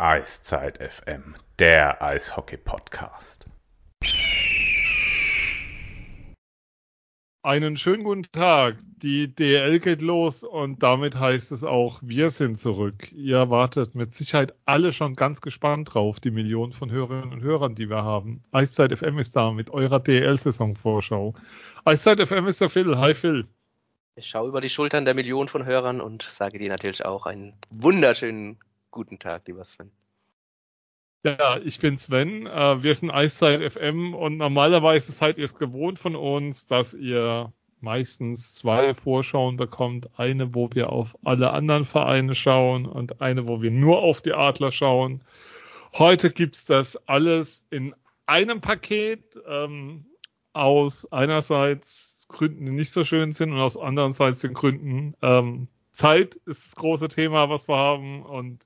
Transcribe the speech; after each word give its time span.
Eiszeit 0.00 0.78
FM, 0.78 1.34
der 1.58 2.00
Eishockey-Podcast. 2.00 3.46
Einen 7.42 7.76
schönen 7.76 8.04
guten 8.04 8.22
Tag. 8.30 8.76
Die 8.98 9.34
DL 9.34 9.80
geht 9.80 10.00
los 10.00 10.44
und 10.44 10.84
damit 10.84 11.18
heißt 11.18 11.50
es 11.50 11.64
auch, 11.64 11.98
wir 12.00 12.30
sind 12.30 12.60
zurück. 12.60 13.10
Ihr 13.10 13.50
wartet 13.50 13.96
mit 13.96 14.14
Sicherheit 14.14 14.54
alle 14.66 14.92
schon 14.92 15.16
ganz 15.16 15.40
gespannt 15.40 15.92
drauf, 15.92 16.20
die 16.20 16.30
Millionen 16.30 16.74
von 16.74 16.92
Hörerinnen 16.92 17.32
und 17.32 17.42
Hörern, 17.42 17.74
die 17.74 17.90
wir 17.90 18.04
haben. 18.04 18.44
Eiszeit 18.52 18.96
FM 18.96 19.18
ist 19.18 19.34
da 19.34 19.50
mit 19.50 19.70
eurer 19.70 19.98
DL-Saison-Vorschau. 19.98 21.34
Eiszeit 21.84 22.20
FM 22.20 22.46
ist 22.46 22.60
der 22.60 22.70
Phil. 22.70 22.96
Hi 22.98 23.14
Phil. 23.14 23.48
Ich 24.14 24.26
schaue 24.26 24.46
über 24.46 24.60
die 24.60 24.70
Schultern 24.70 25.04
der 25.04 25.14
Millionen 25.14 25.48
von 25.48 25.64
Hörern 25.64 26.00
und 26.00 26.32
sage 26.38 26.60
dir 26.60 26.68
natürlich 26.68 27.04
auch 27.04 27.26
einen 27.26 27.54
wunderschönen 27.70 28.58
Guten 28.90 29.18
Tag, 29.18 29.46
lieber 29.46 29.64
Sven. 29.64 29.90
Ja, 31.24 31.58
ich 31.58 31.78
bin 31.80 31.98
Sven. 31.98 32.46
Äh, 32.46 32.82
wir 32.82 32.94
sind 32.94 33.10
Eiszeit 33.10 33.72
FM 33.72 34.14
und 34.14 34.36
normalerweise 34.36 35.12
seid 35.12 35.38
ihr 35.38 35.44
es 35.44 35.54
gewohnt 35.54 35.98
von 35.98 36.16
uns, 36.16 36.66
dass 36.66 36.94
ihr 36.94 37.52
meistens 37.80 38.54
zwei 38.54 38.94
Vorschauen 38.94 39.56
bekommt. 39.56 40.08
Eine, 40.18 40.54
wo 40.54 40.70
wir 40.72 40.90
auf 40.90 41.16
alle 41.24 41.50
anderen 41.50 41.84
Vereine 41.84 42.34
schauen 42.34 42.86
und 42.86 43.20
eine, 43.20 43.48
wo 43.48 43.62
wir 43.62 43.70
nur 43.70 43.98
auf 43.98 44.20
die 44.20 44.32
Adler 44.32 44.72
schauen. 44.72 45.22
Heute 45.94 46.30
gibt's 46.30 46.64
das 46.64 46.96
alles 47.08 47.64
in 47.70 47.94
einem 48.26 48.60
Paket 48.60 49.40
ähm, 49.46 50.06
aus 50.52 51.10
einerseits 51.12 52.26
Gründen, 52.28 52.66
die 52.66 52.72
nicht 52.72 52.92
so 52.92 53.04
schön 53.04 53.32
sind 53.32 53.52
und 53.52 53.58
aus 53.58 53.76
andererseits 53.76 54.40
den 54.40 54.54
Gründen 54.54 55.14
ähm, 55.22 55.68
Zeit 55.92 56.36
ist 56.46 56.66
das 56.66 56.76
große 56.76 57.08
Thema, 57.08 57.48
was 57.48 57.68
wir 57.68 57.76
haben 57.76 58.22
und 58.22 58.60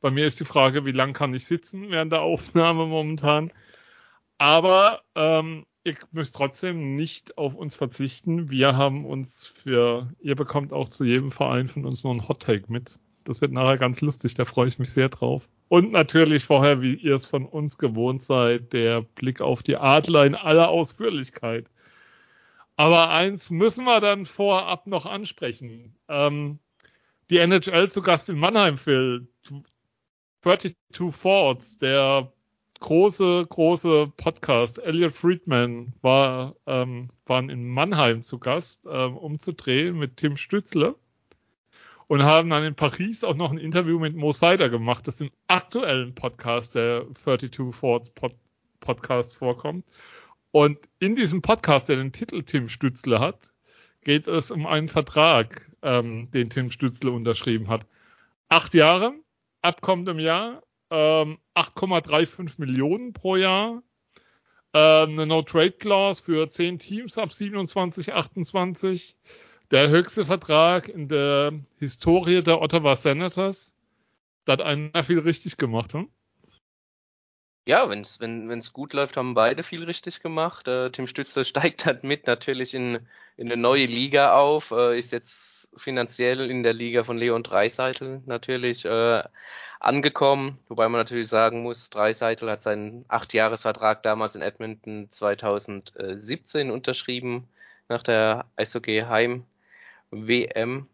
bei 0.00 0.10
mir 0.10 0.26
ist 0.26 0.40
die 0.40 0.44
Frage, 0.44 0.84
wie 0.84 0.92
lange 0.92 1.12
kann 1.12 1.34
ich 1.34 1.46
sitzen 1.46 1.90
während 1.90 2.12
der 2.12 2.22
Aufnahme 2.22 2.86
momentan. 2.86 3.52
Aber 4.38 5.02
ähm, 5.14 5.66
ich 5.84 5.98
möchte 6.12 6.36
trotzdem 6.36 6.96
nicht 6.96 7.38
auf 7.38 7.54
uns 7.54 7.76
verzichten. 7.76 8.50
Wir 8.50 8.76
haben 8.76 9.04
uns 9.04 9.46
für, 9.46 10.12
ihr 10.20 10.34
bekommt 10.34 10.72
auch 10.72 10.88
zu 10.88 11.04
jedem 11.04 11.30
Verein 11.30 11.68
von 11.68 11.84
uns 11.84 12.04
noch 12.04 12.10
einen 12.10 12.28
Hot 12.28 12.42
Take 12.42 12.70
mit. 12.70 12.98
Das 13.24 13.40
wird 13.40 13.52
nachher 13.52 13.78
ganz 13.78 14.00
lustig, 14.00 14.34
da 14.34 14.44
freue 14.44 14.68
ich 14.68 14.78
mich 14.78 14.90
sehr 14.90 15.08
drauf. 15.08 15.48
Und 15.68 15.90
natürlich 15.90 16.44
vorher, 16.44 16.80
wie 16.80 16.94
ihr 16.94 17.14
es 17.14 17.26
von 17.26 17.44
uns 17.44 17.76
gewohnt 17.76 18.22
seid, 18.22 18.72
der 18.72 19.02
Blick 19.02 19.40
auf 19.40 19.62
die 19.62 19.76
Adler 19.76 20.24
in 20.24 20.36
aller 20.36 20.68
Ausführlichkeit. 20.68 21.66
Aber 22.76 23.10
eins 23.10 23.50
müssen 23.50 23.84
wir 23.84 24.00
dann 24.00 24.26
vorab 24.26 24.86
noch 24.86 25.06
ansprechen. 25.06 25.96
Ähm, 26.08 26.58
die 27.30 27.38
NHL 27.38 27.90
zu 27.90 28.02
Gast 28.02 28.28
in 28.28 28.38
Mannheim, 28.38 28.78
Phil. 28.78 29.28
32 30.46 30.76
Thoughts, 31.20 31.76
der 31.78 32.32
große, 32.78 33.46
große 33.48 34.12
Podcast, 34.16 34.78
Elliot 34.78 35.12
Friedman, 35.12 35.92
war, 36.02 36.54
ähm, 36.68 37.10
waren 37.24 37.50
in 37.50 37.68
Mannheim 37.68 38.22
zu 38.22 38.38
Gast, 38.38 38.86
ähm, 38.88 39.16
um 39.16 39.40
zu 39.40 39.54
drehen 39.54 39.98
mit 39.98 40.18
Tim 40.18 40.36
Stützle. 40.36 40.94
Und 42.06 42.22
haben 42.22 42.50
dann 42.50 42.62
in 42.62 42.76
Paris 42.76 43.24
auch 43.24 43.34
noch 43.34 43.50
ein 43.50 43.58
Interview 43.58 43.98
mit 43.98 44.14
Mo 44.14 44.30
Seider 44.30 44.68
gemacht, 44.68 45.08
das 45.08 45.20
im 45.20 45.32
aktuellen 45.48 46.14
Podcast 46.14 46.76
der 46.76 47.04
32 47.24 47.50
Thoughts 47.80 48.10
Pod 48.10 48.32
Podcast 48.78 49.34
vorkommt. 49.36 49.84
Und 50.52 50.78
in 51.00 51.16
diesem 51.16 51.42
Podcast, 51.42 51.88
der 51.88 51.96
den 51.96 52.12
Titel 52.12 52.44
Tim 52.44 52.68
Stützle 52.68 53.18
hat, 53.18 53.50
geht 54.02 54.28
es 54.28 54.52
um 54.52 54.64
einen 54.64 54.88
Vertrag, 54.88 55.68
ähm, 55.82 56.30
den 56.30 56.50
Tim 56.50 56.70
Stützle 56.70 57.10
unterschrieben 57.10 57.66
hat. 57.66 57.84
Acht 58.48 58.74
Jahre, 58.74 59.12
ab 59.66 59.80
kommendem 59.80 60.18
Jahr. 60.18 60.62
Ähm, 60.90 61.38
8,35 61.54 62.54
Millionen 62.58 63.12
pro 63.12 63.36
Jahr. 63.36 63.82
Ähm, 64.72 65.10
eine 65.12 65.26
No-Trade-Clause 65.26 66.22
für 66.22 66.48
10 66.48 66.78
Teams 66.78 67.18
ab 67.18 67.32
27, 67.32 68.12
28. 68.12 69.16
Der 69.70 69.88
höchste 69.88 70.24
Vertrag 70.24 70.88
in 70.88 71.08
der 71.08 71.52
Historie 71.78 72.42
der 72.42 72.62
Ottawa 72.62 72.94
Senators. 72.94 73.74
Da 74.44 74.52
hat 74.52 74.62
einer 74.62 75.02
viel 75.02 75.18
richtig 75.18 75.56
gemacht, 75.56 75.92
hm? 75.92 76.08
Ja, 77.68 77.88
wenn's, 77.90 78.20
wenn 78.20 78.48
es 78.50 78.72
gut 78.72 78.92
läuft, 78.92 79.16
haben 79.16 79.34
beide 79.34 79.64
viel 79.64 79.82
richtig 79.82 80.20
gemacht. 80.20 80.68
Äh, 80.68 80.92
Tim 80.92 81.08
Stützer 81.08 81.44
steigt 81.46 81.84
halt 81.84 82.04
mit 82.04 82.28
natürlich 82.28 82.74
in, 82.74 83.00
in 83.36 83.50
eine 83.50 83.60
neue 83.60 83.86
Liga 83.86 84.36
auf, 84.38 84.70
äh, 84.70 84.96
ist 84.98 85.10
jetzt 85.10 85.45
finanziell 85.76 86.50
in 86.50 86.62
der 86.62 86.72
Liga 86.72 87.04
von 87.04 87.18
Leon 87.18 87.42
Dreiseitel 87.42 88.22
natürlich 88.26 88.84
äh, 88.84 89.22
angekommen, 89.80 90.58
wobei 90.68 90.88
man 90.88 91.00
natürlich 91.00 91.28
sagen 91.28 91.62
muss, 91.62 91.90
Dreiseitel 91.90 92.50
hat 92.50 92.62
seinen 92.62 93.04
Achtjahresvertrag 93.08 94.02
damals 94.02 94.34
in 94.34 94.42
Edmonton 94.42 95.10
2017 95.10 96.70
unterschrieben 96.70 97.48
nach 97.88 98.02
der 98.02 98.46
Eishockey 98.56 99.04
Heim 99.08 99.44
WM 100.10 100.88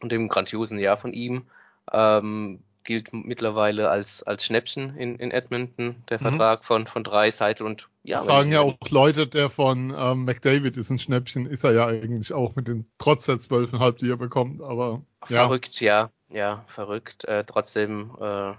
und 0.00 0.12
dem 0.12 0.28
grandiosen 0.28 0.78
Jahr 0.78 0.96
von 0.96 1.12
ihm. 1.12 1.46
Ähm, 1.92 2.60
gilt 2.84 3.12
mittlerweile 3.12 3.90
als, 3.90 4.22
als 4.22 4.44
Schnäppchen 4.44 4.96
in, 4.96 5.16
in 5.16 5.30
Edmonton, 5.30 6.02
der 6.08 6.18
mhm. 6.18 6.22
Vertrag 6.22 6.64
von, 6.64 6.86
von 6.86 7.04
Dreiseitel 7.04 7.66
und 7.66 7.86
ja. 8.08 8.22
sagen 8.22 8.52
ja 8.52 8.60
auch 8.60 8.76
Leute, 8.90 9.26
der 9.26 9.50
von 9.50 9.94
ähm, 9.96 10.24
McDavid 10.24 10.76
ist 10.76 10.90
ein 10.90 10.98
Schnäppchen, 10.98 11.46
ist 11.46 11.64
er 11.64 11.72
ja 11.72 11.86
eigentlich 11.86 12.32
auch 12.32 12.56
mit 12.56 12.68
den 12.68 12.90
trotz 12.98 13.26
der 13.26 13.40
zwölfeinhalb, 13.40 13.98
die 13.98 14.10
er 14.10 14.16
bekommt, 14.16 14.62
aber 14.62 15.02
ja. 15.28 15.42
Verrückt, 15.42 15.80
ja, 15.80 16.10
ja, 16.30 16.64
verrückt. 16.68 17.24
Äh, 17.24 17.44
trotzdem, 17.44 18.16
äh, 18.20 18.54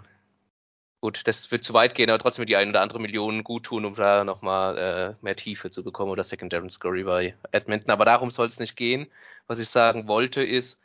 gut, 1.01 1.21
das 1.25 1.49
wird 1.51 1.63
zu 1.63 1.73
weit 1.73 1.95
gehen, 1.95 2.09
aber 2.09 2.19
trotzdem 2.19 2.45
die 2.45 2.55
ein 2.55 2.69
oder 2.69 2.81
andere 2.81 2.99
Million 2.99 3.43
gut 3.43 3.65
tun, 3.65 3.85
um 3.85 3.95
da 3.95 4.23
nochmal 4.23 4.77
äh, 4.77 5.23
mehr 5.23 5.35
Tiefe 5.35 5.71
zu 5.71 5.83
bekommen 5.83 6.11
oder 6.11 6.23
Secondary 6.23 6.69
Scory 6.69 7.03
bei 7.03 7.35
Edmonton. 7.51 7.91
Aber 7.91 8.05
darum 8.05 8.31
soll 8.31 8.47
es 8.47 8.59
nicht 8.59 8.75
gehen. 8.75 9.07
Was 9.47 9.59
ich 9.59 9.69
sagen 9.69 10.07
wollte 10.07 10.43
ist, 10.43 10.79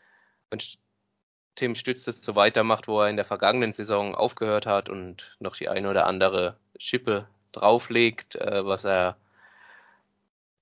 wenn 0.50 0.60
Tim 1.54 1.74
Stütz 1.74 2.04
das 2.04 2.22
so 2.22 2.34
weitermacht, 2.34 2.88
wo 2.88 3.00
er 3.00 3.10
in 3.10 3.16
der 3.16 3.24
vergangenen 3.24 3.72
Saison 3.72 4.14
aufgehört 4.14 4.66
hat 4.66 4.88
und 4.88 5.36
noch 5.38 5.56
die 5.56 5.68
eine 5.68 5.90
oder 5.90 6.06
andere 6.06 6.56
Schippe 6.78 7.28
drauflegt, 7.54 8.36
äh, 8.36 8.64
was 8.64 8.84
er 8.84 9.16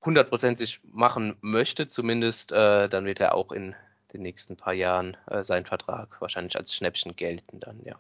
hundertprozentig 0.04 0.80
machen 0.84 1.36
möchte, 1.40 1.88
zumindest, 1.88 2.52
äh, 2.52 2.88
dann 2.88 3.04
wird 3.04 3.20
er 3.20 3.34
auch 3.34 3.52
in 3.52 3.74
den 4.12 4.22
nächsten 4.22 4.56
paar 4.56 4.74
Jahren 4.74 5.16
äh, 5.26 5.44
seinen 5.44 5.66
Vertrag 5.66 6.20
wahrscheinlich 6.20 6.56
als 6.56 6.74
Schnäppchen 6.74 7.16
gelten 7.16 7.60
dann, 7.60 7.80
ja. 7.84 7.96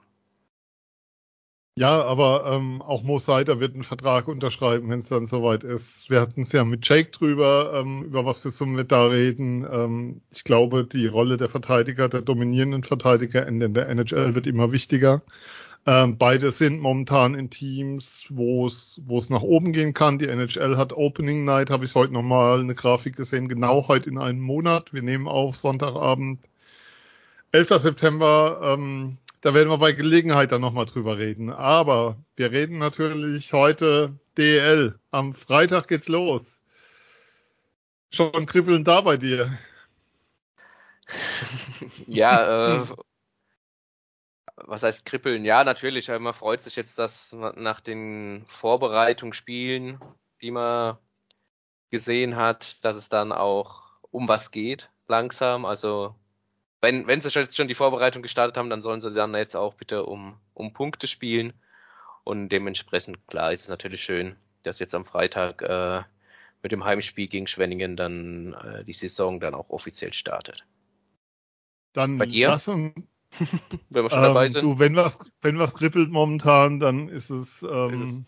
Ja, 1.74 2.02
aber 2.02 2.44
ähm, 2.52 2.82
auch 2.82 3.02
Mo 3.02 3.18
Seider 3.18 3.58
wird 3.58 3.72
einen 3.72 3.82
Vertrag 3.82 4.28
unterschreiben, 4.28 4.90
wenn 4.90 4.98
es 4.98 5.08
dann 5.08 5.26
soweit 5.26 5.64
ist. 5.64 6.10
Wir 6.10 6.20
hatten 6.20 6.42
es 6.42 6.52
ja 6.52 6.64
mit 6.64 6.86
Jake 6.86 7.10
drüber, 7.12 7.72
ähm, 7.74 8.02
über 8.02 8.26
was 8.26 8.40
für 8.40 8.50
Summen 8.50 8.76
wir 8.76 8.84
da 8.84 9.06
reden. 9.06 9.66
Ähm, 9.72 10.20
ich 10.30 10.44
glaube, 10.44 10.84
die 10.84 11.06
Rolle 11.06 11.38
der 11.38 11.48
Verteidiger, 11.48 12.10
der 12.10 12.20
dominierenden 12.20 12.84
Verteidiger 12.84 13.46
in 13.46 13.58
der 13.72 13.88
NHL 13.88 14.34
wird 14.34 14.46
immer 14.46 14.70
wichtiger. 14.70 15.22
Ähm, 15.84 16.16
beide 16.16 16.52
sind 16.52 16.78
momentan 16.78 17.34
in 17.34 17.50
Teams, 17.50 18.26
wo 18.28 18.68
es 18.68 19.00
wo 19.04 19.18
es 19.18 19.30
nach 19.30 19.42
oben 19.42 19.72
gehen 19.72 19.94
kann. 19.94 20.18
Die 20.18 20.28
NHL 20.28 20.76
hat 20.76 20.92
Opening 20.92 21.44
Night, 21.44 21.70
habe 21.70 21.84
ich 21.84 21.96
heute 21.96 22.12
nochmal 22.12 22.60
eine 22.60 22.74
Grafik 22.76 23.16
gesehen, 23.16 23.48
genau 23.48 23.88
heute 23.88 24.08
in 24.08 24.18
einem 24.18 24.40
Monat. 24.40 24.92
Wir 24.92 25.02
nehmen 25.02 25.26
auf 25.26 25.56
Sonntagabend, 25.56 26.38
11. 27.50 27.68
September. 27.80 28.60
Ähm, 28.62 29.18
da 29.40 29.54
werden 29.54 29.70
wir 29.70 29.78
bei 29.78 29.92
Gelegenheit 29.92 30.52
dann 30.52 30.60
nochmal 30.60 30.86
drüber 30.86 31.18
reden. 31.18 31.50
Aber 31.50 32.16
wir 32.36 32.52
reden 32.52 32.78
natürlich 32.78 33.52
heute 33.52 34.14
DL. 34.38 34.98
Am 35.10 35.34
Freitag 35.34 35.88
geht's 35.88 36.08
los. 36.08 36.62
Schon 38.10 38.46
kribbeln 38.46 38.84
da 38.84 39.00
bei 39.00 39.16
dir. 39.16 39.58
ja, 42.06 42.82
äh, 42.82 42.86
was 44.56 44.82
heißt 44.82 45.04
kribbeln? 45.04 45.44
Ja, 45.44 45.64
natürlich. 45.64 46.08
Man 46.08 46.34
freut 46.34 46.62
sich 46.62 46.76
jetzt, 46.76 46.98
dass 46.98 47.32
nach 47.32 47.80
den 47.80 48.44
Vorbereitungsspielen, 48.60 49.98
die 50.40 50.50
man 50.50 50.98
gesehen 51.90 52.36
hat, 52.36 52.82
dass 52.84 52.96
es 52.96 53.08
dann 53.08 53.32
auch 53.32 53.82
um 54.10 54.28
was 54.28 54.50
geht, 54.50 54.90
langsam. 55.08 55.64
Also 55.64 56.14
wenn, 56.80 57.06
wenn 57.06 57.20
sie 57.20 57.28
jetzt 57.28 57.56
schon 57.56 57.68
die 57.68 57.74
Vorbereitung 57.74 58.22
gestartet 58.22 58.56
haben, 58.56 58.70
dann 58.70 58.82
sollen 58.82 59.00
sie 59.00 59.12
dann 59.12 59.34
jetzt 59.34 59.56
auch 59.56 59.74
bitte 59.74 60.04
um, 60.04 60.38
um 60.54 60.72
Punkte 60.72 61.06
spielen. 61.06 61.52
Und 62.24 62.48
dementsprechend, 62.50 63.26
klar, 63.26 63.52
ist 63.52 63.62
es 63.62 63.68
natürlich 63.68 64.02
schön, 64.02 64.36
dass 64.62 64.78
jetzt 64.78 64.94
am 64.94 65.04
Freitag 65.04 65.62
äh, 65.62 66.02
mit 66.62 66.72
dem 66.72 66.84
Heimspiel 66.84 67.28
gegen 67.28 67.46
Schwenningen 67.46 67.96
dann 67.96 68.54
äh, 68.54 68.84
die 68.84 68.92
Saison 68.92 69.40
dann 69.40 69.54
auch 69.54 69.70
offiziell 69.70 70.12
startet. 70.12 70.64
Dann 71.92 72.18
Bei 72.18 72.26
dir? 72.26 72.48
lass 72.48 72.68
uns, 72.68 72.94
wenn 73.90 74.04
wir 74.04 74.10
schon 74.10 74.18
ähm, 74.18 74.24
dabei 74.24 74.48
sind. 74.48 74.62
Du, 74.62 74.78
wenn 74.78 74.96
was, 74.96 75.18
wenn 75.40 75.58
was 75.58 75.74
kribbelt 75.74 76.10
momentan, 76.10 76.80
dann 76.80 77.08
ist 77.08 77.30
es, 77.30 77.62
ähm, 77.62 78.26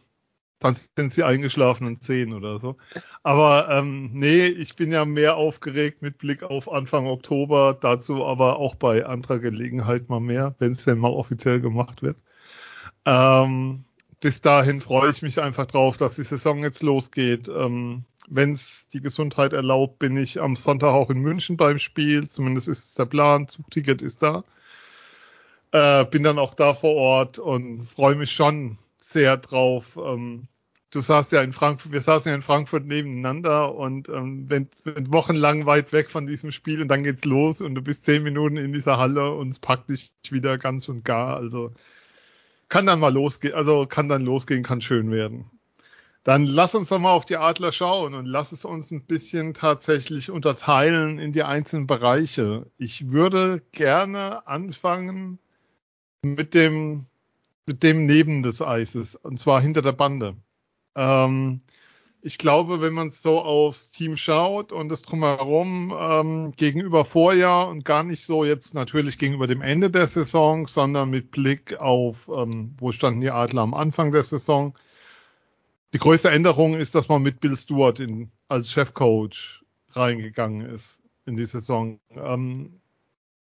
dann 0.59 0.77
sind 0.97 1.12
sie 1.12 1.25
eingeschlafen 1.25 1.87
und 1.87 2.03
zehn 2.03 2.33
oder 2.33 2.59
so. 2.59 2.77
Aber 3.23 3.69
ähm, 3.71 4.11
nee, 4.12 4.47
ich 4.47 4.77
bin 4.77 4.93
ja 4.93 5.05
mehr 5.05 5.37
aufgeregt 5.37 6.03
mit 6.03 6.19
Blick 6.19 6.43
auf 6.43 6.71
Anfang 6.73 7.06
Oktober, 7.06 7.77
dazu 7.81 8.25
aber 8.25 8.56
auch 8.56 8.75
bei 8.75 9.05
anderer 9.05 9.39
Gelegenheit 9.39 10.09
mal 10.09 10.21
mehr, 10.21 10.55
wenn 10.59 10.73
es 10.73 10.85
denn 10.85 10.99
mal 10.99 11.12
offiziell 11.12 11.61
gemacht 11.61 12.03
wird. 12.03 12.17
Ähm, 13.05 13.85
bis 14.21 14.41
dahin 14.41 14.81
freue 14.81 15.11
ich 15.11 15.21
mich 15.21 15.41
einfach 15.41 15.67
drauf, 15.67 15.99
dass 15.99 16.17
die 16.17 16.23
Saison 16.23 16.62
jetzt 16.62 16.83
losgeht. 16.83 17.49
Ähm, 17.49 18.05
Wenn 18.27 18.53
es 18.53 18.89
die 18.89 19.03
Gesundheit 19.03 19.53
erlaubt, 19.53 19.99
bin 19.99 20.17
ich 20.17 20.41
am 20.41 20.56
Sonntag 20.56 20.95
auch 20.95 21.11
in 21.11 21.19
München 21.19 21.59
beim 21.59 21.79
Spiel. 21.79 22.27
Zumindest 22.27 22.69
ist 22.69 22.85
es 22.87 22.95
der 22.95 23.05
Plan. 23.05 23.49
Zugticket 23.49 24.01
ist 24.01 24.23
da. 24.23 24.45
Äh, 25.75 26.05
bin 26.05 26.23
dann 26.23 26.38
auch 26.38 26.55
da 26.55 26.73
vor 26.73 26.94
Ort 26.94 27.41
und 27.41 27.87
freue 27.87 28.15
mich 28.15 28.31
schon 28.31 28.79
sehr 29.00 29.37
drauf. 29.37 29.99
Ähm, 30.00 30.47
du 30.93 31.00
saßt 31.00 31.32
ja 31.32 31.43
in 31.43 31.53
Frankfurt, 31.53 31.91
wir 31.91 32.00
saßen 32.00 32.29
ja 32.29 32.37
in 32.37 32.43
Frankfurt 32.43 32.87
nebeneinander 32.87 33.75
und 33.75 34.09
ähm, 34.09 34.49
wenn, 34.49 34.69
wenn 34.85 35.12
wochenlang 35.12 35.67
weit 35.67 35.93
weg 35.93 36.12
von 36.12 36.29
diesem 36.29 36.53
Spiel 36.53 36.81
und 36.81 36.87
dann 36.87 37.03
geht's 37.03 37.25
los 37.25 37.61
und 37.61 37.75
du 37.75 37.82
bist 37.82 38.05
zehn 38.05 38.23
Minuten 38.23 38.56
in 38.56 38.73
dieser 38.73 38.99
Halle 38.99 39.32
und 39.32 39.49
es 39.49 39.59
packt 39.59 39.91
dich 39.91 40.12
wieder 40.31 40.59
ganz 40.59 40.88
und 40.88 41.05
gar. 41.05 41.37
Also 41.37 41.73
kann 42.69 42.87
dann 42.87 43.00
mal 43.00 43.12
losgehen, 43.12 43.55
also 43.55 43.85
kann 43.85 44.09
dann 44.09 44.23
losgehen, 44.25 44.62
kann 44.62 44.81
schön 44.81 45.11
werden. 45.11 45.50
Dann 46.23 46.47
lass 46.47 46.77
uns 46.77 46.88
doch 46.88 47.00
mal 47.00 47.11
auf 47.11 47.27
die 47.27 47.37
Adler 47.37 47.73
schauen 47.73 48.15
und 48.15 48.27
lass 48.27 48.53
es 48.53 48.65
uns 48.65 48.93
ein 48.93 49.06
bisschen 49.06 49.55
tatsächlich 49.55 50.31
unterteilen 50.31 51.19
in 51.19 51.32
die 51.32 51.43
einzelnen 51.43 51.88
Bereiche. 51.88 52.67
Ich 52.79 53.11
würde 53.11 53.61
gerne 53.73 54.47
anfangen 54.47 55.41
mit 56.25 56.55
dem, 56.55 57.06
mit 57.67 57.82
dem 57.82 58.06
neben 58.06 58.43
des 58.43 58.62
Eises, 58.62 59.17
und 59.17 59.38
zwar 59.38 59.61
hinter 59.61 59.82
der 59.82 59.93
Bande. 59.93 60.37
Ähm, 60.94 61.61
ich 62.26 62.38
glaube, 62.38 62.81
wenn 62.81 62.94
man 62.94 63.11
so 63.11 63.43
aufs 63.43 63.91
Team 63.91 64.17
schaut 64.17 64.73
und 64.73 64.88
das 64.88 65.03
drumherum 65.03 65.94
ähm, 65.99 66.53
gegenüber 66.56 67.05
Vorjahr 67.05 67.69
und 67.69 67.85
gar 67.85 68.03
nicht 68.03 68.25
so 68.25 68.47
jetzt 68.47 68.73
natürlich 68.73 69.19
gegenüber 69.19 69.47
dem 69.47 69.61
Ende 69.61 69.91
der 69.91 70.06
Saison, 70.06 70.67
sondern 70.67 71.11
mit 71.11 71.31
Blick 71.31 71.79
auf, 71.79 72.31
ähm, 72.35 72.75
wo 72.79 72.93
standen 72.93 73.20
die 73.20 73.31
Adler 73.31 73.61
am 73.61 73.75
Anfang 73.75 74.11
der 74.11 74.23
Saison. 74.23 74.73
Die 75.93 75.99
größte 75.99 76.31
Änderung 76.31 76.75
ist, 76.75 76.94
dass 76.94 77.09
man 77.09 77.23
mit 77.23 77.41
Bill 77.41 77.59
Stewart 77.59 78.00
in, 78.00 78.31
als 78.49 78.73
Chefcoach 78.73 79.62
reingegangen 79.91 80.67
ist 80.67 81.03
in 81.27 81.37
die 81.37 81.44
Saison. 81.44 82.00
Ähm, 82.17 82.81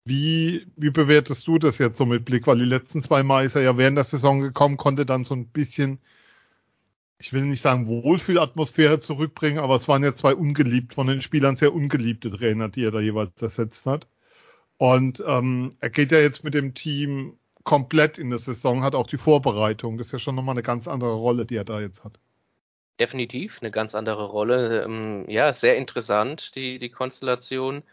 wie, 0.05 0.67
wie 0.75 0.89
bewertest 0.89 1.47
du 1.47 1.59
das 1.59 1.77
jetzt 1.77 1.97
so 1.97 2.05
mit 2.05 2.25
Blick? 2.25 2.47
Weil 2.47 2.59
die 2.59 2.65
letzten 2.65 3.01
zwei 3.01 3.23
Mal 3.23 3.45
ist 3.45 3.55
er 3.55 3.61
ja 3.61 3.77
während 3.77 3.97
der 3.97 4.03
Saison 4.03 4.41
gekommen, 4.41 4.77
konnte 4.77 5.05
dann 5.05 5.23
so 5.23 5.35
ein 5.35 5.47
bisschen 5.47 5.99
ich 7.23 7.31
will 7.31 7.43
nicht 7.43 7.61
sagen 7.61 7.87
Wohlfühlatmosphäre 7.87 8.99
zurückbringen, 8.99 9.59
aber 9.59 9.77
es 9.77 9.87
waren 9.87 10.03
ja 10.03 10.13
zwei 10.13 10.35
ungeliebt, 10.35 10.93
von 10.93 11.07
den 11.07 11.21
Spielern 11.21 11.55
sehr 11.55 11.73
ungeliebte 11.73 12.29
Trainer, 12.29 12.67
die 12.67 12.83
er 12.83 12.91
da 12.91 12.99
jeweils 12.99 13.41
ersetzt 13.41 13.85
hat. 13.85 14.07
Und 14.77 15.23
ähm, 15.25 15.73
er 15.79 15.89
geht 15.89 16.11
ja 16.11 16.19
jetzt 16.19 16.43
mit 16.43 16.53
dem 16.53 16.73
Team 16.73 17.37
komplett 17.63 18.17
in 18.17 18.29
der 18.29 18.39
Saison, 18.39 18.83
hat 18.83 18.93
auch 18.93 19.07
die 19.07 19.17
Vorbereitung. 19.17 19.97
Das 19.97 20.07
ist 20.07 20.13
ja 20.13 20.19
schon 20.19 20.35
nochmal 20.35 20.55
eine 20.55 20.63
ganz 20.63 20.89
andere 20.89 21.13
Rolle, 21.13 21.45
die 21.45 21.55
er 21.55 21.63
da 21.63 21.79
jetzt 21.79 22.03
hat. 22.03 22.19
Definitiv 22.99 23.59
eine 23.61 23.71
ganz 23.71 23.95
andere 23.95 24.25
Rolle. 24.25 24.83
Ähm, 24.83 25.23
ja, 25.29 25.53
sehr 25.53 25.77
interessant, 25.77 26.51
die, 26.55 26.77
die 26.77 26.89
Konstellation, 26.89 27.83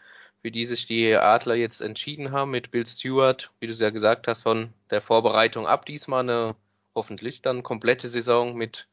für 0.41 0.51
die 0.51 0.65
sich 0.65 0.87
die 0.87 1.13
Adler 1.15 1.55
jetzt 1.55 1.81
entschieden 1.81 2.31
haben 2.31 2.51
mit 2.51 2.71
Bill 2.71 2.85
Stewart, 2.85 3.51
wie 3.59 3.67
du 3.67 3.73
es 3.73 3.79
ja 3.79 3.91
gesagt 3.91 4.27
hast, 4.27 4.41
von 4.41 4.73
der 4.89 5.01
Vorbereitung 5.01 5.67
ab. 5.67 5.85
Diesmal 5.85 6.21
eine 6.21 6.55
hoffentlich 6.95 7.41
dann 7.41 7.63
komplette 7.63 8.09
Saison 8.09 8.55
mit 8.55 8.87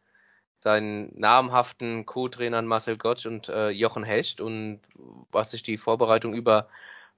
seinen 0.61 1.19
namhaften 1.19 2.05
Co-Trainern 2.05 2.67
Marcel 2.67 2.97
Gottsch 2.99 3.27
und 3.27 3.49
äh, 3.49 3.71
Jochen 3.71 4.05
Hecht. 4.05 4.41
Und 4.41 4.81
was 5.31 5.55
ich 5.55 5.63
die 5.63 5.79
Vorbereitung 5.79 6.35
über 6.35 6.69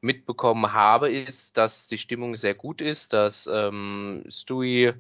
mitbekommen 0.01 0.73
habe, 0.73 1.11
ist, 1.11 1.57
dass 1.57 1.87
die 1.87 1.99
Stimmung 1.99 2.37
sehr 2.37 2.55
gut 2.55 2.81
ist, 2.81 3.13
dass 3.13 3.49
ähm, 3.51 4.25
Stewie 4.31 4.95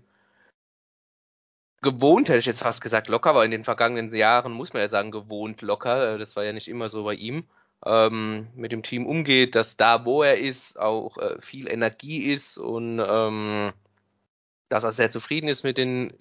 gewohnt, 1.82 2.28
hätte 2.28 2.38
ich 2.38 2.46
jetzt 2.46 2.60
fast 2.60 2.80
gesagt, 2.82 3.08
locker, 3.08 3.30
aber 3.30 3.44
in 3.44 3.50
den 3.50 3.64
vergangenen 3.64 4.14
Jahren 4.14 4.52
muss 4.52 4.72
man 4.72 4.82
ja 4.82 4.88
sagen, 4.88 5.10
gewohnt 5.10 5.62
locker. 5.62 6.18
Das 6.18 6.36
war 6.36 6.44
ja 6.44 6.52
nicht 6.52 6.68
immer 6.68 6.88
so 6.88 7.04
bei 7.04 7.14
ihm. 7.14 7.44
Ähm, 7.84 8.48
mit 8.54 8.72
dem 8.72 8.82
Team 8.82 9.06
umgeht, 9.06 9.54
dass 9.54 9.76
da, 9.76 10.04
wo 10.04 10.22
er 10.22 10.38
ist, 10.38 10.78
auch 10.78 11.16
äh, 11.16 11.40
viel 11.40 11.66
Energie 11.68 12.30
ist 12.32 12.58
und 12.58 13.00
ähm, 13.00 13.72
dass 14.68 14.84
er 14.84 14.92
sehr 14.92 15.10
zufrieden 15.10 15.48
ist 15.48 15.64
mit 15.64 15.78
den 15.78 16.12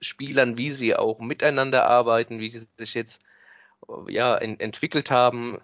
Spielern, 0.00 0.56
wie 0.56 0.70
sie 0.70 0.94
auch 0.94 1.18
miteinander 1.18 1.86
arbeiten, 1.86 2.38
wie 2.38 2.50
sie 2.50 2.66
sich 2.76 2.94
jetzt 2.94 3.20
ja 4.08 4.36
ent 4.36 4.60
entwickelt 4.60 5.10
haben 5.10 5.58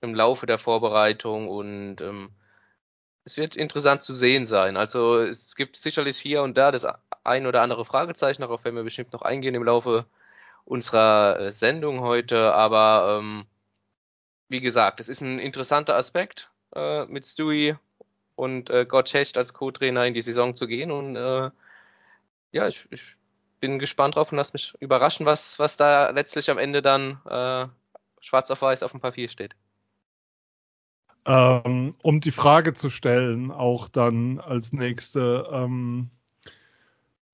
im 0.00 0.14
Laufe 0.14 0.46
der 0.46 0.58
Vorbereitung 0.58 1.48
und 1.48 2.00
ähm, 2.00 2.30
es 3.24 3.36
wird 3.36 3.56
interessant 3.56 4.02
zu 4.02 4.12
sehen 4.12 4.46
sein. 4.46 4.76
Also 4.76 5.18
es 5.18 5.54
gibt 5.56 5.76
sicherlich 5.76 6.18
hier 6.18 6.42
und 6.42 6.56
da 6.56 6.72
das 6.72 6.86
ein 7.24 7.46
oder 7.46 7.62
andere 7.62 7.84
Fragezeichen, 7.84 8.42
darauf 8.42 8.64
werden 8.64 8.76
wir 8.76 8.84
bestimmt 8.84 9.12
noch 9.12 9.22
eingehen 9.22 9.54
im 9.54 9.64
Laufe 9.64 10.06
unserer 10.64 11.38
äh, 11.38 11.52
Sendung 11.52 12.00
heute, 12.00 12.54
aber 12.54 13.18
ähm, 13.20 13.46
wie 14.50 14.60
gesagt, 14.60 15.00
es 15.00 15.08
ist 15.08 15.22
ein 15.22 15.38
interessanter 15.38 15.96
Aspekt, 15.96 16.50
äh, 16.74 17.06
mit 17.06 17.24
Stewie 17.24 17.76
und 18.34 18.68
äh, 18.68 18.84
Gott 18.84 19.12
Hecht 19.14 19.38
als 19.38 19.54
Co-Trainer 19.54 20.04
in 20.06 20.12
die 20.12 20.22
Saison 20.22 20.56
zu 20.56 20.66
gehen 20.66 20.90
und 20.90 21.14
äh, 21.16 21.50
ja, 22.52 22.66
ich, 22.66 22.84
ich 22.90 23.02
bin 23.60 23.78
gespannt 23.78 24.16
drauf 24.16 24.32
und 24.32 24.38
lass 24.38 24.52
mich 24.52 24.74
überraschen, 24.80 25.24
was, 25.24 25.58
was 25.60 25.76
da 25.76 26.10
letztlich 26.10 26.50
am 26.50 26.58
Ende 26.58 26.82
dann 26.82 27.20
äh, 27.26 27.68
schwarz 28.20 28.50
auf 28.50 28.60
weiß 28.60 28.82
auf 28.82 28.90
dem 28.90 29.00
Papier 29.00 29.28
steht. 29.28 29.54
Ähm, 31.26 31.94
um 32.02 32.20
die 32.20 32.32
Frage 32.32 32.74
zu 32.74 32.90
stellen, 32.90 33.52
auch 33.52 33.88
dann 33.88 34.40
als 34.40 34.72
nächste, 34.72 35.48
ähm, 35.52 36.10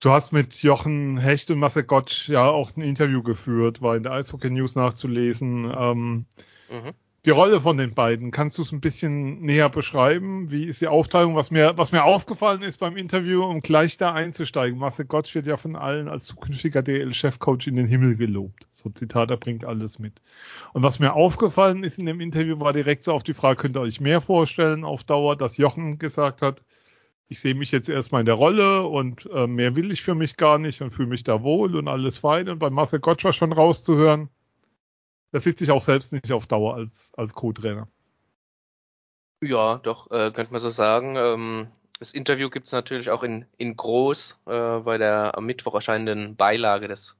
du 0.01 0.11
hast 0.11 0.33
mit 0.33 0.63
Jochen 0.63 1.17
Hecht 1.17 1.51
und 1.51 1.61
Marcel 1.61 1.85
Gottsch 1.85 2.29
ja 2.29 2.47
auch 2.47 2.77
ein 2.77 2.83
Interview 2.83 3.23
geführt, 3.23 3.81
war 3.81 3.97
in 3.97 4.03
der 4.03 4.13
Eishockey 4.13 4.51
News 4.51 4.75
nachzulesen. 4.75 5.73
Ähm, 5.75 6.27
mhm 6.69 6.93
die 7.27 7.31
Rolle 7.31 7.61
von 7.61 7.77
den 7.77 7.93
beiden. 7.93 8.31
Kannst 8.31 8.57
du 8.57 8.63
es 8.63 8.71
ein 8.71 8.81
bisschen 8.81 9.41
näher 9.41 9.69
beschreiben? 9.69 10.49
Wie 10.53 10.65
ist 10.65 10.81
die 10.81 10.87
Aufteilung? 10.87 11.35
Was 11.35 11.51
mir, 11.51 11.73
was 11.77 11.91
mir 11.91 12.05
aufgefallen 12.05 12.63
ist 12.63 12.79
beim 12.79 12.97
Interview, 12.97 13.43
um 13.43 13.61
gleich 13.61 13.97
da 13.97 14.13
einzusteigen. 14.13 14.79
Marcel 14.79 15.07
Gottsch 15.07 15.35
wird 15.35 15.49
ja 15.49 15.57
von 15.57 15.75
allen 15.75 16.09
als 16.09 16.27
zukünftiger 16.27 16.83
DL-Chefcoach 16.83 17.67
in 17.67 17.75
den 17.75 17.89
Himmel 17.89 18.15
gelobt. 18.15 18.69
So 18.71 18.91
Zitat, 18.91 19.31
er 19.31 19.39
bringt 19.39 19.65
alles 19.65 19.99
mit. 19.99 20.23
Und 20.73 20.85
was 20.85 21.01
mir 21.01 21.15
aufgefallen 21.15 21.83
ist 21.83 21.99
in 21.99 22.07
dem 22.07 22.21
Interview, 22.21 22.61
war 22.61 22.73
direkt 22.73 23.03
so 23.03 23.13
auf 23.13 23.25
die 23.25 23.35
Frage, 23.35 23.61
könnt 23.61 23.77
ihr 23.77 23.81
euch 23.81 24.01
mehr 24.01 24.21
vorstellen 24.21 24.85
auf 24.85 25.03
Dauer, 25.03 25.35
dass 25.35 25.57
Jochen 25.57 25.99
gesagt 25.99 26.43
hat, 26.43 26.63
ich 27.29 27.41
sehe 27.41 27.57
mich 27.57 27.73
jetzt 27.73 27.89
erstmal 27.89 28.21
in 28.21 28.27
der 28.27 28.37
Rolle 28.37 28.85
und 28.85 29.29
äh, 29.35 29.49
mehr 29.49 29.75
will 29.75 29.91
ich 29.91 30.03
für 30.03 30.15
mich 30.15 30.37
gar 30.37 30.59
nicht 30.59 30.81
und 30.81 30.93
fühle 30.93 31.09
mich 31.09 31.25
da 31.25 31.43
wohl 31.43 31.75
und 31.75 31.89
alles 31.89 32.19
fein. 32.19 32.49
Und 32.49 32.61
bei 32.61 32.71
Marcel 32.71 33.01
Gottsch 33.01 33.25
war 33.25 33.33
schon 33.33 33.53
rauszuhören, 33.53 34.29
das 35.33 35.45
sieht 35.45 35.59
sich 35.59 35.71
auch 35.71 35.83
selbst 35.83 36.13
nicht 36.13 36.33
auf 36.33 36.47
Dauer 36.47 36.75
als, 36.75 37.13
als 37.17 37.33
Co-Trainer. 37.35 37.89
Ja, 39.43 39.77
doch, 39.83 40.11
äh, 40.11 40.31
könnte 40.33 40.53
man 40.53 40.61
so 40.61 40.71
sagen. 40.71 41.17
Ähm, 41.17 41.69
das 41.99 42.13
Interview 42.13 42.51
gibt 42.51 42.67
es 42.67 42.73
natürlich 42.73 43.11
auch 43.11 43.23
in, 43.23 43.47
in 43.57 43.77
groß 43.77 44.41
äh, 44.47 44.79
bei 44.81 44.99
der 44.99 45.37
am 45.37 45.47
Mittwoch 45.47 45.75
erscheinenden 45.75 46.37
Beilage 46.37 46.89
des 46.89 47.15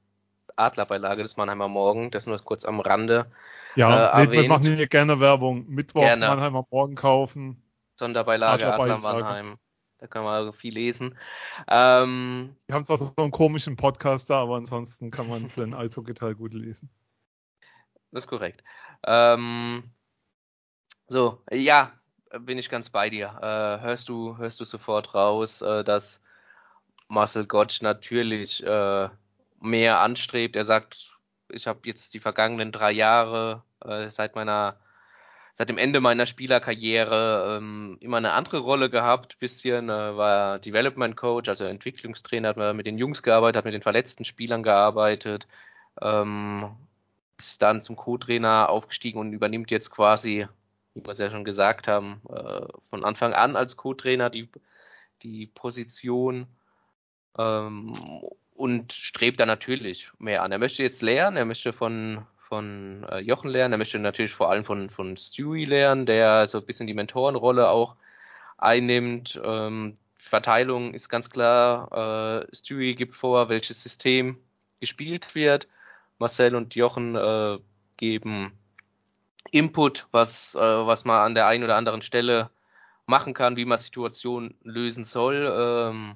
Adlerbeilage 0.55 1.23
des 1.23 1.37
Mannheimer 1.37 1.67
Morgen. 1.67 2.11
Das 2.11 2.25
nur 2.25 2.37
kurz 2.39 2.65
am 2.65 2.79
Rande. 2.79 3.27
Ja, 3.75 4.19
äh, 4.19 4.25
nee, 4.25 4.31
wir 4.41 4.47
machen 4.47 4.75
hier 4.75 4.87
gerne 4.87 5.19
Werbung. 5.19 5.65
Mittwoch 5.67 6.01
gerne. 6.01 6.27
Mannheimer 6.27 6.65
Morgen 6.71 6.95
kaufen. 6.95 7.61
Sonderbeilage 7.95 8.65
Adler, 8.65 8.83
Adler 8.83 8.97
Mannheim. 8.97 9.57
Da 9.99 10.07
kann 10.07 10.23
man 10.23 10.53
viel 10.53 10.73
lesen. 10.73 11.17
Ähm, 11.67 12.55
wir 12.67 12.75
haben 12.75 12.83
zwar 12.83 12.97
so 12.97 13.11
einen 13.17 13.31
komischen 13.31 13.75
Podcast 13.75 14.29
da, 14.29 14.41
aber 14.41 14.55
ansonsten 14.55 15.09
kann 15.09 15.27
man 15.27 15.49
den 15.55 15.73
Eishockey-Teil 15.73 16.35
gut 16.35 16.53
lesen. 16.53 16.89
Das 18.11 18.23
ist 18.23 18.27
korrekt. 18.27 18.63
Ähm, 19.05 19.83
so, 21.07 21.41
ja, 21.51 21.91
bin 22.39 22.57
ich 22.57 22.69
ganz 22.69 22.89
bei 22.89 23.09
dir. 23.09 23.27
Äh, 23.41 23.83
hörst 23.83 24.09
du, 24.09 24.37
hörst 24.37 24.59
du 24.59 24.65
sofort 24.65 25.13
raus, 25.13 25.61
äh, 25.61 25.83
dass 25.83 26.19
Marcel 27.07 27.45
Gottsch 27.45 27.81
natürlich 27.81 28.63
äh, 28.63 29.09
mehr 29.61 29.99
anstrebt. 29.99 30.55
Er 30.55 30.65
sagt, 30.65 31.17
ich 31.49 31.67
habe 31.67 31.79
jetzt 31.83 32.13
die 32.13 32.19
vergangenen 32.19 32.71
drei 32.71 32.91
Jahre 32.91 33.63
äh, 33.83 34.09
seit 34.09 34.35
meiner 34.35 34.77
seit 35.57 35.69
dem 35.69 35.77
Ende 35.79 35.99
meiner 36.01 36.27
Spielerkarriere 36.27 37.57
ähm, 37.57 37.97
immer 37.99 38.17
eine 38.17 38.33
andere 38.33 38.59
Rolle 38.59 38.89
gehabt. 38.89 39.39
Bisschen 39.39 39.89
äh, 39.89 40.15
war 40.15 40.59
Development 40.59 41.17
Coach, 41.17 41.49
also 41.49 41.65
Entwicklungstrainer, 41.65 42.49
hat 42.49 42.75
mit 42.75 42.85
den 42.85 42.97
Jungs 42.99 43.23
gearbeitet, 43.23 43.57
hat 43.57 43.65
mit 43.65 43.73
den 43.73 43.81
verletzten 43.81 44.23
Spielern 44.23 44.61
gearbeitet, 44.63 45.47
ähm, 46.01 46.75
ist 47.39 47.61
dann 47.61 47.83
zum 47.83 47.95
Co-Trainer 47.95 48.69
aufgestiegen 48.69 49.19
und 49.19 49.33
übernimmt 49.33 49.71
jetzt 49.71 49.91
quasi, 49.91 50.47
wie 50.93 51.05
wir 51.05 51.11
es 51.11 51.17
ja 51.17 51.29
schon 51.29 51.43
gesagt 51.43 51.87
haben, 51.87 52.21
äh, 52.29 52.65
von 52.89 53.03
Anfang 53.03 53.33
an 53.33 53.55
als 53.55 53.77
Co-Trainer 53.77 54.29
die, 54.29 54.49
die 55.23 55.47
Position 55.47 56.47
ähm, 57.37 57.93
und 58.55 58.93
strebt 58.93 59.39
da 59.39 59.45
natürlich 59.45 60.09
mehr 60.17 60.43
an. 60.43 60.51
Er 60.51 60.59
möchte 60.59 60.83
jetzt 60.83 61.01
lernen, 61.01 61.37
er 61.37 61.45
möchte 61.45 61.73
von, 61.73 62.25
von 62.47 63.05
äh, 63.09 63.19
Jochen 63.19 63.49
lernen, 63.49 63.73
er 63.73 63.77
möchte 63.77 63.99
natürlich 63.99 64.33
vor 64.33 64.49
allem 64.49 64.65
von, 64.65 64.89
von 64.89 65.17
Stewie 65.17 65.65
lernen, 65.65 66.05
der 66.05 66.47
so 66.47 66.59
ein 66.59 66.65
bisschen 66.65 66.87
die 66.87 66.93
Mentorenrolle 66.95 67.69
auch 67.69 67.95
einnimmt. 68.57 69.39
Ähm, 69.43 69.97
Verteilung 70.17 70.93
ist 70.93 71.09
ganz 71.09 71.29
klar. 71.29 72.43
Äh, 72.51 72.55
Stewie 72.55 72.95
gibt 72.95 73.15
vor, 73.15 73.49
welches 73.49 73.81
System 73.81 74.37
gespielt 74.79 75.35
wird. 75.35 75.67
Marcel 76.19 76.55
und 76.55 76.75
Jochen 76.75 77.15
äh, 77.15 77.59
geben 77.97 78.53
Input, 79.51 80.07
was, 80.11 80.55
äh, 80.55 80.59
was 80.59 81.05
man 81.05 81.19
an 81.19 81.35
der 81.35 81.47
einen 81.47 81.63
oder 81.63 81.75
anderen 81.75 82.01
Stelle 82.01 82.49
machen 83.05 83.33
kann, 83.33 83.55
wie 83.55 83.65
man 83.65 83.77
Situationen 83.77 84.55
lösen 84.63 85.05
soll. 85.05 85.49
Ähm, 85.57 86.15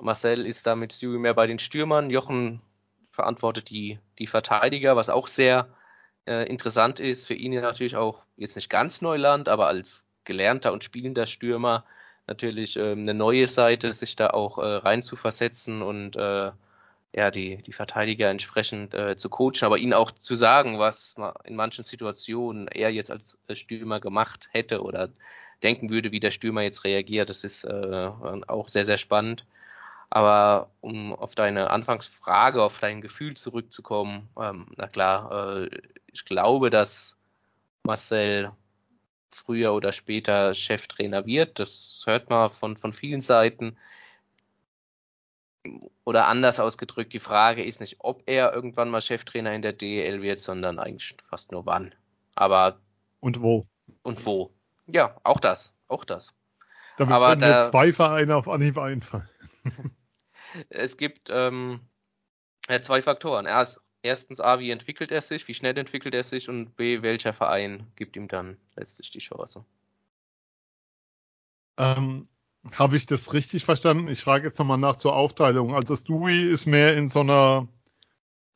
Marcel 0.00 0.46
ist 0.46 0.66
da 0.66 0.74
mit 0.74 0.92
Stewie 0.92 1.18
mehr 1.18 1.34
bei 1.34 1.46
den 1.46 1.58
Stürmern. 1.58 2.10
Jochen 2.10 2.60
verantwortet 3.12 3.70
die, 3.70 3.98
die 4.18 4.26
Verteidiger, 4.26 4.96
was 4.96 5.10
auch 5.10 5.28
sehr 5.28 5.68
äh, 6.26 6.48
interessant 6.48 7.00
ist. 7.00 7.26
Für 7.26 7.34
ihn 7.34 7.52
natürlich 7.52 7.96
auch 7.96 8.22
jetzt 8.36 8.56
nicht 8.56 8.70
ganz 8.70 9.02
Neuland, 9.02 9.48
aber 9.48 9.66
als 9.66 10.04
gelernter 10.24 10.72
und 10.72 10.84
spielender 10.84 11.26
Stürmer 11.26 11.84
natürlich 12.26 12.76
äh, 12.76 12.92
eine 12.92 13.14
neue 13.14 13.48
Seite, 13.48 13.92
sich 13.94 14.16
da 14.16 14.30
auch 14.30 14.58
äh, 14.58 14.62
rein 14.62 15.02
zu 15.02 15.16
versetzen 15.16 15.82
und 15.82 16.16
äh, 16.16 16.50
ja, 17.12 17.30
die, 17.30 17.56
die 17.62 17.72
Verteidiger 17.72 18.30
entsprechend 18.30 18.94
äh, 18.94 19.16
zu 19.16 19.28
coachen, 19.28 19.64
aber 19.64 19.78
ihnen 19.78 19.94
auch 19.94 20.12
zu 20.12 20.34
sagen, 20.36 20.78
was 20.78 21.16
in 21.44 21.56
manchen 21.56 21.84
Situationen 21.84 22.68
er 22.68 22.90
jetzt 22.90 23.10
als 23.10 23.36
Stürmer 23.54 24.00
gemacht 24.00 24.48
hätte 24.52 24.82
oder 24.82 25.10
denken 25.62 25.90
würde, 25.90 26.12
wie 26.12 26.20
der 26.20 26.30
Stürmer 26.30 26.62
jetzt 26.62 26.84
reagiert. 26.84 27.28
Das 27.28 27.44
ist 27.44 27.64
äh, 27.64 28.10
auch 28.46 28.68
sehr, 28.68 28.84
sehr 28.84 28.98
spannend. 28.98 29.44
Aber 30.10 30.70
um 30.80 31.14
auf 31.14 31.34
deine 31.34 31.70
Anfangsfrage, 31.70 32.62
auf 32.62 32.78
dein 32.80 33.00
Gefühl 33.00 33.36
zurückzukommen, 33.36 34.28
ähm, 34.40 34.66
na 34.76 34.88
klar, 34.88 35.62
äh, 35.62 35.70
ich 36.12 36.24
glaube, 36.24 36.70
dass 36.70 37.16
Marcel 37.84 38.50
früher 39.30 39.72
oder 39.72 39.92
später 39.92 40.54
Cheftrainer 40.54 41.26
wird. 41.26 41.58
Das 41.58 42.02
hört 42.06 42.30
man 42.30 42.50
von, 42.50 42.76
von 42.76 42.92
vielen 42.92 43.22
Seiten. 43.22 43.76
Oder 46.04 46.26
anders 46.26 46.58
ausgedrückt, 46.58 47.12
die 47.12 47.20
Frage 47.20 47.64
ist 47.64 47.80
nicht, 47.80 47.96
ob 48.00 48.22
er 48.26 48.52
irgendwann 48.52 48.90
mal 48.90 49.02
Cheftrainer 49.02 49.52
in 49.52 49.62
der 49.62 49.72
DEL 49.72 50.22
wird, 50.22 50.40
sondern 50.40 50.78
eigentlich 50.78 51.16
fast 51.28 51.52
nur 51.52 51.66
wann. 51.66 51.94
Aber. 52.34 52.80
Und 53.20 53.42
wo? 53.42 53.66
Und 54.02 54.24
wo. 54.26 54.52
Ja, 54.86 55.16
auch 55.24 55.40
das. 55.40 55.72
Auch 55.88 56.04
das. 56.04 56.32
Damit 56.96 57.14
Aber 57.14 57.36
mir 57.36 57.46
da, 57.46 57.70
zwei 57.70 57.92
Vereine 57.92 58.36
auf 58.36 58.48
Anhieb 58.48 58.78
einfallen. 58.78 59.28
es 60.68 60.96
gibt 60.96 61.28
ähm, 61.30 61.80
zwei 62.82 63.02
Faktoren. 63.02 63.46
Erst, 63.46 63.80
erstens 64.02 64.40
A, 64.40 64.58
wie 64.58 64.70
entwickelt 64.70 65.10
er 65.10 65.22
sich, 65.22 65.48
wie 65.48 65.54
schnell 65.54 65.76
entwickelt 65.76 66.14
er 66.14 66.24
sich 66.24 66.48
und 66.48 66.76
B, 66.76 67.02
welcher 67.02 67.32
Verein 67.32 67.86
gibt 67.96 68.16
ihm 68.16 68.28
dann 68.28 68.56
letztlich 68.76 69.10
die 69.10 69.20
Chance. 69.20 69.64
Ähm, 71.78 72.28
Habe 72.74 72.96
ich 72.96 73.06
das 73.06 73.32
richtig 73.32 73.64
verstanden? 73.64 74.08
Ich 74.08 74.20
frage 74.20 74.46
jetzt 74.46 74.58
nochmal 74.58 74.78
nach 74.78 74.96
zur 74.96 75.16
Aufteilung. 75.16 75.74
Also 75.74 75.96
Stewie 75.96 76.50
ist 76.50 76.66
mehr 76.66 76.96
in 76.96 77.08
so 77.08 77.20
einer, 77.20 77.68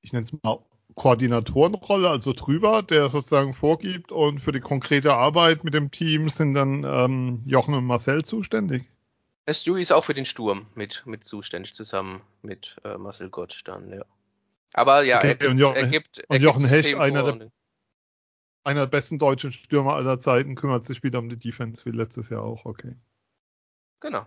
ich 0.03 0.13
nenne 0.13 0.25
es 0.25 0.43
mal 0.43 0.59
Koordinatorenrolle, 0.95 2.09
also 2.09 2.33
drüber, 2.33 2.83
der 2.83 3.09
sozusagen 3.09 3.55
vorgibt 3.55 4.13
und 4.13 4.39
für 4.39 4.53
die 4.53 4.61
konkrete 4.61 5.15
Arbeit 5.15 5.65
mit 5.65 5.75
dem 5.75 5.91
Team 5.91 6.29
sind 6.29 6.55
dann 6.55 6.85
ähm, 6.85 7.43
Jochen 7.47 7.75
und 7.75 7.85
Marcel 7.85 8.25
zuständig. 8.25 8.85
Stewie 9.51 9.83
ist 9.83 9.93
auch 9.93 10.05
für 10.05 10.15
den 10.15 10.25
Sturm 10.25 10.67
mit, 10.75 11.03
mit 11.05 11.25
zuständig, 11.25 11.75
zusammen 11.75 12.23
mit 12.43 12.77
äh, 12.85 12.97
Marcel 12.97 13.29
Gott 13.29 13.63
dann, 13.65 13.91
ja. 13.91 14.05
Aber 14.73 15.03
ja, 15.03 15.19
okay, 15.19 15.37
er, 15.39 15.51
und 15.51 15.59
Jochen, 15.59 15.77
er 15.77 15.87
gibt. 15.89 16.19
Er 16.19 16.31
und 16.31 16.43
Jochen 16.43 16.65
Hecht, 16.65 16.95
einer 16.95 17.23
der, 17.23 17.51
einer 18.65 18.81
der 18.81 18.87
besten 18.87 19.19
deutschen 19.19 19.53
Stürmer 19.53 19.95
aller 19.95 20.19
Zeiten, 20.19 20.55
kümmert 20.55 20.85
sich 20.85 21.03
wieder 21.03 21.19
um 21.19 21.29
die 21.29 21.39
Defense, 21.39 21.85
wie 21.85 21.91
letztes 21.91 22.31
Jahr 22.31 22.43
auch, 22.43 22.65
okay. 22.65 22.97
Genau. 24.05 24.27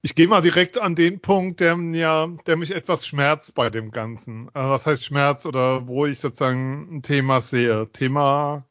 Ich 0.00 0.14
gehe 0.14 0.26
mal 0.26 0.40
direkt 0.40 0.78
an 0.78 0.94
den 0.94 1.20
Punkt, 1.20 1.60
der, 1.60 1.76
ja, 1.92 2.26
der 2.46 2.56
mich 2.56 2.74
etwas 2.74 3.06
schmerzt 3.06 3.54
bei 3.54 3.68
dem 3.68 3.90
Ganzen. 3.90 4.48
Äh, 4.48 4.52
was 4.54 4.86
heißt 4.86 5.04
Schmerz 5.04 5.44
oder 5.44 5.86
wo 5.86 6.06
ich 6.06 6.20
sozusagen 6.20 6.88
ein 6.90 7.02
Thema 7.02 7.42
sehe? 7.42 7.92
Thema, 7.92 8.66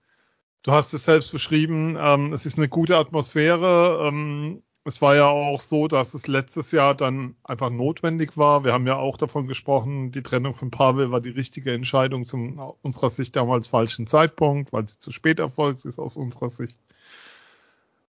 du 0.63 0.71
hast 0.71 0.93
es 0.93 1.03
selbst 1.05 1.31
beschrieben, 1.31 1.97
ähm, 2.01 2.33
es 2.33 2.47
ist 2.47 2.57
eine 2.57 2.67
gute 2.67 2.97
Atmosphäre. 2.97 4.07
Ähm, 4.07 4.63
es 4.85 5.03
war 5.03 5.15
ja 5.15 5.27
auch 5.27 5.61
so, 5.61 5.87
dass 5.87 6.15
es 6.15 6.25
letztes 6.25 6.71
Jahr 6.71 6.95
dann 6.95 7.35
einfach 7.43 7.69
notwendig 7.69 8.37
war. 8.37 8.63
Wir 8.63 8.73
haben 8.73 8.87
ja 8.87 8.97
auch 8.97 9.17
davon 9.17 9.45
gesprochen, 9.45 10.11
die 10.11 10.23
Trennung 10.23 10.55
von 10.55 10.71
Pavel 10.71 11.11
war 11.11 11.21
die 11.21 11.29
richtige 11.29 11.73
Entscheidung 11.73 12.25
zum 12.25 12.59
unserer 12.81 13.11
Sicht 13.11 13.35
damals 13.35 13.67
falschen 13.67 14.07
Zeitpunkt, 14.07 14.73
weil 14.73 14.87
sie 14.87 14.97
zu 14.97 15.11
spät 15.11 15.37
erfolgt 15.37 15.85
ist 15.85 15.99
aus 15.99 16.15
unserer 16.15 16.49
Sicht. 16.49 16.79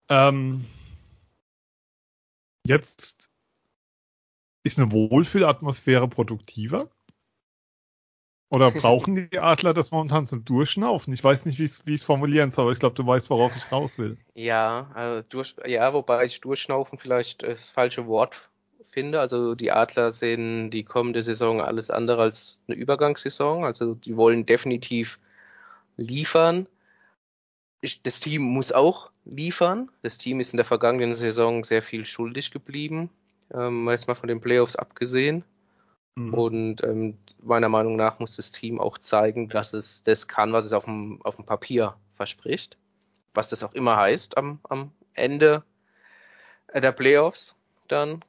Ähm, 0.09 0.65
jetzt 2.67 3.31
ist 4.63 4.79
eine 4.79 4.93
Wohlfühlatmosphäre 4.93 6.09
produktiver? 6.09 6.91
Oder 8.51 8.71
brauchen 8.71 9.29
die 9.31 9.39
Adler 9.41 9.75
das 9.75 9.91
momentan 9.91 10.27
zum 10.27 10.45
Durchschnaufen? 10.45 11.13
Ich 11.13 11.25
weiß 11.25 11.45
nicht, 11.45 11.59
wie 11.59 11.65
ich 11.65 12.01
es 12.01 12.05
formulieren 12.05 12.53
soll, 12.53 12.65
aber 12.65 12.73
ich 12.73 12.79
glaube, 12.79 12.95
du 12.95 13.05
weißt, 13.05 13.29
worauf 13.31 13.57
ich 13.57 13.73
raus 13.73 13.99
will. 13.99 14.17
Ja, 14.35 14.91
also 14.95 15.27
durch, 15.29 15.57
ja, 15.67 15.93
wobei 15.93 16.27
ich 16.27 16.41
Durchschnaufen 16.41 16.99
vielleicht 16.99 17.43
das 17.43 17.71
falsche 17.71 18.07
Wort 18.07 18.49
finde. 18.91 19.19
Also 19.19 19.57
die 19.57 19.73
Adler 19.73 20.13
sehen 20.13 20.71
die 20.71 20.85
kommende 20.85 21.25
Saison 21.25 21.61
alles 21.61 21.91
andere 21.91 22.23
als 22.23 22.59
eine 22.69 22.77
Übergangssaison. 22.77 23.65
Also 23.65 23.95
die 23.95 24.17
wollen 24.17 24.47
definitiv 24.47 25.19
liefern. 25.97 26.69
Das 28.05 28.21
Team 28.21 28.43
muss 28.43 28.71
auch 28.71 29.11
liefern. 29.25 29.91
Das 30.03 30.19
Team 30.19 30.41
ist 30.41 30.53
in 30.53 30.57
der 30.57 30.67
vergangenen 30.67 31.15
Saison 31.15 31.65
sehr 31.65 31.83
viel 31.83 32.05
schuldig 32.07 32.51
geblieben, 32.51 33.11
ähm, 33.53 33.89
jetzt 33.89 34.09
mal 34.09 34.15
von 34.15 34.29
den 34.29 34.41
Playoffs 34.41 34.77
abgesehen. 34.77 35.45
Mhm. 36.17 36.35
Und 36.35 36.85
ähm, 36.85 37.19
meiner 37.43 37.69
Meinung 37.69 37.97
nach 37.97 38.19
muss 38.19 38.37
das 38.37 38.53
Team 38.53 38.81
auch 38.81 38.99
zeigen, 38.99 39.49
dass 39.49 39.73
es 39.73 40.05
das 40.05 40.29
kann, 40.29 40.53
was 40.53 40.67
es 40.67 40.73
auf 40.73 40.85
dem, 40.85 41.21
auf 41.25 41.37
dem 41.37 41.45
Papier 41.45 41.97
verspricht. 42.15 42.77
Was 43.35 43.49
das 43.49 43.65
auch 43.65 43.75
immer 43.75 43.97
heißt 43.97 44.37
am, 44.37 44.61
am 44.69 44.93
Ende 45.15 45.65
der 46.73 46.93
Playoffs 46.93 47.55
dann. 47.89 48.25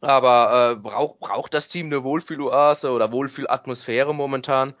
Aber 0.00 0.72
äh, 0.72 0.76
braucht 0.76 1.20
braucht 1.20 1.54
das 1.54 1.68
Team 1.68 1.86
eine 1.86 2.04
Wohlfühloase 2.04 2.90
oder 2.90 3.12
Wohlfühlatmosphäre 3.12 4.14
momentan? 4.14 4.74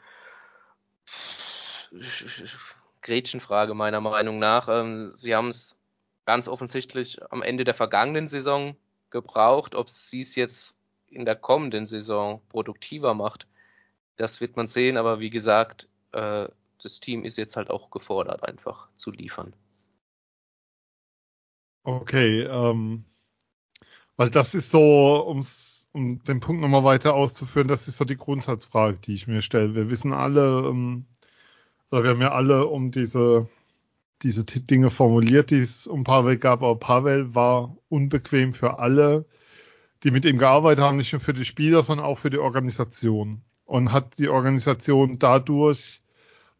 Gretchenfrage 3.06 3.74
meiner 3.74 4.00
Meinung 4.00 4.38
nach. 4.38 4.68
Ähm, 4.68 5.12
sie 5.14 5.34
haben 5.34 5.48
es 5.48 5.76
ganz 6.26 6.48
offensichtlich 6.48 7.18
am 7.30 7.42
Ende 7.42 7.64
der 7.64 7.74
vergangenen 7.74 8.26
Saison 8.26 8.76
gebraucht. 9.10 9.74
Ob 9.74 9.88
sie 9.88 10.20
es 10.20 10.34
jetzt 10.34 10.74
in 11.08 11.24
der 11.24 11.36
kommenden 11.36 11.86
Saison 11.86 12.42
produktiver 12.48 13.14
macht, 13.14 13.46
das 14.16 14.40
wird 14.40 14.56
man 14.56 14.66
sehen. 14.66 14.96
Aber 14.96 15.20
wie 15.20 15.30
gesagt, 15.30 15.88
äh, 16.12 16.48
das 16.82 17.00
Team 17.00 17.24
ist 17.24 17.38
jetzt 17.38 17.56
halt 17.56 17.70
auch 17.70 17.90
gefordert, 17.90 18.42
einfach 18.42 18.88
zu 18.96 19.12
liefern. 19.12 19.54
Okay, 21.84 22.42
ähm, 22.42 23.04
weil 24.16 24.30
das 24.30 24.54
ist 24.54 24.72
so, 24.72 25.24
um's, 25.24 25.88
um 25.92 26.18
den 26.24 26.40
Punkt 26.40 26.60
nochmal 26.60 26.82
weiter 26.82 27.14
auszuführen, 27.14 27.68
das 27.68 27.86
ist 27.86 27.98
so 27.98 28.04
die 28.04 28.16
Grundsatzfrage, 28.16 28.98
die 28.98 29.14
ich 29.14 29.28
mir 29.28 29.42
stelle. 29.42 29.76
Wir 29.76 29.88
wissen 29.88 30.12
alle, 30.12 30.66
ähm, 30.68 31.06
oder 31.90 32.02
wir 32.02 32.10
haben 32.10 32.20
ja 32.20 32.32
alle 32.32 32.66
um 32.66 32.90
diese, 32.90 33.48
diese 34.22 34.44
Dinge 34.44 34.90
formuliert, 34.90 35.50
die 35.50 35.56
es 35.56 35.86
um 35.86 36.04
Pavel 36.04 36.38
gab, 36.38 36.62
aber 36.62 36.78
Pavel 36.78 37.34
war 37.34 37.76
unbequem 37.88 38.54
für 38.54 38.78
alle, 38.78 39.24
die 40.02 40.10
mit 40.10 40.24
ihm 40.24 40.38
gearbeitet 40.38 40.84
haben, 40.84 40.96
nicht 40.96 41.12
nur 41.12 41.20
für 41.20 41.34
die 41.34 41.44
Spieler, 41.44 41.82
sondern 41.82 42.06
auch 42.06 42.18
für 42.18 42.30
die 42.30 42.38
Organisation. 42.38 43.42
Und 43.64 43.92
hat 43.92 44.18
die 44.18 44.28
Organisation 44.28 45.18
dadurch, 45.18 46.00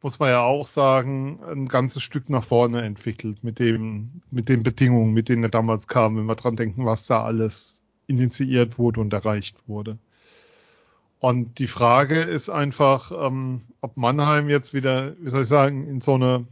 muss 0.03 0.19
man 0.19 0.31
ja 0.31 0.43
auch 0.43 0.67
sagen, 0.67 1.41
ein 1.45 1.69
ganzes 1.69 2.03
Stück 2.03 2.29
nach 2.29 2.45
vorne 2.45 2.83
entwickelt 2.83 3.45
mit 3.45 3.59
dem, 3.59 4.23
mit 4.31 4.49
den 4.49 4.63
Bedingungen, 4.63 5.13
mit 5.13 5.29
denen 5.29 5.45
er 5.45 5.51
damals 5.51 5.87
kam, 5.87 6.17
wenn 6.17 6.27
wir 6.27 6.35
dran 6.35 6.57
denken, 6.57 6.85
was 6.85 7.07
da 7.07 7.23
alles 7.23 7.81
initiiert 8.07 8.79
wurde 8.79 9.01
und 9.01 9.13
erreicht 9.13 9.57
wurde. 9.69 9.99
Und 11.27 11.59
die 11.59 11.67
Frage 11.67 12.21
ist 12.21 12.51
einfach, 12.51 13.11
ähm, 13.11 13.63
ob 13.81 13.97
Mannheim 13.97 14.49
jetzt 14.49 14.75
wieder, 14.75 15.17
wie 15.19 15.29
soll 15.29 15.43
ich 15.43 15.49
sagen, 15.49 15.85
in 15.85 16.01
so 16.01 16.15
eine, 16.15 16.47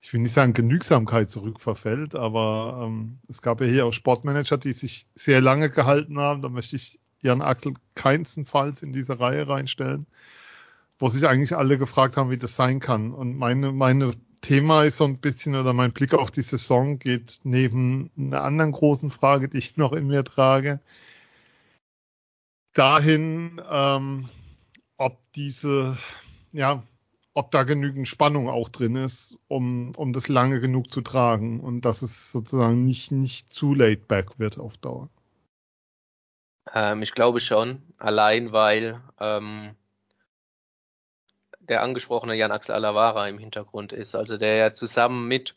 ich 0.00 0.12
will 0.12 0.18
nicht 0.18 0.34
sagen 0.34 0.52
Genügsamkeit 0.52 1.30
zurückverfällt, 1.30 2.16
aber 2.16 2.82
ähm, 2.84 3.18
es 3.28 3.40
gab 3.40 3.60
ja 3.60 3.68
hier 3.68 3.86
auch 3.86 3.92
Sportmanager, 3.92 4.58
die 4.58 4.72
sich 4.72 5.06
sehr 5.14 5.40
lange 5.40 5.70
gehalten 5.70 6.18
haben. 6.18 6.42
Da 6.42 6.48
möchte 6.48 6.74
ich 6.74 6.98
Jan 7.20 7.40
Axel 7.40 7.74
keinstenfalls 7.94 8.82
in 8.82 8.92
diese 8.92 9.20
Reihe 9.20 9.46
reinstellen, 9.46 10.06
wo 10.98 11.06
sich 11.08 11.24
eigentlich 11.28 11.54
alle 11.54 11.78
gefragt 11.78 12.16
haben, 12.16 12.30
wie 12.30 12.36
das 12.36 12.56
sein 12.56 12.80
kann. 12.80 13.12
Und 13.12 13.36
meine, 13.36 13.70
meine 13.70 14.10
Thema 14.40 14.82
ist 14.82 14.96
so 14.96 15.04
ein 15.04 15.18
bisschen, 15.18 15.54
oder 15.54 15.72
mein 15.72 15.92
Blick 15.92 16.14
auf 16.14 16.32
die 16.32 16.42
Saison 16.42 16.98
geht 16.98 17.38
neben 17.44 18.10
einer 18.18 18.42
anderen 18.42 18.72
großen 18.72 19.12
Frage, 19.12 19.48
die 19.48 19.58
ich 19.58 19.76
noch 19.76 19.92
in 19.92 20.08
mir 20.08 20.24
trage, 20.24 20.80
dahin, 22.72 23.60
ähm, 23.70 24.28
ob 24.96 25.18
diese, 25.34 25.98
ja, 26.52 26.82
ob 27.34 27.50
da 27.50 27.62
genügend 27.62 28.08
Spannung 28.08 28.48
auch 28.48 28.68
drin 28.68 28.96
ist, 28.96 29.38
um, 29.48 29.92
um 29.96 30.12
das 30.12 30.28
lange 30.28 30.60
genug 30.60 30.92
zu 30.92 31.00
tragen 31.00 31.60
und 31.60 31.84
dass 31.84 32.02
es 32.02 32.32
sozusagen 32.32 32.84
nicht, 32.84 33.12
nicht 33.12 33.52
zu 33.52 33.74
laid 33.74 34.08
back 34.08 34.38
wird 34.38 34.58
auf 34.58 34.76
Dauer. 34.78 35.08
Ähm, 36.74 37.02
ich 37.02 37.12
glaube 37.12 37.40
schon, 37.40 37.82
allein 37.98 38.52
weil 38.52 39.00
ähm, 39.18 39.74
der 41.60 41.82
angesprochene 41.82 42.34
Jan 42.34 42.52
Axel 42.52 42.74
Alavara 42.74 43.28
im 43.28 43.38
Hintergrund 43.38 43.92
ist, 43.92 44.14
also 44.14 44.36
der 44.36 44.56
ja 44.56 44.72
zusammen 44.72 45.28
mit 45.28 45.54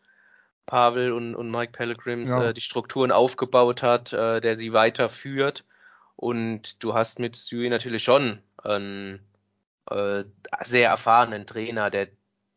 Pavel 0.66 1.12
und, 1.12 1.36
und 1.36 1.52
Mike 1.52 1.74
Pellegrims 1.74 2.30
ja. 2.30 2.50
äh, 2.50 2.54
die 2.54 2.62
Strukturen 2.62 3.12
aufgebaut 3.12 3.82
hat, 3.82 4.14
äh, 4.14 4.40
der 4.40 4.58
sie 4.58 4.72
weiterführt. 4.74 5.66
Und 6.24 6.82
du 6.82 6.94
hast 6.94 7.20
mit 7.20 7.36
Stewie 7.36 7.70
natürlich 7.70 8.06
schon 8.06 8.40
einen 8.64 9.20
äh, 9.92 10.24
sehr 10.64 10.88
erfahrenen 10.90 11.46
Trainer, 11.46 11.90
der 11.90 12.08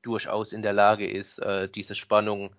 durchaus 0.02 0.52
in 0.52 0.62
der 0.62 0.72
Lage 0.72 1.10
ist, 1.10 1.38
äh, 1.40 1.68
diese 1.68 1.96
Spannung 1.96 2.54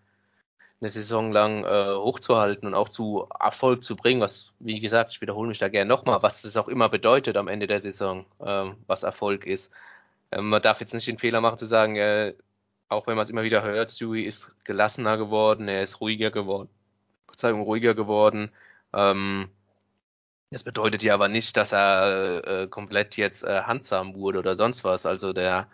eine 0.81 0.89
Saison 0.89 1.31
lang 1.31 1.63
äh, 1.63 1.95
hochzuhalten 1.95 2.67
und 2.67 2.73
auch 2.73 2.89
zu 2.89 3.25
Erfolg 3.39 3.85
zu 3.85 3.95
bringen, 3.95 4.19
was, 4.19 4.51
wie 4.59 4.81
gesagt, 4.81 5.13
ich 5.13 5.21
wiederhole 5.21 5.47
mich 5.47 5.59
da 5.59 5.69
gerne 5.69 5.87
nochmal, 5.87 6.21
was 6.23 6.41
das 6.41 6.57
auch 6.57 6.67
immer 6.67 6.89
bedeutet 6.89 7.37
am 7.37 7.47
Ende 7.47 7.67
der 7.67 7.79
Saison, 7.81 8.25
äh, 8.39 8.65
was 8.85 9.03
Erfolg 9.03 9.45
ist. 9.45 9.71
Äh, 10.31 10.41
man 10.41 10.61
darf 10.61 10.81
jetzt 10.81 10.93
nicht 10.93 11.07
den 11.07 11.19
Fehler 11.19 11.39
machen 11.39 11.57
zu 11.57 11.67
sagen, 11.67 11.95
äh, 11.95 12.33
auch 12.89 13.07
wenn 13.07 13.15
man 13.15 13.23
es 13.23 13.29
immer 13.29 13.43
wieder 13.43 13.63
hört, 13.63 13.91
Stewie 13.91 14.25
ist 14.25 14.51
gelassener 14.65 15.17
geworden, 15.17 15.69
er 15.69 15.83
ist 15.83 16.01
ruhiger 16.01 16.31
geworden, 16.31 16.67
Verzeihung, 17.27 17.61
ruhiger 17.61 17.95
geworden. 17.95 18.51
Ähm, 18.93 19.49
das 20.49 20.63
bedeutet 20.63 21.03
ja 21.03 21.13
aber 21.13 21.27
nicht, 21.27 21.57
dass 21.57 21.73
er 21.73 22.43
äh, 22.45 22.67
komplett 22.67 23.17
jetzt 23.17 23.43
äh, 23.43 23.63
handsam 23.63 24.15
wurde 24.15 24.39
oder 24.39 24.55
sonst 24.55 24.83
was. 24.83 25.05
Also 25.05 25.33
der 25.33 25.69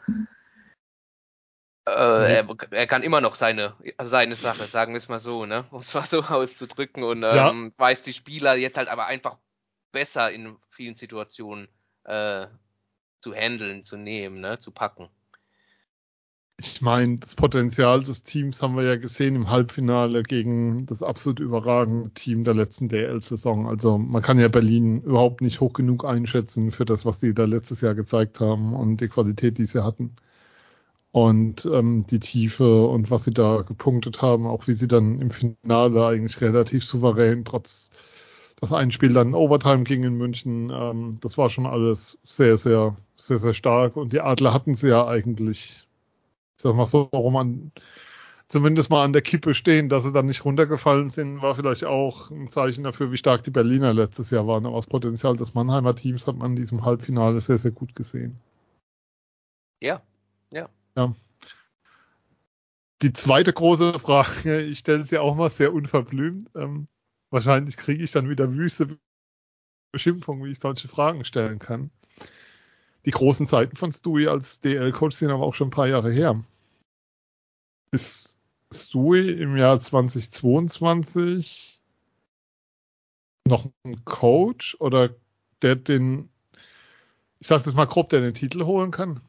äh, 1.85 2.37
er, 2.37 2.47
er, 2.71 2.87
kann 2.87 3.03
immer 3.03 3.21
noch 3.21 3.35
seine 3.35 3.75
seine 4.01 4.35
Sache, 4.35 4.65
sagen 4.65 4.93
wir 4.93 4.97
es 4.97 5.09
mal 5.09 5.19
so, 5.19 5.45
ne? 5.45 5.65
Um 5.71 5.81
es 5.81 5.93
mal 5.93 6.05
so 6.05 6.21
auszudrücken 6.23 7.03
und 7.03 7.23
ähm, 7.23 7.71
ja. 7.71 7.71
weiß 7.77 8.01
die 8.03 8.13
Spieler 8.13 8.55
jetzt 8.55 8.77
halt 8.77 8.89
aber 8.89 9.05
einfach 9.05 9.37
besser 9.91 10.31
in 10.31 10.57
vielen 10.71 10.95
Situationen 10.95 11.67
äh, 12.05 12.47
zu 13.21 13.33
handeln, 13.33 13.83
zu 13.83 13.97
nehmen, 13.97 14.41
ne? 14.41 14.59
Zu 14.59 14.71
packen 14.71 15.09
ich 16.57 16.81
meine, 16.81 17.17
das 17.17 17.35
Potenzial 17.35 18.03
des 18.03 18.23
Teams 18.23 18.61
haben 18.61 18.75
wir 18.75 18.83
ja 18.83 18.95
gesehen 18.95 19.35
im 19.35 19.49
Halbfinale 19.49 20.23
gegen 20.23 20.85
das 20.85 21.01
absolut 21.03 21.39
überragende 21.39 22.11
Team 22.11 22.43
der 22.43 22.53
letzten 22.53 22.89
DL-Saison. 22.89 23.67
Also 23.67 23.97
man 23.97 24.21
kann 24.21 24.39
ja 24.39 24.47
Berlin 24.47 25.01
überhaupt 25.01 25.41
nicht 25.41 25.61
hoch 25.61 25.73
genug 25.73 26.05
einschätzen 26.05 26.71
für 26.71 26.85
das, 26.85 27.05
was 27.05 27.19
sie 27.19 27.33
da 27.33 27.45
letztes 27.45 27.81
Jahr 27.81 27.95
gezeigt 27.95 28.39
haben 28.39 28.73
und 28.73 29.01
die 29.01 29.07
Qualität, 29.07 29.57
die 29.57 29.65
sie 29.65 29.83
hatten. 29.83 30.15
Und 31.11 31.65
ähm, 31.65 32.05
die 32.07 32.19
Tiefe 32.19 32.85
und 32.87 33.11
was 33.11 33.25
sie 33.25 33.33
da 33.33 33.61
gepunktet 33.63 34.21
haben, 34.21 34.47
auch 34.47 34.67
wie 34.67 34.73
sie 34.73 34.87
dann 34.87 35.19
im 35.21 35.31
Finale 35.31 36.05
eigentlich 36.05 36.41
relativ 36.41 36.83
souverän, 36.85 37.45
trotz 37.45 37.91
dass 38.61 38.71
ein 38.73 38.91
Spiel 38.91 39.13
dann 39.13 39.35
Overtime 39.35 39.83
ging 39.83 40.03
in 40.03 40.15
München, 40.15 40.71
ähm, 40.73 41.17
das 41.21 41.37
war 41.37 41.49
schon 41.49 41.65
alles 41.65 42.17
sehr, 42.25 42.57
sehr, 42.57 42.95
sehr, 43.17 43.37
sehr 43.37 43.53
stark. 43.53 43.97
Und 43.97 44.13
die 44.13 44.21
Adler 44.21 44.53
hatten 44.53 44.75
sie 44.75 44.89
ja 44.89 45.07
eigentlich 45.07 45.87
sag 46.63 46.75
mal 46.75 46.85
so, 46.85 47.09
warum 47.11 47.33
man 47.33 47.71
zumindest 48.47 48.89
mal 48.89 49.03
an 49.03 49.13
der 49.13 49.21
Kippe 49.21 49.53
stehen, 49.53 49.89
dass 49.89 50.03
sie 50.03 50.11
dann 50.11 50.25
nicht 50.27 50.45
runtergefallen 50.45 51.09
sind, 51.09 51.41
war 51.41 51.55
vielleicht 51.55 51.85
auch 51.85 52.31
ein 52.31 52.51
Zeichen 52.51 52.83
dafür, 52.83 53.11
wie 53.11 53.17
stark 53.17 53.43
die 53.43 53.51
Berliner 53.51 53.93
letztes 53.93 54.29
Jahr 54.29 54.47
waren. 54.47 54.65
Aber 54.65 54.75
das 54.75 54.87
Potenzial 54.87 55.35
des 55.35 55.53
Mannheimer 55.53 55.95
Teams 55.95 56.27
hat 56.27 56.37
man 56.37 56.51
in 56.51 56.55
diesem 56.55 56.85
Halbfinale 56.85 57.39
sehr, 57.41 57.57
sehr 57.57 57.71
gut 57.71 57.95
gesehen. 57.95 58.39
Ja, 59.81 60.01
ja. 60.51 60.69
Ja. 60.95 61.13
Die 63.01 63.13
zweite 63.13 63.51
große 63.51 63.99
Frage, 63.99 64.61
ich 64.61 64.79
stelle 64.79 65.05
sie 65.05 65.17
auch 65.17 65.35
mal 65.35 65.49
sehr 65.49 65.73
unverblümt. 65.73 66.49
Ähm, 66.55 66.87
wahrscheinlich 67.31 67.75
kriege 67.75 68.03
ich 68.03 68.11
dann 68.11 68.29
wieder 68.29 68.51
wüste 68.53 68.97
Beschimpfung, 69.91 70.43
wie 70.43 70.51
ich 70.51 70.59
solche 70.59 70.87
Fragen 70.87 71.25
stellen 71.25 71.59
kann. 71.59 71.91
Die 73.05 73.11
großen 73.11 73.47
Zeiten 73.47 73.75
von 73.75 73.91
Stewie 73.91 74.29
als 74.29 74.61
DL-Coach 74.61 75.17
sind 75.17 75.31
aber 75.31 75.43
auch 75.43 75.53
schon 75.53 75.67
ein 75.67 75.71
paar 75.71 75.87
Jahre 75.87 76.11
her. 76.11 76.43
Ist 77.93 78.37
Stewie 78.73 79.39
im 79.39 79.55
Jahr 79.55 79.79
2022 79.79 81.79
noch 83.47 83.67
ein 83.83 84.03
Coach 84.03 84.75
oder 84.79 85.11
der 85.61 85.75
den, 85.75 86.31
ich 87.39 87.45
sage 87.45 87.65
das 87.65 87.75
mal 87.75 87.85
grob, 87.85 88.09
der 88.09 88.21
den 88.21 88.33
Titel 88.33 88.65
holen 88.65 88.89
kann? 88.89 89.21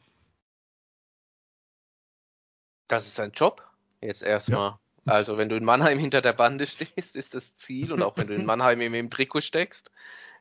Das 2.89 3.07
ist 3.07 3.17
sein 3.17 3.33
Job. 3.33 3.63
Jetzt 4.01 4.23
erstmal. 4.23 4.71
Ja. 4.71 4.81
Also 5.05 5.37
wenn 5.37 5.51
du 5.51 5.57
in 5.57 5.65
Mannheim 5.65 5.99
hinter 5.99 6.23
der 6.23 6.33
Bande 6.33 6.67
stehst, 6.67 7.17
ist 7.17 7.35
das 7.35 7.45
Ziel 7.59 7.93
und 7.93 8.01
auch 8.01 8.17
wenn 8.17 8.29
du 8.29 8.35
in 8.35 8.47
Mannheim 8.47 8.81
im, 8.81 8.95
im 8.95 9.11
Trikot 9.11 9.43
steckst, 9.43 9.91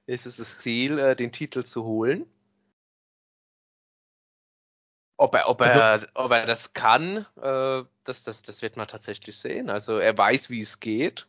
ist 0.05 0.25
es 0.25 0.37
das 0.37 0.59
Ziel, 0.59 0.97
äh, 0.97 1.17
den 1.17 1.33
Titel 1.33 1.65
zu 1.65 1.83
holen. 1.83 2.25
Ob 5.23 5.35
er, 5.35 5.47
ob 5.47 5.61
er, 5.61 5.81
also, 5.81 6.05
ob 6.15 6.31
er 6.33 6.45
das 6.45 6.73
kann, 6.73 7.25
äh, 7.41 7.83
das, 8.03 8.25
das, 8.25 8.41
das 8.41 8.61
wird 8.61 8.75
man 8.75 8.89
tatsächlich 8.89 9.39
sehen. 9.39 9.69
Also 9.69 9.97
er 9.97 10.17
weiß, 10.17 10.49
wie 10.49 10.59
es 10.59 10.81
geht. 10.81 11.27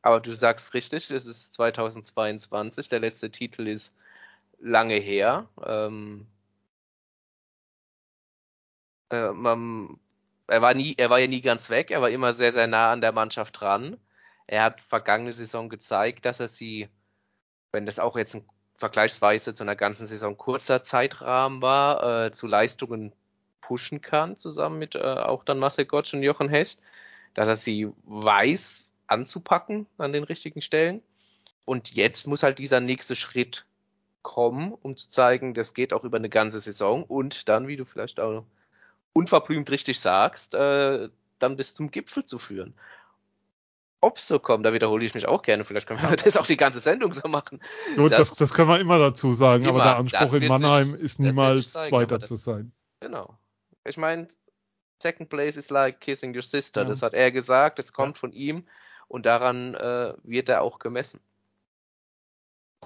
Aber 0.00 0.20
du 0.20 0.34
sagst 0.34 0.72
richtig, 0.72 1.10
es 1.10 1.26
ist 1.26 1.52
2022, 1.52 2.88
der 2.88 3.00
letzte 3.00 3.30
Titel 3.30 3.68
ist 3.68 3.94
lange 4.60 4.94
her. 4.94 5.46
Ähm, 5.62 6.26
äh, 9.10 9.30
man, 9.32 10.00
er 10.46 10.62
war 10.62 10.72
nie, 10.72 10.94
er 10.96 11.10
war 11.10 11.18
ja 11.18 11.26
nie 11.26 11.42
ganz 11.42 11.68
weg, 11.68 11.90
er 11.90 12.00
war 12.00 12.08
immer 12.08 12.32
sehr, 12.32 12.54
sehr 12.54 12.66
nah 12.66 12.92
an 12.92 13.02
der 13.02 13.12
Mannschaft 13.12 13.60
dran. 13.60 13.98
Er 14.46 14.62
hat 14.62 14.80
vergangene 14.80 15.34
Saison 15.34 15.68
gezeigt, 15.68 16.24
dass 16.24 16.40
er 16.40 16.48
sie, 16.48 16.88
wenn 17.72 17.84
das 17.84 17.98
auch 17.98 18.16
jetzt 18.16 18.34
ein 18.36 18.48
vergleichsweise 18.76 19.54
zu 19.54 19.64
einer 19.64 19.76
ganzen 19.76 20.06
Saison 20.06 20.38
kurzer 20.38 20.82
Zeitrahmen 20.82 21.60
war, 21.60 22.28
äh, 22.28 22.32
zu 22.32 22.46
Leistungen 22.46 23.12
pushen 23.66 24.00
kann, 24.02 24.36
zusammen 24.36 24.78
mit 24.78 24.94
äh, 24.94 24.98
auch 24.98 25.44
dann 25.44 25.58
Marcel 25.58 25.86
Gottsch 25.86 26.12
und 26.12 26.22
Jochen 26.22 26.48
Hecht, 26.48 26.78
dass 27.32 27.48
er 27.48 27.56
sie 27.56 27.88
weiß 28.04 28.92
anzupacken 29.06 29.86
an 29.98 30.12
den 30.12 30.24
richtigen 30.24 30.62
Stellen. 30.62 31.02
Und 31.64 31.92
jetzt 31.92 32.26
muss 32.26 32.42
halt 32.42 32.58
dieser 32.58 32.80
nächste 32.80 33.16
Schritt 33.16 33.64
kommen, 34.22 34.72
um 34.72 34.96
zu 34.96 35.08
zeigen, 35.10 35.54
das 35.54 35.74
geht 35.74 35.92
auch 35.92 36.04
über 36.04 36.18
eine 36.18 36.28
ganze 36.28 36.60
Saison 36.60 37.04
und 37.04 37.48
dann, 37.48 37.68
wie 37.68 37.76
du 37.76 37.84
vielleicht 37.84 38.20
auch 38.20 38.44
unverblümt 39.12 39.70
richtig 39.70 40.00
sagst, 40.00 40.54
äh, 40.54 41.08
dann 41.38 41.56
bis 41.56 41.74
zum 41.74 41.90
Gipfel 41.90 42.24
zu 42.24 42.38
führen. 42.38 42.74
Ob 44.00 44.18
es 44.18 44.28
so 44.28 44.38
kommt, 44.38 44.66
da 44.66 44.74
wiederhole 44.74 45.04
ich 45.06 45.14
mich 45.14 45.26
auch 45.26 45.40
gerne. 45.40 45.64
Vielleicht 45.64 45.86
können 45.86 46.02
wir 46.02 46.16
das 46.16 46.36
auch 46.36 46.46
die 46.46 46.58
ganze 46.58 46.80
Sendung 46.80 47.14
so 47.14 47.28
machen. 47.28 47.62
So, 47.96 48.08
das, 48.10 48.18
das, 48.18 48.34
das 48.36 48.52
können 48.52 48.68
wir 48.68 48.80
immer 48.80 48.98
dazu 48.98 49.32
sagen, 49.32 49.64
immer, 49.64 49.74
aber 49.74 49.82
der 49.82 49.96
Anspruch 49.96 50.34
in 50.34 50.48
Mannheim 50.48 50.92
sich, 50.92 51.00
ist 51.00 51.20
niemals 51.20 51.72
zeigen, 51.72 51.88
Zweiter 51.88 52.18
das, 52.18 52.28
zu 52.28 52.34
sein. 52.34 52.72
Genau. 53.00 53.38
Ich 53.84 53.96
meine, 53.96 54.28
Second 55.02 55.28
Place 55.28 55.56
is 55.56 55.70
like 55.70 56.00
kissing 56.00 56.34
your 56.34 56.42
sister. 56.42 56.82
Ja. 56.82 56.88
Das 56.88 57.02
hat 57.02 57.14
er 57.14 57.30
gesagt, 57.30 57.78
das 57.78 57.92
kommt 57.92 58.16
ja. 58.16 58.20
von 58.20 58.32
ihm 58.32 58.64
und 59.08 59.26
daran 59.26 59.74
äh, 59.74 60.14
wird 60.22 60.48
er 60.48 60.62
auch 60.62 60.78
gemessen. 60.78 61.20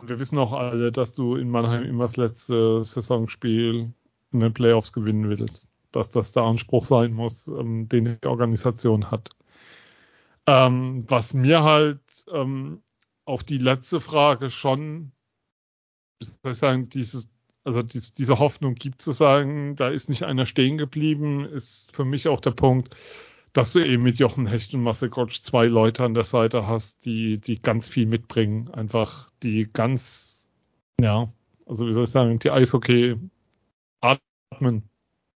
Wir 0.03 0.19
wissen 0.19 0.39
auch 0.39 0.53
alle, 0.53 0.93
dass 0.93 1.15
du 1.15 1.37
in 1.37 1.51
Mannheim 1.51 1.85
immer 1.85 2.05
das 2.05 2.17
letzte 2.17 2.85
Saisonspiel 2.85 3.93
in 4.33 4.41
den 4.41 4.55
Playoffs 4.55 4.93
gewinnen 4.93 5.29
willst. 5.29 5.69
Dass 5.91 6.11
das 6.11 6.33
der 6.33 6.43
Anspruch 6.43 6.87
sein 6.87 7.13
muss, 7.13 7.47
ähm, 7.49 7.89
den 7.89 8.19
die 8.21 8.27
Organisation 8.27 9.11
hat. 9.11 9.31
Ähm, 10.47 11.05
was 11.09 11.35
mir 11.35 11.63
halt 11.63 12.01
ähm, 12.33 12.83
auf 13.25 13.43
die 13.45 13.59
letzte 13.59 14.01
Frage 14.01 14.51
schon, 14.51 15.13
wie 16.19 16.27
soll 16.27 16.53
ich 16.53 16.59
sagen, 16.59 16.89
dieses 16.89 17.29
also 17.69 17.83
die, 17.83 18.01
diese 18.17 18.39
Hoffnung 18.39 18.77
gibt 18.77 19.03
zu 19.03 19.13
sagen, 19.13 19.77
da 19.77 19.89
ist 19.89 20.09
nicht 20.09 20.23
einer 20.23 20.47
stehen 20.47 20.79
geblieben, 20.79 21.45
ist 21.45 21.95
für 21.95 22.07
mich 22.07 22.27
auch 22.27 22.41
der 22.41 22.53
Punkt, 22.53 22.97
dass 23.53 23.75
du 23.75 23.85
eben 23.85 24.03
mit 24.03 24.17
Jochen 24.17 24.47
Hecht 24.47 24.73
und 24.73 24.83
Marcel 24.83 25.11
Gottsch 25.11 25.43
zwei 25.43 25.67
Leute 25.67 26.03
an 26.03 26.15
der 26.15 26.25
Seite 26.25 26.67
hast, 26.67 27.05
die, 27.05 27.39
die 27.39 27.61
ganz 27.61 27.87
viel 27.87 28.07
mitbringen. 28.07 28.71
Einfach 28.71 29.31
die 29.43 29.69
ganz, 29.71 30.49
ja, 30.99 31.31
also 31.67 31.87
wie 31.87 31.93
soll 31.93 32.05
ich 32.05 32.11
sagen, 32.11 32.39
die 32.39 32.51
Eishockey 32.51 33.17
atmen 34.01 34.89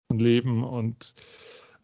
und 0.08 0.20
leben 0.20 0.62
und 0.62 1.14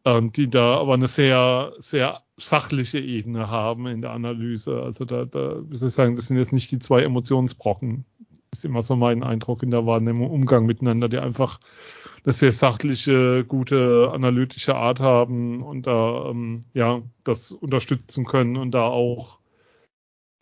ähm, 0.04 0.30
die 0.30 0.48
da 0.48 0.76
aber 0.78 0.94
eine 0.94 1.08
sehr, 1.08 1.72
sehr 1.78 2.22
sachliche 2.36 3.00
Ebene 3.00 3.50
haben 3.50 3.88
in 3.88 4.00
der 4.00 4.12
Analyse. 4.12 4.80
Also 4.80 5.04
da, 5.04 5.24
da, 5.24 5.68
wie 5.68 5.76
soll 5.76 5.88
ich 5.88 5.94
sagen, 5.94 6.14
das 6.14 6.28
sind 6.28 6.36
jetzt 6.36 6.52
nicht 6.52 6.70
die 6.70 6.78
zwei 6.78 7.02
Emotionsbrocken, 7.02 8.04
ist 8.56 8.64
immer 8.64 8.82
so 8.82 8.96
mein 8.96 9.22
Eindruck 9.22 9.62
in 9.62 9.70
der 9.70 9.86
Wahrnehmung, 9.86 10.30
Umgang 10.30 10.66
miteinander, 10.66 11.08
die 11.08 11.18
einfach 11.18 11.60
eine 12.24 12.32
sehr 12.32 12.52
sachliche, 12.52 13.44
gute, 13.44 14.10
analytische 14.12 14.74
Art 14.74 15.00
haben 15.00 15.62
und 15.62 15.86
da 15.86 16.30
ähm, 16.30 16.64
ja 16.74 17.02
das 17.24 17.52
unterstützen 17.52 18.24
können 18.24 18.56
und 18.56 18.72
da 18.72 18.82
auch 18.82 19.38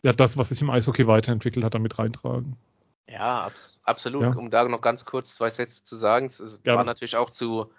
ja 0.01 0.13
das, 0.13 0.37
was 0.37 0.49
sich 0.49 0.61
im 0.61 0.69
Eishockey 0.69 1.07
weiterentwickelt 1.07 1.63
hat, 1.65 1.75
damit 1.75 1.99
reintragen. 1.99 2.57
Ja, 3.07 3.45
abs 3.45 3.81
absolut. 3.83 4.23
Ja. 4.23 4.35
Um 4.35 4.49
da 4.49 4.67
noch 4.67 4.81
ganz 4.81 5.05
kurz 5.05 5.35
zwei 5.35 5.51
Sätze 5.51 5.83
zu 5.83 5.95
sagen, 5.95 6.27
es 6.27 6.59
war 6.65 6.83
natürlich 6.83 7.17
auch 7.17 7.29
zu 7.29 7.69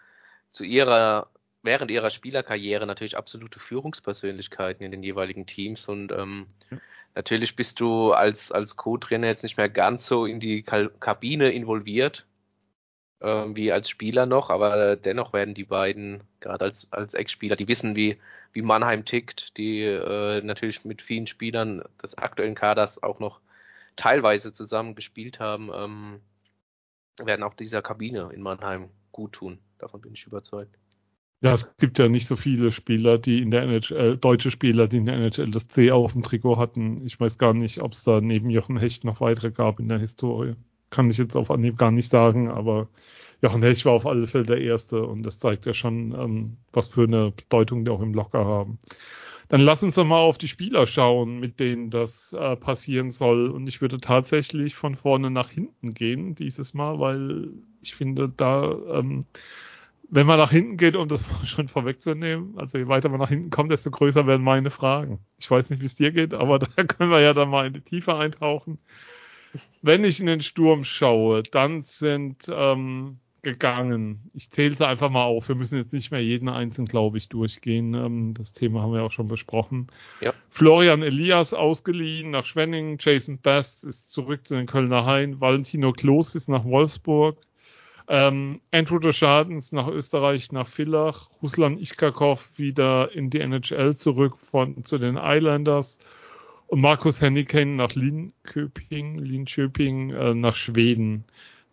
zu 0.56 0.64
ihrer, 0.64 1.28
während 1.62 1.90
ihrer 1.90 2.10
Spielerkarriere 2.10 2.86
natürlich 2.86 3.16
absolute 3.16 3.60
Führungspersönlichkeiten 3.60 4.84
in 4.84 4.90
den 4.90 5.02
jeweiligen 5.02 5.46
Teams 5.46 5.86
und 5.86 6.12
ähm, 6.12 6.46
ja. 6.70 6.78
Natürlich 7.16 7.56
bist 7.56 7.80
du 7.80 8.12
als, 8.12 8.52
als 8.52 8.76
Co-Trainer 8.76 9.26
jetzt 9.26 9.42
nicht 9.42 9.56
mehr 9.56 9.68
ganz 9.68 10.06
so 10.06 10.26
in 10.26 10.38
die 10.38 10.62
Kabine 10.62 11.50
involviert, 11.50 12.26
ähm, 13.20 13.56
wie 13.56 13.72
als 13.72 13.88
Spieler 13.88 14.26
noch, 14.26 14.50
aber 14.50 14.96
dennoch 14.96 15.32
werden 15.32 15.54
die 15.54 15.64
beiden, 15.64 16.22
gerade 16.40 16.66
als, 16.66 16.92
als 16.92 17.14
Ex-Spieler, 17.14 17.56
die 17.56 17.68
wissen, 17.68 17.96
wie, 17.96 18.18
wie 18.52 18.62
Mannheim 18.62 19.04
tickt, 19.04 19.56
die 19.56 19.82
äh, 19.82 20.42
natürlich 20.42 20.84
mit 20.84 21.02
vielen 21.02 21.26
Spielern 21.26 21.82
des 22.02 22.16
aktuellen 22.18 22.54
Kaders 22.54 23.02
auch 23.02 23.18
noch 23.18 23.40
teilweise 23.96 24.52
zusammen 24.52 24.94
gespielt 24.94 25.40
haben, 25.40 25.70
ähm, 25.74 26.20
werden 27.18 27.42
auch 27.42 27.54
dieser 27.54 27.80
Kabine 27.80 28.30
in 28.34 28.42
Mannheim 28.42 28.90
gut 29.10 29.32
tun. 29.32 29.58
Davon 29.78 30.02
bin 30.02 30.12
ich 30.12 30.26
überzeugt. 30.26 30.76
Ja, 31.42 31.52
es 31.52 31.76
gibt 31.76 31.98
ja 31.98 32.08
nicht 32.08 32.26
so 32.26 32.34
viele 32.36 32.72
Spieler, 32.72 33.18
die 33.18 33.40
in 33.42 33.50
der 33.50 33.62
NHL, 33.62 34.16
deutsche 34.16 34.50
Spieler, 34.50 34.88
die 34.88 34.96
in 34.98 35.06
der 35.06 35.16
NHL 35.16 35.50
das 35.50 35.68
C 35.68 35.90
auf 35.90 36.12
dem 36.12 36.22
Trikot 36.22 36.56
hatten. 36.56 37.04
Ich 37.06 37.20
weiß 37.20 37.38
gar 37.38 37.52
nicht, 37.54 37.80
ob 37.82 37.92
es 37.92 38.04
da 38.04 38.20
neben 38.20 38.48
Jochen 38.50 38.78
Hecht 38.78 39.04
noch 39.04 39.20
weitere 39.20 39.50
gab 39.50 39.78
in 39.78 39.88
der 39.88 39.98
Historie. 39.98 40.54
Kann 40.90 41.10
ich 41.10 41.18
jetzt 41.18 41.36
auf 41.36 41.50
Anhieb 41.50 41.76
gar 41.78 41.90
nicht 41.90 42.10
sagen, 42.10 42.50
aber 42.50 42.88
Jochen 43.42 43.62
Hecht 43.62 43.84
war 43.84 43.92
auf 43.92 44.06
alle 44.06 44.26
Fälle 44.26 44.44
der 44.46 44.60
Erste 44.62 45.04
und 45.04 45.22
das 45.24 45.38
zeigt 45.38 45.66
ja 45.66 45.74
schon, 45.74 46.12
ähm, 46.12 46.56
was 46.72 46.88
für 46.88 47.04
eine 47.04 47.32
Bedeutung 47.32 47.84
die 47.84 47.90
auch 47.90 48.00
im 48.00 48.14
Locker 48.14 48.44
haben. 48.46 48.78
Dann 49.48 49.60
lass 49.60 49.82
uns 49.82 49.94
doch 49.94 50.04
mal 50.04 50.18
auf 50.18 50.38
die 50.38 50.48
Spieler 50.48 50.86
schauen, 50.86 51.38
mit 51.38 51.60
denen 51.60 51.90
das 51.90 52.32
äh, 52.32 52.56
passieren 52.56 53.10
soll. 53.12 53.50
Und 53.50 53.68
ich 53.68 53.80
würde 53.80 54.00
tatsächlich 54.00 54.74
von 54.74 54.96
vorne 54.96 55.30
nach 55.30 55.50
hinten 55.50 55.94
gehen 55.94 56.34
dieses 56.34 56.74
Mal, 56.74 56.98
weil 56.98 57.50
ich 57.80 57.94
finde, 57.94 58.28
da, 58.28 58.72
ähm, 58.92 59.26
wenn 60.08 60.26
man 60.26 60.38
nach 60.38 60.50
hinten 60.50 60.76
geht, 60.76 60.96
um 60.96 61.08
das 61.08 61.24
schon 61.44 61.68
vorwegzunehmen, 61.68 62.58
also 62.58 62.78
je 62.78 62.88
weiter 62.88 63.08
man 63.08 63.20
nach 63.20 63.28
hinten 63.28 63.50
kommt, 63.50 63.70
desto 63.70 63.90
größer 63.90 64.26
werden 64.26 64.42
meine 64.42 64.70
Fragen. 64.70 65.18
Ich 65.38 65.50
weiß 65.50 65.70
nicht, 65.70 65.80
wie 65.80 65.86
es 65.86 65.94
dir 65.94 66.12
geht, 66.12 66.34
aber 66.34 66.58
da 66.76 66.84
können 66.84 67.10
wir 67.10 67.20
ja 67.20 67.34
dann 67.34 67.50
mal 67.50 67.66
in 67.66 67.72
die 67.72 67.80
Tiefe 67.80 68.14
eintauchen. 68.14 68.78
Wenn 69.82 70.04
ich 70.04 70.20
in 70.20 70.26
den 70.26 70.42
Sturm 70.42 70.84
schaue, 70.84 71.42
dann 71.42 71.84
sind 71.84 72.50
ähm, 72.50 73.18
gegangen. 73.42 74.28
Ich 74.34 74.50
zähle 74.50 74.74
es 74.74 74.80
einfach 74.80 75.08
mal 75.08 75.22
auf. 75.22 75.48
Wir 75.48 75.54
müssen 75.54 75.78
jetzt 75.78 75.92
nicht 75.92 76.10
mehr 76.10 76.22
jeden 76.22 76.48
einzelnen, 76.48 76.88
glaube 76.88 77.16
ich, 77.16 77.28
durchgehen. 77.28 77.94
Ähm, 77.94 78.34
das 78.34 78.52
Thema 78.52 78.82
haben 78.82 78.92
wir 78.92 79.04
auch 79.04 79.12
schon 79.12 79.28
besprochen. 79.28 79.86
Ja. 80.20 80.34
Florian 80.50 81.02
Elias 81.02 81.54
ausgeliehen 81.54 82.32
nach 82.32 82.44
Schwenning. 82.44 82.98
Jason 83.00 83.38
Best 83.38 83.84
ist 83.84 84.10
zurück 84.10 84.46
zu 84.48 84.56
den 84.56 84.66
Kölner 84.66 85.06
Hain. 85.06 85.40
Valentino 85.40 85.92
Klos 85.92 86.34
ist 86.34 86.48
nach 86.48 86.64
Wolfsburg. 86.64 87.38
Ähm, 88.08 88.60
Andrew 88.70 88.98
Deschadens 88.98 89.72
nach 89.72 89.88
Österreich, 89.88 90.52
nach 90.52 90.68
Villach. 90.68 91.28
Ruslan 91.42 91.78
Ichkakov 91.78 92.50
wieder 92.56 93.12
in 93.12 93.30
die 93.30 93.40
NHL 93.40 93.96
zurück 93.96 94.36
von, 94.36 94.84
zu 94.84 94.98
den 94.98 95.16
Islanders. 95.16 95.98
Und 96.68 96.80
Markus 96.80 97.20
Henniken 97.20 97.76
nach 97.76 97.94
Linköping, 97.94 99.18
Linköping 99.18 100.10
äh, 100.10 100.34
nach 100.34 100.54
Schweden 100.54 101.24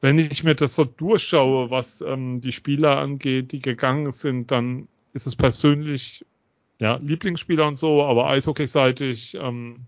wenn 0.03 0.19
ich 0.19 0.43
mir 0.43 0.53
das 0.53 0.75
so 0.75 0.83
durchschaue, 0.83 1.69
was 1.69 2.01
ähm, 2.01 2.41
die 2.41 2.51
Spieler 2.51 2.97
angeht, 2.97 3.53
die 3.53 3.61
gegangen 3.61 4.11
sind, 4.11 4.51
dann 4.51 4.89
ist 5.13 5.27
es 5.27 5.33
persönlich 5.37 6.25
ja 6.77 6.97
Lieblingsspieler 6.97 7.65
und 7.65 7.77
so, 7.77 8.03
aber 8.03 8.27
Eishockeyseitig 8.27 9.37
ähm, 9.39 9.85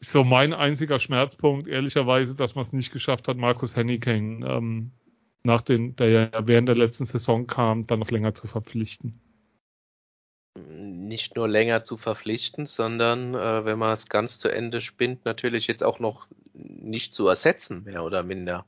ist 0.00 0.10
so 0.10 0.24
mein 0.24 0.52
einziger 0.52 0.98
Schmerzpunkt, 0.98 1.68
ehrlicherweise, 1.68 2.34
dass 2.34 2.56
man 2.56 2.64
es 2.64 2.72
nicht 2.72 2.92
geschafft 2.92 3.28
hat, 3.28 3.36
Markus 3.36 3.76
Henniken 3.76 4.44
ähm, 4.44 4.90
nach 5.42 5.60
den, 5.60 5.96
der 5.96 6.08
ja 6.08 6.28
während 6.46 6.68
der 6.68 6.76
letzten 6.76 7.06
Saison 7.06 7.46
kam, 7.46 7.86
dann 7.86 8.00
noch 8.00 8.10
länger 8.10 8.34
zu 8.34 8.46
verpflichten. 8.46 9.20
Nicht 10.56 11.36
nur 11.36 11.48
länger 11.48 11.84
zu 11.84 11.96
verpflichten, 11.96 12.66
sondern 12.66 13.34
äh, 13.34 13.64
wenn 13.64 13.78
man 13.78 13.92
es 13.92 14.08
ganz 14.08 14.38
zu 14.38 14.48
Ende 14.48 14.80
spinnt, 14.80 15.24
natürlich 15.24 15.66
jetzt 15.66 15.84
auch 15.84 16.00
noch 16.00 16.26
nicht 16.52 17.14
zu 17.14 17.28
ersetzen, 17.28 17.84
mehr 17.84 18.04
oder 18.04 18.22
minder. 18.22 18.66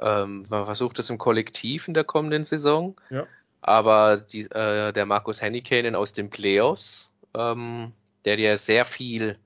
Ähm, 0.00 0.46
man 0.48 0.66
versucht 0.66 0.98
es 0.98 1.10
im 1.10 1.18
Kollektiv 1.18 1.88
in 1.88 1.94
der 1.94 2.04
kommenden 2.04 2.44
Saison. 2.44 2.96
Ja. 3.10 3.26
Aber 3.60 4.18
die, 4.18 4.42
äh, 4.42 4.92
der 4.92 5.06
Markus 5.06 5.40
Hennikanen 5.40 5.94
aus 5.94 6.12
den 6.12 6.30
Playoffs, 6.30 7.10
ähm, 7.34 7.92
der 8.24 8.36
dir 8.36 8.58
sehr 8.58 8.84
viel 8.84 9.38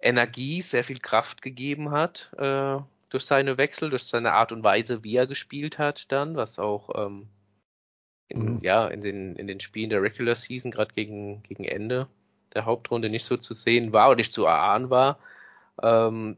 Energie, 0.00 0.62
sehr 0.62 0.84
viel 0.84 0.98
Kraft 0.98 1.42
gegeben 1.42 1.90
hat 1.90 2.30
äh, 2.38 2.78
durch 3.10 3.24
seine 3.24 3.58
Wechsel, 3.58 3.90
durch 3.90 4.04
seine 4.04 4.32
Art 4.32 4.52
und 4.52 4.62
Weise, 4.62 5.04
wie 5.04 5.16
er 5.16 5.26
gespielt 5.26 5.78
hat, 5.78 6.06
dann, 6.08 6.36
was 6.36 6.58
auch 6.58 6.90
ähm, 6.94 7.28
in, 8.28 8.54
mhm. 8.54 8.58
ja, 8.62 8.86
in, 8.86 9.02
den, 9.02 9.36
in 9.36 9.46
den 9.46 9.60
Spielen 9.60 9.90
der 9.90 10.02
Regular 10.02 10.36
Season, 10.36 10.70
gerade 10.70 10.94
gegen, 10.94 11.42
gegen 11.42 11.64
Ende 11.64 12.06
der 12.54 12.64
Hauptrunde, 12.64 13.10
nicht 13.10 13.24
so 13.24 13.36
zu 13.36 13.52
sehen 13.52 13.92
war 13.92 14.08
oder 14.08 14.16
nicht 14.16 14.32
zu 14.32 14.44
erahnen 14.44 14.90
war. 14.90 15.18
Ähm, 15.82 16.36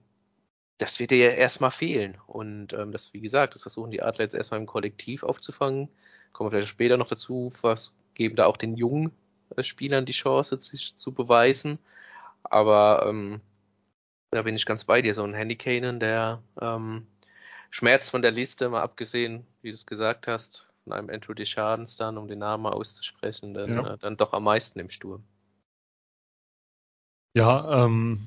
das 0.79 0.99
wird 0.99 1.11
dir 1.11 1.19
ja 1.19 1.31
erstmal 1.31 1.71
fehlen. 1.71 2.19
Und 2.27 2.73
ähm, 2.73 2.93
das, 2.93 3.13
wie 3.13 3.21
gesagt, 3.21 3.55
das 3.55 3.63
versuchen 3.63 3.91
die 3.91 4.03
Adler 4.03 4.25
jetzt 4.25 4.35
erstmal 4.35 4.61
im 4.61 4.67
Kollektiv 4.67 5.23
aufzufangen. 5.23 5.89
Kommen 6.33 6.51
wir 6.51 6.59
vielleicht 6.59 6.73
später 6.73 6.97
noch 6.97 7.09
dazu, 7.09 7.53
was 7.61 7.95
geben 8.15 8.37
da 8.37 8.47
auch 8.47 8.57
den 8.57 8.77
jungen 8.77 9.13
äh, 9.57 9.63
Spielern 9.63 10.07
die 10.07 10.13
Chance, 10.13 10.57
sich 10.59 10.97
zu 10.97 11.13
beweisen. 11.13 11.79
Aber 12.45 13.07
ähm, 13.09 13.41
da 14.33 14.43
bin 14.43 14.57
ich 14.57 14.67
ganz 14.67 14.85
bei 14.85 15.03
dir. 15.03 15.15
So 15.15 15.23
ein 15.23 15.35
Handycanen, 15.35 16.01
der 16.01 16.43
ähm, 16.61 17.07
schmerzt 17.71 18.11
von 18.11 18.23
der 18.23 18.33
Liste, 18.33 18.69
mal 18.69 18.83
abgesehen, 18.83 19.47
wie 19.61 19.69
du 19.69 19.75
es 19.75 19.87
gesagt 19.87 20.27
hast, 20.27 20.67
von 20.85 20.95
einem 20.95 21.11
Andrew 21.11 21.35
Deschadens 21.35 21.97
dann, 21.97 22.19
um 22.19 22.27
den 22.27 22.41
Namen 22.41 22.65
mal 22.65 22.73
auszusprechen, 22.73 23.55
dann, 23.55 23.71
ja. 23.71 23.95
äh, 23.95 23.99
dann 23.99 24.17
doch 24.17 24.33
am 24.33 24.45
meisten 24.45 24.81
im 24.81 24.91
Sturm. 24.91 25.23
Ja, 27.35 27.85
ähm, 27.85 28.27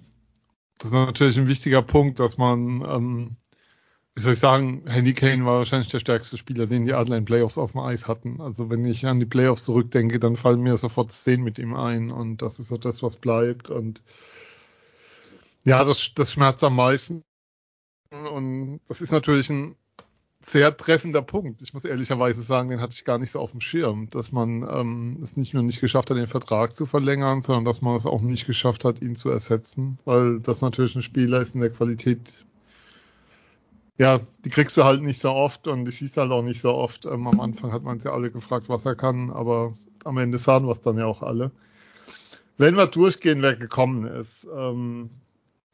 das 0.77 0.87
ist 0.89 0.93
natürlich 0.93 1.37
ein 1.37 1.47
wichtiger 1.47 1.81
Punkt, 1.81 2.19
dass 2.19 2.37
man, 2.37 2.81
ähm, 2.87 3.35
wie 4.15 4.21
soll 4.21 4.33
ich 4.33 4.39
sagen, 4.39 4.83
Henry 4.87 5.13
Kane 5.13 5.45
war 5.45 5.57
wahrscheinlich 5.57 5.89
der 5.89 5.99
stärkste 5.99 6.37
Spieler, 6.37 6.67
den 6.67 6.85
die 6.85 6.93
Adler 6.93 7.17
in 7.17 7.25
Playoffs 7.25 7.57
auf 7.57 7.73
dem 7.73 7.81
Eis 7.81 8.07
hatten. 8.07 8.41
Also 8.41 8.69
wenn 8.69 8.85
ich 8.85 9.05
an 9.05 9.19
die 9.19 9.25
Playoffs 9.25 9.65
zurückdenke, 9.65 10.19
dann 10.19 10.37
fallen 10.37 10.61
mir 10.61 10.77
sofort 10.77 11.11
Szenen 11.11 11.43
mit 11.43 11.59
ihm 11.59 11.75
ein 11.75 12.11
und 12.11 12.41
das 12.41 12.59
ist 12.59 12.69
so 12.69 12.77
das, 12.77 13.03
was 13.03 13.17
bleibt. 13.17 13.69
Und 13.69 14.01
ja, 15.65 15.83
das, 15.83 16.13
das 16.15 16.31
schmerzt 16.31 16.63
am 16.63 16.75
meisten. 16.75 17.23
Und 18.11 18.79
das 18.87 19.01
ist 19.01 19.11
natürlich 19.11 19.49
ein 19.49 19.75
sehr 20.41 20.77
treffender 20.77 21.23
Punkt. 21.23 21.63
Ich 21.63 21.73
muss 21.73 21.85
ehrlicherweise 21.85 22.43
sagen, 22.43 22.69
den 22.69 22.79
hatte 22.79 22.93
ich 22.93 23.03
gar 23.03 23.17
nicht 23.17 23.31
so 23.31 23.39
auf 23.39 23.51
dem 23.51 23.61
Schirm, 23.61 24.09
dass 24.11 24.31
man 24.31 24.61
ähm, 24.69 25.19
es 25.23 25.35
nicht 25.37 25.55
nur 25.55 25.63
nicht 25.63 25.81
geschafft 25.81 26.11
hat, 26.11 26.17
den 26.17 26.27
Vertrag 26.27 26.75
zu 26.75 26.85
verlängern, 26.85 27.41
sondern 27.41 27.65
dass 27.65 27.81
man 27.81 27.95
es 27.95 28.05
auch 28.05 28.21
nicht 28.21 28.45
geschafft 28.45 28.85
hat, 28.85 29.01
ihn 29.01 29.15
zu 29.15 29.29
ersetzen, 29.29 29.97
weil 30.05 30.39
das 30.39 30.61
natürlich 30.61 30.95
ein 30.95 31.01
Spieler 31.01 31.41
ist 31.41 31.55
in 31.55 31.61
der 31.61 31.71
Qualität, 31.71 32.45
ja, 33.97 34.19
die 34.43 34.49
kriegst 34.51 34.77
du 34.77 34.83
halt 34.83 35.01
nicht 35.01 35.19
so 35.19 35.31
oft 35.31 35.67
und 35.67 35.85
die 35.85 35.91
siehst 35.91 36.17
halt 36.17 36.31
auch 36.31 36.43
nicht 36.43 36.61
so 36.61 36.75
oft. 36.75 37.05
Ähm, 37.05 37.25
am 37.25 37.39
Anfang 37.39 37.71
hat 37.71 37.81
man 37.81 37.99
sie 37.99 38.07
ja 38.07 38.13
alle 38.13 38.29
gefragt, 38.29 38.69
was 38.69 38.85
er 38.85 38.95
kann, 38.95 39.31
aber 39.31 39.73
am 40.03 40.17
Ende 40.19 40.37
sahen 40.37 40.65
wir 40.65 40.71
es 40.71 40.81
dann 40.81 40.99
ja 40.99 41.07
auch 41.07 41.23
alle. 41.23 41.51
Wenn 42.57 42.75
wir 42.75 42.85
durchgehen, 42.85 43.41
wer 43.41 43.55
gekommen 43.55 44.05
ist, 44.05 44.47
ähm, 44.55 45.09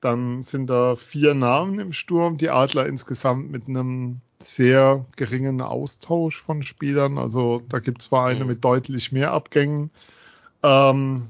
dann 0.01 0.41
sind 0.43 0.69
da 0.69 0.95
vier 0.95 1.33
Namen 1.33 1.79
im 1.79 1.93
Sturm, 1.93 2.37
die 2.37 2.49
Adler 2.49 2.87
insgesamt 2.87 3.51
mit 3.51 3.67
einem 3.67 4.19
sehr 4.39 5.05
geringen 5.15 5.61
Austausch 5.61 6.41
von 6.41 6.63
Spielern. 6.63 7.17
Also 7.17 7.61
da 7.69 7.79
gibt 7.79 8.01
es 8.01 8.07
Vereine 8.07 8.41
mhm. 8.41 8.47
mit 8.47 8.65
deutlich 8.65 9.11
mehr 9.11 9.31
Abgängen. 9.31 9.91
Ähm, 10.63 11.27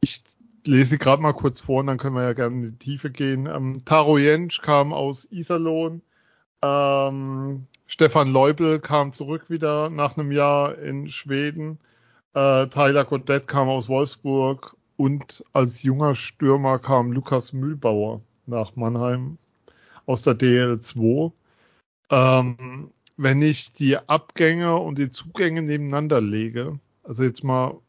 ich 0.00 0.22
lese 0.64 0.98
gerade 0.98 1.22
mal 1.22 1.32
kurz 1.32 1.60
vor 1.60 1.80
und 1.80 1.86
dann 1.86 1.98
können 1.98 2.16
wir 2.16 2.22
ja 2.22 2.32
gerne 2.34 2.54
in 2.54 2.62
die 2.62 2.78
Tiefe 2.78 3.10
gehen. 3.10 3.46
Ähm, 3.46 3.82
Taro 3.84 4.18
Jentsch 4.18 4.60
kam 4.60 4.92
aus 4.92 5.26
Iserlohn. 5.30 6.02
Ähm, 6.62 7.66
Stefan 7.86 8.30
Leubel 8.30 8.80
kam 8.80 9.12
zurück 9.12 9.48
wieder 9.48 9.90
nach 9.90 10.16
einem 10.16 10.32
Jahr 10.32 10.78
in 10.78 11.08
Schweden. 11.08 11.78
Äh, 12.34 12.66
Tyler 12.68 13.04
Godet 13.04 13.46
kam 13.46 13.68
aus 13.68 13.88
Wolfsburg 13.88 14.76
und 14.96 15.44
als 15.52 15.82
junger 15.82 16.14
Stürmer 16.14 16.78
kam 16.78 17.12
Lukas 17.12 17.52
Mühlbauer 17.52 18.20
nach 18.46 18.76
Mannheim 18.76 19.38
aus 20.06 20.22
der 20.22 20.34
DL2. 20.34 21.32
Ähm, 22.10 22.90
wenn 23.16 23.42
ich 23.42 23.72
die 23.72 23.96
Abgänge 23.96 24.76
und 24.76 24.98
die 24.98 25.10
Zugänge 25.10 25.62
nebeneinander 25.62 26.20
lege, 26.20 26.78
also 27.02 27.24
jetzt 27.24 27.44
mal 27.44 27.80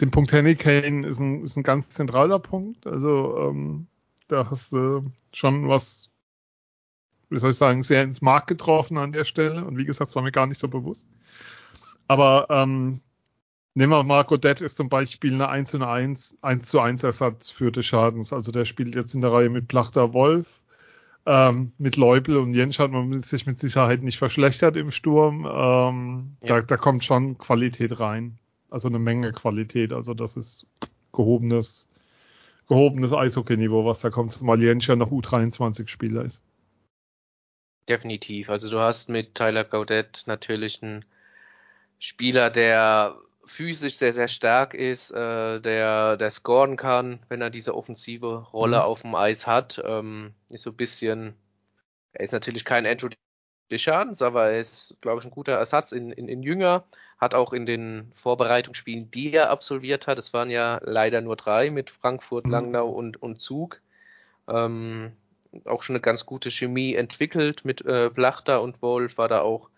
den 0.00 0.10
Punkt 0.10 0.32
Henny 0.32 0.56
Kane 0.56 1.06
ist 1.06 1.20
ein, 1.20 1.42
ist 1.42 1.56
ein 1.56 1.62
ganz 1.62 1.90
zentraler 1.90 2.38
Punkt. 2.38 2.86
Also 2.86 3.38
ähm, 3.38 3.86
da 4.28 4.50
hast 4.50 4.72
du 4.72 5.10
schon 5.32 5.68
was, 5.68 6.10
wie 7.30 7.38
soll 7.38 7.50
ich 7.50 7.56
sagen, 7.56 7.82
sehr 7.82 8.02
ins 8.02 8.20
Markt 8.20 8.48
getroffen 8.48 8.98
an 8.98 9.12
der 9.12 9.24
Stelle. 9.24 9.64
Und 9.64 9.76
wie 9.76 9.84
gesagt, 9.84 10.08
das 10.08 10.16
war 10.16 10.22
mir 10.22 10.32
gar 10.32 10.46
nicht 10.46 10.58
so 10.58 10.68
bewusst. 10.68 11.06
Aber 12.08 12.46
ähm, 12.50 13.00
nehmen 13.74 13.92
wir 13.92 14.04
mal, 14.04 14.24
Godet 14.24 14.60
ist 14.60 14.76
zum 14.76 14.88
Beispiel 14.88 15.34
eine 15.34 15.48
1 15.48 15.70
zu 15.70 15.84
1, 15.86 16.38
1 16.42 16.68
zu 16.68 16.80
1 16.80 17.02
Ersatz 17.02 17.50
für 17.50 17.72
Deschadens. 17.72 18.32
Also 18.32 18.52
der 18.52 18.64
spielt 18.64 18.94
jetzt 18.94 19.14
in 19.14 19.20
der 19.20 19.32
Reihe 19.32 19.50
mit 19.50 19.68
Plachter 19.68 20.12
Wolf 20.12 20.60
Ähm, 21.26 21.72
mit 21.78 21.96
Leubel 21.96 22.36
und 22.36 22.52
Jensch 22.52 22.78
hat 22.78 22.90
man 22.90 23.22
sich 23.22 23.46
mit 23.46 23.58
Sicherheit 23.58 24.02
nicht 24.02 24.18
verschlechtert 24.18 24.76
im 24.76 24.90
Sturm. 24.90 25.46
Ähm, 25.50 26.36
ja. 26.42 26.60
da, 26.60 26.62
da 26.62 26.76
kommt 26.76 27.02
schon 27.02 27.38
Qualität 27.38 27.98
rein. 27.98 28.38
Also 28.70 28.88
eine 28.88 28.98
Menge 28.98 29.32
Qualität. 29.32 29.92
Also 29.92 30.14
das 30.14 30.36
ist 30.36 30.66
gehobenes, 31.12 31.88
gehobenes 32.68 33.12
Eishockey-Niveau, 33.12 33.86
was 33.86 34.00
da 34.00 34.10
kommt, 34.10 34.32
zumal 34.32 34.62
Jensch 34.62 34.88
ja 34.88 34.96
noch 34.96 35.10
U23-Spieler 35.10 36.24
ist. 36.24 36.42
Definitiv. 37.88 38.50
Also 38.50 38.70
du 38.70 38.78
hast 38.78 39.08
mit 39.08 39.34
Tyler 39.34 39.64
Gaudet 39.64 40.24
natürlich 40.26 40.82
einen 40.82 41.04
Spieler, 41.98 42.50
der 42.50 43.16
physisch 43.46 43.96
sehr, 43.96 44.12
sehr 44.12 44.28
stark 44.28 44.74
ist, 44.74 45.10
äh, 45.10 45.60
der, 45.60 46.16
der 46.16 46.30
scoren 46.30 46.76
kann, 46.76 47.20
wenn 47.28 47.40
er 47.40 47.50
diese 47.50 47.74
offensive 47.74 48.46
Rolle 48.52 48.78
mhm. 48.78 48.82
auf 48.82 49.02
dem 49.02 49.14
Eis 49.14 49.46
hat. 49.46 49.82
Ähm, 49.84 50.34
ist 50.48 50.62
so 50.62 50.70
ein 50.70 50.76
bisschen, 50.76 51.34
er 52.12 52.24
ist 52.24 52.32
natürlich 52.32 52.64
kein 52.64 52.86
Andrew 52.86 53.08
Deschamps, 53.70 54.22
aber 54.22 54.50
er 54.50 54.60
ist, 54.60 54.96
glaube 55.00 55.20
ich, 55.20 55.24
ein 55.26 55.30
guter 55.30 55.52
Ersatz 55.52 55.92
in, 55.92 56.12
in, 56.12 56.28
in 56.28 56.42
Jünger. 56.42 56.84
Hat 57.18 57.34
auch 57.34 57.52
in 57.52 57.64
den 57.64 58.12
Vorbereitungsspielen, 58.16 59.10
die 59.10 59.32
er 59.32 59.50
absolviert 59.50 60.06
hat, 60.06 60.18
es 60.18 60.32
waren 60.32 60.50
ja 60.50 60.80
leider 60.82 61.20
nur 61.20 61.36
drei 61.36 61.70
mit 61.70 61.90
Frankfurt, 61.90 62.46
mhm. 62.46 62.52
Langnau 62.52 62.88
und, 62.88 63.22
und 63.22 63.40
Zug, 63.40 63.80
ähm, 64.48 65.12
auch 65.64 65.82
schon 65.82 65.94
eine 65.94 66.02
ganz 66.02 66.26
gute 66.26 66.50
Chemie 66.50 66.94
entwickelt 66.94 67.64
mit 67.64 67.84
äh, 67.86 68.10
Blachter 68.12 68.60
und 68.62 68.82
Wolf, 68.82 69.16
war 69.16 69.28
da 69.28 69.40
auch 69.40 69.70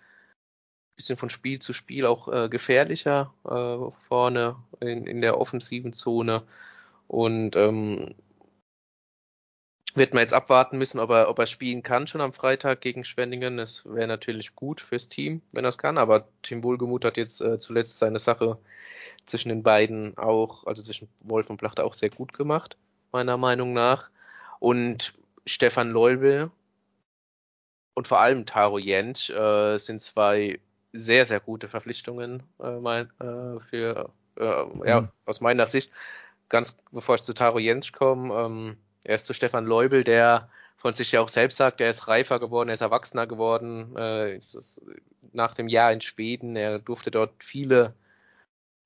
bisschen 0.96 1.16
von 1.16 1.30
Spiel 1.30 1.60
zu 1.60 1.72
Spiel 1.72 2.06
auch 2.06 2.28
äh, 2.28 2.48
gefährlicher 2.48 3.32
äh, 3.44 3.92
vorne 4.08 4.56
in, 4.80 5.06
in 5.06 5.20
der 5.20 5.38
offensiven 5.38 5.92
Zone. 5.92 6.42
Und 7.06 7.54
ähm, 7.56 8.14
wird 9.94 10.12
man 10.12 10.22
jetzt 10.22 10.34
abwarten 10.34 10.78
müssen, 10.78 10.98
ob 11.00 11.10
er, 11.10 11.28
ob 11.28 11.38
er 11.38 11.46
spielen 11.46 11.82
kann 11.82 12.06
schon 12.06 12.20
am 12.20 12.32
Freitag 12.32 12.80
gegen 12.80 13.04
Schwenningen. 13.04 13.56
Das 13.56 13.82
wäre 13.86 14.06
natürlich 14.06 14.54
gut 14.54 14.80
fürs 14.80 15.08
Team, 15.08 15.42
wenn 15.52 15.64
er 15.64 15.70
es 15.70 15.78
kann. 15.78 15.98
Aber 15.98 16.28
Tim 16.42 16.62
Wohlgemuth 16.62 17.04
hat 17.04 17.16
jetzt 17.16 17.40
äh, 17.40 17.58
zuletzt 17.58 17.98
seine 17.98 18.18
Sache 18.18 18.58
zwischen 19.26 19.48
den 19.48 19.62
beiden 19.62 20.16
auch, 20.18 20.66
also 20.66 20.82
zwischen 20.82 21.08
Wolf 21.20 21.50
und 21.50 21.56
Plachter 21.56 21.84
auch 21.84 21.94
sehr 21.94 22.10
gut 22.10 22.32
gemacht, 22.32 22.76
meiner 23.12 23.36
Meinung 23.36 23.72
nach. 23.72 24.10
Und 24.60 25.14
Stefan 25.46 25.90
Leubel 25.90 26.50
und 27.94 28.08
vor 28.08 28.20
allem 28.20 28.46
Taro 28.46 28.78
Jentsch 28.78 29.30
äh, 29.30 29.78
sind 29.78 30.02
zwei 30.02 30.60
sehr, 30.96 31.26
sehr 31.26 31.40
gute 31.40 31.68
Verpflichtungen 31.68 32.42
äh, 32.60 32.78
mein, 32.78 33.10
äh, 33.20 33.60
für, 33.70 34.10
äh, 34.38 34.88
ja, 34.88 35.02
mhm. 35.02 35.08
aus 35.24 35.40
meiner 35.40 35.66
Sicht. 35.66 35.90
Ganz 36.48 36.76
bevor 36.92 37.16
ich 37.16 37.22
zu 37.22 37.34
Taro 37.34 37.58
Jens 37.58 37.92
komme, 37.92 38.34
ähm, 38.34 38.76
er 39.04 39.16
ist 39.16 39.26
zu 39.26 39.34
Stefan 39.34 39.66
Leubel, 39.66 40.04
der 40.04 40.48
von 40.76 40.94
sich 40.94 41.12
ja 41.12 41.20
auch 41.20 41.28
selbst 41.28 41.56
sagt, 41.56 41.80
er 41.80 41.90
ist 41.90 42.06
reifer 42.08 42.38
geworden, 42.38 42.68
er 42.68 42.74
ist 42.74 42.80
erwachsener 42.80 43.26
geworden. 43.26 43.96
Äh, 43.96 44.36
ist 44.36 44.80
nach 45.32 45.54
dem 45.54 45.68
Jahr 45.68 45.92
in 45.92 46.00
Schweden, 46.00 46.56
er 46.56 46.78
durfte 46.78 47.10
dort 47.10 47.32
viele 47.42 47.94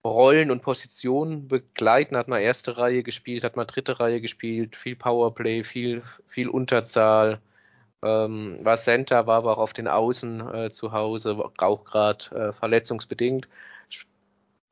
Rollen 0.05 0.51
und 0.51 0.63
Positionen 0.63 1.49
begleiten, 1.49 2.17
hat 2.17 2.29
mal 2.29 2.39
erste 2.39 2.77
Reihe 2.79 3.03
gespielt, 3.03 3.45
hat 3.45 3.57
mal 3.57 3.67
dritte 3.67 4.01
Reihe 4.01 4.21
gespielt, 4.21 4.77
viel 4.77 4.97
Powerplay, 4.97 5.63
viel, 5.63 6.03
viel 6.29 6.49
Unterzahl, 6.49 7.41
ähm, 8.03 8.59
war 8.63 8.77
Center, 8.77 9.27
war 9.27 9.39
aber 9.39 9.53
auch 9.53 9.63
auf 9.63 9.73
den 9.73 9.89
Außen 9.89 10.55
äh, 10.55 10.71
zu 10.71 10.93
Hause, 10.93 11.37
auch 11.59 11.85
gerade 11.85 12.25
äh, 12.35 12.53
verletzungsbedingt. 12.53 13.49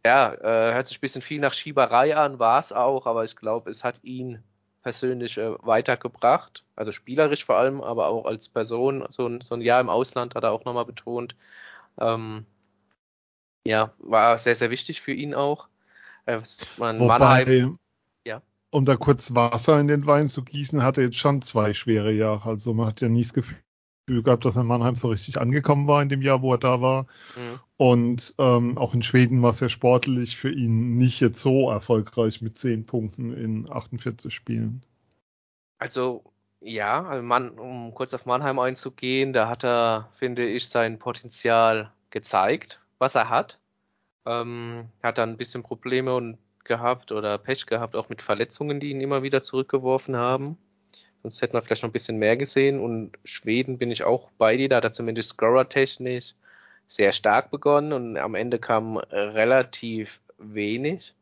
Ja, 0.05 0.33
äh, 0.35 0.75
hört 0.75 0.89
sich 0.89 0.99
ein 0.99 1.01
bisschen 1.01 1.23
viel 1.23 1.41
nach 1.41 1.53
Schieberei 1.53 2.17
an, 2.17 2.39
war 2.39 2.61
es 2.61 2.73
auch, 2.73 3.07
aber 3.07 3.25
ich 3.25 3.37
glaube, 3.37 3.71
es 3.71 3.85
hat 3.85 4.03
ihn 4.03 4.43
persönlich 4.83 5.37
äh, 5.37 5.55
weitergebracht, 5.67 6.65
also 6.77 6.93
spielerisch 6.93 7.45
vor 7.45 7.57
allem, 7.57 7.83
aber 7.83 8.07
auch 8.07 8.25
als 8.25 8.49
Person. 8.49 9.07
So 9.11 9.27
ein, 9.27 9.41
so 9.41 9.55
ein 9.55 9.61
Jahr 9.61 9.81
im 9.81 9.91
Ausland 9.91 10.35
hat 10.35 10.45
er 10.45 10.53
auch 10.53 10.65
nochmal 10.65 10.87
betont. 10.87 11.35
Ähm, 12.01 12.47
ja, 13.65 13.93
war 13.99 14.39
sehr, 14.39 14.57
sehr 14.57 14.71
wichtig 14.71 15.03
für 15.03 15.13
ihn 15.13 15.35
auch. 15.35 15.69
Äh, 16.25 16.41
Wobei, 16.79 16.95
Mannheim, 17.19 17.79
um 18.71 18.85
da 18.85 18.97
kurz 18.97 19.35
Wasser 19.35 19.81
in 19.81 19.89
den 19.89 20.07
Wein 20.07 20.29
zu 20.29 20.45
gießen, 20.45 20.83
hatte 20.83 21.03
jetzt 21.03 21.17
schon 21.17 21.43
zwei 21.43 21.73
schwere 21.73 22.13
Jahre. 22.13 22.49
Also 22.49 22.75
man 22.75 22.87
hat 22.87 23.01
ja 23.01 23.09
nie 23.09 23.23
das 23.23 23.33
Gefühl 23.33 23.63
gehabt, 24.09 24.45
dass 24.45 24.57
er 24.57 24.63
in 24.63 24.69
Mannheim 24.69 24.95
so 24.95 25.09
richtig 25.09 25.41
angekommen 25.41 25.87
war 25.87 26.03
in 26.03 26.09
dem 26.09 26.23
Jahr, 26.23 26.43
wo 26.43 26.53
er 26.53 26.59
da 26.59 26.81
war. 26.81 27.05
Mhm. 27.37 27.61
Und 27.77 28.35
ähm, 28.39 28.77
auch 28.77 28.95
in 28.95 29.03
Schweden 29.03 29.43
war 29.43 29.51
es 29.51 29.61
ja 29.61 29.69
sportlich 29.69 30.37
für 30.37 30.51
ihn 30.51 30.97
nicht 30.97 31.21
jetzt 31.21 31.41
so 31.41 31.71
erfolgreich 31.71 32.43
mit 32.43 32.59
zehn 32.59 32.85
Punkten 32.85 33.33
in 33.33 33.71
48 33.71 34.33
Spielen. 34.33 34.83
Also 35.79 36.25
ja, 36.61 37.05
also 37.05 37.23
Mann, 37.23 37.51
um 37.51 37.95
kurz 37.95 38.13
auf 38.15 38.27
Mannheim 38.27 38.59
einzugehen, 38.59 39.33
da 39.33 39.49
hat 39.49 39.65
er, 39.65 40.09
finde 40.19 40.47
ich, 40.47 40.69
sein 40.69 40.99
Potenzial 40.99 41.93
gezeigt, 42.11 42.81
was 42.99 43.15
er 43.15 43.29
hat. 43.29 43.59
Ähm, 44.27 44.87
hat 45.03 45.19
dann 45.19 45.31
ein 45.31 45.37
bisschen 45.37 45.63
Probleme 45.63 46.15
und 46.15 46.39
gehabt 46.69 47.11
oder 47.11 47.39
Pech 47.39 47.67
gehabt, 47.67 47.97
auch 47.97 48.09
mit 48.09 48.23
Verletzungen, 48.23 48.79
die 48.79 48.91
ihn 48.91 49.01
immer 49.01 49.25
wieder 49.25 49.43
zurückgeworfen 49.43 50.17
haben. 50.17 50.57
Sonst 51.23 51.43
hätten 51.43 51.55
wir 51.55 51.63
vielleicht 51.63 51.83
noch 51.83 51.89
ein 51.91 51.93
bisschen 51.93 52.19
mehr 52.19 52.37
gesehen. 52.37 52.79
Und 52.79 53.13
Schweden 53.25 53.79
bin 53.79 53.91
ich 53.91 54.05
auch 54.05 54.31
bei 54.39 54.57
dir, 54.57 54.69
da 54.69 54.77
hat 54.77 54.85
er 54.85 54.93
zumindest 54.93 55.31
scorer-technisch 55.31 56.35
sehr 56.89 57.13
stark 57.13 57.51
begonnen 57.51 57.93
und 57.93 58.17
am 58.17 58.35
Ende 58.35 58.59
kam 58.59 58.97
relativ 58.97 60.21
wenig. 60.39 61.15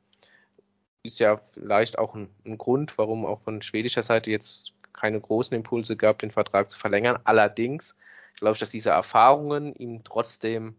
Ist 1.02 1.18
ja 1.18 1.40
vielleicht 1.54 1.98
auch 1.98 2.14
ein, 2.14 2.28
ein 2.44 2.58
Grund, 2.58 2.96
warum 2.98 3.26
auch 3.26 3.40
von 3.40 3.62
schwedischer 3.62 4.02
Seite 4.02 4.30
jetzt 4.30 4.72
keine 4.92 5.20
großen 5.20 5.56
Impulse 5.56 5.96
gab, 5.96 6.18
den 6.18 6.30
Vertrag 6.30 6.70
zu 6.70 6.78
verlängern. 6.78 7.18
Allerdings 7.24 7.96
glaube 8.36 8.54
ich, 8.54 8.60
dass 8.60 8.70
diese 8.70 8.90
Erfahrungen 8.90 9.74
ihm 9.74 10.04
trotzdem 10.04 10.76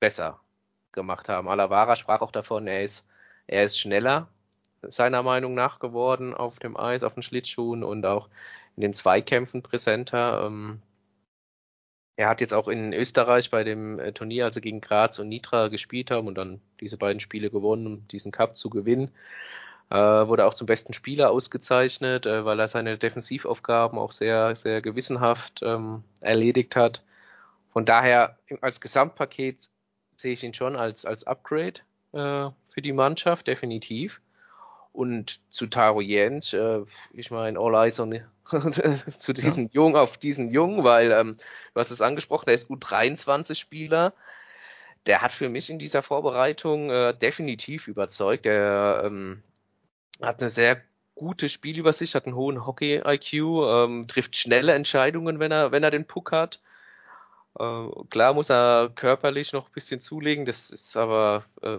besser 0.00 0.40
gemacht 0.92 1.28
haben. 1.28 1.48
Alavara 1.48 1.96
sprach 1.96 2.20
auch 2.20 2.32
davon, 2.32 2.66
er 2.66 2.84
ist 2.84 3.02
er 3.46 3.64
ist 3.64 3.78
schneller, 3.78 4.28
seiner 4.82 5.22
Meinung 5.22 5.54
nach, 5.54 5.78
geworden 5.78 6.34
auf 6.34 6.58
dem 6.58 6.76
Eis, 6.76 7.02
auf 7.02 7.14
den 7.14 7.22
Schlittschuhen 7.22 7.82
und 7.82 8.04
auch 8.06 8.28
in 8.76 8.82
den 8.82 8.94
Zweikämpfen 8.94 9.62
präsenter. 9.62 10.44
Ähm, 10.46 10.82
er 12.16 12.28
hat 12.28 12.40
jetzt 12.40 12.54
auch 12.54 12.68
in 12.68 12.92
Österreich 12.92 13.50
bei 13.50 13.62
dem 13.64 13.98
äh, 13.98 14.12
Turnier, 14.12 14.46
also 14.46 14.60
gegen 14.60 14.80
Graz 14.80 15.18
und 15.18 15.28
Nitra 15.28 15.68
gespielt 15.68 16.10
haben 16.10 16.26
und 16.26 16.36
dann 16.36 16.60
diese 16.80 16.96
beiden 16.96 17.20
Spiele 17.20 17.50
gewonnen, 17.50 17.86
um 17.86 18.08
diesen 18.08 18.32
Cup 18.32 18.56
zu 18.56 18.70
gewinnen. 18.70 19.10
Äh, 19.90 19.96
wurde 19.96 20.46
auch 20.46 20.54
zum 20.54 20.66
besten 20.66 20.92
Spieler 20.94 21.30
ausgezeichnet, 21.30 22.26
äh, 22.26 22.44
weil 22.44 22.58
er 22.58 22.68
seine 22.68 22.98
Defensivaufgaben 22.98 23.98
auch 23.98 24.12
sehr, 24.12 24.56
sehr 24.56 24.82
gewissenhaft 24.82 25.60
ähm, 25.62 26.02
erledigt 26.20 26.74
hat. 26.74 27.02
Von 27.72 27.84
daher 27.84 28.38
als 28.62 28.80
Gesamtpaket 28.80 29.68
sehe 30.16 30.32
ich 30.32 30.42
ihn 30.42 30.54
schon 30.54 30.76
als, 30.76 31.04
als 31.04 31.24
Upgrade 31.24 31.80
äh, 32.16 32.50
für 32.72 32.82
die 32.82 32.92
Mannschaft, 32.92 33.46
definitiv. 33.46 34.20
Und 34.92 35.40
zu 35.50 35.66
Taro 35.66 36.00
Jens, 36.00 36.52
äh, 36.52 36.80
ich 37.12 37.30
meine, 37.30 37.58
all 37.58 37.74
eyes 37.74 38.00
on 38.00 38.20
zu 39.18 39.32
diesem 39.32 39.64
ja. 39.64 39.70
Jungen, 39.72 39.96
auf 39.96 40.16
diesen 40.16 40.50
Jungen, 40.50 40.84
weil 40.84 41.12
ähm, 41.12 41.36
du 41.74 41.80
hast 41.80 41.90
es 41.90 42.00
angesprochen, 42.00 42.46
der 42.46 42.54
ist 42.54 42.68
U23-Spieler. 42.68 44.14
Der 45.04 45.22
hat 45.22 45.32
für 45.32 45.48
mich 45.48 45.70
in 45.70 45.78
dieser 45.78 46.02
Vorbereitung 46.02 46.90
äh, 46.90 47.14
definitiv 47.16 47.88
überzeugt. 47.88 48.44
Der 48.44 49.02
ähm, 49.04 49.42
hat 50.20 50.40
eine 50.40 50.50
sehr 50.50 50.80
gute 51.14 51.48
Spielübersicht, 51.48 52.14
hat 52.14 52.26
einen 52.26 52.36
hohen 52.36 52.66
Hockey-IQ, 52.66 53.32
ähm, 53.32 54.06
trifft 54.08 54.36
schnelle 54.36 54.74
Entscheidungen, 54.74 55.38
wenn 55.38 55.52
er, 55.52 55.72
wenn 55.72 55.82
er 55.82 55.90
den 55.90 56.06
Puck 56.06 56.32
hat. 56.32 56.60
Äh, 57.58 57.88
klar 58.10 58.34
muss 58.34 58.50
er 58.50 58.90
körperlich 58.94 59.52
noch 59.52 59.68
ein 59.68 59.72
bisschen 59.72 60.00
zulegen, 60.00 60.44
das 60.44 60.70
ist 60.70 60.96
aber 60.96 61.44
äh, 61.62 61.78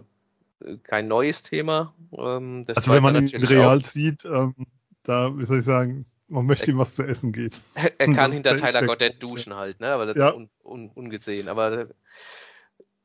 kein 0.84 1.08
neues 1.08 1.44
Thema. 1.44 1.94
Ähm, 2.12 2.66
also 2.74 2.94
wenn 2.94 3.04
man 3.04 3.28
ihn 3.28 3.44
real 3.44 3.78
auch. 3.78 3.84
sieht, 3.84 4.26
ähm, 4.26 4.56
da, 5.04 5.38
wie 5.38 5.46
soll 5.46 5.60
ich 5.60 5.66
sagen, 5.66 6.06
man 6.28 6.46
möchte 6.46 6.72
ihm 6.72 6.78
was 6.78 6.96
zu 6.96 7.04
essen 7.04 7.32
geben. 7.32 7.56
Er, 7.76 8.00
er 8.00 8.08
kann 8.14 8.32
hinter 8.32 8.58
Tyler 8.58 8.86
Goddard 8.86 9.22
duschen 9.22 9.56
halt, 9.56 9.80
ne? 9.80 9.88
Aber 9.88 10.06
das 10.06 10.18
ja. 10.18 10.30
ist 10.30 10.36
un, 10.36 10.50
un, 10.64 10.92
ungesehen. 10.94 11.48
Aber 11.48 11.88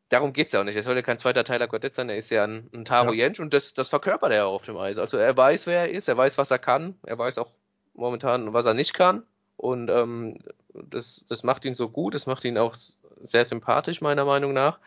darum 0.08 0.32
geht's 0.32 0.52
ja 0.52 0.60
auch 0.60 0.64
nicht. 0.64 0.76
Er 0.76 0.82
soll 0.82 0.96
ja 0.96 1.02
kein 1.02 1.18
zweiter 1.18 1.44
Tyler 1.44 1.68
Goddard 1.68 1.94
sein, 1.94 2.08
er 2.08 2.18
ist 2.18 2.30
ja 2.30 2.44
ein, 2.44 2.68
ein 2.74 2.84
Taro 2.84 3.12
ja. 3.12 3.24
Jensch 3.24 3.40
und 3.40 3.54
das, 3.54 3.74
das 3.74 3.88
verkörpert 3.88 4.32
er 4.32 4.46
auch 4.46 4.54
auf 4.54 4.64
dem 4.64 4.76
Eis. 4.76 4.98
Also 4.98 5.16
er 5.16 5.36
weiß, 5.36 5.66
wer 5.66 5.82
er 5.82 5.90
ist, 5.90 6.08
er 6.08 6.16
weiß, 6.16 6.38
was 6.38 6.50
er 6.50 6.58
kann, 6.58 6.96
er 7.04 7.18
weiß 7.18 7.38
auch 7.38 7.50
momentan, 7.94 8.52
was 8.52 8.66
er 8.66 8.74
nicht 8.74 8.94
kann. 8.94 9.22
Und 9.56 9.90
ähm, 9.90 10.38
das, 10.74 11.24
das 11.28 11.44
macht 11.44 11.64
ihn 11.64 11.74
so 11.74 11.88
gut, 11.88 12.14
das 12.14 12.26
macht 12.26 12.44
ihn 12.44 12.58
auch 12.58 12.74
sehr 13.20 13.44
sympathisch, 13.44 14.00
meiner 14.00 14.24
Meinung 14.24 14.52
nach. 14.52 14.78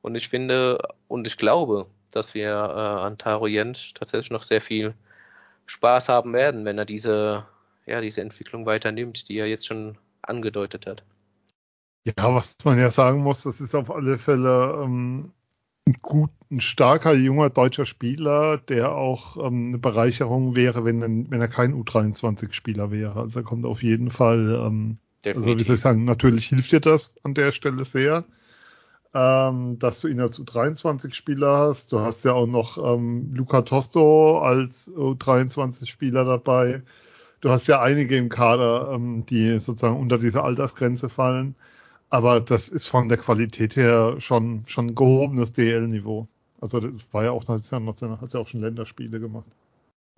Und 0.00 0.14
ich 0.14 0.28
finde 0.28 0.78
und 1.08 1.26
ich 1.26 1.36
glaube, 1.36 1.86
dass 2.12 2.34
wir 2.34 2.48
äh, 2.48 3.04
an 3.04 3.18
Taro 3.18 3.46
Jentsch 3.46 3.94
tatsächlich 3.94 4.30
noch 4.30 4.42
sehr 4.42 4.60
viel 4.60 4.94
Spaß 5.66 6.08
haben 6.08 6.32
werden, 6.32 6.64
wenn 6.64 6.78
er 6.78 6.84
diese, 6.84 7.46
ja, 7.86 8.00
diese 8.00 8.20
Entwicklung 8.20 8.66
weiternimmt, 8.66 9.28
die 9.28 9.38
er 9.38 9.46
jetzt 9.46 9.66
schon 9.66 9.96
angedeutet 10.22 10.86
hat. 10.86 11.02
Ja, 12.04 12.34
was 12.34 12.56
man 12.64 12.78
ja 12.78 12.90
sagen 12.90 13.20
muss, 13.20 13.44
das 13.44 13.60
ist 13.60 13.74
auf 13.74 13.90
alle 13.90 14.18
Fälle 14.18 14.82
ähm, 14.82 15.32
ein 15.86 15.96
gut, 16.02 16.30
ein 16.50 16.60
starker, 16.60 17.14
junger 17.14 17.50
deutscher 17.50 17.86
Spieler, 17.86 18.58
der 18.58 18.92
auch 18.92 19.36
ähm, 19.36 19.68
eine 19.68 19.78
Bereicherung 19.78 20.56
wäre, 20.56 20.84
wenn, 20.84 21.30
wenn 21.30 21.40
er 21.40 21.48
kein 21.48 21.74
U23-Spieler 21.74 22.90
wäre. 22.90 23.20
Also 23.20 23.40
er 23.40 23.44
kommt 23.44 23.64
auf 23.64 23.82
jeden 23.82 24.10
Fall, 24.10 24.62
ähm, 24.66 24.98
also 25.24 25.56
wie 25.56 25.62
soll 25.62 25.76
ich 25.76 25.80
sagen, 25.80 26.04
natürlich 26.04 26.46
hilft 26.46 26.72
dir 26.72 26.80
das 26.80 27.16
an 27.24 27.34
der 27.34 27.52
Stelle 27.52 27.84
sehr, 27.84 28.24
ähm, 29.14 29.78
dass 29.78 30.00
du 30.00 30.08
ihn 30.08 30.20
als 30.20 30.38
U23-Spieler 30.38 31.58
hast. 31.58 31.92
Du 31.92 32.00
hast 32.00 32.24
ja 32.24 32.32
auch 32.32 32.46
noch 32.46 32.78
ähm, 32.78 33.34
Luca 33.34 33.62
Tosto 33.62 34.38
als 34.40 34.90
U23-Spieler 34.92 36.24
dabei. 36.24 36.82
Du 37.40 37.50
hast 37.50 37.66
ja 37.66 37.82
einige 37.82 38.16
im 38.16 38.28
Kader, 38.28 38.92
ähm, 38.92 39.26
die 39.26 39.58
sozusagen 39.58 39.98
unter 39.98 40.18
diese 40.18 40.42
Altersgrenze 40.42 41.08
fallen. 41.08 41.54
Aber 42.08 42.40
das 42.40 42.68
ist 42.68 42.88
von 42.88 43.08
der 43.08 43.18
Qualität 43.18 43.76
her 43.76 44.16
schon, 44.18 44.64
schon 44.66 44.94
gehobenes 44.94 45.52
DL-Niveau. 45.52 46.28
Also 46.60 46.80
das 46.80 47.02
war 47.10 47.24
ja 47.24 47.32
auch, 47.32 47.46
hat 47.48 47.70
ja, 47.70 48.20
hat 48.20 48.34
ja 48.34 48.40
auch 48.40 48.48
schon 48.48 48.60
Länderspiele 48.60 49.18
gemacht. 49.18 49.48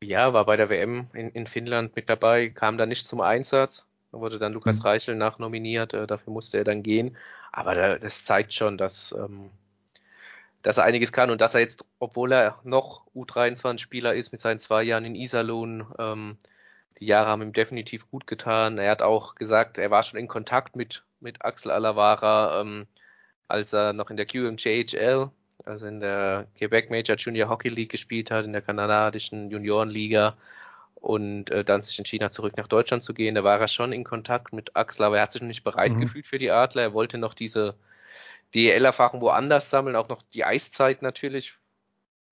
Ja, 0.03 0.33
war 0.33 0.45
bei 0.45 0.57
der 0.57 0.69
WM 0.69 1.07
in, 1.15 1.31
in 1.31 1.47
Finnland 1.47 1.97
mit 1.97 2.09
dabei, 2.09 2.49
kam 2.51 2.79
da 2.79 2.87
nicht 2.87 3.07
zum 3.07 3.21
Einsatz. 3.21 3.87
Da 4.13 4.21
wurde 4.21 4.39
dann 4.39 4.53
Lukas 4.53 4.79
mhm. 4.79 4.83
Reichel 4.83 5.15
nachnominiert, 5.17 5.95
äh, 5.95 6.07
dafür 6.07 6.33
musste 6.33 6.59
er 6.59 6.65
dann 6.65 6.83
gehen. 6.83 7.17
Aber 7.57 7.75
da, 7.75 7.99
das 7.99 8.25
zeigt 8.25 8.53
schon, 8.53 8.79
dass, 8.79 9.13
ähm, 9.17 9.51
dass 10.63 10.77
er 10.77 10.85
einiges 10.85 11.13
kann 11.13 11.31
und 11.31 11.41
dass 11.41 11.55
er 11.55 11.61
jetzt, 11.61 11.85
obwohl 12.01 12.33
er 12.33 12.59
noch 12.65 13.07
U23-Spieler 13.15 14.15
ist 14.15 14.33
mit 14.33 14.41
seinen 14.41 14.61
zwei 14.61 14.83
Jahren 14.83 15.05
in 15.05 15.15
Iserlohn, 15.15 15.87
ähm, 15.99 16.39
die 16.99 17.07
Jahre 17.07 17.29
haben 17.29 17.43
ihm 17.43 17.53
definitiv 17.53 18.11
gut 18.11 18.27
getan. 18.27 18.79
Er 18.79 18.91
hat 18.91 19.03
auch 19.03 19.35
gesagt, 19.37 19.79
er 19.79 19.91
war 19.91 20.03
schon 20.03 20.19
in 20.19 20.29
Kontakt 20.29 20.77
mit 20.77 21.05
mit 21.25 21.45
Axel 21.45 21.73
Alavara, 21.73 22.61
ähm, 22.61 22.87
als 23.49 23.73
er 23.73 23.93
noch 23.93 24.11
in 24.11 24.17
der 24.17 24.27
QMJHL, 24.27 25.31
also 25.65 25.87
in 25.87 26.01
der 26.01 26.47
Quebec 26.57 26.91
Major 26.91 27.17
Junior 27.17 27.49
Hockey 27.49 27.71
League 27.71 27.91
gespielt 27.91 28.31
hat, 28.31 28.45
in 28.45 28.53
der 28.53 28.63
kanadischen 28.63 29.51
Juniorenliga 29.51 30.37
und 31.05 31.51
äh, 31.51 31.65
dann 31.65 31.83
sich 31.83 31.99
entschieden 31.99 32.25
hat, 32.25 32.33
zurück 32.33 32.57
nach 32.57 32.67
Deutschland 32.67 33.03
zu 33.03 33.13
gehen. 33.13 33.35
Da 33.35 33.45
war 33.45 33.61
er 33.61 33.69
schon 33.69 33.93
in 33.93 34.05
Kontakt 34.05 34.55
mit 34.55 34.75
Axel, 34.75 35.05
aber 35.05 35.19
er 35.19 35.25
hat 35.25 35.35
sich 35.35 35.43
noch 35.43 35.49
nicht 35.49 35.63
bereit 35.63 35.93
mhm. 35.93 36.01
gefühlt 36.01 36.27
für 36.27 36.39
die 36.39 36.51
Adler. 36.51 36.83
Er 36.83 36.93
wollte 36.95 37.19
noch 37.19 37.35
diese 37.35 37.75
DEL-Erfahrung 38.55 39.21
woanders 39.21 39.69
sammeln, 39.69 39.97
auch 39.97 40.09
noch 40.09 40.23
die 40.33 40.47
Eiszeit 40.47 41.03
natürlich 41.03 41.53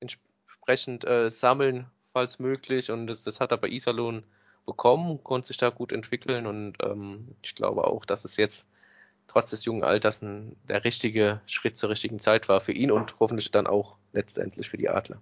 entsprechend 0.01 1.05
äh, 1.05 1.31
sammeln, 1.31 1.87
falls 2.15 2.39
möglich. 2.39 2.91
Und 2.91 3.09
das, 3.09 3.23
das 3.23 3.41
hat 3.41 3.51
er 3.51 3.59
bei 3.59 3.69
Iserlohn 3.69 4.25
bekommen, 4.65 5.23
konnte 5.23 5.49
sich 5.49 5.59
da 5.59 5.69
gut 5.69 5.93
entwickeln 5.93 6.47
und 6.47 6.77
ähm, 6.83 7.35
ich 7.43 7.55
glaube 7.55 7.85
auch, 7.85 8.05
dass 8.07 8.25
es 8.25 8.37
jetzt 8.37 8.65
trotz 9.27 9.51
des 9.51 9.65
jungen 9.65 9.83
Alters 9.83 10.23
ein, 10.23 10.57
der 10.69 10.85
richtige 10.85 11.41
Schritt 11.47 11.77
zur 11.77 11.91
richtigen 11.91 12.21
Zeit 12.21 12.49
war 12.49 12.61
für 12.61 12.73
ihn 12.73 12.91
und 12.91 13.19
hoffentlich 13.19 13.51
dann 13.51 13.67
auch 13.67 13.97
letztendlich 14.13 14.71
für 14.71 14.77
die 14.79 14.89
Adler. 14.89 15.21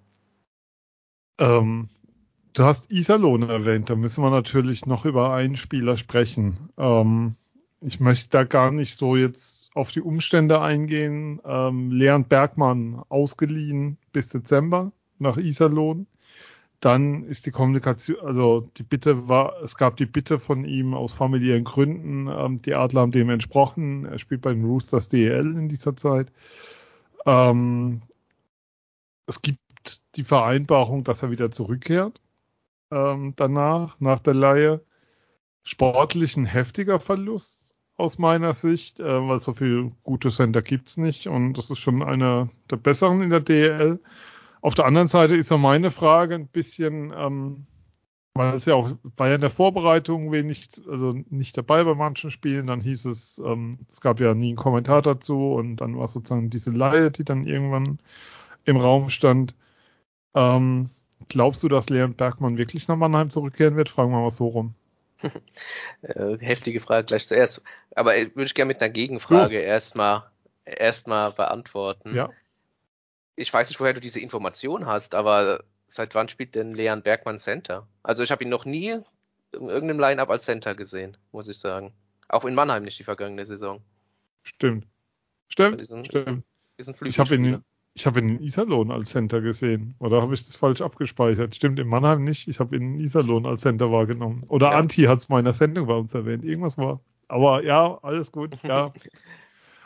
Ähm, 1.39 1.89
du 2.55 2.65
hast 2.65 2.91
Iserlohn 2.91 3.43
erwähnt, 3.43 3.91
da 3.91 3.97
müssen 3.97 4.23
wir 4.25 4.31
natürlich 4.31 4.87
noch 4.87 5.05
über 5.05 5.33
einen 5.33 5.57
Spieler 5.57 5.97
sprechen. 5.97 6.71
Ähm, 6.77 7.37
ich 7.81 8.01
möchte 8.01 8.31
da 8.31 8.45
gar 8.45 8.71
nicht 8.71 8.97
so 8.97 9.17
jetzt 9.17 9.71
auf 9.75 9.91
die 9.91 10.03
Umstände 10.03 10.61
eingehen. 10.61 11.41
Ähm, 11.45 11.91
Leon 11.91 12.25
Bergmann 12.25 13.03
ausgeliehen 13.09 13.99
bis 14.13 14.29
Dezember 14.29 14.93
nach 15.19 15.37
Iserlohn. 15.37 16.07
Dann 16.81 17.25
ist 17.25 17.45
die 17.47 17.51
Kommunikation, 17.51 18.17
also 18.25 18.71
die 18.77 18.83
Bitte 18.83 19.29
war, 19.29 19.63
es 19.63 19.77
gab 19.77 19.97
die 19.97 20.07
Bitte 20.07 20.39
von 20.39 20.65
ihm 20.65 20.95
aus 20.95 21.13
familiären 21.13 21.65
Gründen, 21.65 22.27
ähm, 22.29 22.63
die 22.63 22.75
Adler 22.75 23.03
haben 23.03 23.13
dem 23.13 23.29
entsprochen. 23.31 24.07
Er 24.07 24.19
spielt 24.19 24.41
bei 24.41 24.55
den 24.55 24.65
Roosters 24.65 25.09
DEL 25.11 25.57
in 25.57 25.69
dieser 25.69 25.95
Zeit. 25.97 26.33
Ähm, 27.27 28.03
es 29.27 29.43
gibt 29.43 29.61
die 30.17 30.25
Vereinbarung, 30.25 31.05
dass 31.05 31.23
er 31.23 31.31
wieder 31.31 31.51
zurückkehrt 31.51 32.21
ähm, 32.90 33.35
danach, 33.37 33.98
nach 34.00 34.20
der 34.20 34.35
Leihe. 34.35 34.85
Sportlich 35.62 36.37
ein 36.37 36.46
heftiger 36.46 37.00
Verlust 37.00 37.74
aus 37.96 38.18
meiner 38.18 38.55
Sicht, 38.55 38.98
äh, 38.98 39.29
weil 39.29 39.38
so 39.40 39.53
viel 39.53 39.92
gute 40.03 40.31
Center 40.31 40.62
gibt's 40.62 40.96
nicht 40.96 41.26
und 41.26 41.55
das 41.55 41.70
ist 41.70 41.79
schon 41.79 42.03
einer 42.03 42.48
der 42.70 42.76
besseren 42.76 43.22
in 43.22 43.31
der 43.31 43.40
DEL. 43.40 44.00
Auf 44.62 44.74
der 44.74 44.87
anderen 44.87 45.09
Seite 45.09 45.35
ist 45.35 45.50
ja 45.50 45.59
meine 45.59 45.90
Frage 45.90 46.35
ein 46.35 46.48
bisschen, 46.48 47.12
ähm, 47.16 47.66
weil 48.35 48.55
es 48.55 48.64
ja 48.64 48.74
auch, 48.74 48.92
war 49.16 49.29
ja 49.29 49.35
in 49.35 49.40
der 49.42 49.50
Vorbereitung 49.50 50.33
wenig, 50.33 50.68
also 50.88 51.14
nicht 51.29 51.57
dabei 51.59 51.85
bei 51.85 51.94
manchen 51.94 52.31
Spielen, 52.31 52.66
dann 52.66 52.81
hieß 52.81 53.05
es, 53.07 53.40
ähm, 53.44 53.81
es 53.90 54.00
gab 54.00 54.20
ja 54.20 54.35
nie 54.35 54.48
einen 54.48 54.57
Kommentar 54.57 55.03
dazu 55.03 55.53
und 55.53 55.76
dann 55.76 55.98
war 55.98 56.09
sozusagen 56.09 56.48
diese 56.48 56.70
Laie, 56.70 57.11
die 57.11 57.24
dann 57.24 57.46
irgendwann 57.46 57.98
im 58.64 58.76
Raum 58.76 59.11
stand. 59.11 59.55
Ähm, 60.35 60.90
glaubst 61.29 61.63
du, 61.63 61.69
dass 61.69 61.91
Leon 61.91 62.15
Bergmann 62.15 62.57
wirklich 62.57 62.89
nach 62.89 62.97
Mannheim 62.97 63.31
zurückkehren 63.31 63.77
wird? 63.77 63.89
Fragen 63.89 64.11
wir 64.11 64.21
mal 64.21 64.31
so 64.31 64.49
rum. 64.49 64.75
Äh, 66.03 66.39
heftige 66.39 66.81
Frage 66.81 67.05
gleich 67.09 67.27
zuerst. 67.27 67.63
Aber 67.95 68.15
würde 68.15 68.45
ich 68.45 68.55
gerne 68.55 68.69
mit 68.69 68.81
einer 68.81 68.89
Gegenfrage 68.89 69.59
erstmal 69.59 70.23
erstmal 70.65 71.31
beantworten. 71.33 72.15
Ja 72.15 72.31
ich 73.41 73.53
weiß 73.53 73.69
nicht, 73.71 73.81
woher 73.81 73.95
du 73.95 74.01
diese 74.01 74.21
Information 74.21 74.87
hast, 74.87 75.15
aber 75.15 75.65
seit 75.89 76.15
wann 76.15 76.29
spielt 76.29 76.55
denn 76.55 76.75
Leon 76.75 77.03
Bergmann 77.03 77.41
Center? 77.41 77.89
Also 78.03 78.23
ich 78.23 78.31
habe 78.31 78.45
ihn 78.45 78.51
noch 78.51 78.67
nie 78.67 78.91
in 79.53 79.69
irgendeinem 79.69 79.99
Line-Up 79.99 80.31
als 80.31 80.45
Center 80.45 80.75
gesehen, 80.75 81.17
muss 81.33 81.49
ich 81.49 81.59
sagen. 81.59 81.93
Auch 82.29 82.45
in 82.45 82.55
Mannheim 82.55 82.85
nicht 82.85 82.99
die 82.99 83.05
vergangene 83.05 83.47
Saison. 83.47 83.83
Stimmt. 84.43 84.87
Stimmt. 85.49 85.81
Ein, 85.91 86.05
stimmt. 86.05 86.45
Ein 86.79 86.95
ich 87.05 87.19
habe 87.19 87.35
ihn, 87.35 87.65
ich 88.01 88.07
hab 88.07 88.17
ihn 88.17 88.31
in 88.31 88.43
Iserlohn 88.43 88.91
als 88.91 89.11
Center 89.11 89.43
gesehen. 89.43 89.95
Oder 89.99 90.23
habe 90.23 90.33
ich 90.33 90.45
das 90.47 90.57
falsch 90.57 90.81
abgespeichert? 90.81 91.55
Stimmt, 91.55 91.79
in 91.79 91.87
Mannheim 91.87 92.25
nicht. 92.25 92.49
Ich 92.49 92.59
habe 92.59 92.75
ihn 92.75 92.95
in 92.95 93.01
Iserlohn 93.01 93.45
als 93.45 93.61
Center 93.61 93.93
wahrgenommen. 93.93 94.43
Oder 94.49 94.71
ja. 94.71 94.79
Anti 94.79 95.03
hat 95.03 95.19
es 95.19 95.29
meiner 95.29 95.53
Sendung 95.53 95.87
bei 95.87 95.95
uns 95.95 96.15
erwähnt. 96.15 96.43
Irgendwas 96.43 96.79
war. 96.79 97.01
Aber 97.29 97.63
ja, 97.63 97.99
alles 98.03 98.33
gut. 98.33 98.57
Ja. 98.63 98.93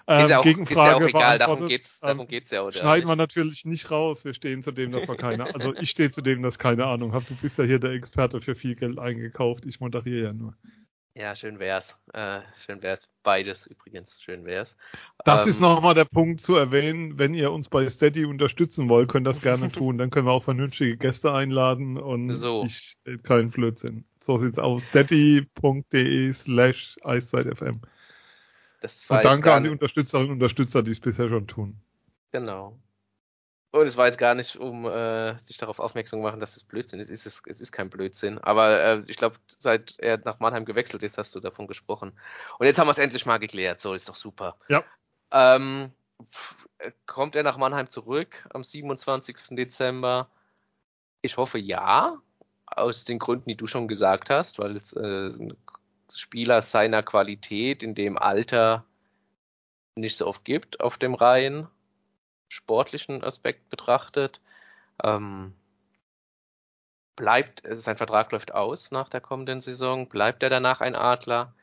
Ähm, 0.07 0.25
ist 0.25 0.31
ja 0.31 0.39
auch, 0.41 0.43
Gegenfrage 0.43 0.91
ist 0.91 1.01
ja 1.01 1.07
auch 1.07 1.09
egal, 1.09 1.39
darum 1.39 1.67
geht's, 1.67 1.99
darum 1.99 2.21
ähm, 2.21 2.27
geht's 2.27 2.51
ja 2.51 2.61
auch. 2.61 2.71
Schneiden 2.71 3.09
wir 3.09 3.17
natürlich 3.17 3.65
nicht 3.65 3.91
raus. 3.91 4.23
Wir 4.27 4.35
stehen 4.35 4.63
zu 4.63 4.71
dem, 4.71 4.93
dass 4.93 5.09
wir 5.09 5.17
keine, 5.17 5.55
also 5.55 5.75
ich 5.77 5.89
stehe 5.89 6.11
zu 6.11 6.21
dem, 6.21 6.43
dass 6.43 6.59
keine 6.59 6.85
Ahnung 6.85 7.15
habe. 7.15 7.25
Du 7.27 7.35
bist 7.37 7.57
ja 7.57 7.65
hier 7.65 7.79
der 7.79 7.93
Experte 7.93 8.43
für 8.43 8.55
viel 8.55 8.75
Geld 8.75 8.99
eingekauft. 8.99 9.65
Ich 9.65 9.81
moderiere 9.81 10.25
ja 10.25 10.33
nur. 10.35 10.55
Ja, 11.17 11.37
schön 11.37 11.61
wär's. 11.61 11.95
Äh, 12.13 12.41
schön 12.67 12.83
wär's. 12.83 13.09
Beides 13.23 13.67
übrigens. 13.67 14.21
Schön 14.21 14.45
wär's. 14.45 14.77
Das 15.25 15.45
ähm, 15.45 15.51
ist 15.51 15.61
nochmal 15.61 15.95
der 15.95 16.07
Punkt 16.07 16.41
zu 16.41 16.57
erwähnen. 16.57 17.19
Wenn 17.19 17.35
ihr 17.35 17.53
uns 17.53 17.69
bei 17.69 17.89
Steady 17.89 18.25
unterstützen 18.25 18.89
wollt, 18.89 19.09
könnt 19.09 19.27
das 19.27 19.41
gerne 19.41 19.69
tun. 19.73 19.97
Dann 19.97 20.11
können 20.11 20.27
wir 20.27 20.33
auch 20.33 20.43
vernünftige 20.43 20.97
Gäste 20.97 21.33
einladen 21.33 21.99
und 21.99 22.35
so. 22.35 22.65
ich 22.65 22.97
keinen 23.23 23.51
Blödsinn. 23.51 24.05
So 24.19 24.39
sieht's 24.39 24.59
aus. 24.59 24.85
steady.de 24.87 26.33
slash 26.33 26.97
eiszeitfm. 27.05 27.81
Und 29.09 29.25
danke 29.25 29.53
an 29.53 29.65
die 29.65 29.71
Unterstützerinnen 29.71 30.31
und 30.31 30.37
Unterstützer, 30.37 30.83
die 30.83 30.91
es 30.91 31.01
bisher 31.01 31.29
schon 31.29 31.47
tun. 31.47 31.77
Genau. 32.33 32.77
Und 33.75 33.89
es 33.89 33.97
war 33.97 34.07
jetzt 34.07 34.19
gar 34.19 34.37
nicht, 34.37 34.55
um 34.55 34.87
äh, 34.87 35.37
sich 35.47 35.57
darauf 35.57 35.81
aufmerksam 35.81 36.21
zu 36.21 36.23
machen, 36.23 36.39
dass 36.39 36.55
das 36.55 36.63
Blödsinn 36.63 37.01
ist. 37.01 37.11
Es 37.11 37.27
ist, 37.27 37.43
es 37.45 37.61
ist 37.61 37.73
kein 37.73 37.91
Blödsinn. 37.91 38.39
Aber 38.39 38.81
äh, 38.81 39.03
ich 39.09 39.17
glaube, 39.17 39.35
seit 39.59 39.97
er 39.99 40.17
nach 40.19 40.39
Mannheim 40.39 40.65
gewechselt 40.65 41.03
ist, 41.03 41.19
hast 41.19 41.35
du 41.35 41.41
davon 41.41 41.67
gesprochen. 41.67 42.13
Und 42.61 42.67
jetzt 42.67 42.79
haben 42.79 42.87
wir 42.87 42.93
es 42.93 42.99
endlich 42.99 43.27
mal 43.27 43.39
geklärt. 43.39 43.81
So, 43.81 43.93
ist 43.93 44.09
doch 44.09 44.15
super. 44.15 44.57
Ja. 44.69 44.85
Ähm, 45.33 45.91
kommt 47.07 47.35
er 47.35 47.43
nach 47.43 47.57
Mannheim 47.57 47.91
zurück 47.91 48.47
am 48.51 48.63
27. 48.63 49.57
Dezember? 49.57 50.31
Ich 51.21 51.37
hoffe 51.37 51.59
ja. 51.59 52.19
Aus 52.67 53.05
den 53.05 53.19
Gründen, 53.19 53.49
die 53.49 53.57
du 53.57 53.67
schon 53.67 53.89
gesagt 53.89 54.31
hast, 54.31 54.61
weil 54.61 54.77
es 54.77 54.93
äh, 54.93 55.33
Spieler 56.15 56.63
seiner 56.63 57.03
Qualität 57.03 57.83
in 57.83 57.97
dem 57.97 58.19
Alter 58.19 58.85
nicht 59.97 60.17
so 60.17 60.29
oft 60.29 60.45
gibt 60.45 60.79
auf 60.79 60.97
dem 60.97 61.15
rein 61.15 61.67
sportlichen 62.49 63.25
Aspekt 63.25 63.71
betrachtet. 63.71 64.41
Ähm, 65.03 65.55
bleibt, 67.17 67.63
sein 67.65 67.97
Vertrag 67.97 68.33
läuft 68.33 68.53
aus 68.53 68.91
nach 68.91 69.09
der 69.09 69.21
kommenden 69.21 69.61
Saison, 69.61 70.09
bleibt 70.09 70.43
er 70.43 70.51
danach 70.51 70.81
ein 70.81 70.95
Adler? 70.95 71.55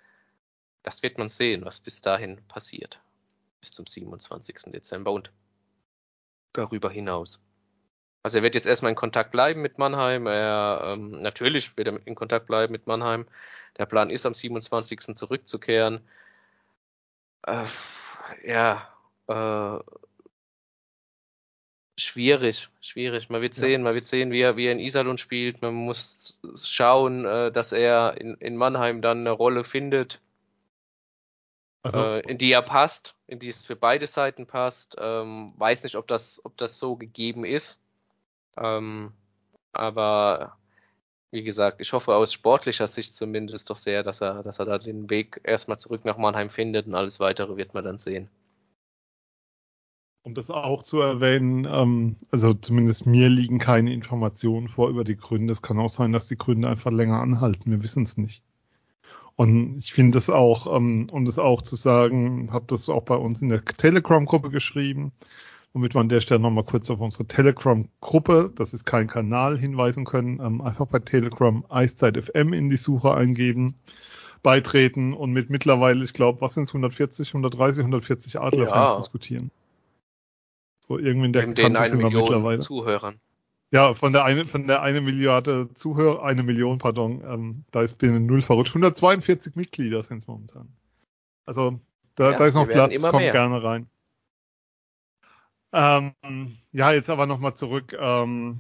Das 0.84 1.04
wird 1.04 1.18
man 1.18 1.30
sehen, 1.30 1.66
was 1.66 1.80
bis 1.80 2.02
dahin 2.02 2.42
passiert. 2.48 3.00
Bis 3.60 3.72
zum 3.72 3.86
27. 3.86 4.72
Dezember 4.72 5.12
und 5.12 5.32
darüber 6.54 6.90
hinaus. 6.90 7.40
Also 8.24 8.38
er 8.38 8.44
wird 8.44 8.56
jetzt 8.56 8.68
erstmal 8.68 8.92
in 8.92 8.96
Kontakt 8.96 9.32
bleiben 9.32 9.62
mit 9.62 9.78
Mannheim. 9.78 10.28
Er, 10.28 10.82
ähm, 10.86 11.22
natürlich 11.22 11.76
wird 11.78 11.88
er 11.88 12.08
in 12.08 12.16
Kontakt 12.16 12.48
bleiben 12.48 12.72
mit 12.72 12.88
Mannheim. 12.88 13.28
Der 13.78 13.86
Plan 13.86 14.10
ist, 14.10 14.26
am 14.26 14.34
27. 14.34 15.16
zurückzukehren. 15.16 16.02
Äh, 17.44 17.68
ja, 18.44 18.88
äh, 19.28 19.80
schwierig, 22.02 22.70
schwierig. 22.82 23.30
Man 23.30 23.42
wird 23.42 23.56
sehen, 23.56 23.82
ja. 23.82 23.86
man 23.86 23.94
wird 23.94 24.06
sehen, 24.06 24.32
wie 24.32 24.42
er, 24.42 24.58
wie 24.58 24.66
er 24.66 24.72
in 24.72 24.80
Iserlohn 24.80 25.18
spielt. 25.18 25.62
Man 25.62 25.74
muss 25.74 26.40
schauen, 26.64 27.26
äh, 27.26 27.52
dass 27.52 27.72
er 27.72 28.20
in, 28.20 28.36
in 28.36 28.58
Mannheim 28.58 29.02
dann 29.02 29.20
eine 29.20 29.32
Rolle 29.32 29.64
findet. 29.64 30.20
also, 31.84 32.04
äh, 32.04 32.20
in 32.22 32.38
die 32.38 32.52
er 32.52 32.62
passt, 32.62 33.16
in 33.28 33.40
die 33.40 33.50
es 33.50 33.66
für 33.66 33.76
beide 33.76 34.08
Seiten 34.08 34.48
passt. 34.48 34.96
Ähm, 35.00 35.54
weiß 35.58 35.84
nicht, 35.84 35.96
ob 35.96 36.08
das, 36.08 36.42
ob 36.44 36.58
das 36.58 36.78
so 36.78 36.96
gegeben 36.96 37.46
ist. 37.46 37.80
Ähm, 38.58 39.14
aber 39.72 40.58
wie 41.32 41.44
gesagt, 41.44 41.80
ich 41.80 41.94
hoffe 41.94 42.14
aus 42.14 42.34
sportlicher 42.34 42.88
Sicht 42.88 43.16
zumindest 43.16 43.70
doch 43.70 43.78
sehr, 43.78 44.04
dass 44.04 44.22
er, 44.22 44.44
dass 44.44 44.60
er 44.60 44.66
da 44.66 44.78
den 44.78 45.10
Weg 45.10 45.40
erstmal 45.44 45.78
zurück 45.78 46.04
nach 46.04 46.18
Mannheim 46.18 46.50
findet 46.50 46.88
und 46.88 46.96
alles 46.96 47.20
weitere 47.20 47.56
wird 47.56 47.74
man 47.74 47.86
dann 47.86 47.98
sehen. 47.98 48.30
Um 50.24 50.36
das 50.36 50.52
auch 50.52 50.84
zu 50.84 51.00
erwähnen, 51.00 51.68
ähm, 51.70 52.16
also 52.30 52.54
zumindest 52.54 53.08
mir 53.08 53.28
liegen 53.28 53.58
keine 53.58 53.92
Informationen 53.92 54.68
vor 54.68 54.90
über 54.90 55.04
die 55.04 55.18
Gründe. 55.18 55.52
Es 55.52 55.64
kann 55.64 55.80
auch 55.80 55.90
sein, 55.90 56.12
dass 56.12 56.28
die 56.28 56.38
Gründe 56.38 56.70
einfach 56.70 56.92
länger 56.92 57.20
anhalten. 57.20 57.72
Wir 57.72 57.82
wissen 57.82 58.04
es 58.04 58.18
nicht. 58.18 58.44
Und 59.36 59.80
ich 59.80 59.94
finde 59.94 60.20
es 60.20 60.30
auch, 60.30 60.76
ähm, 60.76 61.08
um 61.12 61.26
das 61.26 61.40
auch 61.40 61.64
zu 61.64 61.76
sagen, 61.76 62.52
habe 62.52 62.66
das 62.68 62.90
auch 62.90 63.02
bei 63.02 63.16
uns 63.16 63.42
in 63.42 63.50
der 63.50 63.66
Telegram-Gruppe 63.66 64.52
geschrieben, 64.52 65.12
womit 65.74 65.96
wir 65.96 66.02
an 66.02 66.10
der 66.10 66.22
Stelle 66.22 66.40
nochmal 66.40 66.66
kurz 66.66 66.92
auf 66.92 67.00
unsere 67.00 67.26
Telegram-Gruppe, 67.26 68.52
das 68.56 68.74
ist 68.74 68.86
kein 68.86 69.08
Kanal, 69.08 69.58
hinweisen 69.58 70.06
können. 70.06 70.40
Ähm, 70.40 70.62
einfach 70.62 70.86
bei 70.86 71.00
Telegram 71.00 71.66
Eiszeit 71.70 72.24
FM 72.24 72.54
in 72.54 72.70
die 72.70 72.78
Suche 72.78 73.16
eingeben, 73.16 73.74
beitreten 74.44 75.14
und 75.14 75.32
mit 75.32 75.50
mittlerweile, 75.50 76.04
ich 76.04 76.14
glaube, 76.14 76.42
was 76.42 76.54
sind 76.54 76.64
es, 76.64 76.70
140, 76.70 77.30
130, 77.30 77.80
140 77.80 78.40
Adlerfans 78.40 78.92
ja. 78.92 78.98
diskutieren. 78.98 79.50
So 80.92 81.00
irgendwie 81.00 81.28
in 81.28 81.34
der 81.34 81.48
Neben 81.48 81.56
den 81.56 81.78
eine 81.78 81.96
Million 81.96 82.60
Zuhörern. 82.60 83.22
Ja, 83.72 83.94
von 83.94 84.12
der 84.12 84.26
eine, 84.26 84.46
von 84.46 84.68
der 84.68 84.82
eine 84.82 85.00
Milliarde 85.00 85.74
Zuhörer, 85.74 86.22
eine 86.24 86.44
Million, 86.44 86.80
pardon, 86.80 87.24
ähm, 87.26 87.64
da 87.72 87.82
ist 87.82 87.98
binnen 87.98 88.26
null 88.26 88.42
verrutscht. 88.42 88.76
142 88.76 89.56
Mitglieder 89.56 90.04
sind 90.04 90.18
es 90.18 90.28
momentan. 90.28 90.68
Also 91.46 91.80
da, 92.16 92.32
ja, 92.32 92.38
da 92.38 92.46
ist 92.46 92.56
noch 92.56 92.68
Platz, 92.68 93.02
kommt 93.02 93.16
mehr. 93.16 93.32
gerne 93.32 93.64
rein. 93.64 93.88
Ähm, 95.72 96.58
ja, 96.74 96.92
jetzt 96.92 97.10
aber 97.10 97.26
nochmal 97.26 97.54
zurück. 97.56 97.96
Ähm, 97.98 98.60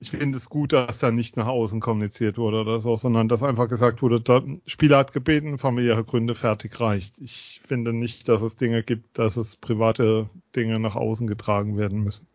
ich 0.00 0.10
finde 0.10 0.38
es 0.38 0.48
gut, 0.48 0.72
dass 0.72 0.98
da 0.98 1.10
nicht 1.10 1.36
nach 1.36 1.48
außen 1.48 1.80
kommuniziert 1.80 2.38
wurde 2.38 2.60
oder 2.60 2.78
so, 2.78 2.96
sondern 2.96 3.28
dass 3.28 3.42
einfach 3.42 3.68
gesagt 3.68 4.00
wurde, 4.00 4.20
der 4.20 4.44
Spieler 4.66 4.98
hat 4.98 5.12
gebeten, 5.12 5.58
familiäre 5.58 6.04
Gründe 6.04 6.34
fertig 6.34 6.78
reicht. 6.80 7.14
Ich 7.18 7.60
finde 7.66 7.92
nicht, 7.92 8.28
dass 8.28 8.42
es 8.42 8.56
Dinge 8.56 8.82
gibt, 8.84 9.18
dass 9.18 9.36
es 9.36 9.56
private 9.56 10.28
Dinge 10.54 10.78
nach 10.78 10.94
außen 10.94 11.26
getragen 11.26 11.76
werden 11.76 12.04
müssen. 12.04 12.28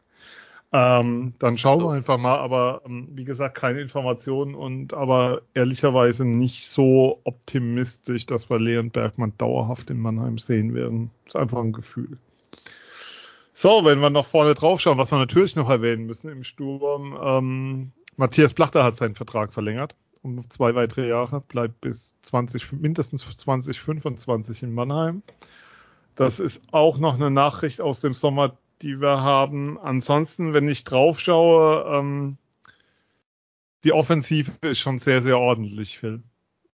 Ähm, 0.74 1.36
dann 1.38 1.58
schauen 1.58 1.82
so. 1.82 1.86
wir 1.86 1.92
einfach 1.92 2.18
mal, 2.18 2.38
aber 2.38 2.82
ähm, 2.86 3.08
wie 3.12 3.26
gesagt, 3.26 3.56
keine 3.56 3.80
Informationen 3.80 4.56
und 4.56 4.94
aber 4.94 5.44
ehrlicherweise 5.54 6.26
nicht 6.26 6.68
so 6.68 7.22
optimistisch, 7.24 8.26
dass 8.26 8.50
wir 8.50 8.60
Leon 8.60 8.90
Bergmann 8.90 9.34
dauerhaft 9.38 9.92
in 9.92 10.00
Mannheim 10.00 10.40
sehen 10.40 10.74
werden. 10.74 11.12
ist 11.28 11.36
einfach 11.36 11.60
ein 11.60 11.74
Gefühl. 11.74 12.18
So, 13.54 13.86
wenn 13.86 14.00
wir 14.00 14.10
noch 14.10 14.26
vorne 14.26 14.56
drauf 14.56 14.82
schauen, 14.82 14.98
was 14.98 15.12
wir 15.12 15.20
natürlich 15.20 15.56
noch 15.56 15.70
erwähnen 15.70 16.06
müssen 16.06 16.30
im 16.30 16.44
Sturm, 16.44 17.18
ähm, 17.22 17.92
Matthias 18.16 18.54
Plachter 18.54 18.84
hat 18.84 18.96
seinen 18.96 19.16
Vertrag 19.16 19.54
verlängert 19.54 19.96
um 20.24 20.50
zwei 20.50 20.74
weitere 20.74 21.08
Jahre, 21.08 21.42
bleibt 21.42 21.82
bis 21.82 22.16
20, 22.24 22.72
mindestens 22.72 23.24
2025 23.38 24.64
in 24.64 24.74
Mannheim. 24.74 25.22
Das 26.16 26.40
ist 26.40 26.62
auch 26.72 26.98
noch 26.98 27.16
eine 27.16 27.30
Nachricht 27.30 27.82
aus 27.82 28.00
dem 28.00 28.14
Sommer, 28.14 28.58
die 28.82 29.02
wir 29.02 29.22
haben. 29.22 29.78
Ansonsten, 29.80 30.54
wenn 30.54 30.68
ich 30.70 30.86
drauf 30.86 31.20
schaue, 31.20 31.86
ähm, 31.88 32.38
die 33.84 33.92
Offensive 33.92 34.52
ist 34.62 34.80
schon 34.80 35.00
sehr, 35.00 35.22
sehr 35.22 35.38
ordentlich, 35.38 36.00
Phil. 36.00 36.24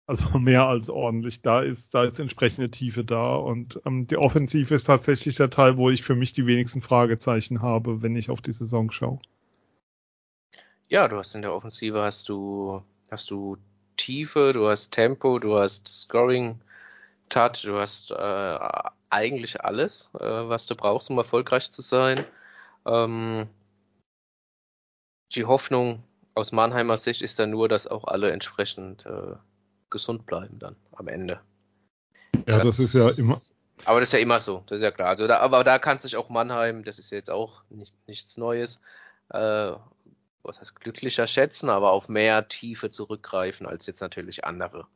Also 0.10 0.26
mehr 0.40 0.66
als 0.66 0.90
ordentlich. 0.90 1.44
Da 1.44 1.62
ist, 1.62 1.94
da 1.94 2.04
ist 2.04 2.20
entsprechende 2.20 2.72
Tiefe 2.72 3.06
da. 3.06 3.36
Und 3.36 3.80
ähm, 3.86 4.08
die 4.08 4.18
Offensive 4.18 4.74
ist 4.74 4.86
tatsächlich 4.86 5.36
der 5.36 5.52
Teil, 5.52 5.78
wo 5.78 5.92
ich 5.92 6.02
für 6.02 6.16
mich 6.16 6.34
die 6.34 6.48
wenigsten 6.48 6.82
Fragezeichen 6.82 7.62
habe, 7.62 8.02
wenn 8.02 8.16
ich 8.16 8.32
auf 8.32 8.42
die 8.42 8.52
Saison 8.52 8.90
schaue. 8.90 9.20
Ja, 10.88 11.08
du 11.08 11.18
hast 11.18 11.36
in 11.36 11.44
der 11.44 11.54
Offensive 11.54 12.02
hast 12.02 12.28
du, 12.28 12.82
hast 13.12 13.30
du 13.30 13.58
Tiefe, 13.98 14.52
du 14.52 14.68
hast 14.68 14.90
Tempo, 14.90 15.38
du 15.38 15.60
hast 15.60 15.88
Scoring, 15.88 16.60
Touch, 17.30 17.62
du 17.62 17.78
hast 17.78 18.10
äh, 18.10 18.60
eigentlich 19.12 19.62
alles, 19.62 20.10
äh, 20.16 20.24
was 20.24 20.66
du 20.66 20.76
brauchst, 20.76 21.12
um 21.12 21.20
erfolgreich 21.20 21.72
zu 21.72 21.84
sein. 21.84 22.26
Ähm, 22.88 23.48
die 25.36 25.46
Hoffnung 25.46 26.02
aus 26.34 26.52
Mannheimer 26.52 26.98
Sicht 26.98 27.22
ist 27.22 27.38
dann 27.38 27.52
nur, 27.52 27.70
dass 27.70 27.86
auch 27.86 28.06
alle 28.06 28.32
entsprechend 28.32 29.06
äh, 29.06 29.36
gesund 29.90 30.26
bleiben 30.26 30.60
dann 30.60 30.76
am 30.94 31.08
Ende. 31.08 31.40
Ja, 32.48 32.58
das, 32.58 32.78
das, 32.78 32.80
ist 32.80 32.94
ja 32.94 33.10
immer. 33.10 33.40
Aber 33.86 34.00
das 34.00 34.10
ist 34.10 34.14
ja 34.14 34.20
immer 34.20 34.40
so, 34.40 34.64
das 34.68 34.78
ist 34.78 34.84
ja 34.84 34.92
klar. 34.92 35.10
Also 35.10 35.28
da, 35.28 35.40
aber 35.40 35.64
da 35.64 35.80
kann 35.80 36.00
sich 36.00 36.16
auch 36.16 36.30
Mannheim, 36.30 36.84
das 36.84 37.00
ist 37.00 37.12
jetzt 37.12 37.30
auch 37.30 37.64
nicht, 37.70 37.94
nichts 38.08 38.38
Neues, 38.38 38.80
äh, 39.30 39.72
was 40.44 40.60
heißt 40.60 40.80
glücklicher 40.80 41.28
schätzen, 41.28 41.70
aber 41.70 41.92
auf 41.92 42.10
mehr 42.10 42.48
Tiefe 42.48 42.92
zurückgreifen 42.92 43.66
als 43.66 43.86
jetzt 43.86 44.02
natürlich 44.02 44.46
andere. 44.46 44.88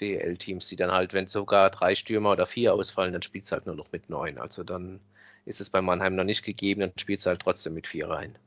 DL-Teams, 0.00 0.66
die 0.68 0.76
dann 0.76 0.90
halt, 0.90 1.12
wenn 1.12 1.28
sogar 1.28 1.70
drei 1.70 1.94
Stürmer 1.94 2.32
oder 2.32 2.46
vier 2.46 2.74
ausfallen, 2.74 3.12
dann 3.12 3.22
spielt 3.22 3.44
es 3.44 3.52
halt 3.52 3.66
nur 3.66 3.74
noch 3.74 3.92
mit 3.92 4.08
neun. 4.08 4.38
Also 4.38 4.64
dann 4.64 5.00
ist 5.44 5.60
es 5.60 5.70
bei 5.70 5.82
Mannheim 5.82 6.16
noch 6.16 6.24
nicht 6.24 6.42
gegeben, 6.42 6.80
dann 6.80 6.92
spielt 6.96 7.20
es 7.20 7.26
halt 7.26 7.42
trotzdem 7.42 7.74
mit 7.74 7.86
vier 7.86 8.08
rein. 8.08 8.38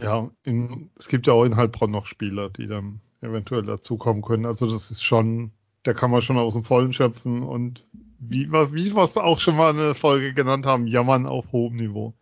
Ja, 0.00 0.30
in, 0.44 0.90
es 0.98 1.08
gibt 1.08 1.26
ja 1.26 1.34
auch 1.34 1.44
in 1.44 1.56
Heilbronn 1.56 1.90
noch 1.90 2.06
Spieler, 2.06 2.48
die 2.48 2.66
dann 2.66 3.00
eventuell 3.22 3.62
dazukommen 3.62 4.22
können. 4.22 4.46
Also 4.46 4.66
das 4.66 4.90
ist 4.90 5.02
schon, 5.02 5.52
da 5.82 5.94
kann 5.94 6.10
man 6.10 6.22
schon 6.22 6.38
aus 6.38 6.54
dem 6.54 6.64
Vollen 6.64 6.92
schöpfen 6.92 7.42
und 7.42 7.86
wie, 8.18 8.50
wie 8.50 8.94
was 8.94 9.14
wir 9.16 9.24
auch 9.24 9.40
schon 9.40 9.56
mal 9.56 9.70
eine 9.70 9.94
Folge 9.94 10.34
genannt 10.34 10.66
haben, 10.66 10.86
jammern 10.86 11.26
auf 11.26 11.52
hohem 11.52 11.76
Niveau. 11.76 12.14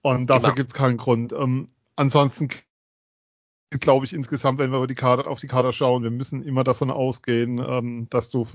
Und 0.00 0.28
dafür 0.28 0.54
gibt 0.54 0.68
es 0.70 0.74
keinen 0.74 0.96
Grund. 0.96 1.32
Ähm, 1.32 1.68
ansonsten 1.96 2.48
glaube 3.80 4.04
ich, 4.04 4.12
insgesamt, 4.12 4.58
wenn 4.58 4.70
wir 4.70 4.86
die 4.86 4.94
Kader, 4.94 5.26
auf 5.26 5.40
die 5.40 5.46
Kader 5.46 5.72
schauen, 5.72 6.02
wir 6.02 6.10
müssen 6.10 6.42
immer 6.42 6.64
davon 6.64 6.90
ausgehen, 6.90 7.58
ähm, 7.58 8.06
dass 8.10 8.30
du, 8.30 8.46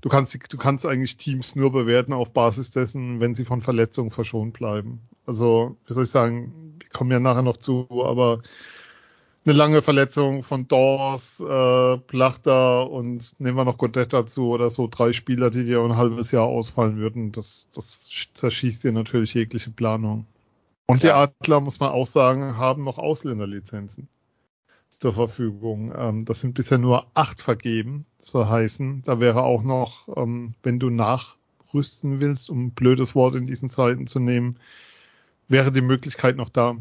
du 0.00 0.08
kannst, 0.08 0.52
du 0.52 0.56
kannst 0.56 0.86
eigentlich 0.86 1.16
Teams 1.16 1.54
nur 1.56 1.72
bewerten 1.72 2.12
auf 2.12 2.32
Basis 2.32 2.70
dessen, 2.70 3.20
wenn 3.20 3.34
sie 3.34 3.44
von 3.44 3.62
Verletzungen 3.62 4.10
verschont 4.10 4.54
bleiben. 4.54 5.02
Also, 5.26 5.76
wie 5.86 5.92
soll 5.92 6.04
ich 6.04 6.10
sagen, 6.10 6.76
wir 6.78 6.88
kommen 6.90 7.10
ja 7.10 7.20
nachher 7.20 7.42
noch 7.42 7.56
zu, 7.56 7.86
aber 8.04 8.42
eine 9.46 9.56
lange 9.56 9.80
Verletzung 9.80 10.42
von 10.42 10.66
Dawes, 10.66 11.40
äh, 11.40 11.98
Plachter 11.98 12.90
und 12.90 13.38
nehmen 13.40 13.56
wir 13.56 13.64
noch 13.64 13.78
Godet 13.78 14.12
dazu 14.12 14.48
oder 14.48 14.70
so 14.70 14.88
drei 14.90 15.12
Spieler, 15.12 15.50
die 15.50 15.64
dir 15.64 15.80
ein 15.80 15.96
halbes 15.96 16.32
Jahr 16.32 16.46
ausfallen 16.46 16.96
würden, 16.96 17.32
das, 17.32 17.68
das 17.72 18.30
zerschießt 18.34 18.82
dir 18.82 18.92
natürlich 18.92 19.34
jegliche 19.34 19.70
Planung. 19.70 20.26
Und 20.86 21.00
Klar. 21.00 21.28
die 21.28 21.34
Adler, 21.40 21.60
muss 21.60 21.80
man 21.80 21.90
auch 21.90 22.06
sagen, 22.06 22.56
haben 22.56 22.84
noch 22.84 22.98
Ausländerlizenzen 22.98 24.08
zur 24.88 25.12
Verfügung. 25.12 25.92
Ähm, 25.96 26.24
das 26.24 26.40
sind 26.40 26.54
bisher 26.54 26.78
nur 26.78 27.06
acht 27.14 27.42
vergeben, 27.42 28.06
zu 28.20 28.48
heißen. 28.48 29.02
Da 29.04 29.20
wäre 29.20 29.42
auch 29.42 29.62
noch, 29.62 30.08
ähm, 30.16 30.54
wenn 30.62 30.78
du 30.78 30.90
nachrüsten 30.90 32.20
willst, 32.20 32.50
um 32.50 32.66
ein 32.66 32.70
blödes 32.72 33.14
Wort 33.14 33.34
in 33.34 33.46
diesen 33.46 33.68
Zeiten 33.68 34.06
zu 34.06 34.18
nehmen, 34.18 34.56
wäre 35.48 35.70
die 35.70 35.82
Möglichkeit 35.82 36.36
noch 36.36 36.48
da. 36.48 36.76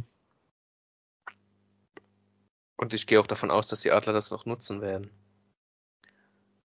Und 2.78 2.94
ich 2.94 3.08
gehe 3.08 3.20
auch 3.20 3.28
davon 3.28 3.52
aus, 3.52 3.68
dass 3.68 3.82
die 3.82 3.92
Adler 3.92 4.14
das 4.14 4.32
noch 4.32 4.46
nutzen 4.46 4.82
werden. 4.82 5.10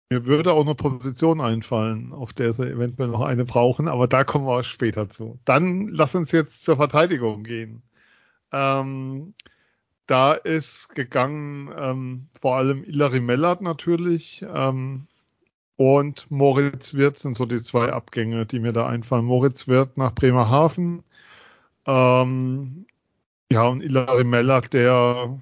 Mir 0.09 0.25
würde 0.25 0.53
auch 0.53 0.61
eine 0.61 0.73
Position 0.73 1.39
einfallen, 1.39 2.13
auf 2.13 2.33
der 2.33 2.51
sie 2.53 2.67
eventuell 2.67 3.09
noch 3.09 3.21
eine 3.21 3.45
brauchen, 3.45 3.87
aber 3.87 4.07
da 4.07 4.23
kommen 4.23 4.47
wir 4.47 4.63
später 4.63 5.09
zu. 5.09 5.39
Dann 5.45 5.87
lass 5.89 6.15
uns 6.15 6.31
jetzt 6.31 6.63
zur 6.63 6.77
Verteidigung 6.77 7.43
gehen. 7.43 7.83
Ähm, 8.51 9.35
da 10.07 10.33
ist 10.33 10.89
gegangen 10.95 11.71
ähm, 11.77 12.29
vor 12.41 12.55
allem 12.57 12.83
Ilari 12.83 13.19
Mellert 13.19 13.61
natürlich 13.61 14.43
ähm, 14.51 15.05
und 15.75 16.29
Moritz 16.31 16.95
Wirth 16.95 17.19
sind 17.19 17.37
so 17.37 17.45
die 17.45 17.61
zwei 17.61 17.93
Abgänge, 17.93 18.47
die 18.47 18.59
mir 18.59 18.73
da 18.73 18.87
einfallen. 18.87 19.23
Moritz 19.25 19.67
Wirth 19.67 19.95
nach 19.97 20.13
Bremerhaven. 20.15 21.03
Ähm, 21.85 22.87
ja, 23.51 23.67
und 23.67 23.81
Ilari 23.81 24.23
Mellert, 24.23 24.73
der, 24.73 25.39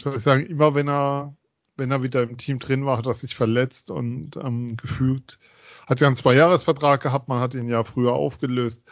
soll 0.00 0.16
ich 0.16 0.22
sagen, 0.22 0.46
immer 0.46 0.74
wenn 0.74 0.88
er, 0.88 1.36
wenn 1.76 1.90
er 1.90 2.02
wieder 2.02 2.22
im 2.22 2.38
Team 2.38 2.58
drin 2.58 2.86
war, 2.86 2.98
hat 2.98 3.06
er 3.06 3.14
sich 3.14 3.34
verletzt 3.34 3.90
und 3.90 4.36
ähm, 4.36 4.76
gefühlt, 4.76 5.38
hat 5.86 6.00
ja 6.00 6.06
einen 6.06 6.16
Zwei-Jahres-Vertrag 6.16 7.02
gehabt, 7.02 7.28
man 7.28 7.40
hat 7.40 7.54
ihn 7.54 7.68
ja 7.68 7.84
früher 7.84 8.12
aufgelöst. 8.12 8.82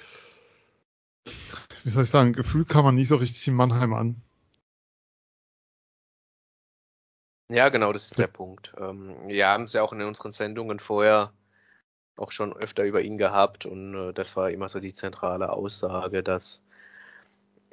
Wie 1.82 1.90
soll 1.90 2.04
ich 2.04 2.10
sagen, 2.10 2.32
Gefühl 2.32 2.64
kam 2.64 2.84
man 2.84 2.94
nie 2.94 3.04
so 3.04 3.16
richtig 3.16 3.46
in 3.48 3.54
Mannheim 3.54 3.92
an. 3.92 4.22
Ja, 7.50 7.68
genau, 7.68 7.92
das 7.92 8.06
ist 8.06 8.18
der 8.18 8.26
Punkt. 8.26 8.72
Ähm, 8.78 9.28
wir 9.28 9.46
haben 9.46 9.64
es 9.64 9.74
ja 9.74 9.82
auch 9.82 9.92
in 9.92 10.00
unseren 10.02 10.32
Sendungen 10.32 10.80
vorher 10.80 11.32
auch 12.16 12.32
schon 12.32 12.52
öfter 12.54 12.84
über 12.84 13.02
ihn 13.02 13.18
gehabt 13.18 13.66
und 13.66 13.94
äh, 13.94 14.12
das 14.12 14.34
war 14.36 14.50
immer 14.50 14.68
so 14.68 14.80
die 14.80 14.94
zentrale 14.94 15.50
Aussage, 15.52 16.22
dass 16.22 16.62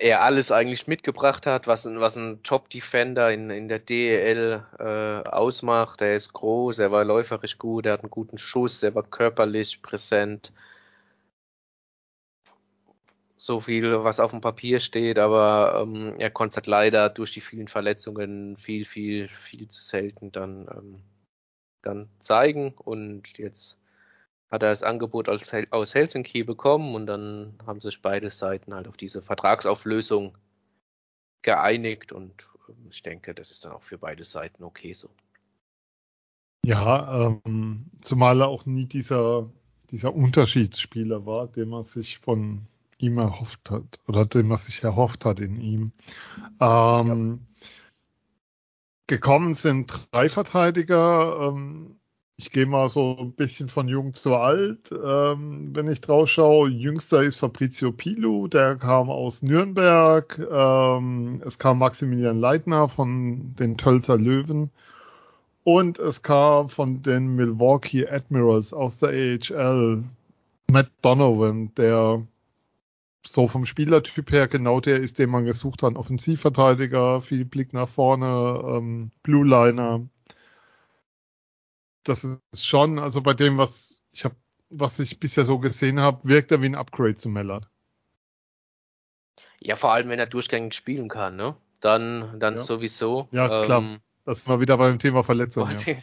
er 0.02 0.22
alles 0.24 0.52
eigentlich 0.52 0.88
mitgebracht 0.88 1.46
hat, 1.46 1.68
was, 1.68 1.86
was 1.86 2.18
ein 2.18 2.42
Top-Defender 2.44 3.32
in, 3.32 3.52
in 3.52 3.70
der 3.70 3.80
DEL 3.80 4.66
äh, 4.80 5.30
ausmacht. 5.30 6.02
Er 6.02 6.16
ist 6.16 6.34
groß, 6.34 6.80
er 6.80 6.92
war 6.92 7.06
läuferisch 7.06 7.58
gut, 7.60 7.86
er 7.86 7.94
hat 7.94 8.02
einen 8.02 8.10
guten 8.10 8.40
Schuss, 8.40 8.82
er 8.82 8.96
war 8.96 9.04
körperlich 9.04 9.82
präsent. 9.84 10.52
So 13.38 13.62
viel, 13.62 14.04
was 14.04 14.20
auf 14.20 14.32
dem 14.32 14.42
Papier 14.42 14.80
steht, 14.80 15.18
aber 15.20 15.82
ähm, 15.84 16.16
er 16.20 16.32
konnte 16.32 16.52
es 16.52 16.56
halt 16.58 16.68
leider 16.68 17.10
durch 17.10 17.34
die 17.34 17.42
vielen 17.42 17.68
Verletzungen 17.68 18.58
viel, 18.58 18.86
viel, 18.86 19.30
viel 19.30 19.68
zu 19.70 19.84
selten 19.84 20.32
dann, 20.32 20.68
ähm, 20.76 21.02
dann 21.84 22.10
zeigen. 22.22 22.74
Und 22.74 23.38
jetzt 23.38 23.81
hat 24.52 24.64
er 24.64 24.70
das 24.70 24.84
Angebot 24.84 25.30
aus, 25.30 25.50
aus 25.72 25.96
Helsinki 25.96 26.44
bekommen 26.44 26.94
und 26.94 27.06
dann 27.08 27.58
haben 27.66 27.80
sich 27.80 28.02
beide 28.02 28.30
Seiten 28.30 28.74
halt 28.74 28.88
auf 28.88 28.98
diese 28.98 29.22
Vertragsauflösung 29.22 30.38
geeinigt 31.42 32.12
und 32.12 32.34
ähm, 32.68 32.90
ich 32.90 33.02
denke, 33.02 33.34
das 33.34 33.50
ist 33.50 33.64
dann 33.64 33.72
auch 33.72 33.84
für 33.84 33.98
beide 33.98 34.26
Seiten 34.26 34.64
okay 34.64 34.94
so. 34.94 35.10
Ja, 36.66 37.28
ähm, 37.46 37.86
zumal 38.02 38.42
er 38.42 38.50
auch 38.50 38.66
nie 38.66 38.86
dieser, 38.86 39.50
dieser 39.90 40.14
Unterschiedsspieler 40.14 41.26
war, 41.26 41.48
den 41.48 41.70
man 41.70 41.86
sich 41.86 42.20
von 42.20 42.68
ihm 43.00 43.18
erhofft 43.18 43.72
hat 43.72 44.00
oder 44.08 44.26
den 44.26 44.48
man 44.48 44.58
sich 44.58 44.84
erhofft 44.84 45.26
hat 45.26 45.40
in 45.40 45.60
ihm. 45.60 45.92
Ähm, 46.60 47.40
ja. 47.50 47.68
Gekommen 49.08 49.56
sind 49.56 49.92
drei 50.12 50.30
Verteidiger. 50.30 51.50
Ähm, 51.50 52.00
ich 52.42 52.50
gehe 52.50 52.66
mal 52.66 52.90
so 52.90 53.18
ein 53.20 53.34
bisschen 53.34 53.68
von 53.68 53.88
jung 53.88 54.16
zu 54.16 54.36
alt. 54.36 54.92
Ähm, 54.92 55.76
wenn 55.76 55.88
ich 55.88 56.02
drauf 56.02 56.28
schaue, 56.28 56.70
jüngster 56.70 57.22
ist 57.22 57.36
Fabrizio 57.36 57.92
Pilu, 57.92 58.48
der 58.48 58.78
kam 58.78 59.12
aus 59.12 59.44
Nürnberg. 59.44 60.40
Ähm, 60.52 61.44
es 61.46 61.60
kam 61.60 61.78
Maximilian 61.78 62.40
Leitner 62.40 62.90
von 62.90 63.54
den 63.60 63.78
Tölzer 63.78 64.18
Löwen. 64.18 64.72
Und 65.64 66.00
es 66.00 66.24
kam 66.24 66.70
von 66.70 67.04
den 67.04 67.36
Milwaukee 67.36 68.08
Admirals 68.08 68.74
aus 68.74 68.98
der 68.98 69.10
AHL 69.10 70.04
Matt 70.72 70.90
Donovan, 71.04 71.72
der 71.76 72.26
so 73.24 73.48
vom 73.48 73.68
Spielertyp 73.68 74.32
her 74.32 74.48
genau 74.48 74.80
der 74.80 74.98
ist, 74.98 75.20
den 75.20 75.30
man 75.30 75.46
gesucht 75.46 75.84
hat. 75.84 75.96
Offensivverteidiger, 75.96 77.22
viel 77.22 77.46
Blick 77.46 77.72
nach 77.72 77.88
vorne, 77.88 78.64
ähm, 78.66 79.12
Blue 79.22 79.46
Liner 79.46 80.02
das 82.04 82.24
ist 82.24 82.68
schon, 82.68 83.00
also 83.00 83.22
bei 83.22 83.34
dem, 83.34 83.58
was 83.58 84.02
ich 84.12 84.26
habe, 84.26 84.36
was 84.70 85.00
ich 85.00 85.20
bisher 85.20 85.46
so 85.46 85.60
gesehen 85.60 86.00
habe, 86.00 86.28
wirkt 86.28 86.52
er 86.52 86.62
wie 86.62 86.68
ein 86.68 86.76
Upgrade 86.76 87.16
zu 87.16 87.30
Mellard. 87.30 87.68
Ja, 89.60 89.76
vor 89.76 89.92
allem, 89.92 90.10
wenn 90.10 90.20
er 90.20 90.26
durchgängig 90.26 90.74
spielen 90.74 91.08
kann, 91.08 91.36
ne? 91.36 91.56
Dann, 91.82 92.40
dann 92.40 92.58
ja. 92.58 92.64
sowieso. 92.64 93.28
Ja, 93.32 93.64
klar. 93.64 93.82
Ähm, 93.82 94.00
das 94.26 94.48
war 94.48 94.60
wieder 94.60 94.78
beim 94.78 95.00
Thema 95.00 95.24
Verletzung. 95.24 95.70
Ja. 95.70 95.96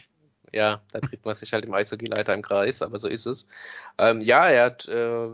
ja, 0.51 0.81
da 0.91 0.99
dreht 0.99 1.25
man 1.25 1.35
sich 1.35 1.53
halt 1.53 1.65
im 1.65 1.73
Eishockey-Leiter 1.73 2.33
im 2.33 2.41
Kreis, 2.41 2.81
aber 2.81 2.99
so 2.99 3.07
ist 3.07 3.25
es. 3.25 3.47
Ähm, 3.97 4.21
ja, 4.21 4.47
er 4.47 4.65
hat 4.65 4.87
äh, 4.87 5.29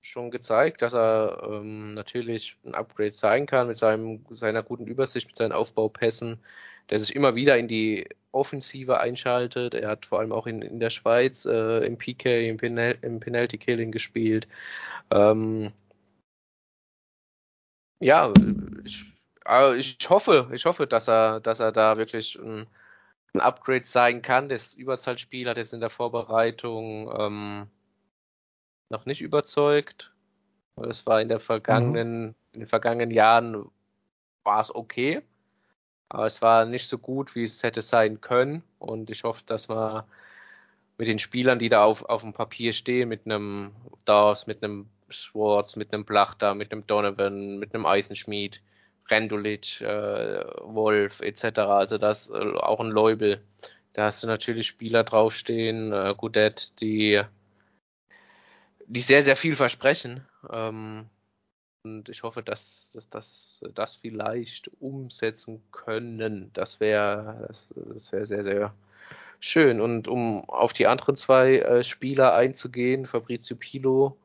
schon 0.00 0.30
gezeigt, 0.30 0.82
dass 0.82 0.94
er 0.94 1.42
ähm, 1.44 1.94
natürlich 1.94 2.56
ein 2.64 2.74
Upgrade 2.74 3.12
sein 3.12 3.46
kann 3.46 3.68
mit 3.68 3.78
seinem, 3.78 4.24
seiner 4.30 4.62
guten 4.62 4.86
Übersicht, 4.86 5.26
mit 5.28 5.36
seinen 5.36 5.52
Aufbaupässen, 5.52 6.38
der 6.90 7.00
sich 7.00 7.14
immer 7.14 7.34
wieder 7.34 7.58
in 7.58 7.68
die 7.68 8.08
Offensive 8.32 9.00
einschaltet. 9.00 9.74
Er 9.74 9.88
hat 9.88 10.06
vor 10.06 10.20
allem 10.20 10.32
auch 10.32 10.46
in, 10.46 10.62
in 10.62 10.78
der 10.80 10.90
Schweiz 10.90 11.44
äh, 11.46 11.84
im 11.86 11.98
PK, 11.98 12.48
im, 12.48 12.56
Penal 12.58 12.98
im 13.02 13.20
Penalty 13.20 13.58
Killing 13.58 13.92
gespielt. 13.92 14.46
Ähm, 15.10 15.72
ja, 18.00 18.32
ich, 18.84 19.04
äh, 19.46 19.76
ich 19.76 19.98
hoffe, 20.08 20.50
ich 20.52 20.64
hoffe, 20.66 20.86
dass 20.86 21.08
er, 21.08 21.40
dass 21.40 21.60
er 21.60 21.72
da 21.72 21.96
wirklich 21.96 22.38
ein, 22.38 22.66
ein 23.34 23.40
Upgrade 23.40 23.86
sein 23.86 24.22
kann. 24.22 24.48
Das 24.48 24.74
Überzahlspiel 24.74 25.48
hat 25.48 25.56
jetzt 25.56 25.72
in 25.72 25.80
der 25.80 25.90
Vorbereitung 25.90 27.10
ähm, 27.18 27.66
noch 28.90 29.06
nicht 29.06 29.20
überzeugt. 29.22 30.12
Es 30.76 31.06
war 31.06 31.22
in 31.22 31.28
der 31.28 31.40
vergangenen, 31.40 32.20
mhm. 32.20 32.34
in 32.52 32.60
den 32.60 32.68
vergangenen 32.68 33.10
Jahren 33.10 33.70
war 34.44 34.60
es 34.60 34.74
okay. 34.74 35.22
Aber 36.08 36.26
es 36.26 36.40
war 36.42 36.64
nicht 36.64 36.88
so 36.88 36.98
gut, 36.98 37.34
wie 37.34 37.44
es 37.44 37.62
hätte 37.62 37.82
sein 37.82 38.20
können. 38.20 38.62
Und 38.78 39.10
ich 39.10 39.24
hoffe, 39.24 39.42
dass 39.46 39.68
man 39.68 40.04
mit 40.98 41.08
den 41.08 41.18
Spielern, 41.18 41.58
die 41.58 41.68
da 41.68 41.84
auf, 41.84 42.04
auf 42.04 42.22
dem 42.22 42.32
Papier 42.32 42.72
stehen, 42.72 43.08
mit 43.08 43.26
einem 43.26 43.72
Dawes, 44.04 44.46
mit 44.46 44.62
einem 44.62 44.88
Schwartz, 45.10 45.76
mit 45.76 45.92
einem 45.92 46.04
Blachter, 46.04 46.54
mit 46.54 46.72
einem 46.72 46.86
Donovan, 46.86 47.58
mit 47.58 47.74
einem 47.74 47.86
Eisenschmied, 47.86 48.60
Rendulic, 49.08 49.80
äh, 49.80 50.44
Wolf 50.62 51.20
etc., 51.20 51.58
also 51.58 51.98
das 51.98 52.28
äh, 52.28 52.32
auch 52.32 52.80
ein 52.80 52.90
Leubel. 52.90 53.42
Da 53.92 54.04
hast 54.04 54.22
du 54.22 54.26
natürlich 54.26 54.66
Spieler 54.66 55.04
draufstehen, 55.04 55.92
äh, 55.92 56.14
Goudet, 56.16 56.80
die, 56.80 57.22
die 58.86 59.00
sehr, 59.02 59.22
sehr 59.22 59.36
viel 59.36 59.56
versprechen. 59.56 60.26
Ähm, 60.50 61.06
und 61.86 62.08
ich 62.08 62.22
hoffe, 62.24 62.42
dass, 62.42 62.82
dass, 62.92 63.08
dass 63.10 63.64
das 63.74 63.96
vielleicht 63.96 64.70
umsetzen 64.80 65.62
können. 65.70 66.50
Das 66.52 66.80
wäre 66.80 67.46
das, 67.48 67.68
das 67.94 68.12
wäre 68.12 68.26
sehr, 68.26 68.42
sehr 68.42 68.74
schön. 69.40 69.80
Und 69.80 70.08
um 70.08 70.48
auf 70.48 70.72
die 70.72 70.86
anderen 70.88 71.16
zwei 71.16 71.58
äh, 71.58 71.84
Spieler 71.84 72.34
einzugehen, 72.34 73.06
Fabrizio 73.06 73.56
Pilo, 73.56 74.18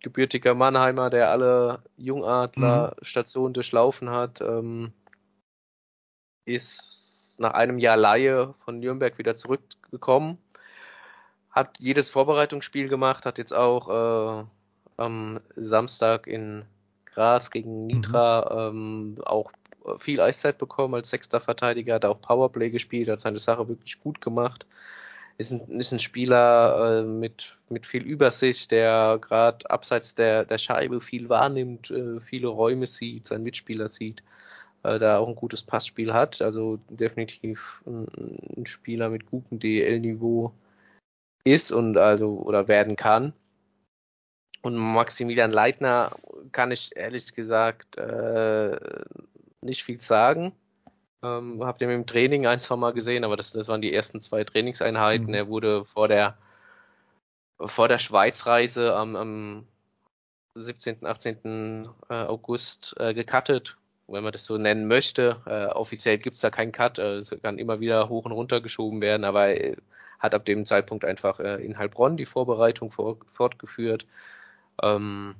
gebürtiger 0.00 0.54
Mannheimer, 0.54 1.10
der 1.10 1.30
alle 1.30 1.82
Jungadler-Stationen 1.96 3.50
mhm. 3.50 3.54
durchlaufen 3.54 4.10
hat, 4.10 4.40
ähm, 4.40 4.92
ist 6.46 7.36
nach 7.38 7.52
einem 7.52 7.78
Jahr 7.78 7.96
Laie 7.96 8.54
von 8.64 8.80
Nürnberg 8.80 9.18
wieder 9.18 9.36
zurückgekommen, 9.36 10.38
hat 11.50 11.78
jedes 11.78 12.08
Vorbereitungsspiel 12.08 12.88
gemacht, 12.88 13.26
hat 13.26 13.38
jetzt 13.38 13.52
auch 13.54 14.42
äh, 14.42 14.44
am 15.02 15.40
Samstag 15.56 16.26
in 16.26 16.64
Graz 17.06 17.50
gegen 17.50 17.86
Nitra 17.86 18.70
mhm. 18.70 19.16
ähm, 19.16 19.24
auch 19.24 19.52
viel 19.98 20.20
Eiszeit 20.20 20.58
bekommen 20.58 20.94
als 20.94 21.10
sechster 21.10 21.40
Verteidiger, 21.40 21.94
hat 21.94 22.04
auch 22.04 22.20
Powerplay 22.20 22.70
gespielt, 22.70 23.08
hat 23.08 23.20
seine 23.20 23.40
Sache 23.40 23.68
wirklich 23.68 24.00
gut 24.00 24.20
gemacht. 24.20 24.66
Ist 25.38 25.50
ein, 25.50 25.80
ist 25.80 25.92
ein 25.92 26.00
Spieler 26.00 27.00
äh, 27.00 27.02
mit, 27.02 27.56
mit 27.68 27.86
viel 27.86 28.02
Übersicht, 28.02 28.70
der 28.70 29.18
gerade 29.20 29.68
abseits 29.70 30.14
der, 30.14 30.44
der 30.44 30.58
Scheibe 30.58 31.00
viel 31.00 31.28
wahrnimmt, 31.28 31.90
äh, 31.90 32.20
viele 32.20 32.48
Räume 32.48 32.86
sieht, 32.86 33.28
seinen 33.28 33.42
Mitspieler 33.42 33.88
sieht, 33.88 34.22
äh, 34.82 34.98
da 34.98 35.18
auch 35.18 35.28
ein 35.28 35.34
gutes 35.34 35.62
Passspiel 35.62 36.12
hat. 36.12 36.42
Also 36.42 36.78
definitiv 36.90 37.82
ein, 37.86 38.06
ein 38.56 38.66
Spieler 38.66 39.08
mit 39.08 39.26
gutem 39.26 39.58
DL-Niveau 39.58 40.52
ist 41.44 41.72
und 41.72 41.96
also 41.96 42.38
oder 42.38 42.68
werden 42.68 42.96
kann. 42.96 43.32
Und 44.62 44.76
Maximilian 44.76 45.52
Leitner 45.52 46.10
kann 46.52 46.70
ich 46.70 46.96
ehrlich 46.96 47.34
gesagt 47.34 47.96
äh, 47.98 48.78
nicht 49.60 49.84
viel 49.84 50.00
sagen. 50.00 50.52
Ähm, 51.22 51.64
habt 51.64 51.80
ihr 51.80 51.90
im 51.90 52.06
Training 52.06 52.46
ein, 52.46 52.60
zwei 52.60 52.76
Mal 52.76 52.92
gesehen, 52.92 53.24
aber 53.24 53.36
das, 53.36 53.52
das 53.52 53.68
waren 53.68 53.82
die 53.82 53.92
ersten 53.92 54.22
zwei 54.22 54.44
Trainingseinheiten. 54.44 55.28
Mhm. 55.28 55.34
Er 55.34 55.48
wurde 55.48 55.84
vor 55.84 56.08
der 56.08 56.36
vor 57.68 57.88
der 57.88 57.98
Schweizreise 57.98 58.94
am, 58.94 59.16
am 59.16 59.66
17., 60.54 61.06
18. 61.06 61.88
Äh, 62.08 62.14
August 62.14 62.94
äh, 62.98 63.14
gecuttet, 63.14 63.76
wenn 64.08 64.24
man 64.24 64.32
das 64.32 64.44
so 64.44 64.58
nennen 64.58 64.86
möchte. 64.86 65.40
Äh, 65.46 65.66
offiziell 65.66 66.18
gibt's 66.18 66.40
da 66.40 66.50
keinen 66.50 66.72
Cut, 66.72 66.98
äh, 66.98 67.18
es 67.18 67.30
kann 67.42 67.58
immer 67.58 67.80
wieder 67.80 68.08
hoch 68.08 68.24
und 68.24 68.32
runter 68.32 68.60
geschoben 68.60 69.00
werden, 69.00 69.24
aber 69.24 69.48
er 69.48 69.76
hat 70.18 70.34
ab 70.34 70.44
dem 70.44 70.66
Zeitpunkt 70.66 71.04
einfach 71.04 71.40
äh, 71.40 71.64
in 71.64 71.78
Heilbronn 71.78 72.16
die 72.16 72.26
Vorbereitung 72.26 72.92
vor, 72.92 73.18
fortgeführt. 73.32 74.06
Ähm, 74.82 75.34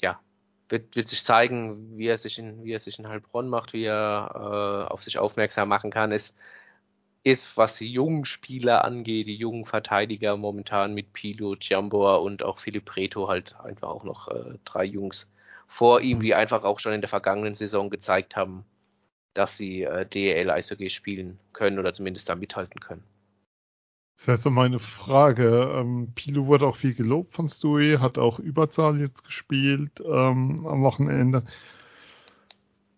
ja, 0.00 0.20
wird, 0.68 0.96
wird 0.96 1.08
sich 1.08 1.24
zeigen, 1.24 1.98
wie 1.98 2.06
er 2.08 2.18
sich 2.18 2.38
in, 2.38 2.64
wie 2.64 2.72
er 2.72 2.80
sich 2.80 2.98
in 2.98 3.08
Heilbronn 3.08 3.48
macht, 3.48 3.72
wie 3.72 3.84
er 3.84 4.86
äh, 4.88 4.92
auf 4.92 5.02
sich 5.02 5.18
aufmerksam 5.18 5.68
machen 5.68 5.90
kann. 5.90 6.12
Es 6.12 6.34
ist, 7.24 7.56
was 7.56 7.76
die 7.76 7.90
jungen 7.92 8.24
Spieler 8.24 8.84
angeht, 8.84 9.26
die 9.26 9.36
jungen 9.36 9.66
Verteidiger 9.66 10.36
momentan 10.36 10.94
mit 10.94 11.12
Pilo, 11.12 11.56
Giambor 11.58 12.22
und 12.22 12.42
auch 12.42 12.60
Philipp 12.60 12.84
Preto 12.84 13.28
halt 13.28 13.56
einfach 13.60 13.88
auch 13.88 14.04
noch 14.04 14.28
äh, 14.28 14.58
drei 14.64 14.84
Jungs 14.84 15.26
vor 15.66 16.00
ihm, 16.00 16.20
die 16.20 16.34
einfach 16.34 16.62
auch 16.64 16.78
schon 16.80 16.92
in 16.92 17.00
der 17.00 17.10
vergangenen 17.10 17.54
Saison 17.56 17.90
gezeigt 17.90 18.36
haben, 18.36 18.64
dass 19.34 19.56
sie 19.56 19.82
äh, 19.82 20.06
DEL 20.06 20.50
Eishockey 20.50 20.90
spielen 20.90 21.38
können 21.52 21.78
oder 21.78 21.92
zumindest 21.92 22.28
da 22.28 22.36
mithalten 22.36 22.80
können. 22.80 23.04
Das 24.16 24.26
wäre 24.28 24.36
so 24.38 24.50
meine 24.50 24.78
Frage. 24.78 25.72
Ähm, 25.74 26.12
Pilo 26.14 26.46
wurde 26.46 26.66
auch 26.66 26.76
viel 26.76 26.94
gelobt 26.94 27.34
von 27.34 27.48
Stewie, 27.48 27.98
hat 27.98 28.18
auch 28.18 28.38
Überzahl 28.38 28.98
jetzt 28.98 29.24
gespielt 29.24 30.00
ähm, 30.00 30.66
am 30.66 30.82
Wochenende. 30.82 31.44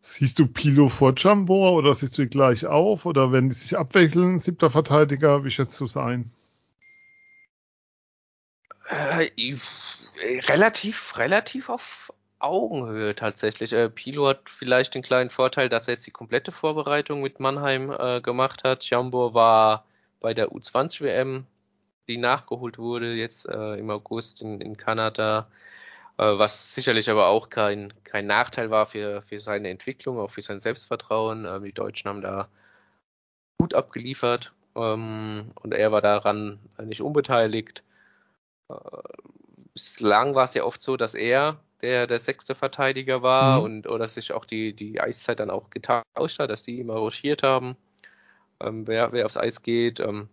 Siehst 0.00 0.38
du 0.38 0.46
Pilo 0.46 0.88
vor 0.88 1.12
Jumbo 1.14 1.70
oder 1.76 1.92
siehst 1.92 2.16
du 2.18 2.22
ihn 2.22 2.30
gleich 2.30 2.66
auf? 2.66 3.04
Oder 3.04 3.32
wenn 3.32 3.48
die 3.48 3.56
sich 3.56 3.76
abwechseln, 3.76 4.38
siebter 4.38 4.70
Verteidiger, 4.70 5.44
wie 5.44 5.50
schätzt 5.50 5.80
du 5.80 5.86
es 5.86 5.96
ein? 5.96 6.30
Äh, 8.88 9.30
relativ, 10.46 11.16
relativ 11.16 11.68
auf, 11.68 12.12
Augenhöhe 12.38 13.16
tatsächlich. 13.16 13.72
Äh, 13.72 13.90
Pilo 13.90 14.28
hat 14.28 14.42
vielleicht 14.58 14.94
den 14.94 15.02
kleinen 15.02 15.30
Vorteil, 15.30 15.68
dass 15.68 15.88
er 15.88 15.94
jetzt 15.94 16.06
die 16.06 16.12
komplette 16.12 16.52
Vorbereitung 16.52 17.20
mit 17.22 17.40
Mannheim 17.40 17.90
äh, 17.90 18.20
gemacht 18.20 18.62
hat. 18.64 18.88
Jambor 18.88 19.34
war 19.34 19.84
bei 20.20 20.34
der 20.34 20.50
U20 20.50 21.00
WM, 21.00 21.46
die 22.08 22.16
nachgeholt 22.16 22.78
wurde 22.78 23.14
jetzt 23.14 23.48
äh, 23.48 23.74
im 23.74 23.90
August 23.90 24.42
in, 24.42 24.60
in 24.60 24.76
Kanada, 24.76 25.50
äh, 26.16 26.24
was 26.24 26.74
sicherlich 26.74 27.10
aber 27.10 27.28
auch 27.28 27.50
kein, 27.50 27.92
kein 28.04 28.26
Nachteil 28.26 28.70
war 28.70 28.86
für, 28.86 29.22
für 29.22 29.40
seine 29.40 29.68
Entwicklung, 29.68 30.18
auch 30.18 30.30
für 30.30 30.42
sein 30.42 30.60
Selbstvertrauen. 30.60 31.44
Äh, 31.44 31.60
die 31.60 31.72
Deutschen 31.72 32.08
haben 32.08 32.22
da 32.22 32.48
gut 33.58 33.74
abgeliefert 33.74 34.52
ähm, 34.76 35.52
und 35.56 35.74
er 35.74 35.92
war 35.92 36.00
daran 36.00 36.58
nicht 36.82 37.02
unbeteiligt. 37.02 37.82
Äh, 38.70 38.74
bislang 39.74 40.34
war 40.34 40.44
es 40.44 40.54
ja 40.54 40.64
oft 40.64 40.82
so, 40.82 40.96
dass 40.96 41.14
er 41.14 41.60
der 41.82 42.06
der 42.08 42.20
sechste 42.20 42.54
Verteidiger 42.54 43.22
war 43.22 43.58
mhm. 43.58 43.64
und 43.64 43.86
oder 43.88 44.08
sich 44.08 44.32
auch 44.32 44.44
die 44.44 44.72
die 44.74 45.00
Eiszeit 45.00 45.38
dann 45.40 45.50
auch 45.50 45.70
getauscht 45.70 46.38
hat, 46.38 46.50
dass 46.50 46.64
sie 46.64 46.80
immer 46.80 46.94
rotiert 46.94 47.42
haben, 47.42 47.76
ähm, 48.60 48.86
wer 48.86 49.12
wer 49.12 49.26
aufs 49.26 49.36
Eis 49.36 49.62
geht. 49.62 50.00
Ähm, 50.00 50.28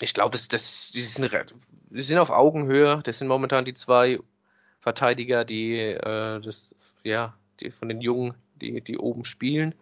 ich 0.00 0.14
glaube, 0.14 0.32
das 0.32 0.48
das 0.48 0.92
die 0.94 1.02
sind 1.02 1.30
die 1.90 2.02
sind 2.02 2.18
auf 2.18 2.30
Augenhöhe. 2.30 3.00
Das 3.04 3.18
sind 3.18 3.28
momentan 3.28 3.64
die 3.64 3.74
zwei 3.74 4.18
Verteidiger, 4.80 5.44
die 5.44 5.78
äh, 5.78 6.40
das 6.40 6.74
ja 7.02 7.34
die 7.60 7.70
von 7.70 7.88
den 7.88 8.00
Jungen, 8.00 8.34
die 8.56 8.80
die 8.80 8.98
oben 8.98 9.24
spielen. 9.24 9.74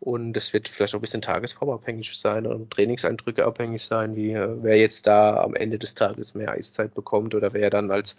Und 0.00 0.36
es 0.36 0.52
wird 0.52 0.68
vielleicht 0.68 0.94
auch 0.94 0.98
ein 0.98 1.02
bisschen 1.02 1.22
tagesformabhängig 1.22 2.18
sein 2.18 2.46
und 2.46 2.72
Trainingseindrücke 2.72 3.44
abhängig 3.44 3.84
sein, 3.84 4.16
wie 4.16 4.32
äh, 4.32 4.62
wer 4.62 4.76
jetzt 4.76 5.06
da 5.06 5.36
am 5.42 5.54
Ende 5.54 5.78
des 5.78 5.94
Tages 5.94 6.34
mehr 6.34 6.50
Eiszeit 6.52 6.94
bekommt 6.94 7.34
oder 7.34 7.52
wer 7.52 7.70
dann 7.70 7.90
als 7.90 8.16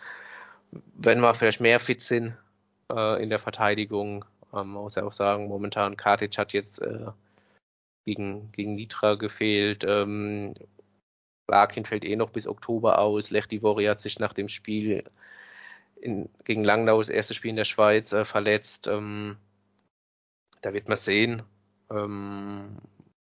wenn 0.96 1.20
wir 1.20 1.36
vielleicht 1.36 1.62
mehr 1.62 1.80
fit 1.80 2.02
sind 2.02 2.34
äh, 2.90 3.22
in 3.22 3.30
der 3.30 3.40
Verteidigung, 3.40 4.26
ähm, 4.54 4.70
muss 4.70 4.96
ja 4.96 5.04
auch 5.04 5.14
sagen, 5.14 5.48
momentan 5.48 5.98
Kartic 5.98 6.38
hat 6.38 6.54
jetzt 6.54 6.82
äh, 6.82 7.08
gegen, 8.06 8.52
gegen 8.52 8.76
Nitra 8.76 9.16
gefehlt. 9.16 9.84
Ähm, 9.88 10.54
Larkin 11.48 11.86
fällt 11.86 12.06
eh 12.06 12.16
noch 12.16 12.32
bis 12.32 12.48
Oktober 12.48 13.00
aus. 13.00 13.30
Lechtivori 13.30 13.86
hat 13.86 14.02
sich 14.02 14.20
nach 14.20 14.34
dem 14.34 14.50
Spiel 14.50 15.04
in, 16.02 16.30
gegen 16.46 16.64
Langnau, 16.64 17.00
das 17.00 17.10
erste 17.10 17.34
Spiel 17.34 17.52
in 17.52 17.56
der 17.56 17.66
Schweiz, 17.66 18.12
äh, 18.12 18.26
verletzt. 18.26 18.88
Ähm, 18.88 19.38
da 20.62 20.74
wird 20.74 20.88
man 20.88 20.98
sehen, 20.98 21.44
ähm, 21.92 22.78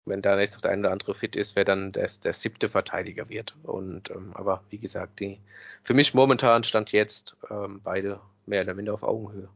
wenn 0.04 0.22
da 0.22 0.38
jetzt 0.40 0.54
noch 0.54 0.62
der 0.62 0.72
eine 0.72 0.80
oder 0.82 0.92
andere 0.92 1.14
fit 1.14 1.36
ist, 1.36 1.54
wer 1.56 1.64
dann 1.64 1.92
der, 1.92 2.08
der 2.24 2.34
siebte 2.34 2.68
Verteidiger 2.68 3.28
wird. 3.28 3.56
Und 3.62 4.10
ähm, 4.10 4.32
aber 4.34 4.64
wie 4.70 4.78
gesagt, 4.78 5.20
die 5.20 5.40
für 5.84 5.94
mich 5.94 6.14
momentan 6.14 6.64
stand 6.64 6.92
jetzt 6.92 7.36
ähm, 7.50 7.80
beide 7.82 8.20
mehr 8.46 8.62
oder 8.62 8.74
minder 8.74 8.94
auf 8.94 9.02
Augenhöhe. 9.02 9.48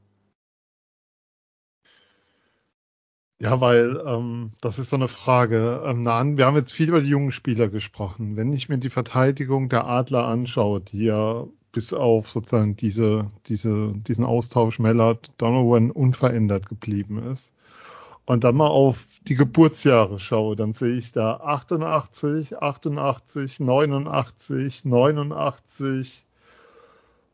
Ja, 3.42 3.60
weil 3.60 4.00
ähm, 4.06 4.52
das 4.60 4.78
ist 4.78 4.90
so 4.90 4.96
eine 4.96 5.08
Frage. 5.08 5.82
Ähm, 5.84 6.04
wir 6.36 6.46
haben 6.46 6.56
jetzt 6.56 6.72
viel 6.72 6.88
über 6.90 7.00
die 7.00 7.08
jungen 7.08 7.32
Spieler 7.32 7.68
gesprochen. 7.68 8.36
Wenn 8.36 8.52
ich 8.52 8.68
mir 8.68 8.78
die 8.78 8.88
Verteidigung 8.88 9.68
der 9.68 9.84
Adler 9.84 10.28
anschaue, 10.28 10.80
die 10.80 11.06
ja 11.06 11.44
bis 11.72 11.92
auf 11.92 12.30
sozusagen 12.30 12.76
diese, 12.76 13.32
diese, 13.46 13.94
diesen 13.96 14.24
Austausch 14.24 14.78
Mellard 14.78 15.32
Donovan 15.38 15.90
unverändert 15.90 16.68
geblieben 16.68 17.18
ist, 17.32 17.52
und 18.26 18.44
dann 18.44 18.54
mal 18.54 18.68
auf 18.68 19.08
die 19.26 19.34
Geburtsjahre 19.34 20.20
schaue, 20.20 20.54
dann 20.54 20.72
sehe 20.72 20.96
ich 20.96 21.10
da 21.10 21.38
88, 21.38 22.58
88, 22.62 23.58
89, 23.58 24.84
89 24.84 26.24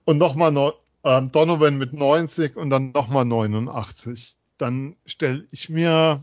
und 0.06 0.16
nochmal 0.16 0.72
ähm, 1.04 1.30
Donovan 1.32 1.76
mit 1.76 1.92
90 1.92 2.56
und 2.56 2.70
dann 2.70 2.92
nochmal 2.92 3.26
89. 3.26 4.38
Dann 4.58 4.96
stelle 5.06 5.46
ich 5.50 5.68
mir, 5.68 6.22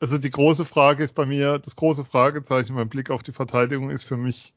also 0.00 0.18
die 0.18 0.30
große 0.30 0.64
Frage 0.64 1.04
ist 1.04 1.14
bei 1.14 1.26
mir, 1.26 1.58
das 1.58 1.76
große 1.76 2.04
Fragezeichen 2.04 2.76
beim 2.76 2.88
Blick 2.88 3.10
auf 3.10 3.22
die 3.22 3.32
Verteidigung 3.32 3.90
ist 3.90 4.04
für 4.04 4.16
mich, 4.16 4.54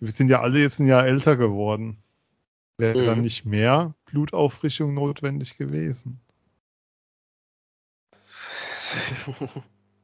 wir 0.00 0.12
sind 0.12 0.28
ja 0.28 0.40
alle 0.40 0.60
jetzt 0.60 0.80
ein 0.80 0.86
Jahr 0.86 1.06
älter 1.06 1.36
geworden. 1.36 1.98
Wäre 2.76 3.00
mhm. 3.00 3.06
dann 3.06 3.20
nicht 3.20 3.44
mehr 3.44 3.94
Blutauffrischung 4.06 4.94
notwendig 4.94 5.56
gewesen? 5.56 6.20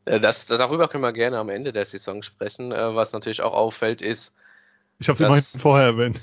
Das, 0.05 0.47
darüber 0.47 0.89
können 0.89 1.03
wir 1.03 1.13
gerne 1.13 1.39
am 1.39 1.51
Ende 1.51 1.73
der 1.73 1.85
Saison 1.85 2.23
sprechen. 2.23 2.73
Äh, 2.73 2.95
was 2.95 3.13
natürlich 3.13 3.43
auch 3.43 3.53
auffällt, 3.53 4.03
ist. 4.03 4.33
Ich 4.99 5.09
habe 5.09 5.23
es 5.37 5.57
vorher 5.57 5.89
erwähnt. 5.89 6.23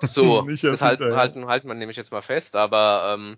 So, 0.00 0.42
das 0.62 0.82
halten, 0.82 1.14
halten, 1.14 1.46
halten 1.46 1.68
man 1.68 1.78
nämlich 1.78 1.96
jetzt 1.96 2.12
mal 2.12 2.22
fest, 2.22 2.56
aber 2.56 3.14
ähm, 3.14 3.36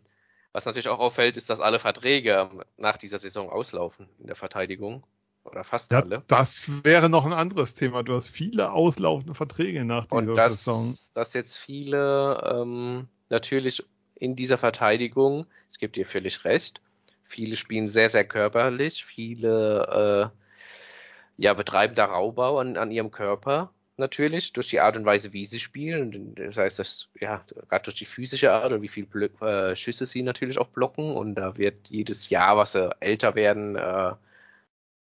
was 0.56 0.64
natürlich 0.64 0.88
auch 0.88 0.98
auffällt, 0.98 1.36
ist, 1.36 1.50
dass 1.50 1.60
alle 1.60 1.78
Verträge 1.78 2.48
nach 2.76 2.96
dieser 2.96 3.18
Saison 3.18 3.50
auslaufen 3.50 4.08
in 4.18 4.26
der 4.26 4.36
Verteidigung. 4.36 5.04
Oder 5.44 5.62
fast 5.62 5.92
ja, 5.92 6.00
alle. 6.00 6.24
Das 6.26 6.68
wäre 6.82 7.08
noch 7.08 7.24
ein 7.24 7.32
anderes 7.32 7.74
Thema. 7.74 8.02
Du 8.02 8.14
hast 8.14 8.30
viele 8.30 8.72
auslaufende 8.72 9.34
Verträge 9.34 9.84
nach 9.84 10.06
dieser 10.06 10.16
Und 10.16 10.34
das, 10.34 10.64
Saison. 10.64 10.96
Dass 11.14 11.34
jetzt 11.34 11.56
viele 11.56 12.42
ähm, 12.44 13.06
natürlich 13.28 13.84
in 14.16 14.34
dieser 14.34 14.58
Verteidigung, 14.58 15.46
ich 15.70 15.78
gebe 15.78 15.92
dir 15.92 16.04
völlig 16.04 16.44
recht, 16.44 16.80
Viele 17.28 17.56
spielen 17.56 17.88
sehr, 17.88 18.10
sehr 18.10 18.24
körperlich. 18.24 19.04
Viele 19.04 20.32
äh, 20.32 21.42
ja, 21.42 21.54
betreiben 21.54 21.94
da 21.94 22.06
Raubau 22.06 22.58
an, 22.58 22.76
an 22.76 22.90
ihrem 22.90 23.10
Körper 23.10 23.72
natürlich 23.98 24.52
durch 24.52 24.68
die 24.68 24.80
Art 24.80 24.96
und 24.96 25.04
Weise, 25.04 25.32
wie 25.32 25.46
sie 25.46 25.60
spielen. 25.60 26.34
Das 26.34 26.56
heißt, 26.56 26.78
dass 26.78 27.08
ja 27.20 27.44
gerade 27.68 27.84
durch 27.84 27.96
die 27.96 28.06
physische 28.06 28.52
Art 28.52 28.72
und 28.72 28.82
wie 28.82 28.88
viele 28.88 29.06
Blö 29.06 29.26
äh, 29.40 29.76
Schüsse 29.76 30.06
sie 30.06 30.22
natürlich 30.22 30.58
auch 30.58 30.68
blocken. 30.68 31.14
Und 31.16 31.34
da 31.36 31.56
wird 31.56 31.88
jedes 31.88 32.28
Jahr, 32.30 32.56
was 32.56 32.72
sie 32.72 32.90
älter 33.00 33.34
werden, 33.34 33.76
äh, 33.76 34.12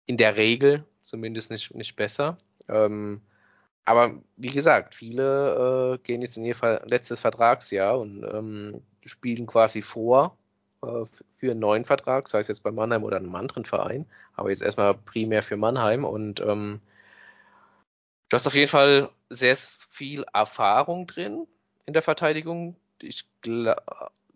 in 0.07 0.17
der 0.17 0.37
Regel 0.37 0.85
zumindest 1.03 1.51
nicht 1.51 1.75
nicht 1.75 1.97
besser. 1.97 2.39
Ähm, 2.69 3.23
aber 3.85 4.15
wie 4.37 4.51
gesagt, 4.51 4.95
viele 4.95 5.95
äh, 5.95 6.07
gehen 6.07 6.23
jetzt 6.23 6.37
in 6.37 6.45
ihr 6.45 6.57
letztes 6.85 7.21
Vertragsjahr 7.21 7.99
und 7.99 8.23
ähm, 8.23 8.83
spielen 9.07 9.47
quasi 9.47 9.83
vor 9.83 10.37
äh, 10.83 11.07
für 11.39 11.51
einen 11.53 11.61
neuen 11.61 11.85
Vertrag, 11.87 12.29
sei 12.29 12.41
es 12.41 12.49
jetzt 12.49 12.63
bei 12.63 12.71
Mannheim 12.71 13.05
oder 13.05 13.17
einem 13.17 13.35
anderen 13.35 13.65
Verein, 13.65 14.07
aber 14.35 14.51
jetzt 14.51 14.63
erstmal 14.63 14.95
primär 14.95 15.43
für 15.43 15.57
Mannheim 15.57 16.05
und 16.05 16.41
ähm, 16.41 16.81
du 18.29 18.35
hast 18.35 18.47
auf 18.47 18.55
jeden 18.55 18.71
Fall 18.71 19.11
sehr 19.31 19.57
viel 19.91 20.25
Erfahrung 20.33 21.07
drin 21.07 21.47
in 21.87 21.93
der 21.93 22.03
Verteidigung. 22.03 22.77
Ich 23.01 23.25
gl 23.43 23.75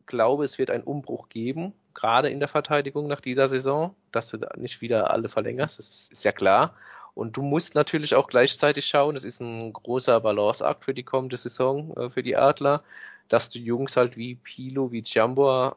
glaube, 0.06 0.44
es 0.44 0.58
wird 0.58 0.70
einen 0.70 0.84
Umbruch 0.84 1.28
geben, 1.28 1.72
gerade 1.94 2.28
in 2.28 2.40
der 2.40 2.48
Verteidigung 2.48 3.06
nach 3.06 3.20
dieser 3.20 3.48
Saison, 3.48 3.94
dass 4.10 4.28
du 4.28 4.36
da 4.36 4.50
nicht 4.56 4.80
wieder 4.80 5.10
alle 5.10 5.28
verlängerst, 5.28 5.78
das 5.78 6.08
ist, 6.10 6.24
ja 6.24 6.32
klar. 6.32 6.74
Und 7.14 7.36
du 7.36 7.42
musst 7.42 7.74
natürlich 7.74 8.14
auch 8.14 8.26
gleichzeitig 8.26 8.86
schauen, 8.86 9.14
das 9.14 9.24
ist 9.24 9.40
ein 9.40 9.72
großer 9.72 10.20
Balanceakt 10.20 10.84
für 10.84 10.92
die 10.92 11.04
kommende 11.04 11.36
Saison, 11.36 11.96
äh, 11.96 12.10
für 12.10 12.22
die 12.22 12.36
Adler, 12.36 12.82
dass 13.28 13.48
du 13.48 13.58
Jungs 13.58 13.96
halt 13.96 14.16
wie 14.16 14.34
Pilo, 14.34 14.92
wie 14.92 15.02
Jambor 15.06 15.76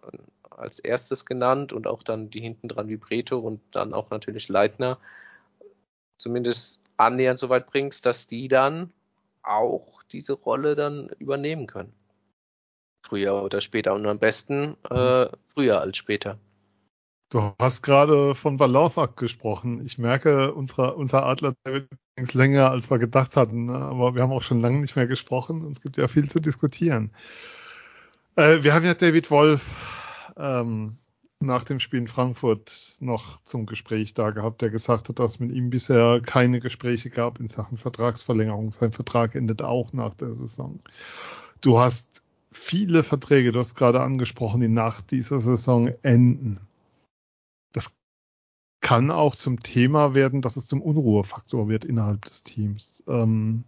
als 0.49 0.79
erstes 0.79 1.25
genannt 1.25 1.71
und 1.73 1.87
auch 1.87 2.03
dann 2.03 2.29
die 2.29 2.41
hinten 2.41 2.67
dran 2.67 2.87
wie 2.87 2.97
Breto 2.97 3.39
und 3.39 3.61
dann 3.71 3.93
auch 3.93 4.09
natürlich 4.09 4.47
Leitner 4.47 4.97
zumindest 6.17 6.79
annähernd 6.97 7.39
so 7.39 7.49
weit 7.49 7.67
bringst, 7.67 8.05
dass 8.05 8.27
die 8.27 8.47
dann 8.47 8.91
auch 9.43 10.03
diese 10.11 10.33
Rolle 10.33 10.75
dann 10.75 11.09
übernehmen 11.19 11.67
können. 11.67 11.93
Früher 13.03 13.43
oder 13.43 13.61
später 13.61 13.93
und 13.93 14.05
am 14.07 14.19
besten 14.19 14.77
äh, 14.89 15.27
früher 15.53 15.81
als 15.81 15.97
später. 15.97 16.39
Du 17.29 17.53
hast 17.59 17.81
gerade 17.81 18.35
von 18.35 18.57
Balanceakt 18.57 19.17
gesprochen. 19.17 19.83
Ich 19.85 19.97
merke, 19.97 20.53
unser, 20.53 20.95
unser 20.95 21.25
Adler 21.25 21.53
wird 21.65 21.89
länger, 22.33 22.71
als 22.71 22.89
wir 22.89 22.99
gedacht 22.99 23.35
hatten, 23.35 23.69
aber 23.69 24.15
wir 24.15 24.21
haben 24.21 24.31
auch 24.31 24.43
schon 24.43 24.61
lange 24.61 24.79
nicht 24.79 24.95
mehr 24.95 25.07
gesprochen 25.07 25.65
und 25.65 25.73
es 25.73 25.81
gibt 25.81 25.97
ja 25.97 26.07
viel 26.07 26.29
zu 26.29 26.39
diskutieren. 26.39 27.11
Äh, 28.35 28.63
wir 28.63 28.73
haben 28.73 28.85
ja 28.85 28.93
David 28.93 29.31
Wolf 29.31 29.65
ähm, 30.37 30.97
nach 31.39 31.63
dem 31.63 31.79
Spiel 31.79 31.99
in 31.99 32.07
Frankfurt 32.07 32.95
noch 32.99 33.41
zum 33.43 33.65
Gespräch 33.65 34.13
da 34.13 34.31
gehabt, 34.31 34.61
der 34.61 34.69
gesagt 34.69 35.09
hat, 35.09 35.19
dass 35.19 35.39
mit 35.39 35.51
ihm 35.51 35.69
bisher 35.69 36.21
keine 36.21 36.59
Gespräche 36.59 37.09
gab 37.09 37.39
in 37.39 37.49
Sachen 37.49 37.77
Vertragsverlängerung. 37.77 38.71
Sein 38.71 38.91
Vertrag 38.91 39.35
endet 39.35 39.61
auch 39.61 39.93
nach 39.93 40.13
der 40.13 40.33
Saison. 40.35 40.79
Du 41.61 41.79
hast 41.79 42.23
viele 42.51 43.03
Verträge, 43.03 43.51
du 43.51 43.59
hast 43.59 43.75
gerade 43.75 44.01
angesprochen, 44.01 44.61
die 44.61 44.67
nach 44.67 45.01
dieser 45.01 45.39
Saison 45.39 45.89
enden. 46.03 46.59
Das 47.73 47.93
kann 48.81 49.11
auch 49.11 49.35
zum 49.35 49.61
Thema 49.61 50.13
werden, 50.13 50.41
dass 50.41 50.57
es 50.57 50.67
zum 50.67 50.81
Unruhefaktor 50.81 51.67
wird 51.67 51.85
innerhalb 51.85 52.23
des 52.25 52.43
Teams. 52.43 53.03
Ähm, 53.07 53.65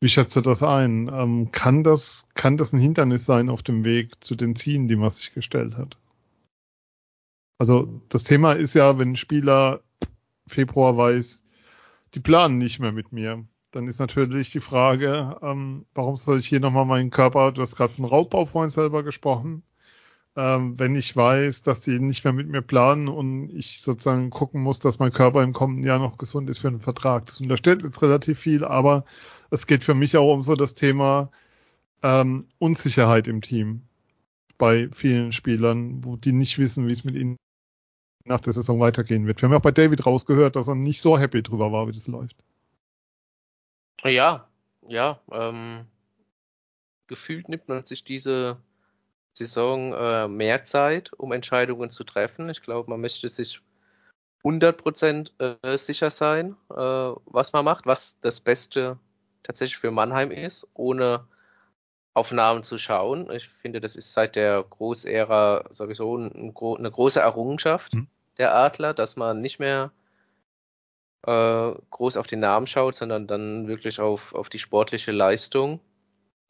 wie 0.00 0.08
schätzt 0.08 0.36
du 0.36 0.40
das 0.40 0.62
ein? 0.62 1.10
Ähm, 1.12 1.50
kann 1.50 1.82
das, 1.82 2.26
kann 2.34 2.56
das 2.56 2.72
ein 2.72 2.78
Hindernis 2.78 3.26
sein 3.26 3.48
auf 3.50 3.62
dem 3.62 3.84
Weg 3.84 4.22
zu 4.22 4.36
den 4.36 4.54
Zielen, 4.56 4.88
die 4.88 4.96
man 4.96 5.10
sich 5.10 5.34
gestellt 5.34 5.76
hat? 5.76 5.98
Also 7.58 8.02
das 8.08 8.24
Thema 8.24 8.52
ist 8.52 8.74
ja, 8.74 8.98
wenn 8.98 9.10
ein 9.12 9.16
Spieler 9.16 9.82
Februar 10.46 10.96
weiß, 10.96 11.42
die 12.14 12.20
planen 12.20 12.58
nicht 12.58 12.78
mehr 12.80 12.92
mit 12.92 13.12
mir. 13.12 13.44
dann 13.72 13.86
ist 13.88 14.00
natürlich 14.00 14.50
die 14.50 14.60
Frage, 14.60 15.36
ähm, 15.42 15.84
warum 15.94 16.16
soll 16.16 16.38
ich 16.38 16.48
hier 16.48 16.60
nochmal 16.60 16.86
meinen 16.86 17.10
Körper, 17.10 17.52
du 17.52 17.60
hast 17.62 17.76
gerade 17.76 17.92
von 17.92 18.06
Raubbau 18.06 18.46
vorhin 18.46 18.70
selber 18.70 19.02
gesprochen, 19.02 19.62
ähm, 20.36 20.78
wenn 20.78 20.96
ich 20.96 21.14
weiß, 21.16 21.62
dass 21.62 21.80
die 21.82 21.98
nicht 22.00 22.24
mehr 22.24 22.32
mit 22.32 22.48
mir 22.48 22.62
planen 22.62 23.08
und 23.08 23.50
ich 23.50 23.82
sozusagen 23.82 24.30
gucken 24.30 24.62
muss, 24.62 24.78
dass 24.78 24.98
mein 24.98 25.12
Körper 25.12 25.42
im 25.42 25.52
kommenden 25.52 25.84
Jahr 25.84 25.98
noch 25.98 26.18
gesund 26.18 26.48
ist 26.50 26.58
für 26.58 26.68
einen 26.68 26.80
Vertrag. 26.80 27.26
Das 27.26 27.40
unterstellt 27.40 27.82
jetzt 27.82 28.02
relativ 28.02 28.38
viel, 28.38 28.64
aber 28.64 29.04
es 29.50 29.66
geht 29.66 29.84
für 29.84 29.94
mich 29.94 30.16
auch 30.16 30.32
um 30.32 30.42
so 30.42 30.56
das 30.56 30.74
Thema 30.74 31.30
ähm, 32.02 32.46
Unsicherheit 32.58 33.28
im 33.28 33.42
Team 33.42 33.82
bei 34.58 34.88
vielen 34.92 35.32
Spielern, 35.32 36.04
wo 36.04 36.16
die 36.16 36.32
nicht 36.32 36.58
wissen, 36.58 36.86
wie 36.88 36.92
es 36.92 37.04
mit 37.04 37.16
ihnen 37.16 37.36
nach 38.28 38.40
der 38.40 38.52
Saison 38.52 38.80
weitergehen 38.80 39.26
wird. 39.26 39.40
Wir 39.40 39.46
haben 39.46 39.52
ja 39.52 39.58
auch 39.58 39.62
bei 39.62 39.70
David 39.70 40.06
rausgehört, 40.06 40.56
dass 40.56 40.68
er 40.68 40.74
nicht 40.74 41.00
so 41.00 41.18
happy 41.18 41.42
drüber 41.42 41.72
war, 41.72 41.88
wie 41.88 41.92
das 41.92 42.06
läuft. 42.06 42.36
Ja, 44.04 44.48
ja. 44.86 45.20
Ähm, 45.32 45.86
gefühlt 47.08 47.48
nimmt 47.48 47.68
man 47.68 47.84
sich 47.84 48.04
diese 48.04 48.58
Saison 49.32 49.92
äh, 49.94 50.28
mehr 50.28 50.64
Zeit, 50.64 51.12
um 51.12 51.32
Entscheidungen 51.32 51.90
zu 51.90 52.04
treffen. 52.04 52.50
Ich 52.50 52.62
glaube, 52.62 52.90
man 52.90 53.00
möchte 53.00 53.28
sich 53.28 53.60
100% 54.44 55.62
äh, 55.62 55.78
sicher 55.78 56.10
sein, 56.10 56.56
äh, 56.70 56.74
was 56.74 57.52
man 57.52 57.64
macht, 57.64 57.86
was 57.86 58.16
das 58.20 58.40
Beste 58.40 58.98
tatsächlich 59.42 59.78
für 59.78 59.90
Mannheim 59.90 60.30
ist, 60.30 60.66
ohne 60.74 61.26
auf 62.14 62.32
Namen 62.32 62.64
zu 62.64 62.78
schauen. 62.78 63.30
Ich 63.30 63.48
finde, 63.48 63.80
das 63.80 63.96
ist 63.96 64.12
seit 64.12 64.36
der 64.36 64.62
Großära 64.62 65.70
sowieso 65.72 66.16
ein, 66.16 66.32
ein, 66.32 66.54
eine 66.54 66.90
große 66.90 67.20
Errungenschaft 67.20 67.94
mhm. 67.94 68.08
Der 68.38 68.54
Adler, 68.54 68.94
dass 68.94 69.16
man 69.16 69.40
nicht 69.40 69.58
mehr 69.58 69.92
äh, 71.26 71.74
groß 71.90 72.16
auf 72.16 72.26
den 72.26 72.40
Namen 72.40 72.66
schaut, 72.66 72.94
sondern 72.94 73.26
dann 73.26 73.68
wirklich 73.68 74.00
auf, 74.00 74.34
auf 74.34 74.48
die 74.48 74.58
sportliche 74.58 75.12
Leistung, 75.12 75.80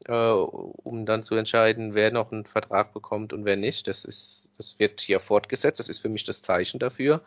äh, 0.05 0.13
um 0.13 1.05
dann 1.05 1.23
zu 1.23 1.35
entscheiden, 1.35 1.95
wer 1.95 2.11
noch 2.11 2.31
einen 2.31 2.45
Vertrag 2.45 2.93
bekommt 2.93 3.33
und 3.33 3.45
wer 3.45 3.57
nicht. 3.57 3.87
Das 3.87 4.05
ist, 4.05 4.49
das 4.57 4.77
wird 4.79 5.01
hier 5.01 5.19
fortgesetzt. 5.19 5.79
Das 5.79 5.89
ist 5.89 5.99
für 5.99 6.09
mich 6.09 6.25
das 6.25 6.41
Zeichen 6.41 6.79
dafür. 6.79 7.21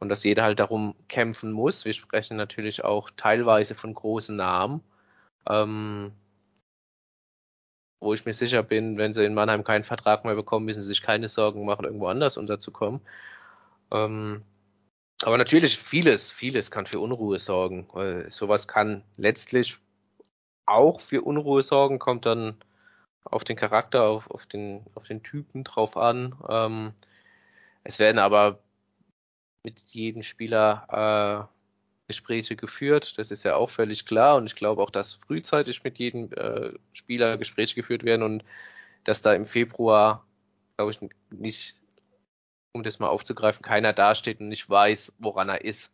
Und 0.00 0.08
dass 0.10 0.24
jeder 0.24 0.44
halt 0.44 0.60
darum 0.60 0.94
kämpfen 1.08 1.52
muss. 1.52 1.84
Wir 1.84 1.92
sprechen 1.94 2.36
natürlich 2.36 2.84
auch 2.84 3.10
teilweise 3.16 3.74
von 3.74 3.94
großen 3.94 4.36
Namen. 4.36 4.82
Ähm, 5.48 6.12
wo 8.00 8.14
ich 8.14 8.24
mir 8.24 8.32
sicher 8.32 8.62
bin, 8.62 8.96
wenn 8.96 9.14
sie 9.14 9.24
in 9.24 9.34
Mannheim 9.34 9.64
keinen 9.64 9.84
Vertrag 9.84 10.24
mehr 10.24 10.34
bekommen, 10.34 10.66
müssen 10.66 10.82
sie 10.82 10.88
sich 10.88 11.02
keine 11.02 11.28
Sorgen 11.28 11.64
machen, 11.64 11.84
irgendwo 11.84 12.06
anders 12.06 12.36
unterzukommen. 12.36 13.00
Ähm, 13.90 14.42
aber 15.22 15.38
natürlich, 15.38 15.78
vieles, 15.78 16.30
vieles 16.30 16.70
kann 16.70 16.86
für 16.86 17.00
Unruhe 17.00 17.38
sorgen. 17.38 17.88
Weil 17.92 18.30
sowas 18.32 18.68
kann 18.68 19.02
letztlich 19.16 19.76
auch 20.66 21.00
für 21.00 21.22
Unruhe 21.22 21.62
sorgen, 21.62 21.98
kommt 21.98 22.26
dann 22.26 22.56
auf 23.24 23.44
den 23.44 23.56
Charakter, 23.56 24.04
auf, 24.04 24.30
auf, 24.30 24.46
den, 24.46 24.84
auf 24.94 25.06
den 25.06 25.22
Typen 25.22 25.64
drauf 25.64 25.96
an. 25.96 26.36
Ähm, 26.48 26.92
es 27.84 27.98
werden 27.98 28.18
aber 28.18 28.60
mit 29.64 29.80
jedem 29.88 30.22
Spieler 30.22 31.48
äh, 31.50 31.58
Gespräche 32.08 32.56
geführt. 32.56 33.14
Das 33.18 33.30
ist 33.30 33.44
ja 33.44 33.56
auch 33.56 33.70
völlig 33.70 34.06
klar. 34.06 34.36
Und 34.36 34.46
ich 34.46 34.54
glaube 34.54 34.82
auch, 34.82 34.90
dass 34.90 35.14
frühzeitig 35.26 35.84
mit 35.84 35.98
jedem 35.98 36.32
äh, 36.32 36.72
Spieler 36.92 37.36
Gespräche 37.38 37.74
geführt 37.74 38.04
werden 38.04 38.22
und 38.22 38.44
dass 39.04 39.22
da 39.22 39.34
im 39.34 39.46
Februar, 39.46 40.24
glaube 40.76 40.92
ich, 40.92 41.00
nicht 41.30 41.76
um 42.78 42.84
das 42.84 42.98
mal 42.98 43.08
aufzugreifen, 43.08 43.62
keiner 43.62 43.92
dasteht 43.92 44.40
und 44.40 44.48
nicht 44.48 44.68
weiß, 44.68 45.12
woran 45.18 45.48
er 45.48 45.64
ist. 45.64 45.90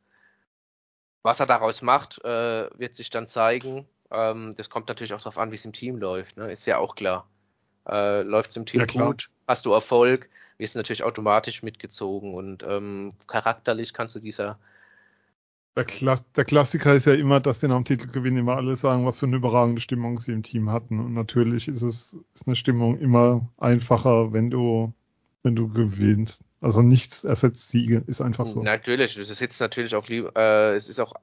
Was 1.22 1.40
er 1.40 1.46
daraus 1.46 1.80
macht, 1.82 2.22
äh, 2.24 2.68
wird 2.78 2.94
sich 2.94 3.10
dann 3.10 3.28
zeigen. 3.28 3.86
Ähm, 4.10 4.54
das 4.56 4.68
kommt 4.68 4.88
natürlich 4.88 5.14
auch 5.14 5.20
darauf 5.20 5.38
an, 5.38 5.50
wie 5.50 5.56
es 5.56 5.64
im 5.64 5.72
Team 5.72 5.96
läuft. 5.96 6.36
Ne? 6.36 6.52
Ist 6.52 6.66
ja 6.66 6.78
auch 6.78 6.94
klar. 6.94 7.26
Äh, 7.88 8.22
läuft 8.22 8.50
es 8.50 8.56
im 8.56 8.66
Team 8.66 8.80
ja, 8.80 9.06
gut, 9.06 9.30
hast 9.46 9.64
du 9.64 9.72
Erfolg, 9.72 10.28
wirst 10.58 10.74
du 10.74 10.78
natürlich 10.78 11.02
automatisch 11.02 11.62
mitgezogen 11.62 12.34
und 12.34 12.62
ähm, 12.62 13.14
charakterlich 13.26 13.92
kannst 13.92 14.14
du 14.14 14.20
dieser 14.20 14.58
der, 15.76 15.84
Klass 15.84 16.24
der, 16.32 16.44
Klassiker 16.44 16.94
ist 16.94 17.06
ja 17.06 17.14
immer, 17.14 17.40
dass 17.40 17.58
den 17.58 17.72
am 17.72 17.84
Titelgewinn 17.84 18.36
immer 18.36 18.56
alle 18.56 18.76
sagen, 18.76 19.04
was 19.04 19.18
für 19.18 19.26
eine 19.26 19.36
überragende 19.36 19.80
Stimmung 19.80 20.20
sie 20.20 20.32
im 20.32 20.44
Team 20.44 20.70
hatten. 20.70 21.00
Und 21.00 21.14
natürlich 21.14 21.66
ist 21.66 21.82
es 21.82 22.16
ist 22.32 22.46
eine 22.46 22.54
Stimmung 22.54 22.98
immer 22.98 23.50
einfacher, 23.58 24.32
wenn 24.32 24.50
du 24.50 24.92
wenn 25.44 25.54
du 25.54 25.68
gewinnst. 25.68 26.42
Also 26.60 26.82
nichts 26.82 27.24
ersetzt 27.24 27.68
Siege, 27.68 28.02
ist 28.06 28.20
einfach 28.20 28.46
so. 28.46 28.62
Natürlich, 28.62 29.14
du 29.14 29.24
sitzt 29.24 29.60
natürlich 29.60 29.94
auch 29.94 30.08
lieber, 30.08 30.32
äh, 30.34 30.74
es 30.74 30.88
ist 30.88 30.98
auch 30.98 31.14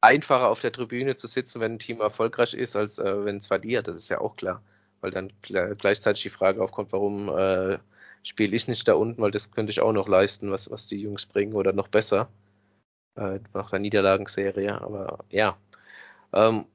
einfacher 0.00 0.48
auf 0.48 0.60
der 0.60 0.72
Tribüne 0.72 1.16
zu 1.16 1.26
sitzen, 1.26 1.60
wenn 1.60 1.72
ein 1.72 1.78
Team 1.78 2.00
erfolgreich 2.00 2.54
ist, 2.54 2.76
als 2.76 2.98
äh, 2.98 3.24
wenn 3.24 3.38
es 3.38 3.46
verliert, 3.46 3.88
das 3.88 3.96
ist 3.96 4.10
ja 4.10 4.20
auch 4.20 4.36
klar. 4.36 4.62
Weil 5.00 5.10
dann 5.10 5.32
gleichzeitig 5.42 6.22
die 6.22 6.30
Frage 6.30 6.62
aufkommt, 6.62 6.92
warum 6.92 7.28
äh, 7.28 7.78
spiele 8.22 8.54
ich 8.54 8.68
nicht 8.68 8.86
da 8.86 8.94
unten, 8.94 9.22
weil 9.22 9.30
das 9.30 9.50
könnte 9.50 9.70
ich 9.72 9.80
auch 9.80 9.92
noch 9.92 10.08
leisten, 10.08 10.50
was, 10.50 10.70
was 10.70 10.86
die 10.86 11.00
Jungs 11.00 11.26
bringen 11.26 11.54
oder 11.54 11.72
noch 11.72 11.88
besser. 11.88 12.28
Äh, 13.16 13.40
nach 13.54 13.70
der 13.70 13.78
Niederlagenserie, 13.78 14.80
aber 14.80 15.24
ja. 15.30 15.56
Ähm, 16.32 16.66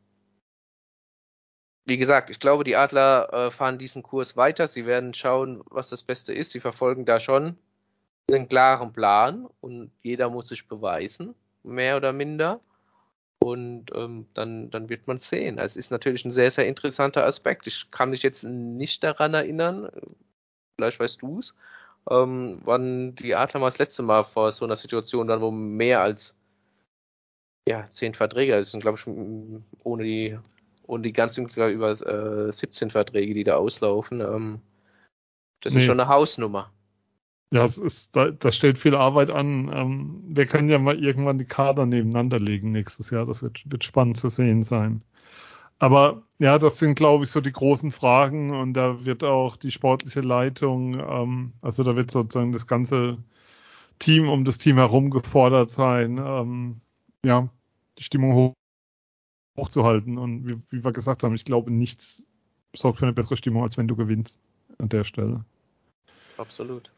wie 1.85 1.97
gesagt, 1.97 2.29
ich 2.29 2.39
glaube, 2.39 2.63
die 2.63 2.75
Adler 2.75 3.29
äh, 3.33 3.51
fahren 3.51 3.77
diesen 3.77 4.03
Kurs 4.03 4.37
weiter. 4.37 4.67
Sie 4.67 4.85
werden 4.85 5.13
schauen, 5.13 5.63
was 5.69 5.89
das 5.89 6.03
Beste 6.03 6.33
ist. 6.33 6.51
Sie 6.51 6.59
verfolgen 6.59 7.05
da 7.05 7.19
schon 7.19 7.57
einen 8.31 8.47
klaren 8.47 8.93
Plan 8.93 9.47
und 9.59 9.91
jeder 10.01 10.29
muss 10.29 10.47
sich 10.47 10.67
beweisen, 10.67 11.35
mehr 11.63 11.97
oder 11.97 12.13
minder. 12.13 12.61
Und 13.43 13.87
ähm, 13.93 14.27
dann, 14.33 14.71
dann 14.71 14.87
wird 14.87 15.07
man 15.07 15.19
sehen. 15.19 15.59
Also, 15.59 15.77
es 15.77 15.85
ist 15.87 15.91
natürlich 15.91 16.23
ein 16.23 16.31
sehr, 16.31 16.51
sehr 16.51 16.65
interessanter 16.65 17.25
Aspekt. 17.25 17.67
Ich 17.67 17.91
kann 17.91 18.11
mich 18.11 18.23
jetzt 18.23 18.43
nicht 18.43 19.03
daran 19.03 19.33
erinnern, 19.33 19.89
vielleicht 20.77 20.99
weißt 21.01 21.21
du 21.21 21.39
es, 21.39 21.53
ähm, 22.09 22.61
wann 22.63 23.15
die 23.15 23.35
Adler 23.35 23.59
mal 23.59 23.67
das 23.67 23.79
letzte 23.79 24.03
Mal 24.03 24.23
vor 24.23 24.53
so 24.53 24.63
einer 24.63 24.77
Situation 24.77 25.27
dann, 25.27 25.41
wo 25.41 25.51
mehr 25.51 26.01
als 26.01 26.37
ja, 27.67 27.89
zehn 27.91 28.13
Verträge, 28.13 28.53
das 28.53 28.71
sind 28.71 28.81
glaube 28.81 28.99
ich 28.99 29.07
ohne 29.83 30.03
die 30.03 30.37
und 30.83 31.03
die 31.03 31.13
ganzen 31.13 31.49
sogar 31.49 31.69
über 31.69 31.91
äh, 31.91 32.51
17 32.51 32.91
Verträge, 32.91 33.33
die 33.33 33.43
da 33.43 33.55
auslaufen. 33.55 34.21
Ähm, 34.21 34.59
das 35.61 35.73
nee. 35.73 35.81
ist 35.81 35.85
schon 35.85 35.99
eine 35.99 36.09
Hausnummer. 36.09 36.71
Ja, 37.51 37.63
es 37.63 37.77
ist, 37.77 38.15
da, 38.15 38.31
das 38.31 38.55
stellt 38.55 38.77
viel 38.77 38.95
Arbeit 38.95 39.29
an. 39.29 39.71
Ähm, 39.73 40.23
wir 40.27 40.45
können 40.45 40.69
ja 40.69 40.79
mal 40.79 40.97
irgendwann 41.01 41.37
die 41.37 41.45
Kader 41.45 41.85
nebeneinander 41.85 42.39
legen 42.39 42.71
nächstes 42.71 43.11
Jahr. 43.11 43.25
Das 43.25 43.41
wird, 43.41 43.63
wird 43.71 43.83
spannend 43.83 44.17
zu 44.17 44.29
sehen 44.29 44.63
sein. 44.63 45.03
Aber 45.79 46.23
ja, 46.39 46.57
das 46.59 46.79
sind, 46.79 46.95
glaube 46.95 47.25
ich, 47.25 47.31
so 47.31 47.41
die 47.41 47.51
großen 47.51 47.91
Fragen 47.91 48.51
und 48.51 48.73
da 48.73 49.05
wird 49.05 49.23
auch 49.23 49.55
die 49.55 49.71
sportliche 49.71 50.21
Leitung, 50.21 50.99
ähm, 50.99 51.53
also 51.61 51.83
da 51.83 51.95
wird 51.95 52.11
sozusagen 52.11 52.51
das 52.51 52.67
ganze 52.67 53.17
Team 53.99 54.29
um 54.29 54.45
das 54.45 54.57
Team 54.57 54.77
herum 54.77 55.09
gefordert 55.09 55.71
sein, 55.71 56.17
ähm, 56.17 56.81
ja, 57.23 57.49
die 57.97 58.03
Stimmung 58.03 58.33
hoch 58.33 58.53
hochzuhalten. 59.57 60.17
Und 60.17 60.47
wie, 60.47 60.61
wie 60.69 60.83
wir 60.83 60.91
gesagt 60.91 61.23
haben, 61.23 61.35
ich 61.35 61.45
glaube, 61.45 61.71
nichts 61.71 62.25
sorgt 62.75 62.99
für 62.99 63.05
eine 63.05 63.13
bessere 63.13 63.37
Stimmung, 63.37 63.63
als 63.63 63.77
wenn 63.77 63.87
du 63.87 63.95
gewinnst 63.95 64.39
an 64.77 64.89
der 64.89 65.03
Stelle. 65.03 65.45
Absolut. 66.37 66.91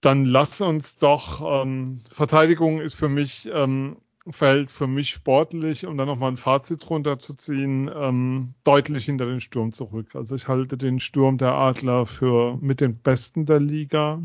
Dann 0.00 0.24
lass 0.24 0.60
uns 0.60 0.96
doch, 0.96 1.62
ähm, 1.62 2.00
Verteidigung 2.10 2.80
ist 2.80 2.94
für 2.94 3.08
mich, 3.08 3.48
ähm, 3.52 3.96
fällt 4.30 4.70
für 4.70 4.86
mich 4.86 5.10
sportlich, 5.10 5.86
um 5.86 5.96
dann 5.96 6.06
nochmal 6.06 6.30
ein 6.30 6.36
Fazit 6.36 6.88
runterzuziehen, 6.88 7.90
ähm, 7.92 8.54
deutlich 8.62 9.06
hinter 9.06 9.26
den 9.26 9.40
Sturm 9.40 9.72
zurück. 9.72 10.14
Also 10.14 10.36
ich 10.36 10.46
halte 10.46 10.76
den 10.76 11.00
Sturm 11.00 11.38
der 11.38 11.54
Adler 11.54 12.06
für 12.06 12.56
mit 12.60 12.80
den 12.80 12.96
Besten 12.96 13.46
der 13.46 13.58
Liga. 13.58 14.22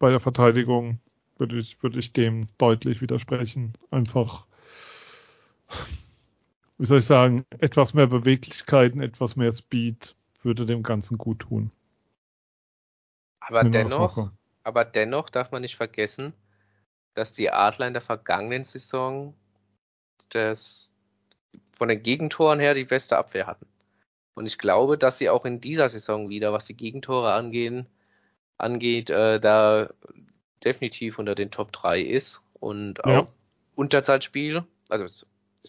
Bei 0.00 0.10
der 0.10 0.20
Verteidigung 0.20 0.98
würde 1.36 1.58
ich, 1.58 1.80
würde 1.82 2.00
ich 2.00 2.12
dem 2.12 2.48
deutlich 2.58 3.00
widersprechen. 3.00 3.74
Einfach 3.92 4.46
wie 6.78 6.86
soll 6.86 7.00
ich 7.00 7.06
sagen, 7.06 7.44
etwas 7.58 7.92
mehr 7.92 8.06
Beweglichkeiten, 8.06 9.00
etwas 9.00 9.36
mehr 9.36 9.52
Speed 9.52 10.14
würde 10.42 10.64
dem 10.64 10.82
Ganzen 10.82 11.18
gut 11.18 11.40
tun. 11.40 11.70
Aber 13.40 13.64
dennoch, 13.64 14.30
aber 14.62 14.84
dennoch 14.84 15.30
darf 15.30 15.50
man 15.50 15.62
nicht 15.62 15.76
vergessen, 15.76 16.32
dass 17.14 17.32
die 17.32 17.50
Adler 17.50 17.88
in 17.88 17.94
der 17.94 18.02
vergangenen 18.02 18.64
Saison 18.64 19.34
das 20.30 20.92
von 21.76 21.88
den 21.88 22.02
Gegentoren 22.02 22.60
her 22.60 22.74
die 22.74 22.84
beste 22.84 23.16
Abwehr 23.16 23.46
hatten. 23.46 23.66
Und 24.34 24.46
ich 24.46 24.58
glaube, 24.58 24.98
dass 24.98 25.18
sie 25.18 25.30
auch 25.30 25.44
in 25.44 25.60
dieser 25.60 25.88
Saison 25.88 26.28
wieder, 26.28 26.52
was 26.52 26.66
die 26.66 26.76
Gegentore 26.76 27.32
angehen, 27.32 27.86
angeht, 28.56 29.10
äh, 29.10 29.40
da 29.40 29.90
definitiv 30.62 31.18
unter 31.18 31.34
den 31.34 31.50
Top 31.50 31.72
3 31.72 32.00
ist. 32.00 32.40
Und 32.54 33.04
auch 33.04 33.10
ja. 33.10 33.28
Unterzahlspiel, 33.74 34.64
also 34.88 35.06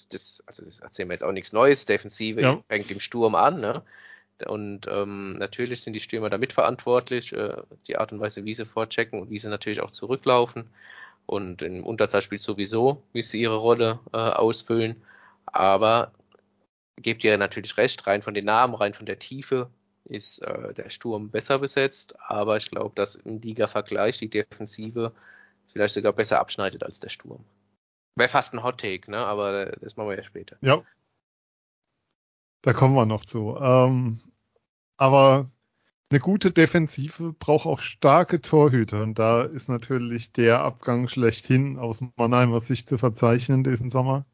das, 0.08 0.42
also 0.46 0.64
das 0.64 0.80
erzählen 0.80 1.10
wir 1.10 1.14
jetzt 1.14 1.24
auch 1.24 1.32
nichts 1.32 1.54
Neues. 1.54 1.86
Defensive 1.86 2.42
ja. 2.42 2.64
fängt 2.68 2.90
im 2.92 3.00
Sturm 3.00 3.36
an, 3.36 3.60
ne? 3.60 3.84
Und 4.48 4.88
ähm, 4.90 5.34
natürlich 5.34 5.82
sind 5.82 5.94
die 5.94 6.00
Stürmer 6.00 6.30
da 6.30 6.38
mitverantwortlich, 6.38 7.34
äh, 7.34 7.58
die 7.88 7.98
Art 7.98 8.14
und 8.14 8.22
Weise, 8.22 8.46
wie 8.46 8.56
sie 8.56 8.66
vorchecken 8.66 9.20
und 9.20 9.30
wie 9.30 9.40
sie 9.40 9.50
natürlich 9.50 9.82
auch 9.82 9.92
zurücklaufen. 9.92 10.70
Und 11.26 11.62
im 11.62 11.86
Unterzahlspiel 11.86 12.40
sowieso, 12.40 13.04
wie 13.12 13.22
sie 13.22 13.42
ihre 13.42 13.58
Rolle 13.58 14.00
äh, 14.14 14.18
ausfüllen. 14.18 15.04
Aber 15.46 16.14
gebt 16.96 17.24
ihr 17.24 17.38
natürlich 17.38 17.76
recht, 17.78 18.08
rein 18.08 18.22
von 18.22 18.34
den 18.34 18.46
Namen, 18.46 18.76
rein 18.76 18.94
von 18.94 19.06
der 19.06 19.20
Tiefe 19.20 19.70
ist 20.06 20.40
äh, 20.40 20.74
der 20.74 20.90
Sturm 20.90 21.30
besser 21.30 21.60
besetzt, 21.60 22.16
aber 22.28 22.58
ich 22.58 22.70
glaube, 22.70 22.94
dass 22.96 23.16
im 23.16 23.42
Liga-Vergleich 23.42 24.18
die 24.18 24.30
Defensive 24.30 25.14
vielleicht 25.72 25.94
sogar 25.94 26.14
besser 26.14 26.40
abschneidet 26.40 26.84
als 26.84 27.00
der 27.00 27.10
Sturm. 27.10 27.46
Wäre 28.20 28.30
fast 28.30 28.54
ein 28.54 28.64
Hot 28.64 28.82
Take, 28.82 29.10
ne? 29.10 29.18
aber 29.18 29.78
das 29.78 29.96
machen 29.96 30.10
wir 30.10 30.18
ja 30.18 30.24
später. 30.24 30.58
Ja. 30.60 30.84
Da 32.62 32.74
kommen 32.74 32.94
wir 32.94 33.06
noch 33.06 33.24
zu. 33.24 33.58
Ähm, 33.58 34.20
aber 34.98 35.50
eine 36.12 36.20
gute 36.20 36.52
Defensive 36.52 37.32
braucht 37.32 37.66
auch 37.66 37.80
starke 37.80 38.42
Torhüter 38.42 39.04
und 39.04 39.18
da 39.18 39.44
ist 39.44 39.70
natürlich 39.70 40.34
der 40.34 40.60
Abgang 40.60 41.08
schlechthin 41.08 41.80
aus 41.80 42.04
Mannheimer 42.18 42.60
Sicht 42.60 42.90
zu 42.90 42.98
verzeichnen 42.98 43.64
diesen 43.64 43.90
Sommer. 43.90 44.26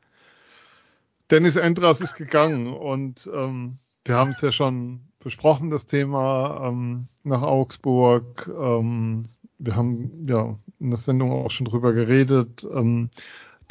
Dennis 1.30 1.56
Endras 1.56 2.02
ist 2.02 2.16
gegangen 2.16 2.74
und 2.74 3.30
ähm, 3.32 3.78
wir 4.04 4.16
haben 4.16 4.32
es 4.32 4.42
ja 4.42 4.52
schon 4.52 5.02
besprochen, 5.20 5.70
das 5.70 5.86
Thema 5.86 6.70
ähm, 6.70 7.08
nach 7.24 7.44
Augsburg. 7.44 8.48
Ähm, 8.48 9.26
wir 9.60 9.76
haben 9.76 10.24
ja 10.26 10.58
in 10.80 10.90
der 10.90 10.98
Sendung 10.98 11.32
auch 11.32 11.52
schon 11.52 11.66
drüber 11.66 11.94
geredet. 11.94 12.66
Ähm, 12.74 13.12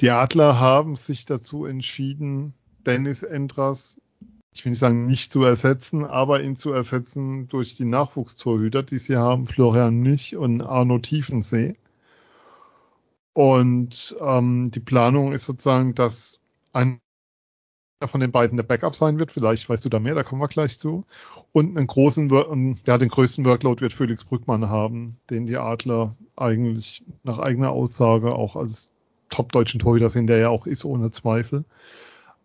die 0.00 0.10
Adler 0.10 0.58
haben 0.58 0.96
sich 0.96 1.26
dazu 1.26 1.64
entschieden, 1.66 2.54
Dennis 2.86 3.22
Endras, 3.22 4.00
ich 4.52 4.64
will 4.64 4.70
nicht 4.70 4.78
sagen 4.78 5.06
nicht 5.06 5.32
zu 5.32 5.42
ersetzen, 5.42 6.04
aber 6.04 6.42
ihn 6.42 6.56
zu 6.56 6.72
ersetzen 6.72 7.48
durch 7.48 7.74
die 7.74 7.84
Nachwuchstorhüter, 7.84 8.82
die 8.82 8.98
sie 8.98 9.16
haben, 9.16 9.46
Florian 9.46 10.00
Nich 10.00 10.36
und 10.36 10.60
Arno 10.60 10.98
Tiefensee. 10.98 11.76
Und 13.32 14.14
ähm, 14.20 14.70
die 14.70 14.80
Planung 14.80 15.32
ist 15.32 15.46
sozusagen, 15.46 15.94
dass 15.94 16.40
ein 16.72 17.00
von 18.06 18.20
den 18.20 18.32
beiden 18.32 18.56
der 18.56 18.64
Backup 18.64 18.94
sein 18.94 19.18
wird. 19.18 19.32
Vielleicht 19.32 19.68
weißt 19.68 19.84
du 19.84 19.88
da 19.88 19.98
mehr, 19.98 20.14
da 20.14 20.22
kommen 20.22 20.40
wir 20.40 20.48
gleich 20.48 20.78
zu. 20.78 21.04
Und 21.52 21.76
einen 21.76 21.86
großen, 21.86 22.28
ja, 22.84 22.98
den 22.98 23.08
größten 23.08 23.44
Workload 23.44 23.80
wird 23.80 23.92
Felix 23.92 24.24
Brückmann 24.24 24.68
haben, 24.68 25.16
den 25.30 25.46
die 25.46 25.56
Adler 25.56 26.14
eigentlich 26.36 27.02
nach 27.22 27.38
eigener 27.38 27.70
Aussage 27.70 28.34
auch 28.34 28.56
als 28.56 28.93
top-deutschen 29.34 29.80
Torhüter 29.80 30.10
sehen, 30.10 30.26
der 30.26 30.38
ja 30.38 30.48
auch 30.48 30.66
ist, 30.66 30.84
ohne 30.84 31.10
Zweifel. 31.10 31.64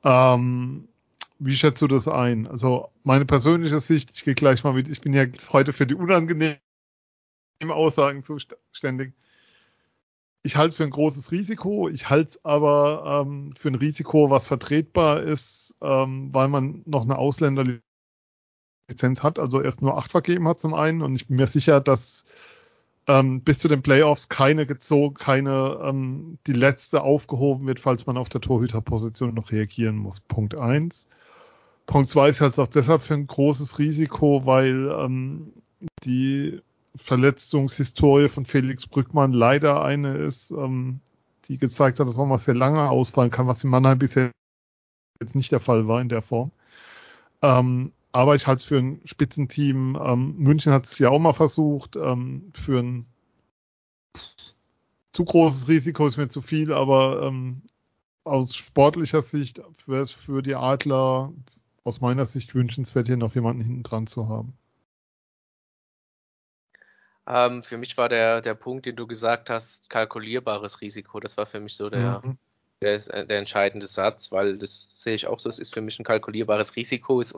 Ähm, 0.04 0.88
wie 1.40 1.56
schätzt 1.56 1.82
du 1.82 1.88
das 1.88 2.08
ein? 2.08 2.48
Also 2.48 2.90
meine 3.04 3.26
persönliche 3.26 3.80
Sicht, 3.80 4.12
ich 4.14 4.24
gehe 4.24 4.36
gleich 4.36 4.64
mal 4.64 4.74
mit, 4.74 4.90
ich 4.90 5.02
bin 5.02 5.14
ja 5.14 5.26
heute 5.52 5.74
für 5.74 5.88
die 5.88 5.96
unangenehmen 5.96 6.60
Aussagen 7.70 8.24
zuständig 8.24 9.14
ich 10.44 10.56
halte 10.56 10.70
es 10.70 10.76
für 10.76 10.84
ein 10.84 10.90
großes 10.90 11.32
Risiko. 11.32 11.90
Ich 11.90 12.10
halte 12.10 12.30
es 12.30 12.46
aber 12.46 13.26
ähm, 13.26 13.54
für 13.58 13.70
ein 13.70 13.76
Risiko, 13.76 14.30
was 14.30 14.46
vertretbar 14.46 15.22
ist, 15.24 15.76
ähm, 15.82 16.34
weil 16.34 16.48
man 16.48 16.82
noch 16.86 17.04
eine 17.04 17.18
Ausländerlizenz 17.18 17.82
hat, 19.22 19.40
also 19.40 19.62
erst 19.62 19.82
nur 19.82 19.98
acht 19.98 20.12
vergeben 20.12 20.48
hat 20.48 20.60
zum 20.60 20.74
einen. 20.74 21.02
Und 21.02 21.16
ich 21.16 21.28
bin 21.28 21.38
mir 21.38 21.48
sicher, 21.48 21.82
dass 21.82 22.24
ähm, 23.10 23.42
bis 23.42 23.58
zu 23.58 23.68
den 23.68 23.82
Playoffs 23.82 24.30
keine 24.30 24.68
gezogen, 24.68 25.16
keine 25.16 25.80
ähm, 25.84 26.38
die 26.46 26.54
letzte 26.54 27.02
aufgehoben 27.02 27.66
wird, 27.66 27.80
falls 27.80 28.06
man 28.06 28.18
auf 28.18 28.30
der 28.30 28.40
Torhüterposition 28.40 29.34
noch 29.34 29.52
reagieren 29.52 29.98
muss. 29.98 30.20
Punkt 30.20 30.54
eins. 30.54 31.08
Punkt 31.88 32.08
zwei 32.08 32.30
ist 32.30 32.40
halt 32.40 32.60
auch 32.60 32.68
deshalb 32.68 33.02
für 33.02 33.16
ein 33.16 33.26
großes 33.26 33.80
Risiko, 33.80 34.46
weil 34.46 34.92
ähm, 34.92 35.54
die 36.04 36.62
Verletzungshistorie 36.96 38.30
von 38.30 38.46
Felix 38.46 38.86
Brückmann 38.86 39.34
leider 39.34 39.84
eine 39.84 40.16
ist, 40.16 40.52
ähm, 40.52 41.00
die 41.46 41.58
gezeigt 41.58 42.00
hat, 42.00 42.08
dass 42.08 42.18
man 42.18 42.30
mal 42.30 42.38
sehr 42.38 42.54
lange 42.54 42.92
ausfallen 42.92 43.32
kann, 43.32 43.48
was 43.48 43.64
in 43.64 43.72
Mannheim 43.72 43.98
bisher 43.98 44.30
jetzt 45.20 45.36
nicht 45.36 45.52
der 45.52 45.60
Fall 45.60 45.88
war 45.88 46.00
in 46.00 46.10
der 46.10 46.22
Form. 46.22 46.52
Ähm, 47.42 47.92
aber 48.12 48.36
ich 48.36 48.48
halte 48.48 48.60
es 48.60 48.66
für 48.66 48.78
ein 48.78 49.02
Spitzenteam. 49.06 49.98
Ähm, 50.02 50.36
München 50.38 50.74
hat 50.74 50.86
es 50.86 50.98
ja 51.00 51.10
auch 51.10 51.20
mal 51.20 51.34
versucht. 51.34 51.96
Ähm, 51.96 52.52
für 52.56 52.80
ein 52.80 53.06
zu 55.14 55.26
großes 55.26 55.68
Risiko 55.68 56.08
ist 56.08 56.18
mir 56.18 56.30
zu 56.30 56.42
viel, 56.42 56.74
aber 56.74 57.24
ähm, 57.24 57.62
aus 58.24 58.56
sportlicher 58.56 59.22
Sicht 59.22 59.62
wäre 59.86 60.04
es 60.04 60.12
für 60.12 60.42
die 60.42 60.56
Adler 60.56 61.34
aus 61.84 62.02
meiner 62.02 62.26
Sicht 62.26 62.56
wünschenswert, 62.56 63.08
hier 63.08 63.18
noch 63.18 63.36
jemanden 63.36 63.64
hinten 63.64 63.84
dran 63.84 64.08
zu 64.08 64.30
haben. 64.30 64.54
Ähm, 67.28 67.64
für 67.64 67.78
mich 67.78 67.98
war 67.98 68.10
der, 68.10 68.42
der 68.42 68.56
Punkt, 68.56 68.86
den 68.86 68.96
du 68.96 69.08
gesagt 69.08 69.50
hast, 69.50 69.90
kalkulierbares 69.90 70.82
Risiko. 70.82 71.20
Das 71.20 71.38
war 71.38 71.46
für 71.46 71.60
mich 71.60 71.76
so 71.76 71.90
der, 71.90 72.22
mhm. 72.24 72.38
der, 72.82 73.26
der 73.26 73.40
entscheidende 73.40 73.88
Satz, 73.88 74.32
weil 74.32 74.58
das 74.58 75.02
sehe 75.02 75.16
ich 75.16 75.28
auch 75.28 75.40
so. 75.40 75.48
Es 75.48 75.60
ist 75.60 75.74
für 75.74 75.82
mich 75.82 76.00
ein 76.00 76.06
kalkulierbares 76.06 76.76
Risiko. 76.76 77.22
Es 77.22 77.32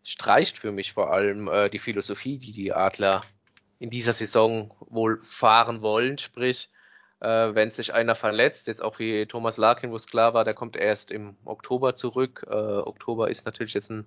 unterstreicht 0.00 0.58
für 0.58 0.72
mich 0.72 0.92
vor 0.92 1.12
allem 1.12 1.48
äh, 1.48 1.68
die 1.70 1.78
Philosophie, 1.78 2.38
die 2.38 2.52
die 2.52 2.72
Adler 2.72 3.22
in 3.78 3.90
dieser 3.90 4.12
Saison 4.12 4.70
wohl 4.80 5.22
fahren 5.24 5.82
wollen. 5.82 6.18
Sprich, 6.18 6.68
äh, 7.20 7.54
wenn 7.54 7.70
sich 7.72 7.94
einer 7.94 8.14
verletzt, 8.14 8.66
jetzt 8.66 8.82
auch 8.82 8.98
wie 8.98 9.26
Thomas 9.26 9.56
Larkin, 9.56 9.90
wo 9.90 9.96
es 9.96 10.06
klar 10.06 10.34
war, 10.34 10.44
der 10.44 10.54
kommt 10.54 10.76
erst 10.76 11.10
im 11.10 11.36
Oktober 11.44 11.94
zurück. 11.96 12.46
Äh, 12.48 12.54
Oktober 12.54 13.30
ist 13.30 13.44
natürlich 13.46 13.74
jetzt 13.74 13.90
ein 13.90 14.06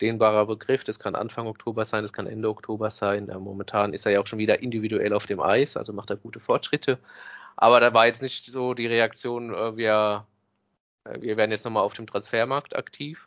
dehnbarer 0.00 0.46
Begriff. 0.46 0.84
Das 0.84 0.98
kann 0.98 1.14
Anfang 1.14 1.46
Oktober 1.46 1.84
sein, 1.84 2.02
das 2.02 2.12
kann 2.12 2.26
Ende 2.26 2.48
Oktober 2.48 2.90
sein. 2.90 3.28
Äh, 3.28 3.38
momentan 3.38 3.94
ist 3.94 4.06
er 4.06 4.12
ja 4.12 4.20
auch 4.20 4.26
schon 4.26 4.38
wieder 4.38 4.62
individuell 4.62 5.12
auf 5.12 5.26
dem 5.26 5.40
Eis, 5.40 5.76
also 5.76 5.92
macht 5.92 6.10
er 6.10 6.16
gute 6.16 6.40
Fortschritte. 6.40 6.98
Aber 7.56 7.80
da 7.80 7.94
war 7.94 8.06
jetzt 8.06 8.22
nicht 8.22 8.46
so 8.46 8.74
die 8.74 8.86
Reaktion, 8.86 9.54
äh, 9.54 9.76
wir, 9.76 10.26
äh, 11.04 11.20
wir 11.20 11.36
werden 11.36 11.52
jetzt 11.52 11.64
nochmal 11.64 11.84
auf 11.84 11.94
dem 11.94 12.06
Transfermarkt 12.06 12.76
aktiv, 12.76 13.26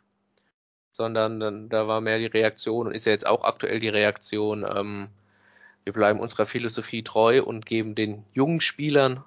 sondern 0.92 1.40
dann, 1.40 1.68
da 1.68 1.88
war 1.88 2.00
mehr 2.00 2.18
die 2.18 2.26
Reaktion 2.26 2.86
und 2.86 2.94
ist 2.94 3.06
ja 3.06 3.12
jetzt 3.12 3.26
auch 3.26 3.44
aktuell 3.44 3.80
die 3.80 3.88
Reaktion, 3.88 4.64
ähm, 4.64 5.08
wir 5.84 5.92
bleiben 5.92 6.20
unserer 6.20 6.46
Philosophie 6.46 7.02
treu 7.02 7.42
und 7.42 7.64
geben 7.66 7.94
den 7.94 8.24
jungen 8.32 8.60
Spielern, 8.60 9.24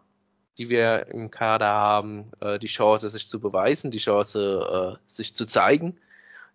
die 0.57 0.69
wir 0.69 1.07
im 1.07 1.31
Kader 1.31 1.67
haben, 1.67 2.31
äh, 2.41 2.59
die 2.59 2.67
Chance, 2.67 3.09
sich 3.09 3.27
zu 3.27 3.39
beweisen, 3.39 3.89
die 3.89 3.97
Chance, 3.97 4.97
äh, 4.99 5.11
sich 5.11 5.33
zu 5.33 5.45
zeigen 5.45 5.97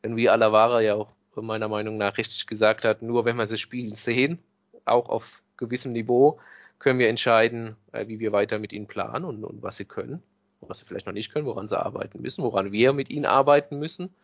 denn 0.03 0.17
wie 0.17 0.29
Alavara 0.29 0.81
ja 0.81 0.95
auch 0.95 1.13
meiner 1.35 1.69
Meinung 1.69 1.99
nach 1.99 2.19
richtig 2.19 2.47
gesagt 2.47 2.85
hat, 2.85 3.03
nur 3.03 3.25
wenn 3.25 3.37
wir 3.37 3.47
das 3.47 3.61
Spiel 3.61 3.95
sehen, 3.95 4.39
auch 4.85 5.09
auf 5.09 5.43
gewissem 5.57 5.93
Niveau, 5.93 6.41
können 6.79 6.99
wir 6.99 7.09
entscheiden, 7.09 7.77
äh, 7.93 8.09
wie 8.09 8.19
wir 8.19 8.33
weiter 8.33 8.59
mit 8.59 8.73
ihnen 8.73 8.87
planen 8.87 9.25
und, 9.25 9.45
und 9.45 9.63
was 9.63 9.77
sie 9.77 9.85
können, 9.85 10.23
was 10.61 10.79
sie 10.79 10.85
vielleicht 10.85 11.07
noch 11.07 11.13
nicht 11.13 11.33
können, 11.33 11.47
woran 11.47 11.69
sie 11.69 11.79
arbeiten 11.79 12.21
müssen, 12.21 12.43
woran 12.43 12.73
wir 12.73 12.93
mit 12.93 13.11
ihnen 13.11 13.27
arbeiten 13.27 13.79
müssen. 13.79 14.15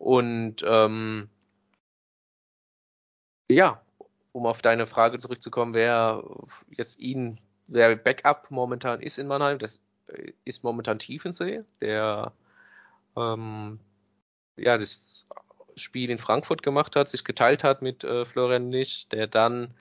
Und 0.00 0.64
ähm, 0.64 1.28
ja, 3.50 3.82
um 4.32 4.46
auf 4.46 4.62
deine 4.62 4.86
Frage 4.86 5.18
zurückzukommen, 5.18 5.74
wer 5.74 6.24
jetzt 6.70 6.98
ihn, 6.98 7.38
wer 7.66 7.96
Backup 7.96 8.50
momentan 8.50 9.00
ist 9.02 9.18
in 9.18 9.26
Mannheim, 9.26 9.58
das 9.58 9.78
äh, 10.06 10.32
ist 10.46 10.64
momentan 10.64 11.00
Tiefensee, 11.00 11.64
der 11.82 12.32
ähm, 13.14 13.78
ja, 14.56 14.78
das 14.78 15.26
Spiel 15.76 16.08
in 16.08 16.18
Frankfurt 16.18 16.62
gemacht 16.62 16.96
hat, 16.96 17.10
sich 17.10 17.22
geteilt 17.22 17.62
hat 17.62 17.82
mit 17.82 18.02
äh, 18.02 18.24
Florian 18.24 18.70
Nisch, 18.70 19.06
der 19.10 19.26
dann 19.26 19.74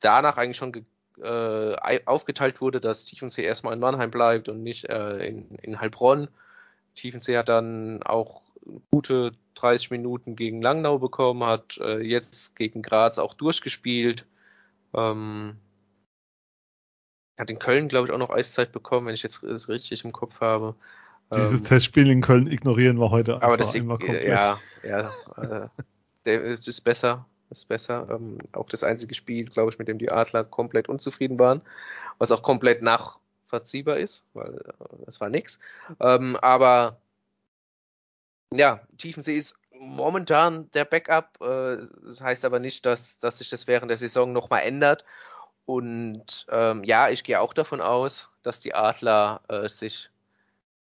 danach 0.00 0.36
eigentlich 0.36 0.58
schon 0.58 0.84
äh, 1.22 2.00
aufgeteilt 2.04 2.60
wurde, 2.60 2.82
dass 2.82 3.06
Tiefensee 3.06 3.44
erstmal 3.44 3.72
in 3.72 3.80
Mannheim 3.80 4.10
bleibt 4.10 4.50
und 4.50 4.62
nicht 4.62 4.84
äh, 4.84 5.26
in, 5.26 5.54
in 5.62 5.80
Heilbronn. 5.80 6.28
Tiefensee 6.94 7.38
hat 7.38 7.48
dann 7.48 8.02
auch 8.02 8.42
gute 8.90 9.32
30 9.56 9.90
Minuten 9.90 10.36
gegen 10.36 10.62
Langnau 10.62 10.98
bekommen, 10.98 11.44
hat 11.44 11.78
äh, 11.78 12.00
jetzt 12.00 12.56
gegen 12.56 12.82
Graz 12.82 13.18
auch 13.18 13.34
durchgespielt. 13.34 14.24
Ähm, 14.94 15.56
hat 17.38 17.50
in 17.50 17.58
Köln, 17.58 17.88
glaube 17.88 18.06
ich, 18.06 18.12
auch 18.12 18.18
noch 18.18 18.30
Eiszeit 18.30 18.72
bekommen, 18.72 19.06
wenn 19.06 19.14
ich 19.14 19.22
jetzt 19.22 19.42
es 19.42 19.68
richtig 19.68 20.04
im 20.04 20.12
Kopf 20.12 20.40
habe. 20.40 20.74
Dieses 21.32 21.60
ähm, 21.60 21.66
Testspiel 21.66 22.10
in 22.10 22.20
Köln 22.20 22.46
ignorieren 22.46 22.98
wir 22.98 23.10
heute 23.10 23.42
aber 23.42 23.56
das 23.56 23.74
einmal 23.74 23.98
komplett. 23.98 24.26
Ja, 24.28 24.58
ja. 24.82 25.12
Äh, 25.36 25.68
der 26.24 26.42
ist 26.42 26.80
besser. 26.82 27.26
Ist 27.50 27.68
besser. 27.68 28.08
Ähm, 28.10 28.38
auch 28.52 28.68
das 28.68 28.84
einzige 28.84 29.14
Spiel, 29.14 29.46
glaube 29.46 29.72
ich, 29.72 29.78
mit 29.78 29.88
dem 29.88 29.98
die 29.98 30.10
Adler 30.10 30.44
komplett 30.44 30.88
unzufrieden 30.88 31.38
waren, 31.38 31.62
was 32.18 32.30
auch 32.30 32.42
komplett 32.42 32.82
nachvollziehbar 32.82 33.96
ist, 33.96 34.24
weil 34.34 34.54
äh, 34.54 35.04
das 35.06 35.20
war 35.20 35.28
nix. 35.28 35.58
Ähm, 35.98 36.36
aber 36.36 37.00
ja, 38.52 38.80
Tiefensee 38.98 39.36
ist 39.36 39.54
momentan 39.78 40.70
der 40.72 40.84
Backup. 40.84 41.40
Äh, 41.40 41.86
das 42.04 42.20
heißt 42.20 42.44
aber 42.44 42.58
nicht, 42.58 42.84
dass, 42.86 43.18
dass 43.20 43.38
sich 43.38 43.48
das 43.48 43.66
während 43.66 43.90
der 43.90 43.96
Saison 43.96 44.32
nochmal 44.32 44.62
ändert. 44.62 45.04
Und 45.66 46.46
ähm, 46.50 46.84
ja, 46.84 47.10
ich 47.10 47.22
gehe 47.24 47.40
auch 47.40 47.54
davon 47.54 47.80
aus, 47.80 48.28
dass 48.42 48.60
die 48.60 48.74
Adler 48.74 49.40
äh, 49.48 49.68
sich 49.68 50.10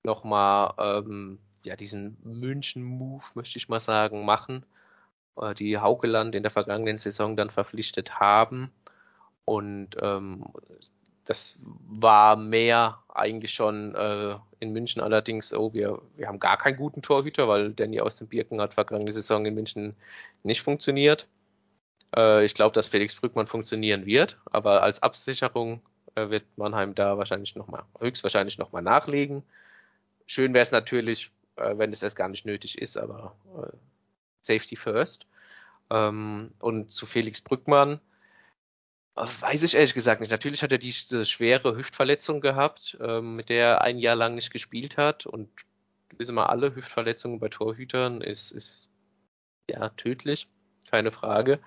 nochmal 0.05 0.75
ähm, 0.79 1.39
ja, 1.65 1.77
diesen 1.77 2.17
München-Move, 2.23 3.25
möchte 3.35 3.59
ich 3.59 3.69
mal 3.69 3.81
sagen, 3.81 4.25
machen, 4.25 4.65
äh, 5.37 5.55
die 5.55 5.79
Haukeland 5.79 6.35
in 6.35 6.45
der 6.45 6.53
vergangenen 6.53 6.99
Saison 6.99 7.37
dann 7.37 7.51
verpflichtet 7.51 8.21
haben. 8.21 8.71
Und 9.45 9.97
ähm, 10.01 10.45
das 11.27 11.59
war 11.89 12.37
mehr 12.37 12.99
eigentlich 13.09 13.53
schon 13.53 13.95
äh, 13.95 14.37
in 14.61 14.73
München 14.73 15.03
allerdings, 15.03 15.53
oh, 15.53 15.73
wir, 15.75 16.01
wir 16.17 16.29
haben 16.29 16.39
gar 16.39 16.57
keinen 16.57 16.77
guten 16.77 17.03
Torhüter, 17.03 17.49
weil 17.49 17.73
Danny 17.73 18.01
aus 18.01 18.17
dem 18.17 18.29
Birken 18.29 18.61
hat 18.61 18.75
vergangene 18.75 19.13
Saison 19.13 19.45
in 19.45 19.55
München 19.55 19.97
nicht 20.45 20.63
funktioniert. 20.63 21.27
Äh, 22.15 22.45
ich 22.45 22.55
glaube, 22.55 22.75
dass 22.75 22.89
Felix 22.89 23.15
Brückmann 23.17 23.49
funktionieren 23.49 24.07
wird, 24.07 24.39
aber 24.47 24.83
als 24.83 25.03
Absicherung 25.03 25.81
äh, 26.15 26.31
wird 26.31 26.45
Mannheim 26.57 26.95
da 26.95 27.19
wahrscheinlich 27.19 27.57
nochmal, 27.57 27.83
höchstwahrscheinlich 27.99 28.59
nochmal 28.59 28.83
nachlegen. 28.83 29.43
Schön 30.27 30.55
wäre 30.55 30.63
es 30.63 30.73
natürlich, 30.73 31.31
äh, 31.57 31.77
wenn 31.77 31.93
es 31.93 32.03
erst 32.03 32.17
gar 32.17 32.29
nicht 32.29 32.47
nötig 32.47 32.79
ist, 32.79 32.97
aber 32.97 33.35
äh, 33.57 33.77
Safety 34.43 34.77
first. 34.77 35.27
Ähm, 35.91 36.53
und 36.61 36.91
zu 36.91 37.07
Felix 37.07 37.41
Brückmann, 37.41 38.01
Weiß 39.17 39.63
ich 39.63 39.75
ehrlich 39.75 39.95
gesagt 39.95 40.21
nicht. 40.21 40.31
Natürlich 40.31 40.63
hat 40.63 40.73
er 40.73 40.79
diese 40.79 41.25
schwere 41.25 41.75
Hüftverletzung 41.77 42.43
gehabt, 42.43 42.99
ähm, 43.01 43.37
mit 43.37 43.49
der 43.49 43.67
er 43.67 43.81
ein 43.83 43.99
Jahr 43.99 44.15
lang 44.15 44.35
nicht 44.35 44.51
gespielt 44.51 44.99
hat. 44.99 45.25
Und 45.25 45.49
wissen 46.19 46.35
wir 46.35 46.51
alle, 46.51 46.75
Hüftverletzungen 46.75 47.41
bei 47.41 47.49
Torhütern 47.49 48.21
ist, 48.21 48.51
ist 48.51 48.91
ja 49.71 49.89
tödlich, 49.91 50.49
keine 50.91 51.13
Frage. 51.13 51.61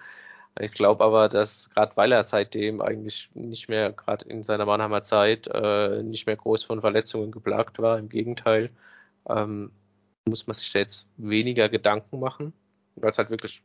Ich 0.60 0.74
glaube 0.74 1.04
aber, 1.04 1.30
dass 1.30 1.70
gerade 1.72 1.96
weil 1.98 2.12
er 2.12 2.24
seitdem 2.26 2.82
eigentlich 2.82 3.30
nicht 3.34 3.70
mehr, 3.70 3.94
gerade 3.94 4.26
in 4.26 4.44
seiner 4.44 4.66
Mannheimer 4.66 5.04
Zeit, 5.04 5.48
äh, 5.48 6.04
nicht 6.04 6.28
mehr 6.28 6.36
groß 6.36 6.64
von 6.66 6.82
Verletzungen 6.82 7.32
geplagt 7.32 7.80
war, 7.80 7.98
im 8.00 8.10
Gegenteil, 8.10 8.70
ähm, 9.30 9.72
muss 10.26 10.48
man 10.48 10.56
sich 10.56 10.72
da 10.72 10.80
jetzt 10.80 11.08
weniger 11.18 11.70
Gedanken 11.70 12.20
machen, 12.20 12.54
weil 12.96 13.12
es 13.12 13.18
halt 13.18 13.30
wirklich 13.32 13.64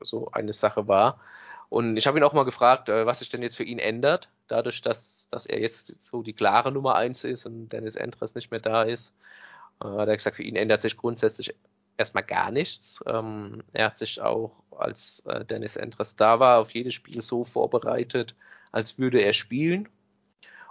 so 0.00 0.30
eine 0.32 0.52
Sache 0.52 0.88
war. 0.88 1.20
Und 1.68 1.96
ich 1.96 2.06
habe 2.06 2.18
ihn 2.18 2.24
auch 2.24 2.32
mal 2.32 2.44
gefragt, 2.44 2.88
äh, 2.88 3.06
was 3.06 3.18
sich 3.20 3.28
denn 3.28 3.42
jetzt 3.42 3.56
für 3.56 3.64
ihn 3.64 3.78
ändert, 3.78 4.28
dadurch, 4.48 4.82
dass, 4.82 5.28
dass 5.30 5.46
er 5.46 5.60
jetzt 5.60 5.96
so 6.10 6.22
die 6.22 6.32
klare 6.32 6.72
Nummer 6.72 6.94
eins 6.94 7.24
ist 7.24 7.46
und 7.46 7.68
Dennis 7.70 7.96
Endres 7.96 8.34
nicht 8.34 8.50
mehr 8.50 8.60
da 8.60 8.82
ist. 8.82 9.12
Äh, 9.82 9.86
hat 9.88 10.08
er 10.08 10.16
gesagt, 10.16 10.36
für 10.36 10.42
ihn 10.42 10.56
ändert 10.56 10.82
sich 10.82 10.96
grundsätzlich 10.96 11.54
erstmal 11.96 12.24
gar 12.24 12.50
nichts. 12.50 13.00
Ähm, 13.06 13.62
er 13.72 13.86
hat 13.86 13.98
sich 13.98 14.20
auch, 14.20 14.52
als 14.70 15.20
äh, 15.26 15.44
Dennis 15.44 15.76
Endres 15.76 16.16
da 16.16 16.40
war, 16.40 16.60
auf 16.60 16.70
jedes 16.70 16.94
Spiel 16.94 17.22
so 17.22 17.44
vorbereitet, 17.44 18.34
als 18.72 18.98
würde 18.98 19.20
er 19.20 19.32
spielen. 19.34 19.88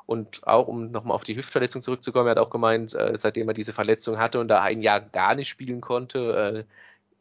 Und 0.05 0.45
auch, 0.47 0.67
um 0.67 0.91
nochmal 0.91 1.15
auf 1.15 1.23
die 1.23 1.35
Hüftverletzung 1.35 1.81
zurückzukommen, 1.81 2.27
er 2.27 2.31
hat 2.31 2.37
auch 2.37 2.51
gemeint, 2.51 2.93
äh, 2.93 3.17
seitdem 3.19 3.47
er 3.49 3.55
diese 3.55 3.73
Verletzung 3.73 4.17
hatte 4.19 4.39
und 4.39 4.47
da 4.49 4.61
ein 4.61 4.81
Jahr 4.81 5.01
gar 5.01 5.35
nicht 5.35 5.49
spielen 5.49 5.81
konnte, 5.81 6.67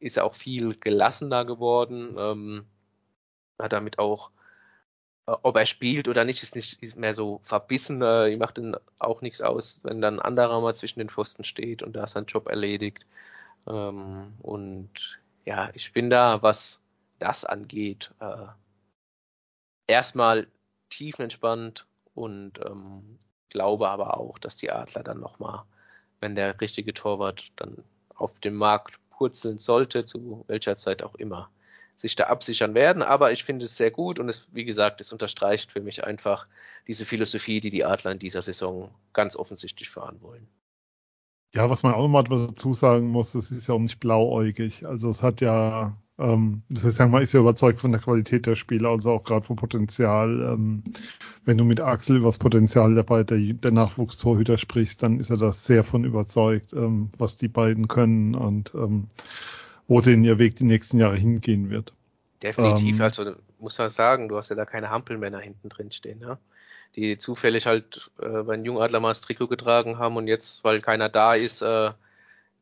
ist 0.00 0.18
er 0.18 0.24
auch 0.24 0.34
viel 0.34 0.76
gelassener 0.76 1.46
geworden. 1.46 2.16
Ähm, 2.18 2.66
hat 3.58 3.72
damit 3.72 3.98
auch, 3.98 4.30
äh, 5.26 5.32
ob 5.42 5.56
er 5.56 5.66
spielt 5.66 6.08
oder 6.08 6.24
nicht, 6.24 6.42
ist 6.42 6.54
nicht 6.54 6.82
ist 6.82 6.96
mehr 6.96 7.14
so 7.14 7.40
verbissen. 7.44 8.02
Äh, 8.02 8.36
macht 8.36 8.58
dann 8.58 8.76
auch 8.98 9.20
nichts 9.22 9.40
aus, 9.40 9.80
wenn 9.84 10.00
dann 10.00 10.20
ein 10.20 10.26
anderer 10.26 10.60
mal 10.60 10.74
zwischen 10.74 11.00
den 11.00 11.10
Pfosten 11.10 11.44
steht 11.44 11.82
und 11.82 11.94
da 11.94 12.08
seinen 12.08 12.26
Job 12.26 12.48
erledigt. 12.48 13.06
Ähm, 13.66 14.34
und 14.42 14.90
ja, 15.44 15.70
ich 15.74 15.92
bin 15.92 16.10
da, 16.10 16.42
was 16.42 16.80
das 17.18 17.44
angeht, 17.44 18.10
äh, 18.20 18.46
erstmal 19.86 20.46
tiefenentspannt 20.90 21.86
und 22.14 22.58
ähm, 22.64 23.18
glaube 23.50 23.88
aber 23.88 24.18
auch, 24.18 24.38
dass 24.38 24.56
die 24.56 24.70
Adler 24.70 25.02
dann 25.02 25.20
nochmal, 25.20 25.64
wenn 26.20 26.34
der 26.34 26.60
richtige 26.60 26.94
Torwart 26.94 27.50
dann 27.56 27.84
auf 28.14 28.38
dem 28.40 28.54
Markt 28.54 28.98
purzeln 29.10 29.58
sollte, 29.58 30.04
zu 30.04 30.44
welcher 30.48 30.76
Zeit 30.76 31.02
auch 31.02 31.14
immer, 31.16 31.50
sich 32.04 32.16
da 32.16 32.24
absichern 32.24 32.74
werden. 32.74 33.02
Aber 33.02 33.32
ich 33.32 33.44
finde 33.44 33.64
es 33.64 33.76
sehr 33.76 33.90
gut 33.90 34.18
und 34.18 34.28
es, 34.28 34.46
wie 34.52 34.66
gesagt, 34.66 35.00
es 35.00 35.10
unterstreicht 35.10 35.72
für 35.72 35.80
mich 35.80 36.04
einfach 36.04 36.46
diese 36.86 37.06
Philosophie, 37.06 37.62
die 37.62 37.70
die 37.70 37.82
Adler 37.82 38.12
in 38.12 38.18
dieser 38.18 38.42
Saison 38.42 38.90
ganz 39.14 39.36
offensichtlich 39.36 39.88
fahren 39.88 40.18
wollen. 40.20 40.46
Ja, 41.54 41.70
was 41.70 41.82
man 41.82 41.94
auch 41.94 42.02
nochmal 42.02 42.24
dazu 42.24 42.74
sagen 42.74 43.08
muss, 43.08 43.34
es 43.34 43.50
ist 43.50 43.68
ja 43.68 43.74
auch 43.74 43.78
nicht 43.78 44.00
blauäugig. 44.00 44.84
Also 44.86 45.08
es 45.08 45.22
hat 45.22 45.40
ja, 45.40 45.96
ähm, 46.18 46.62
das 46.68 46.84
heißt, 46.84 46.98
man 46.98 47.22
ist 47.22 47.32
ja 47.32 47.40
überzeugt 47.40 47.80
von 47.80 47.92
der 47.92 48.02
Qualität 48.02 48.44
der 48.44 48.56
Spieler, 48.56 48.90
also 48.90 49.12
auch 49.12 49.24
gerade 49.24 49.46
vom 49.46 49.56
Potenzial. 49.56 50.42
Ähm, 50.42 50.82
wenn 51.46 51.56
du 51.56 51.64
mit 51.64 51.80
Axel 51.80 52.18
über 52.18 52.26
das 52.26 52.38
Potenzial 52.38 52.94
dabei 52.94 53.24
der, 53.24 53.38
der 53.38 53.70
Nachwuchstorhüter 53.70 54.58
sprichst, 54.58 55.02
dann 55.02 55.20
ist 55.20 55.30
er 55.30 55.38
da 55.38 55.52
sehr 55.52 55.84
von 55.84 56.04
überzeugt, 56.04 56.74
ähm, 56.74 57.08
was 57.16 57.38
die 57.38 57.48
beiden 57.48 57.88
können 57.88 58.34
und 58.34 58.74
ähm, 58.74 59.08
wo 59.86 60.00
denn 60.00 60.24
ihr 60.24 60.38
Weg 60.38 60.56
die 60.56 60.64
nächsten 60.64 60.98
Jahre 60.98 61.16
hingehen 61.16 61.70
wird. 61.70 61.92
Definitiv, 62.42 62.94
ähm, 62.94 63.02
also 63.02 63.32
muss 63.58 63.78
man 63.78 63.90
sagen, 63.90 64.28
du 64.28 64.36
hast 64.36 64.50
ja 64.50 64.56
da 64.56 64.64
keine 64.64 64.90
Hampelmänner 64.90 65.40
hinten 65.40 65.68
drin 65.68 65.92
stehen, 65.92 66.20
ja? 66.20 66.38
die 66.96 67.18
zufällig 67.18 67.66
halt 67.66 68.10
äh, 68.20 68.42
bei 68.42 68.56
den 68.56 68.64
Jungadler 68.64 69.00
mal 69.00 69.10
das 69.10 69.20
Trikot 69.20 69.48
getragen 69.48 69.98
haben 69.98 70.16
und 70.16 70.28
jetzt, 70.28 70.62
weil 70.62 70.80
keiner 70.80 71.08
da 71.08 71.34
ist, 71.34 71.62
äh, 71.62 71.92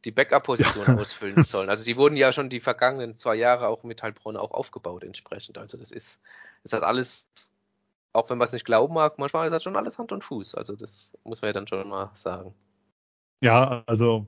die 0.05 0.11
Backup-Position 0.11 0.87
ja. 0.87 0.97
ausfüllen 0.99 1.45
sollen. 1.45 1.70
Also 1.70 1.85
die 1.85 1.97
wurden 1.97 2.16
ja 2.16 2.33
schon 2.33 2.51
die 2.51 2.61
vergangenen 2.61 3.18
zwei 3.18 3.35
Jahre 3.35 3.68
auch 3.68 3.83
mit 3.83 4.03
Heilbronn 4.03 4.37
auch 4.37 4.51
aufgebaut 4.51 5.05
entsprechend. 5.05 5.59
Also 5.59 5.77
das 5.77 5.91
ist, 5.91 6.18
das 6.64 6.73
hat 6.73 6.83
alles, 6.83 7.27
auch 8.12 8.29
wenn 8.31 8.39
man 8.39 8.47
es 8.47 8.53
nicht 8.53 8.64
glauben 8.64 8.95
mag, 8.95 9.18
manchmal 9.18 9.47
ist 9.47 9.53
das 9.53 9.62
schon 9.62 9.77
alles 9.77 9.99
Hand 9.99 10.12
und 10.12 10.25
Fuß. 10.25 10.55
Also 10.55 10.77
das 10.77 11.16
muss 11.25 11.43
man 11.43 11.51
ja 11.51 11.53
dann 11.53 11.68
schon 11.68 11.89
mal 11.89 12.11
sagen. 12.16 12.55
Ja, 13.41 13.83
also 13.87 14.27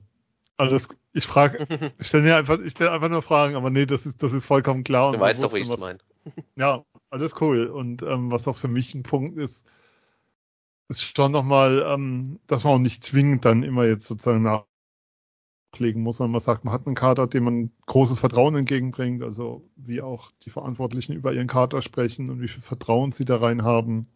also 0.57 0.75
das, 0.75 0.87
ich 1.13 1.25
frage, 1.25 1.65
ich 1.99 2.07
stelle 2.07 2.23
mir 2.23 2.35
einfach, 2.37 2.59
ich 2.59 2.71
stelle 2.71 2.91
einfach 2.91 3.09
nur 3.09 3.21
Fragen, 3.21 3.55
aber 3.55 3.69
nee, 3.69 3.85
das 3.85 4.05
ist, 4.05 4.23
das 4.23 4.33
ist 4.33 4.45
vollkommen 4.45 4.83
klar. 4.83 5.11
Du 5.13 5.19
weißt 5.19 5.43
doch, 5.43 5.53
wie 5.53 5.59
ich 5.59 5.69
es 5.69 5.79
meine. 5.79 5.99
Ja, 6.55 6.83
alles 7.09 7.39
cool. 7.41 7.67
Und 7.67 8.01
ähm, 8.01 8.31
was 8.31 8.47
auch 8.47 8.57
für 8.57 8.67
mich 8.67 8.95
ein 8.95 9.03
Punkt 9.03 9.37
ist, 9.37 9.65
ist 10.87 11.01
schon 11.01 11.31
nochmal, 11.31 11.85
ähm, 11.87 12.39
dass 12.47 12.63
man 12.63 12.73
auch 12.73 12.79
nicht 12.79 13.03
zwingend 13.03 13.45
dann 13.45 13.63
immer 13.63 13.85
jetzt 13.85 14.05
sozusagen 14.05 14.43
nachlegen 14.43 16.01
muss, 16.01 16.17
sondern 16.17 16.31
man 16.31 16.41
sagt, 16.41 16.63
man 16.63 16.73
hat 16.73 16.85
einen 16.85 16.95
Kader, 16.95 17.27
dem 17.27 17.43
man 17.43 17.71
großes 17.85 18.19
Vertrauen 18.19 18.55
entgegenbringt, 18.55 19.23
also 19.23 19.67
wie 19.75 20.01
auch 20.01 20.31
die 20.43 20.49
Verantwortlichen 20.49 21.13
über 21.13 21.33
ihren 21.33 21.47
Kader 21.47 21.81
sprechen 21.81 22.29
und 22.29 22.41
wie 22.41 22.47
viel 22.47 22.61
Vertrauen 22.61 23.11
sie 23.11 23.25
da 23.25 23.37
rein 23.37 23.63
haben. 23.63 24.07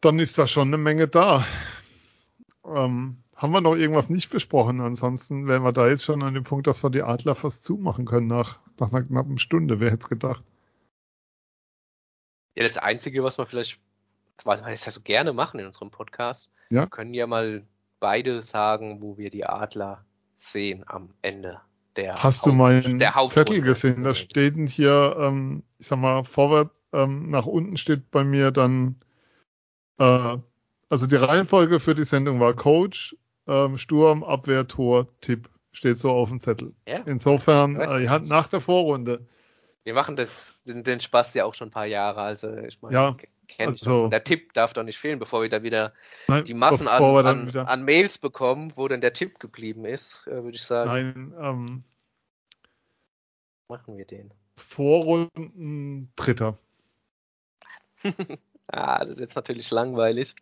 Dann 0.00 0.18
ist 0.18 0.38
da 0.38 0.46
schon 0.46 0.68
eine 0.68 0.78
Menge 0.78 1.08
da. 1.08 1.46
Ähm, 2.64 3.21
haben 3.42 3.52
wir 3.52 3.60
noch 3.60 3.74
irgendwas 3.74 4.08
nicht 4.08 4.30
besprochen? 4.30 4.80
Ansonsten 4.80 5.48
wären 5.48 5.64
wir 5.64 5.72
da 5.72 5.88
jetzt 5.88 6.04
schon 6.04 6.22
an 6.22 6.32
dem 6.32 6.44
Punkt, 6.44 6.68
dass 6.68 6.84
wir 6.84 6.90
die 6.90 7.02
Adler 7.02 7.34
fast 7.34 7.64
zumachen 7.64 8.06
können 8.06 8.28
nach, 8.28 8.60
nach 8.78 8.92
einer 8.92 9.02
knappen 9.02 9.38
Stunde. 9.38 9.80
Wer 9.80 9.90
hätte 9.90 10.04
es 10.04 10.08
gedacht? 10.08 10.44
Ja, 12.54 12.62
das 12.62 12.76
Einzige, 12.76 13.24
was 13.24 13.38
wir 13.38 13.46
vielleicht, 13.46 13.78
weil 14.44 14.60
wir 14.64 14.70
das 14.70 14.84
ja 14.84 14.92
so 14.92 15.00
gerne 15.00 15.32
machen 15.32 15.58
in 15.58 15.66
unserem 15.66 15.90
Podcast, 15.90 16.48
ja? 16.70 16.82
wir 16.82 16.86
können 16.86 17.14
ja 17.14 17.26
mal 17.26 17.66
beide 17.98 18.42
sagen, 18.42 19.02
wo 19.02 19.18
wir 19.18 19.30
die 19.30 19.44
Adler 19.44 20.04
sehen 20.46 20.84
am 20.86 21.10
Ende 21.22 21.60
der 21.96 22.22
Hast 22.22 22.42
Haupt, 22.42 22.46
du 22.46 22.52
meinen 22.52 23.00
Zettel 23.28 23.60
gesehen? 23.60 24.04
Da 24.04 24.14
steht 24.14 24.54
hier, 24.70 25.16
ähm, 25.18 25.64
ich 25.78 25.88
sag 25.88 25.98
mal, 25.98 26.24
vorwärts, 26.24 26.80
ähm, 26.92 27.30
nach 27.30 27.46
unten 27.46 27.76
steht 27.76 28.10
bei 28.10 28.22
mir 28.22 28.50
dann, 28.52 28.96
äh, 29.98 30.36
also 30.88 31.06
die 31.06 31.16
Reihenfolge 31.16 31.80
für 31.80 31.94
die 31.94 32.04
Sendung 32.04 32.38
war 32.38 32.54
Coach, 32.54 33.16
ähm, 33.46 33.76
Sturm, 33.78 34.24
Abwehr, 34.24 34.66
Tor, 34.68 35.08
Tipp. 35.20 35.48
Steht 35.72 35.98
so 35.98 36.10
auf 36.10 36.28
dem 36.28 36.40
Zettel. 36.40 36.74
Ja? 36.86 36.98
Insofern, 37.06 37.80
äh, 37.80 38.00
ja, 38.00 38.18
nach 38.18 38.48
der 38.48 38.60
Vorrunde. 38.60 39.26
Wir 39.84 39.94
machen 39.94 40.16
das, 40.16 40.28
den, 40.66 40.84
den, 40.84 41.00
Spaß 41.00 41.32
ja 41.34 41.46
auch 41.46 41.54
schon 41.54 41.68
ein 41.68 41.72
paar 41.72 41.86
Jahre. 41.86 42.20
Also 42.20 42.54
ich 42.58 42.80
meine, 42.82 42.94
ja, 42.94 43.16
also, 43.58 44.08
der 44.08 44.22
Tipp 44.22 44.52
darf 44.52 44.74
doch 44.74 44.82
nicht 44.82 44.98
fehlen, 44.98 45.18
bevor 45.18 45.42
wir 45.42 45.48
da 45.48 45.62
wieder 45.62 45.94
nein, 46.28 46.44
die 46.44 46.54
Massen 46.54 46.88
an, 46.88 47.02
an, 47.02 47.46
wieder... 47.46 47.68
an, 47.68 47.84
Mails 47.84 48.18
bekommen, 48.18 48.72
wo 48.76 48.86
denn 48.86 49.00
der 49.00 49.14
Tipp 49.14 49.40
geblieben 49.40 49.86
ist, 49.86 50.26
äh, 50.26 50.42
würde 50.42 50.56
ich 50.56 50.62
sagen. 50.62 50.90
Nein, 50.90 51.34
ähm, 51.40 51.84
machen 53.68 53.96
wir 53.96 54.04
den. 54.04 54.32
Vorrunden 54.56 56.12
Dritter. 56.16 56.58
ah, 58.66 58.98
das 59.04 59.14
ist 59.14 59.20
jetzt 59.20 59.36
natürlich 59.36 59.70
langweilig. 59.70 60.34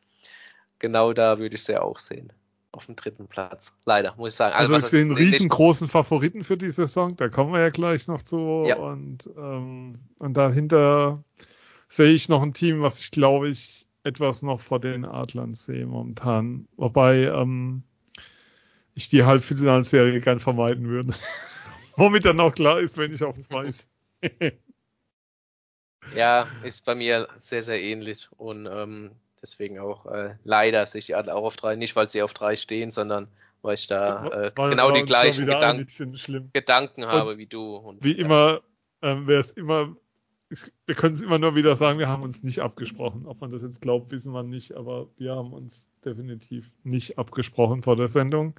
Genau 0.81 1.13
da 1.13 1.39
würde 1.39 1.55
ich 1.55 1.63
sie 1.63 1.81
auch 1.81 2.01
sehen 2.01 2.33
auf 2.73 2.87
dem 2.87 2.97
dritten 2.97 3.27
Platz. 3.27 3.73
Leider, 3.85 4.15
muss 4.17 4.31
ich 4.31 4.35
sagen. 4.37 4.55
Also, 4.55 4.75
also 4.75 4.87
ich 4.87 4.91
sehe 4.91 5.01
einen 5.03 5.17
riesengroßen 5.17 5.89
Favoriten 5.89 6.45
für 6.45 6.57
die 6.57 6.71
Saison, 6.71 7.17
da 7.17 7.29
kommen 7.29 7.53
wir 7.53 7.61
ja 7.61 7.71
gleich 7.71 8.07
noch 8.07 8.23
zu. 8.23 8.65
Ja. 8.67 8.77
Und, 8.77 9.29
ähm, 9.37 9.99
und 10.19 10.37
dahinter 10.37 11.25
sehe 11.89 12.13
ich 12.13 12.29
noch 12.29 12.43
ein 12.43 12.55
Team, 12.55 12.83
was 12.83 13.01
ich 13.01 13.11
glaube 13.11 13.49
ich 13.49 13.87
etwas 14.05 14.43
noch 14.43 14.61
vor 14.61 14.81
den 14.81 15.05
Adlern 15.05 15.55
sehe 15.55 15.87
momentan. 15.87 16.69
Wobei 16.77 17.25
ähm, 17.25 17.83
ich 18.95 19.09
die 19.09 19.25
Halbfinalserie 19.25 20.21
gern 20.21 20.41
vermeiden 20.41 20.89
würde. 20.89 21.15
Womit 21.97 22.25
dann 22.25 22.41
auch 22.41 22.55
klar 22.55 22.81
ist, 22.81 22.97
wenn 22.97 23.13
ich 23.13 23.23
auf 23.23 23.37
uns 23.37 23.51
weiß. 23.51 23.89
ja, 26.15 26.49
ist 26.63 26.85
bei 26.85 26.95
mir 26.95 27.29
sehr, 27.39 27.63
sehr 27.63 27.83
ähnlich. 27.83 28.29
Und 28.37 28.67
ähm, 28.71 29.11
Deswegen 29.43 29.79
auch 29.79 30.07
äh, 30.07 30.35
leider 30.45 30.87
sehe 30.87 30.99
ich 30.99 31.07
die 31.07 31.15
Adler 31.15 31.37
auch 31.37 31.45
auf 31.45 31.57
drei, 31.57 31.77
nicht 31.77 31.97
weil 31.97 32.09
sie 32.09 32.23
auf 32.23 32.35
drei 32.35 32.57
stehen, 32.57 32.93
sondern 32.93 33.29
weil 33.63 33.75
ich 33.75 33.87
da 33.87 34.27
äh, 34.27 34.53
genau 34.55 34.91
die 34.91 35.05
gleichen 35.05 35.47
Gedanken, 35.47 36.51
Gedanken 36.53 37.07
habe 37.07 37.39
wie 37.39 37.47
du. 37.47 37.77
Und, 37.77 38.03
wie 38.03 38.13
immer, 38.13 38.61
ähm, 39.03 39.27
wer 39.27 39.41
es 39.41 39.51
immer 39.51 39.95
ich, 40.51 40.73
wir 40.85 40.97
können 40.97 41.15
es 41.15 41.23
immer 41.23 41.39
nur 41.39 41.55
wieder 41.55 41.77
sagen, 41.77 41.99
wir 41.99 42.09
haben 42.09 42.25
uns 42.25 42.43
nicht 42.43 42.61
abgesprochen. 42.61 43.27
Ob 43.27 43.41
man 43.41 43.51
das 43.51 43.63
jetzt 43.63 43.81
glaubt, 43.81 44.11
wissen 44.11 44.33
wir 44.33 44.43
nicht, 44.43 44.75
aber 44.75 45.07
wir 45.17 45.35
haben 45.37 45.53
uns 45.53 45.87
definitiv 46.05 46.71
nicht 46.83 47.19
abgesprochen 47.19 47.83
vor 47.83 47.97
der 47.97 48.09
Sendung. 48.09 48.59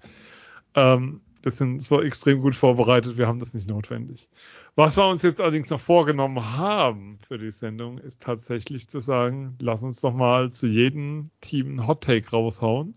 Ähm, 0.73 1.21
wir 1.43 1.51
sind 1.51 1.81
so 1.83 2.01
extrem 2.01 2.41
gut 2.41 2.55
vorbereitet, 2.55 3.17
wir 3.17 3.27
haben 3.27 3.39
das 3.39 3.53
nicht 3.53 3.69
notwendig. 3.69 4.27
Was 4.75 4.97
wir 4.97 5.07
uns 5.07 5.21
jetzt 5.21 5.41
allerdings 5.41 5.69
noch 5.69 5.81
vorgenommen 5.81 6.57
haben 6.57 7.19
für 7.27 7.37
die 7.37 7.51
Sendung, 7.51 7.97
ist 7.97 8.21
tatsächlich 8.21 8.87
zu 8.87 8.99
sagen, 8.99 9.55
lass 9.59 9.83
uns 9.83 10.01
doch 10.01 10.13
mal 10.13 10.51
zu 10.51 10.67
jedem 10.67 11.29
Team 11.41 11.67
einen 11.67 11.87
Hot 11.87 12.03
Take 12.03 12.29
raushauen 12.29 12.93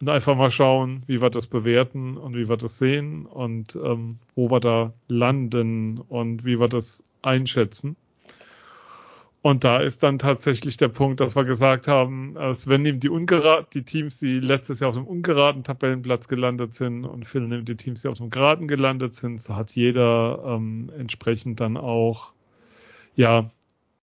und 0.00 0.08
einfach 0.08 0.36
mal 0.36 0.50
schauen, 0.50 1.02
wie 1.06 1.20
wir 1.20 1.30
das 1.30 1.46
bewerten 1.46 2.16
und 2.16 2.34
wie 2.36 2.48
wir 2.48 2.56
das 2.56 2.78
sehen 2.78 3.26
und 3.26 3.76
ähm, 3.76 4.18
wo 4.34 4.50
wir 4.50 4.60
da 4.60 4.92
landen 5.08 5.98
und 5.98 6.44
wie 6.44 6.60
wir 6.60 6.68
das 6.68 7.02
einschätzen. 7.22 7.96
Und 9.42 9.62
da 9.62 9.78
ist 9.78 10.02
dann 10.02 10.18
tatsächlich 10.18 10.76
der 10.76 10.88
Punkt, 10.88 11.20
dass 11.20 11.36
wir 11.36 11.44
gesagt 11.44 11.86
haben, 11.86 12.36
Sven 12.52 12.82
nimmt 12.82 13.04
die, 13.04 13.08
ungerat 13.08 13.72
die 13.74 13.84
Teams, 13.84 14.18
die 14.18 14.40
letztes 14.40 14.80
Jahr 14.80 14.88
auf 14.88 14.96
dem 14.96 15.06
ungeraden 15.06 15.62
Tabellenplatz 15.62 16.26
gelandet 16.26 16.74
sind 16.74 17.04
und 17.04 17.26
Phil 17.26 17.42
nimmt 17.42 17.68
die 17.68 17.76
Teams, 17.76 18.02
die 18.02 18.08
auf 18.08 18.18
dem 18.18 18.30
geraden 18.30 18.66
gelandet 18.66 19.14
sind. 19.14 19.40
So 19.40 19.54
hat 19.54 19.72
jeder 19.72 20.42
ähm, 20.44 20.90
entsprechend 20.98 21.60
dann 21.60 21.76
auch 21.76 22.32
ja 23.14 23.50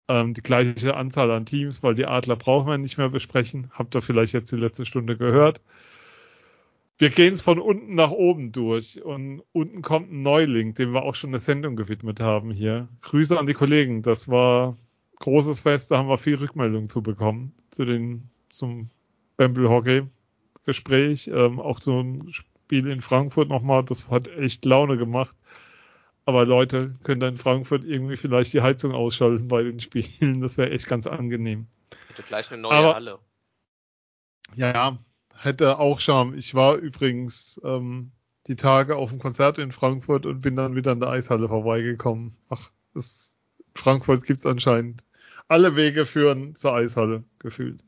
ähm, 0.08 0.34
die 0.34 0.42
gleiche 0.42 0.96
Anzahl 0.96 1.30
an 1.30 1.46
Teams, 1.46 1.82
weil 1.82 1.94
die 1.94 2.06
Adler 2.06 2.36
brauchen 2.36 2.68
wir 2.68 2.78
nicht 2.78 2.98
mehr 2.98 3.08
besprechen. 3.08 3.70
Habt 3.72 3.94
ihr 3.94 4.02
vielleicht 4.02 4.32
jetzt 4.32 4.52
die 4.52 4.56
letzte 4.56 4.86
Stunde 4.86 5.16
gehört. 5.16 5.60
Wir 6.98 7.10
gehen 7.10 7.34
es 7.34 7.42
von 7.42 7.58
unten 7.58 7.94
nach 7.94 8.10
oben 8.10 8.52
durch 8.52 9.02
und 9.04 9.42
unten 9.52 9.82
kommt 9.82 10.10
ein 10.10 10.22
Neuling, 10.22 10.74
dem 10.74 10.92
wir 10.92 11.02
auch 11.02 11.14
schon 11.14 11.30
eine 11.30 11.40
Sendung 11.40 11.76
gewidmet 11.76 12.20
haben 12.20 12.50
hier. 12.50 12.88
Grüße 13.02 13.38
an 13.38 13.46
die 13.46 13.54
Kollegen. 13.54 14.02
Das 14.02 14.28
war 14.28 14.78
großes 15.20 15.60
Fest, 15.60 15.90
da 15.90 15.98
haben 15.98 16.08
wir 16.08 16.18
viel 16.18 16.36
Rückmeldung 16.36 16.88
zu 16.88 17.02
bekommen 17.02 17.54
zu 17.70 17.84
den 17.84 18.30
zum 18.50 18.90
Bamble 19.36 19.68
Hockey 19.68 20.06
Gespräch, 20.64 21.28
ähm, 21.28 21.60
auch 21.60 21.78
zum 21.78 22.32
Spiel 22.32 22.88
in 22.88 23.00
Frankfurt 23.00 23.48
nochmal. 23.48 23.84
Das 23.84 24.10
hat 24.10 24.28
echt 24.28 24.64
Laune 24.64 24.96
gemacht. 24.96 25.34
Aber 26.24 26.44
Leute 26.44 26.96
können 27.04 27.20
dann 27.20 27.34
in 27.34 27.38
Frankfurt 27.38 27.84
irgendwie 27.84 28.16
vielleicht 28.16 28.52
die 28.52 28.60
Heizung 28.60 28.92
ausschalten 28.92 29.46
bei 29.46 29.62
den 29.62 29.80
Spielen. 29.80 30.40
Das 30.40 30.58
wäre 30.58 30.70
echt 30.70 30.88
ganz 30.88 31.06
angenehm. 31.06 31.68
Hätte 32.08 32.24
gleich 32.24 32.50
eine 32.50 32.62
neue 32.62 32.72
Aber, 32.72 32.94
Halle. 32.94 33.18
Ja, 34.56 34.98
hätte 35.36 35.78
auch 35.78 36.00
Charme. 36.00 36.34
Ich 36.34 36.54
war 36.54 36.76
übrigens 36.76 37.60
ähm, 37.64 38.10
die 38.48 38.56
Tage 38.56 38.96
auf 38.96 39.10
dem 39.10 39.20
Konzert 39.20 39.58
in 39.58 39.70
Frankfurt 39.70 40.26
und 40.26 40.40
bin 40.40 40.56
dann 40.56 40.74
wieder 40.74 40.92
in 40.92 41.00
der 41.00 41.10
Eishalle 41.10 41.48
vorbeigekommen. 41.48 42.36
Ach, 42.48 42.70
das, 42.94 43.25
Frankfurt 43.76 44.24
gibt's 44.24 44.46
anscheinend. 44.46 45.04
Alle 45.48 45.76
Wege 45.76 46.06
führen 46.06 46.56
zur 46.56 46.74
Eishalle, 46.74 47.24
gefühlt. 47.38 47.82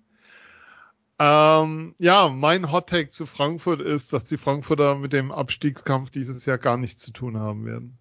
Ähm, 1.19 1.95
ja, 1.99 2.29
mein 2.29 2.71
Hot 2.71 2.89
Take 2.89 3.11
zu 3.11 3.27
Frankfurt 3.27 3.81
ist, 3.81 4.13
dass 4.13 4.25
die 4.25 4.37
Frankfurter 4.37 4.95
mit 4.95 5.13
dem 5.13 5.33
Abstiegskampf 5.33 6.11
dieses 6.11 6.47
Jahr 6.47 6.59
gar 6.59 6.77
nichts 6.77 7.03
zu 7.03 7.11
tun 7.11 7.39
haben 7.39 7.67
werden 7.67 7.99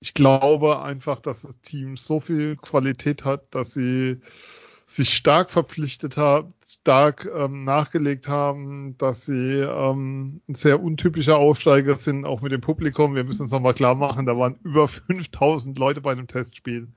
ich 0.00 0.14
glaube 0.14 0.82
einfach, 0.82 1.20
dass 1.20 1.42
das 1.42 1.60
Team 1.62 1.96
so 1.96 2.20
viel 2.20 2.56
Qualität 2.56 3.24
hat, 3.24 3.54
dass 3.54 3.72
sie 3.74 4.20
sich 4.96 5.14
stark 5.14 5.50
verpflichtet 5.50 6.16
haben, 6.16 6.54
stark 6.66 7.28
ähm, 7.36 7.64
nachgelegt 7.64 8.28
haben, 8.28 8.96
dass 8.96 9.26
sie 9.26 9.60
ähm, 9.60 10.40
ein 10.48 10.54
sehr 10.54 10.82
untypischer 10.82 11.36
Aufsteiger 11.36 11.96
sind, 11.96 12.24
auch 12.24 12.40
mit 12.40 12.52
dem 12.52 12.62
Publikum. 12.62 13.14
Wir 13.14 13.24
müssen 13.24 13.42
uns 13.42 13.52
nochmal 13.52 13.74
klar 13.74 13.94
machen, 13.94 14.24
da 14.24 14.38
waren 14.38 14.58
über 14.64 14.88
5000 15.08 15.78
Leute 15.78 16.00
bei 16.00 16.12
einem 16.12 16.28
Testspiel. 16.28 16.88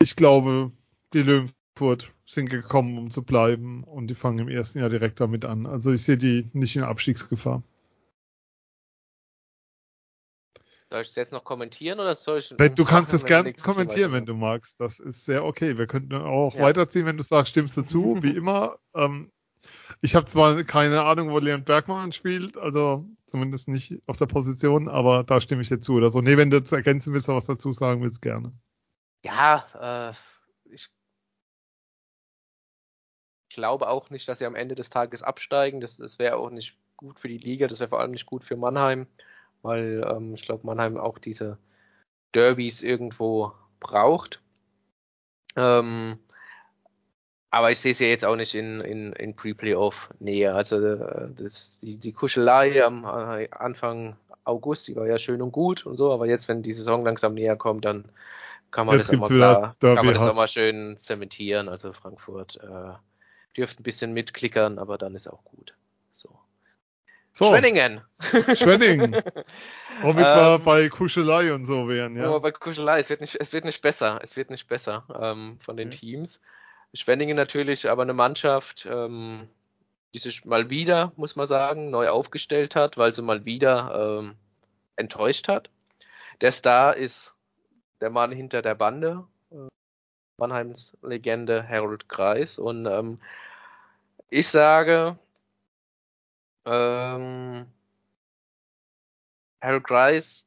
Ich 0.00 0.14
glaube, 0.14 0.70
die 1.14 1.22
Löwenfurt 1.22 2.12
sind 2.26 2.48
gekommen, 2.48 2.96
um 2.96 3.10
zu 3.10 3.24
bleiben 3.24 3.82
und 3.82 4.06
die 4.06 4.14
fangen 4.14 4.38
im 4.38 4.48
ersten 4.48 4.78
Jahr 4.78 4.88
direkt 4.88 5.20
damit 5.20 5.44
an. 5.44 5.66
Also 5.66 5.90
ich 5.90 6.02
sehe 6.02 6.16
die 6.16 6.48
nicht 6.52 6.76
in 6.76 6.84
Abstiegsgefahr. 6.84 7.64
Soll 10.92 11.00
ich 11.00 11.08
es 11.08 11.14
jetzt 11.14 11.32
noch 11.32 11.44
kommentieren 11.44 12.00
oder 12.00 12.14
soll 12.14 12.40
ich. 12.40 12.50
Du 12.50 12.84
kannst 12.84 13.14
es 13.14 13.24
gerne 13.24 13.54
kommentieren, 13.54 14.12
wenn 14.12 14.26
du 14.26 14.34
magst. 14.34 14.78
Das 14.78 15.00
ist 15.00 15.24
sehr 15.24 15.42
okay. 15.42 15.78
Wir 15.78 15.86
könnten 15.86 16.14
auch 16.14 16.54
ja. 16.54 16.60
weiterziehen, 16.60 17.06
wenn 17.06 17.16
du 17.16 17.22
sagst, 17.22 17.52
stimmst 17.52 17.78
du 17.78 17.82
zu, 17.82 18.22
wie 18.22 18.28
immer. 18.36 18.76
Ähm, 18.94 19.32
ich 20.02 20.14
habe 20.14 20.26
zwar 20.26 20.62
keine 20.64 21.02
Ahnung, 21.04 21.30
wo 21.30 21.38
Leon 21.38 21.64
Bergmann 21.64 22.12
spielt, 22.12 22.58
also 22.58 23.06
zumindest 23.24 23.68
nicht 23.68 24.02
auf 24.06 24.18
der 24.18 24.26
Position, 24.26 24.90
aber 24.90 25.24
da 25.24 25.40
stimme 25.40 25.62
ich 25.62 25.70
dir 25.70 25.80
zu 25.80 25.94
oder 25.94 26.10
so. 26.10 26.20
Nee, 26.20 26.36
wenn 26.36 26.50
du 26.50 26.58
jetzt 26.58 26.72
ergänzen 26.72 27.14
willst 27.14 27.26
oder 27.26 27.38
was 27.38 27.46
dazu 27.46 27.72
sagen 27.72 28.02
willst, 28.02 28.20
gerne. 28.20 28.52
Ja, 29.24 30.10
äh, 30.10 30.14
ich 30.70 30.90
glaube 33.48 33.88
auch 33.88 34.10
nicht, 34.10 34.28
dass 34.28 34.40
sie 34.40 34.46
am 34.46 34.56
Ende 34.56 34.74
des 34.74 34.90
Tages 34.90 35.22
absteigen. 35.22 35.80
Das, 35.80 35.96
das 35.96 36.18
wäre 36.18 36.36
auch 36.36 36.50
nicht 36.50 36.76
gut 36.98 37.18
für 37.18 37.28
die 37.28 37.38
Liga, 37.38 37.66
das 37.66 37.78
wäre 37.80 37.88
vor 37.88 38.00
allem 38.00 38.10
nicht 38.10 38.26
gut 38.26 38.44
für 38.44 38.58
Mannheim 38.58 39.06
weil 39.62 40.04
ähm, 40.08 40.34
ich 40.34 40.42
glaube, 40.42 40.66
Mannheim 40.66 40.96
auch 40.96 41.18
diese 41.18 41.58
Derbys 42.34 42.82
irgendwo 42.82 43.52
braucht. 43.80 44.40
Ähm, 45.56 46.18
aber 47.50 47.70
ich 47.70 47.80
sehe 47.80 47.92
es 47.92 47.98
ja 47.98 48.06
jetzt 48.06 48.24
auch 48.24 48.36
nicht 48.36 48.54
in, 48.54 48.80
in, 48.80 49.12
in 49.12 49.36
Pre-Playoff-Nähe. 49.36 50.54
Also 50.54 50.84
äh, 50.84 51.28
das, 51.36 51.76
die, 51.82 51.96
die 51.96 52.12
Kuschelei 52.12 52.82
am 52.82 53.04
äh, 53.04 53.48
Anfang 53.50 54.16
August, 54.44 54.88
die 54.88 54.96
war 54.96 55.06
ja 55.06 55.18
schön 55.18 55.42
und 55.42 55.52
gut 55.52 55.86
und 55.86 55.96
so, 55.96 56.12
aber 56.12 56.26
jetzt, 56.26 56.48
wenn 56.48 56.62
die 56.62 56.72
Saison 56.72 57.04
langsam 57.04 57.34
näher 57.34 57.56
kommt, 57.56 57.84
dann 57.84 58.06
kann 58.70 58.86
man, 58.86 58.98
das 58.98 59.10
auch, 59.10 59.14
mal 59.14 59.28
klar, 59.28 59.76
kann 59.80 60.06
man 60.06 60.14
das 60.14 60.22
auch 60.22 60.34
mal 60.34 60.48
schön 60.48 60.96
zementieren. 60.98 61.68
Also 61.68 61.92
Frankfurt 61.92 62.56
äh, 62.56 62.92
dürfte 63.56 63.80
ein 63.80 63.84
bisschen 63.84 64.14
mitklickern, 64.14 64.78
aber 64.78 64.96
dann 64.96 65.14
ist 65.14 65.28
auch 65.28 65.44
gut. 65.44 65.74
So. 67.42 67.50
Schwenningen. 67.52 68.00
Schwenningen. 68.54 69.22
Ähm, 70.02 70.16
wir 70.16 70.60
bei 70.64 70.88
Kuschelei 70.88 71.52
und 71.52 71.66
so 71.66 71.86
wären, 71.86 72.16
ja. 72.16 72.36
Bei 72.38 72.50
Kuschelei, 72.50 72.98
es 72.98 73.08
wird 73.10 73.20
nicht, 73.20 73.36
es 73.38 73.52
wird 73.52 73.64
nicht 73.64 73.82
besser. 73.82 74.18
Es 74.22 74.34
wird 74.36 74.50
nicht 74.50 74.66
besser 74.66 75.04
ähm, 75.20 75.58
von 75.60 75.76
den 75.76 75.88
okay. 75.88 75.98
Teams. 75.98 76.40
Schwenningen 76.94 77.36
natürlich 77.36 77.88
aber 77.88 78.02
eine 78.02 78.14
Mannschaft, 78.14 78.88
ähm, 78.90 79.48
die 80.12 80.18
sich 80.18 80.44
mal 80.44 80.70
wieder, 80.70 81.12
muss 81.16 81.36
man 81.36 81.46
sagen, 81.46 81.90
neu 81.90 82.08
aufgestellt 82.08 82.74
hat, 82.74 82.96
weil 82.96 83.14
sie 83.14 83.22
mal 83.22 83.44
wieder 83.44 84.18
ähm, 84.22 84.34
enttäuscht 84.96 85.46
hat. 85.46 85.68
Der 86.40 86.52
Star 86.52 86.96
ist 86.96 87.32
der 88.00 88.10
Mann 88.10 88.32
hinter 88.32 88.62
der 88.62 88.74
Bande, 88.74 89.24
äh, 89.52 89.68
Mannheims 90.38 90.96
Legende 91.02 91.68
Harold 91.68 92.08
Kreis. 92.08 92.58
Und 92.58 92.86
ähm, 92.86 93.20
ich 94.30 94.48
sage, 94.48 95.18
ähm, 96.64 97.66
Harold 99.60 99.84
Grice. 99.84 100.44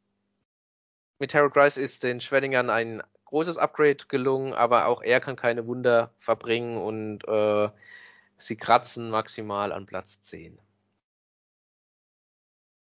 Mit 1.20 1.34
Harold 1.34 1.54
Grice 1.54 1.78
ist 1.78 2.04
den 2.04 2.20
Schwenningern 2.22 2.70
ein 2.70 3.02
großes 3.26 3.58
Upgrade 3.58 4.06
gelungen, 4.08 4.54
aber 4.54 4.88
auch 4.88 5.02
er 5.02 5.20
kann 5.20 5.36
keine 5.36 5.66
Wunder 5.68 6.14
verbringen 6.20 6.78
und 6.78 7.28
äh, 7.28 7.70
sie 8.38 8.56
kratzen 8.56 9.10
maximal 9.10 9.72
an 9.72 9.86
Platz 9.86 10.22
10. 10.30 10.58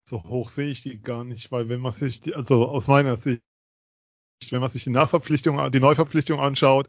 So 0.08 0.24
hoch 0.24 0.48
sehe 0.48 0.70
ich 0.70 0.82
die 0.82 1.00
gar 1.00 1.24
nicht, 1.24 1.52
weil 1.52 1.68
wenn 1.68 1.80
man 1.80 1.92
sich, 1.92 2.34
also 2.36 2.68
aus 2.68 2.88
meiner 2.88 3.16
Sicht, 3.16 3.42
wenn 4.50 4.60
man 4.60 4.70
sich 4.70 4.84
die 4.84 4.90
Nachverpflichtung, 4.90 5.70
die 5.70 5.80
Neuverpflichtung 5.80 6.40
anschaut, 6.40 6.88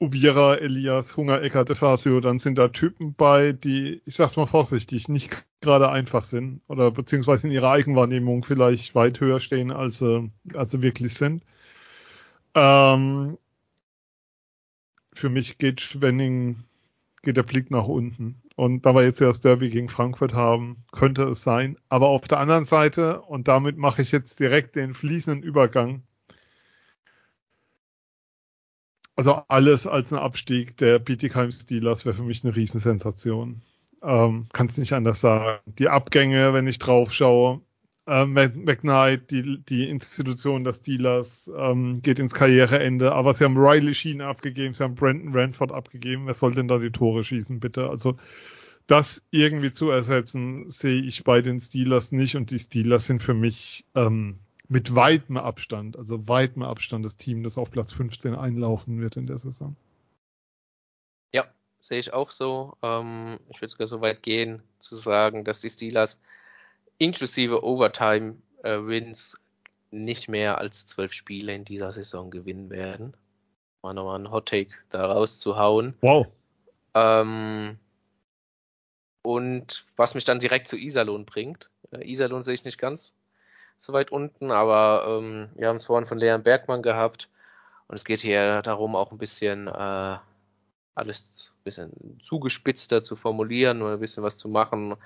Uvira, 0.00 0.56
Elias, 0.56 1.16
Hunger, 1.16 1.42
Eckert, 1.42 1.70
Defasio, 1.70 2.20
dann 2.20 2.38
sind 2.38 2.58
da 2.58 2.68
Typen 2.68 3.14
bei, 3.14 3.52
die, 3.52 4.02
ich 4.04 4.14
sag's 4.14 4.36
mal 4.36 4.46
vorsichtig, 4.46 5.08
nicht 5.08 5.44
gerade 5.60 5.90
einfach 5.90 6.24
sind 6.24 6.60
oder 6.68 6.90
beziehungsweise 6.90 7.46
in 7.46 7.52
ihrer 7.52 7.70
Eigenwahrnehmung 7.70 8.44
vielleicht 8.44 8.94
weit 8.94 9.20
höher 9.20 9.40
stehen, 9.40 9.70
als 9.70 9.98
sie, 9.98 10.30
als 10.54 10.70
sie 10.72 10.82
wirklich 10.82 11.14
sind. 11.14 11.42
Ähm, 12.54 13.38
für 15.12 15.28
mich 15.30 15.58
geht 15.58 15.80
Schwenning, 15.80 16.64
geht 17.22 17.36
der 17.36 17.42
Blick 17.42 17.70
nach 17.70 17.86
unten. 17.86 18.42
Und 18.56 18.86
da 18.86 18.94
wir 18.94 19.02
jetzt 19.02 19.20
ja 19.20 19.28
das 19.28 19.40
Derby 19.40 19.68
gegen 19.70 19.88
Frankfurt 19.88 20.34
haben, 20.34 20.84
könnte 20.92 21.24
es 21.24 21.42
sein. 21.42 21.76
Aber 21.88 22.08
auf 22.08 22.26
der 22.28 22.38
anderen 22.38 22.64
Seite, 22.64 23.20
und 23.22 23.48
damit 23.48 23.76
mache 23.76 24.02
ich 24.02 24.12
jetzt 24.12 24.40
direkt 24.40 24.76
den 24.76 24.94
fließenden 24.94 25.42
Übergang 25.42 26.02
also 29.16 29.42
alles 29.48 29.86
als 29.86 30.12
ein 30.12 30.18
Abstieg 30.18 30.76
der 30.76 30.98
Bietigheim 30.98 31.50
Steelers 31.50 32.04
wäre 32.04 32.14
für 32.14 32.22
mich 32.22 32.44
eine 32.44 32.54
Riesensensation. 32.54 33.62
Ähm, 34.02 34.46
Kann 34.52 34.68
es 34.68 34.76
nicht 34.76 34.92
anders 34.92 35.20
sagen. 35.20 35.58
Die 35.78 35.88
Abgänge, 35.88 36.52
wenn 36.52 36.66
ich 36.66 36.78
drauf 36.78 37.12
schaue, 37.12 37.62
äh, 38.06 38.26
McKnight, 38.26 39.30
die, 39.30 39.64
die 39.64 39.88
Institution 39.88 40.64
der 40.64 40.74
Steelers, 40.74 41.50
ähm, 41.56 42.02
geht 42.02 42.18
ins 42.18 42.34
Karriereende, 42.34 43.12
aber 43.12 43.34
sie 43.34 43.44
haben 43.44 43.56
Riley 43.58 43.94
Sheen 43.94 44.20
abgegeben, 44.20 44.74
sie 44.74 44.84
haben 44.84 44.94
Brandon 44.94 45.34
Ranford 45.34 45.72
abgegeben. 45.72 46.26
Wer 46.26 46.34
soll 46.34 46.54
denn 46.54 46.68
da 46.68 46.78
die 46.78 46.92
Tore 46.92 47.24
schießen, 47.24 47.58
bitte? 47.58 47.88
Also 47.88 48.16
das 48.86 49.22
irgendwie 49.30 49.72
zu 49.72 49.90
ersetzen, 49.90 50.70
sehe 50.70 51.02
ich 51.02 51.24
bei 51.24 51.42
den 51.42 51.58
Steelers 51.58 52.12
nicht 52.12 52.36
und 52.36 52.50
die 52.50 52.60
Steelers 52.60 53.06
sind 53.06 53.22
für 53.22 53.34
mich 53.34 53.84
ähm, 53.94 54.38
mit 54.68 54.94
weitem 54.94 55.36
Abstand, 55.36 55.96
also 55.96 56.28
weitem 56.28 56.62
Abstand 56.62 57.04
das 57.04 57.16
Team, 57.16 57.42
das 57.42 57.58
auf 57.58 57.70
Platz 57.70 57.92
15 57.92 58.34
einlaufen 58.34 59.00
wird 59.00 59.16
in 59.16 59.26
der 59.26 59.38
Saison. 59.38 59.76
Ja, 61.32 61.46
sehe 61.78 62.00
ich 62.00 62.12
auch 62.12 62.30
so. 62.30 62.76
Ähm, 62.82 63.38
ich 63.50 63.60
würde 63.60 63.70
sogar 63.70 63.86
so 63.86 64.00
weit 64.00 64.22
gehen, 64.22 64.62
zu 64.78 64.96
sagen, 64.96 65.44
dass 65.44 65.60
die 65.60 65.70
Steelers 65.70 66.18
inklusive 66.98 67.62
Overtime-Wins 67.62 69.34
äh, 69.34 69.38
nicht 69.90 70.28
mehr 70.28 70.58
als 70.58 70.86
zwölf 70.86 71.12
Spiele 71.12 71.54
in 71.54 71.64
dieser 71.64 71.92
Saison 71.92 72.30
gewinnen 72.30 72.70
werden. 72.70 73.16
Mal 73.82 73.94
nochmal 73.94 74.16
einen 74.16 74.30
Hot 74.30 74.48
Take 74.48 74.72
da 74.90 75.06
rauszuhauen. 75.06 75.94
Wow. 76.00 76.26
Ähm, 76.94 77.78
und 79.22 79.86
was 79.96 80.14
mich 80.14 80.24
dann 80.24 80.40
direkt 80.40 80.68
zu 80.68 80.76
Iserlohn 80.76 81.24
bringt. 81.24 81.70
Äh, 81.92 82.10
Iserlohn 82.10 82.42
sehe 82.42 82.54
ich 82.54 82.64
nicht 82.64 82.78
ganz 82.78 83.14
so 83.78 83.92
weit 83.92 84.10
unten, 84.10 84.50
aber 84.50 85.04
ähm, 85.06 85.50
wir 85.54 85.68
haben 85.68 85.76
es 85.76 85.86
vorhin 85.86 86.06
von 86.06 86.18
Leon 86.18 86.42
Bergmann 86.42 86.82
gehabt. 86.82 87.28
Und 87.88 87.96
es 87.96 88.04
geht 88.04 88.20
hier 88.20 88.62
darum, 88.62 88.96
auch 88.96 89.12
ein 89.12 89.18
bisschen 89.18 89.68
äh, 89.68 90.18
alles 90.94 91.52
ein 91.58 91.64
bisschen 91.64 92.20
zugespitzter 92.24 93.02
zu 93.02 93.16
formulieren 93.16 93.82
oder 93.82 93.94
ein 93.94 94.00
bisschen 94.00 94.24
was 94.24 94.36
zu 94.36 94.48
machen. 94.48 94.96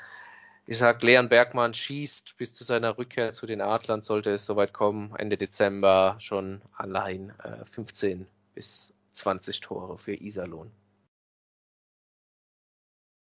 Ich 0.66 0.78
sag, 0.78 1.02
Leon 1.02 1.28
Bergmann 1.28 1.74
schießt 1.74 2.36
bis 2.36 2.54
zu 2.54 2.64
seiner 2.64 2.96
Rückkehr 2.96 3.34
zu 3.34 3.46
den 3.46 3.60
Adlern, 3.60 4.02
sollte 4.02 4.30
es 4.30 4.44
soweit 4.44 4.72
kommen, 4.72 5.14
Ende 5.16 5.36
Dezember 5.36 6.16
schon 6.20 6.62
allein 6.76 7.34
äh, 7.42 7.64
15 7.72 8.26
bis 8.54 8.92
20 9.14 9.60
Tore 9.60 9.98
für 9.98 10.14
Iserlohn. 10.14 10.70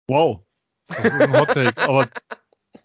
Wow. 0.08 0.42
Das 0.88 1.06
ist 1.06 1.14
ein 1.14 1.34
Hot 1.34 1.50
Take. 1.50 1.82
Aber 1.82 2.08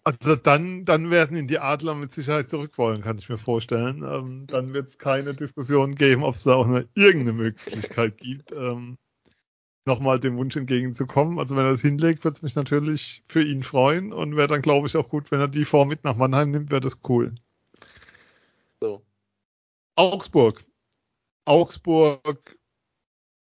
also 0.05 0.35
dann, 0.35 0.85
dann 0.85 1.09
werden 1.09 1.35
ihn 1.35 1.47
die 1.47 1.57
Adler 1.57 1.95
mit 1.95 2.13
Sicherheit 2.13 2.49
zurück 2.49 2.77
wollen, 2.77 3.01
kann 3.01 3.17
ich 3.17 3.27
mir 3.27 3.39
vorstellen. 3.39 4.03
Ähm, 4.03 4.45
dann 4.45 4.71
wird 4.71 4.89
es 4.89 4.97
keine 4.99 5.33
Diskussion 5.33 5.95
geben, 5.95 6.23
ob 6.23 6.35
es 6.35 6.43
da 6.43 6.53
auch 6.53 6.67
eine, 6.67 6.87
irgendeine 6.93 7.33
Möglichkeit 7.33 8.17
gibt, 8.19 8.51
ähm, 8.51 8.99
nochmal 9.85 10.19
dem 10.19 10.37
Wunsch 10.37 10.55
entgegenzukommen. 10.55 11.39
Also 11.39 11.55
wenn 11.55 11.65
er 11.65 11.71
das 11.71 11.81
hinlegt, 11.81 12.23
wird 12.23 12.35
es 12.35 12.43
mich 12.43 12.53
natürlich 12.55 13.23
für 13.27 13.43
ihn 13.43 13.63
freuen 13.63 14.13
und 14.13 14.35
wäre 14.35 14.47
dann, 14.47 14.61
glaube 14.61 14.85
ich, 14.85 14.95
auch 14.95 15.09
gut, 15.09 15.31
wenn 15.31 15.39
er 15.39 15.47
die 15.47 15.65
Form 15.65 15.87
mit 15.87 16.03
nach 16.03 16.15
Mannheim 16.15 16.51
nimmt, 16.51 16.69
wäre 16.69 16.81
das 16.81 16.99
cool. 17.09 17.33
So. 18.79 19.03
Augsburg. 19.95 20.63
Augsburg, 21.45 22.59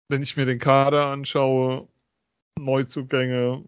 wenn 0.09 0.23
ich 0.23 0.37
mir 0.37 0.45
den 0.45 0.59
Kader 0.59 1.07
anschaue, 1.07 1.89
Neuzugänge, 2.59 3.65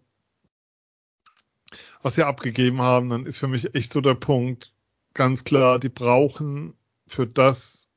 was 2.03 2.15
sie 2.15 2.23
abgegeben 2.23 2.81
haben, 2.81 3.09
dann 3.09 3.25
ist 3.25 3.37
für 3.37 3.47
mich 3.47 3.73
echt 3.73 3.93
so 3.93 4.01
der 4.01 4.13
Punkt 4.13 4.73
ganz 5.13 5.43
klar, 5.43 5.79
die 5.79 5.89
brauchen 5.89 6.75
für 7.07 7.25
das, 7.25 7.89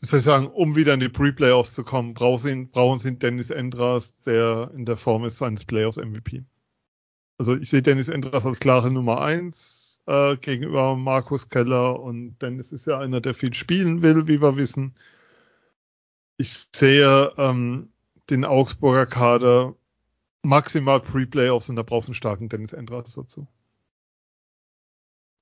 wie 0.00 0.06
soll 0.06 0.20
ich 0.20 0.24
sagen, 0.24 0.46
um 0.46 0.76
wieder 0.76 0.94
in 0.94 1.00
die 1.00 1.08
Pre-Playoffs 1.08 1.74
zu 1.74 1.82
kommen, 1.82 2.14
brauchen 2.14 2.38
sie, 2.42 2.64
brauchen 2.66 2.98
sie 2.98 3.18
Dennis 3.18 3.50
Endras, 3.50 4.14
der 4.20 4.70
in 4.74 4.84
der 4.84 4.96
Form 4.96 5.24
ist 5.24 5.38
seines 5.38 5.64
Playoffs 5.64 5.96
MVP. 5.96 6.44
Also 7.38 7.56
ich 7.56 7.70
sehe 7.70 7.82
Dennis 7.82 8.08
Endras 8.08 8.44
als 8.44 8.60
klare 8.60 8.90
Nummer 8.90 9.22
eins 9.22 9.98
äh, 10.06 10.36
gegenüber 10.36 10.96
Markus 10.96 11.48
Keller 11.48 11.98
und 12.00 12.38
Dennis 12.40 12.70
ist 12.70 12.86
ja 12.86 12.98
einer, 12.98 13.20
der 13.22 13.34
viel 13.34 13.54
spielen 13.54 14.02
will, 14.02 14.26
wie 14.28 14.42
wir 14.42 14.56
wissen. 14.56 14.94
Ich 16.36 16.66
sehe 16.74 17.32
ähm, 17.38 17.92
den 18.28 18.44
Augsburger 18.44 19.06
Kader 19.06 19.74
maximal 20.42 21.00
Pre-Playoffs 21.00 21.68
und 21.68 21.76
da 21.76 21.82
brauchst 21.82 22.08
du 22.08 22.10
einen 22.10 22.16
starken 22.16 22.48
Dennis 22.48 22.72
Endras 22.72 23.14
dazu. 23.14 23.46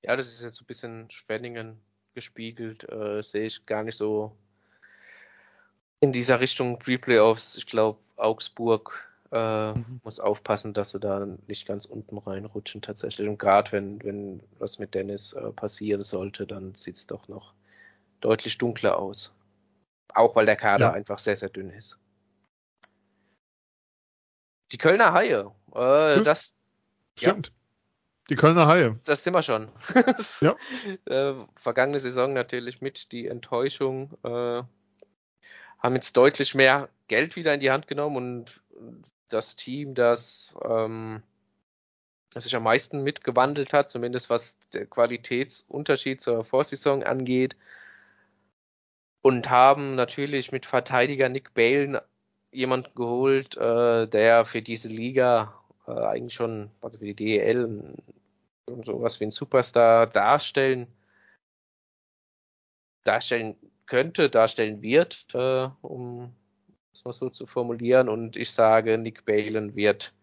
Ja, 0.01 0.15
das 0.15 0.29
ist 0.29 0.41
jetzt 0.41 0.57
so 0.57 0.63
ein 0.63 0.67
bisschen 0.67 1.11
Schwenningen 1.11 1.79
gespiegelt, 2.15 2.89
äh, 2.89 3.21
sehe 3.21 3.47
ich 3.47 3.65
gar 3.65 3.83
nicht 3.83 3.97
so 3.97 4.35
in 5.99 6.13
dieser 6.13 6.39
Richtung 6.39 6.79
Pre-Playoffs. 6.79 7.57
Ich 7.57 7.65
glaube, 7.65 7.99
Augsburg 8.15 9.05
äh, 9.31 9.73
mhm. 9.73 10.01
muss 10.03 10.19
aufpassen, 10.19 10.73
dass 10.73 10.91
sie 10.91 10.99
da 10.99 11.27
nicht 11.47 11.67
ganz 11.67 11.85
unten 11.85 12.17
reinrutschen 12.17 12.81
tatsächlich. 12.81 13.27
Und 13.27 13.37
gerade 13.37 13.71
wenn, 13.71 14.03
wenn 14.03 14.41
was 14.57 14.79
mit 14.79 14.95
Dennis 14.95 15.33
äh, 15.33 15.51
passieren 15.51 16.03
sollte, 16.03 16.47
dann 16.47 16.75
sieht 16.75 16.95
es 16.95 17.07
doch 17.07 17.27
noch 17.27 17.53
deutlich 18.21 18.57
dunkler 18.57 18.97
aus. 18.97 19.31
Auch 20.13 20.35
weil 20.35 20.45
der 20.45 20.55
Kader 20.55 20.87
ja. 20.87 20.93
einfach 20.93 21.19
sehr, 21.19 21.35
sehr 21.35 21.49
dünn 21.49 21.69
ist. 21.69 21.97
Die 24.71 24.77
Kölner 24.77 25.13
Haie. 25.13 25.51
Äh, 25.73 26.21
das. 26.21 26.53
Stimmt. 27.17 27.47
Ja. 27.47 27.53
Die 28.29 28.35
Kölner 28.35 28.67
Haie. 28.67 28.99
Das 29.05 29.23
sind 29.23 29.33
wir 29.33 29.43
schon. 29.43 29.69
ja. 30.41 30.55
Äh, 31.05 31.33
vergangene 31.55 31.99
Saison 31.99 32.33
natürlich 32.33 32.81
mit 32.81 33.11
die 33.11 33.27
Enttäuschung. 33.27 34.17
Äh, 34.23 34.63
haben 35.79 35.95
jetzt 35.95 36.15
deutlich 36.15 36.55
mehr 36.55 36.89
Geld 37.07 37.35
wieder 37.35 37.53
in 37.53 37.59
die 37.59 37.71
Hand 37.71 37.87
genommen 37.87 38.15
und 38.17 38.61
das 39.29 39.55
Team, 39.55 39.95
das, 39.95 40.53
ähm, 40.63 41.23
das 42.33 42.43
sich 42.43 42.55
am 42.55 42.63
meisten 42.63 43.03
mitgewandelt 43.03 43.73
hat, 43.73 43.89
zumindest 43.89 44.29
was 44.29 44.57
der 44.73 44.85
Qualitätsunterschied 44.85 46.21
zur 46.21 46.43
Vorsaison 46.43 47.03
angeht, 47.03 47.55
und 49.21 49.49
haben 49.49 49.95
natürlich 49.95 50.51
mit 50.51 50.65
Verteidiger 50.65 51.29
Nick 51.29 51.53
Balen 51.53 51.97
jemand 52.51 52.95
geholt, 52.95 53.55
äh, 53.57 54.07
der 54.07 54.45
für 54.45 54.61
diese 54.61 54.87
Liga 54.87 55.53
äh, 55.87 55.91
eigentlich 55.91 56.33
schon, 56.33 56.71
also 56.81 56.97
für 56.99 57.05
die 57.05 57.15
DEL, 57.15 57.95
sowas 58.85 59.19
wie 59.19 59.25
ein 59.25 59.31
Superstar 59.31 60.07
darstellen, 60.07 60.87
darstellen 63.03 63.55
könnte, 63.85 64.29
darstellen 64.29 64.81
wird, 64.81 65.25
äh, 65.33 65.69
um 65.81 66.35
es 66.93 67.03
mal 67.05 67.13
so 67.13 67.29
zu 67.29 67.47
formulieren. 67.47 68.09
Und 68.09 68.35
ich 68.35 68.51
sage, 68.51 68.97
Nick 68.97 69.25
Balen 69.25 69.75
wird, 69.75 70.13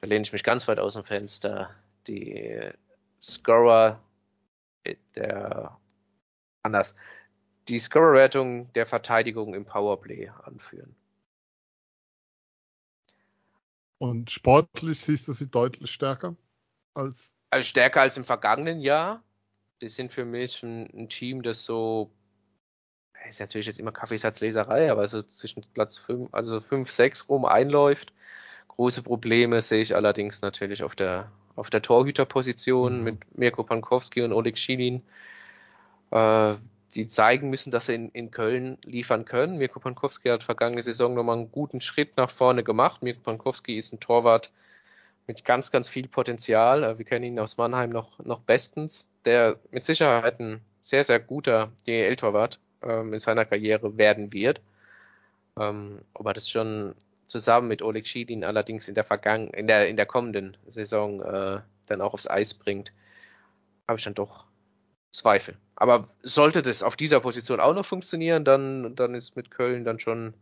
da 0.00 0.06
lehne 0.06 0.24
ich 0.24 0.32
mich 0.32 0.44
ganz 0.44 0.66
weit 0.68 0.78
aus 0.78 0.94
dem 0.94 1.04
Fenster, 1.04 1.70
die 2.06 2.70
Scorer 3.22 4.00
der 5.16 5.76
anders, 6.62 6.94
die 7.68 7.78
Scorer-Wertung 7.78 8.72
der 8.74 8.86
Verteidigung 8.86 9.54
im 9.54 9.64
Powerplay 9.64 10.30
anführen. 10.44 10.94
Und 13.98 14.30
sportlich 14.30 15.00
siehst 15.00 15.28
du 15.28 15.32
sie 15.32 15.50
deutlich 15.50 15.90
stärker 15.90 16.36
als. 16.94 17.34
Also 17.50 17.68
stärker 17.68 18.00
als 18.00 18.16
im 18.16 18.24
vergangenen 18.24 18.80
Jahr. 18.80 19.22
Die 19.80 19.88
sind 19.88 20.12
für 20.12 20.24
mich 20.24 20.62
ein, 20.62 20.88
ein 20.94 21.08
Team, 21.08 21.42
das 21.42 21.64
so, 21.64 22.10
ist 23.28 23.40
natürlich 23.40 23.66
jetzt 23.66 23.78
immer 23.78 23.92
Kaffeesatzleserei, 23.92 24.90
aber 24.90 25.06
so 25.06 25.22
zwischen 25.22 25.64
Platz 25.74 25.98
5, 25.98 26.32
also 26.32 26.60
5, 26.60 26.90
6 26.90 27.28
rum 27.28 27.44
einläuft. 27.44 28.12
Große 28.68 29.02
Probleme 29.02 29.62
sehe 29.62 29.82
ich 29.82 29.94
allerdings 29.94 30.42
natürlich 30.42 30.82
auf 30.82 30.94
der, 30.94 31.30
auf 31.56 31.70
der 31.70 31.82
Torhüterposition 31.82 32.98
mhm. 32.98 33.04
mit 33.04 33.38
Mirko 33.38 33.64
Pankowski 33.64 34.22
und 34.22 34.32
Oleg 34.32 34.58
Schilin. 34.58 35.02
Äh, 36.10 36.56
die 36.96 37.08
zeigen 37.08 37.50
müssen, 37.50 37.70
dass 37.70 37.86
sie 37.86 37.94
in, 37.94 38.10
in 38.10 38.30
Köln 38.30 38.78
liefern 38.84 39.24
können. 39.26 39.58
Mirko 39.58 39.80
Pankowski 39.80 40.28
hat 40.30 40.42
vergangene 40.42 40.82
Saison 40.82 41.14
nochmal 41.14 41.36
einen 41.36 41.52
guten 41.52 41.80
Schritt 41.80 42.16
nach 42.16 42.30
vorne 42.30 42.64
gemacht. 42.64 43.02
Mirko 43.02 43.20
Pankowski 43.20 43.76
ist 43.76 43.92
ein 43.92 44.00
Torwart 44.00 44.50
mit 45.26 45.44
ganz, 45.44 45.70
ganz 45.70 45.88
viel 45.88 46.08
Potenzial. 46.08 46.82
Äh, 46.82 46.98
wir 46.98 47.04
kennen 47.04 47.24
ihn 47.24 47.38
aus 47.38 47.58
Mannheim 47.58 47.90
noch, 47.90 48.18
noch 48.20 48.40
bestens, 48.40 49.08
der 49.24 49.58
mit 49.70 49.84
Sicherheit 49.84 50.40
ein 50.40 50.60
sehr, 50.80 51.04
sehr 51.04 51.20
guter 51.20 51.70
DEL-Torwart 51.86 52.58
ähm, 52.82 53.12
in 53.12 53.20
seiner 53.20 53.44
Karriere 53.44 53.98
werden 53.98 54.32
wird. 54.32 54.60
Ähm, 55.58 56.00
ob 56.14 56.26
er 56.26 56.34
das 56.34 56.48
schon 56.48 56.94
zusammen 57.26 57.68
mit 57.68 57.82
Oleg 57.82 58.06
Schilin 58.06 58.44
allerdings 58.44 58.88
in 58.88 58.94
der 58.94 59.04
vergangenen, 59.04 59.52
in 59.52 59.66
der, 59.66 59.88
in 59.88 59.96
der 59.96 60.06
kommenden 60.06 60.56
Saison 60.70 61.20
äh, 61.22 61.60
dann 61.86 62.00
auch 62.00 62.14
aufs 62.14 62.28
Eis 62.28 62.54
bringt, 62.54 62.92
habe 63.86 63.98
ich 63.98 64.04
dann 64.04 64.14
doch 64.14 64.44
Zweifel. 65.12 65.56
Aber 65.76 66.08
sollte 66.22 66.62
das 66.62 66.82
auf 66.82 66.96
dieser 66.96 67.20
Position 67.20 67.60
auch 67.60 67.74
noch 67.74 67.84
funktionieren, 67.84 68.44
dann, 68.44 68.96
dann 68.96 69.14
ist 69.14 69.36
mit 69.36 69.50
Köln 69.50 69.84
dann 69.84 70.00
schon, 70.00 70.32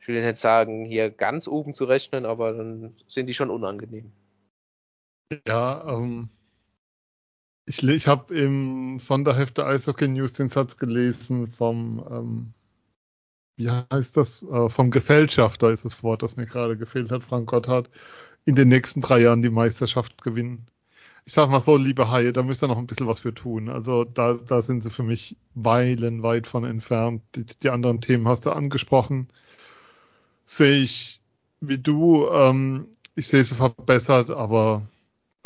ich 0.00 0.06
will 0.06 0.24
nicht 0.24 0.40
sagen, 0.40 0.84
hier 0.84 1.10
ganz 1.10 1.48
oben 1.48 1.74
zu 1.74 1.84
rechnen, 1.84 2.24
aber 2.24 2.52
dann 2.52 2.94
sind 3.08 3.26
die 3.26 3.34
schon 3.34 3.50
unangenehm. 3.50 4.12
Ja, 5.46 5.84
ähm, 5.88 6.28
ich, 7.66 7.82
ich 7.82 8.06
habe 8.06 8.36
im 8.36 9.00
Sonderheft 9.00 9.58
der 9.58 9.66
Eishockey 9.66 10.06
News 10.06 10.32
den 10.32 10.48
Satz 10.48 10.76
gelesen 10.76 11.48
vom, 11.48 12.06
ähm, 12.08 12.54
wie 13.56 13.68
heißt 13.68 14.16
das, 14.16 14.42
äh, 14.44 14.68
vom 14.68 14.92
Gesellschafter 14.92 15.70
ist 15.70 15.84
das 15.84 16.04
Wort, 16.04 16.22
das 16.22 16.36
mir 16.36 16.46
gerade 16.46 16.76
gefehlt 16.76 17.10
hat, 17.10 17.24
Frank 17.24 17.48
Gotthard, 17.48 17.90
in 18.44 18.54
den 18.54 18.68
nächsten 18.68 19.00
drei 19.00 19.20
Jahren 19.20 19.42
die 19.42 19.50
Meisterschaft 19.50 20.22
gewinnen 20.22 20.68
ich 21.24 21.32
sag 21.34 21.48
mal 21.50 21.60
so, 21.60 21.76
liebe 21.76 22.10
Haie, 22.10 22.32
da 22.32 22.42
müsst 22.42 22.62
ihr 22.62 22.68
noch 22.68 22.78
ein 22.78 22.86
bisschen 22.86 23.06
was 23.06 23.20
für 23.20 23.34
tun. 23.34 23.68
Also 23.68 24.04
da, 24.04 24.34
da 24.34 24.62
sind 24.62 24.82
sie 24.82 24.90
für 24.90 25.02
mich 25.04 25.36
weilenweit 25.54 26.46
von 26.46 26.64
entfernt. 26.64 27.22
Die, 27.36 27.44
die 27.46 27.70
anderen 27.70 28.00
Themen 28.00 28.26
hast 28.28 28.46
du 28.46 28.50
angesprochen. 28.50 29.28
Sehe 30.46 30.80
ich 30.82 31.20
wie 31.60 31.78
du, 31.78 32.28
ähm, 32.28 32.88
ich 33.14 33.28
sehe 33.28 33.44
sie 33.44 33.54
verbessert, 33.54 34.30
aber 34.30 34.88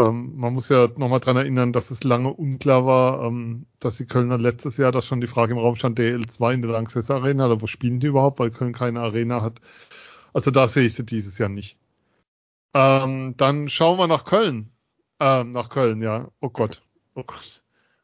Ähm, 0.00 0.36
man 0.36 0.54
muss 0.54 0.70
ja 0.70 0.88
nochmal 0.96 1.20
dran 1.20 1.36
erinnern, 1.38 1.72
dass 1.72 1.90
es 1.92 2.04
lange 2.04 2.32
unklar 2.32 2.86
war, 2.86 3.24
ähm, 3.26 3.66
dass 3.80 3.98
die 3.98 4.06
Kölner 4.06 4.38
letztes 4.38 4.78
Jahr, 4.78 4.92
dass 4.92 5.06
schon 5.06 5.20
die 5.22 5.28
Frage 5.28 5.52
im 5.54 5.58
Raum 5.58 5.76
stand, 5.76 5.98
DL2 5.98 6.54
in 6.54 6.62
der 6.62 6.72
Lanxess 6.72 7.10
Arena, 7.10 7.46
oder 7.46 7.60
wo 7.62 7.66
spielen 7.68 8.00
die 8.00 8.08
überhaupt, 8.08 8.38
weil 8.40 8.50
Köln 8.52 8.72
keine 8.74 9.00
Arena 9.00 9.42
hat. 9.42 9.60
Also 10.34 10.50
da 10.52 10.68
sehe 10.68 10.86
ich 10.86 10.94
sie 10.94 11.06
dieses 11.06 11.38
Jahr 11.38 11.50
nicht. 11.50 11.78
Ähm, 12.74 13.34
dann 13.36 13.68
schauen 13.68 13.98
wir 13.98 14.06
nach 14.06 14.24
Köln. 14.24 14.70
Ähm, 15.20 15.51
nach 15.52 15.70
Köln, 15.70 16.02
ja. 16.02 16.28
Oh 16.40 16.51
Gott. 16.51 16.82
Oh 17.14 17.24
Gott. 17.24 17.62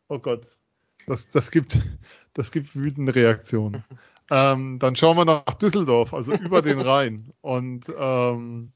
Oh 0.09 0.19
Gott. 0.19 0.47
Das, 1.07 1.31
das 1.31 1.51
gibt, 1.51 1.79
das 2.35 2.51
gibt 2.51 2.75
wütende 2.75 3.15
Reaktionen. 3.15 3.85
Ähm, 4.31 4.79
dann 4.79 4.97
schauen 4.97 5.19
wir 5.19 5.27
nach 5.27 5.55
Düsseldorf, 5.55 6.15
also 6.15 6.33
über 6.33 6.63
den 6.63 6.81
Rhein. 6.81 7.35
Und 7.43 7.85
ähm, 7.95 8.73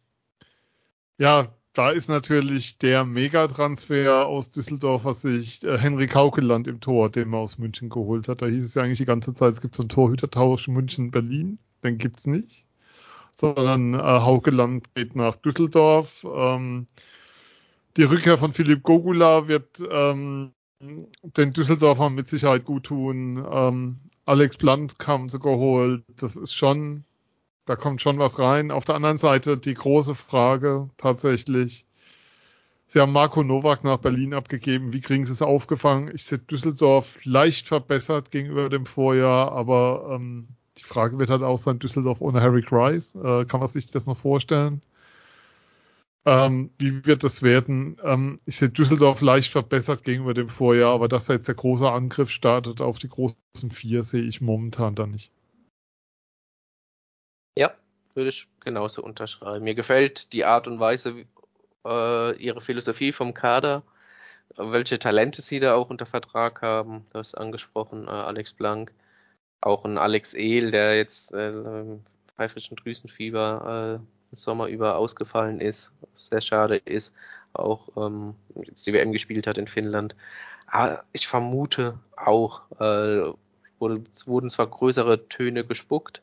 ja, 1.16 1.48
da 1.72 1.90
ist 1.90 2.08
natürlich 2.08 2.78
der 2.78 3.04
Megatransfer 3.04 4.26
aus 4.26 4.50
Düsseldorf, 4.50 5.04
was 5.04 5.22
sich 5.22 5.62
äh, 5.64 5.78
Henrik 5.78 6.14
Haukeland 6.14 6.66
im 6.66 6.80
Tor, 6.80 7.10
den 7.10 7.28
man 7.28 7.40
aus 7.40 7.56
München 7.56 7.88
geholt 7.88 8.28
hat. 8.28 8.42
Da 8.42 8.46
hieß 8.46 8.64
es 8.64 8.74
ja 8.74 8.82
eigentlich 8.82 8.98
die 8.98 9.06
ganze 9.06 9.32
Zeit, 9.32 9.52
es 9.52 9.62
gibt 9.62 9.76
so 9.76 9.82
einen 9.82 9.88
Torhütertausch 9.88 10.68
München-Berlin. 10.68 11.58
Den 11.82 11.96
gibt's 11.96 12.26
nicht. 12.26 12.66
Sondern 13.34 13.94
äh, 13.94 13.98
Haukeland 13.98 14.92
geht 14.94 15.16
nach 15.16 15.36
Düsseldorf. 15.36 16.24
Ähm, 16.24 16.86
die 17.96 18.04
Rückkehr 18.04 18.38
von 18.38 18.52
Philipp 18.52 18.82
Gogula 18.82 19.48
wird 19.48 19.82
ähm, 19.90 20.52
den 20.80 21.52
Düsseldorfern 21.52 22.14
mit 22.14 22.28
Sicherheit 22.28 22.64
gut 22.64 22.84
tun. 22.84 23.44
Ähm, 23.50 23.98
Alex 24.24 24.56
Blunt 24.56 24.98
kam 24.98 25.28
sogar 25.28 25.54
geholt. 25.54 26.02
Das 26.16 26.36
ist 26.36 26.54
schon 26.54 27.04
da 27.66 27.74
kommt 27.74 28.00
schon 28.00 28.18
was 28.18 28.38
rein. 28.38 28.70
Auf 28.70 28.84
der 28.84 28.94
anderen 28.94 29.18
Seite 29.18 29.58
die 29.58 29.74
große 29.74 30.14
Frage 30.14 30.88
tatsächlich. 30.96 31.84
Sie 32.86 33.00
haben 33.00 33.10
Marco 33.10 33.42
Nowak 33.42 33.82
nach 33.82 33.98
Berlin 33.98 34.32
abgegeben. 34.32 34.92
Wie 34.92 35.00
kriegen 35.00 35.26
Sie 35.26 35.32
es 35.32 35.42
aufgefangen? 35.42 36.08
Ich 36.14 36.22
sehe 36.22 36.38
Düsseldorf 36.38 37.18
leicht 37.24 37.66
verbessert 37.66 38.30
gegenüber 38.30 38.68
dem 38.68 38.86
Vorjahr, 38.86 39.50
aber 39.50 40.12
ähm, 40.12 40.46
die 40.78 40.84
Frage 40.84 41.18
wird 41.18 41.28
halt 41.28 41.42
auch 41.42 41.58
sein, 41.58 41.80
Düsseldorf 41.80 42.20
ohne 42.20 42.40
Harry 42.40 42.64
Rice. 42.70 43.16
Äh, 43.16 43.44
kann 43.46 43.58
man 43.58 43.68
sich 43.68 43.90
das 43.90 44.06
noch 44.06 44.18
vorstellen? 44.18 44.80
Ähm, 46.26 46.70
wie 46.78 47.06
wird 47.06 47.22
das 47.22 47.42
werden? 47.42 47.98
Ähm, 48.02 48.40
ich 48.46 48.56
sehe 48.56 48.68
Düsseldorf 48.68 49.20
leicht 49.20 49.52
verbessert 49.52 50.02
gegenüber 50.02 50.34
dem 50.34 50.48
Vorjahr, 50.48 50.92
aber 50.92 51.06
dass 51.06 51.26
da 51.26 51.34
jetzt 51.34 51.46
der 51.46 51.54
große 51.54 51.88
Angriff 51.88 52.30
startet 52.30 52.80
auf 52.80 52.98
die 52.98 53.08
großen 53.08 53.36
vier, 53.70 54.02
sehe 54.02 54.24
ich 54.24 54.40
momentan 54.40 54.96
da 54.96 55.06
nicht. 55.06 55.30
Ja, 57.56 57.72
würde 58.14 58.30
ich 58.30 58.48
genauso 58.58 59.04
unterschreiben. 59.04 59.62
Mir 59.62 59.76
gefällt 59.76 60.32
die 60.32 60.44
Art 60.44 60.66
und 60.66 60.80
Weise, 60.80 61.26
äh, 61.86 62.36
ihre 62.42 62.60
Philosophie 62.60 63.12
vom 63.12 63.32
Kader, 63.32 63.84
welche 64.56 64.98
Talente 64.98 65.42
sie 65.42 65.60
da 65.60 65.76
auch 65.76 65.90
unter 65.90 66.06
Vertrag 66.06 66.60
haben. 66.60 67.06
Du 67.12 67.20
hast 67.20 67.36
angesprochen, 67.36 68.08
äh, 68.08 68.10
Alex 68.10 68.52
Blank, 68.52 68.92
auch 69.60 69.84
ein 69.84 69.96
Alex 69.96 70.34
Ehl, 70.34 70.72
der 70.72 70.96
jetzt 70.96 71.32
äh, 71.32 71.52
pfeifrischen 72.34 72.76
Drüsenfieber 72.76 74.00
äh, 74.00 74.15
Sommer 74.32 74.66
über 74.68 74.96
ausgefallen 74.96 75.60
ist, 75.60 75.90
was 76.00 76.26
sehr 76.26 76.40
schade 76.40 76.76
ist, 76.76 77.12
auch 77.52 77.88
ähm, 77.96 78.34
jetzt 78.64 78.86
die 78.86 78.92
WM 78.92 79.12
gespielt 79.12 79.46
hat 79.46 79.58
in 79.58 79.68
Finnland. 79.68 80.14
Aber 80.66 81.04
ich 81.12 81.28
vermute 81.28 81.98
auch, 82.16 82.62
äh, 82.80 83.32
wurde, 83.78 84.04
wurden 84.26 84.50
zwar 84.50 84.66
größere 84.66 85.28
Töne 85.28 85.64
gespuckt, 85.64 86.22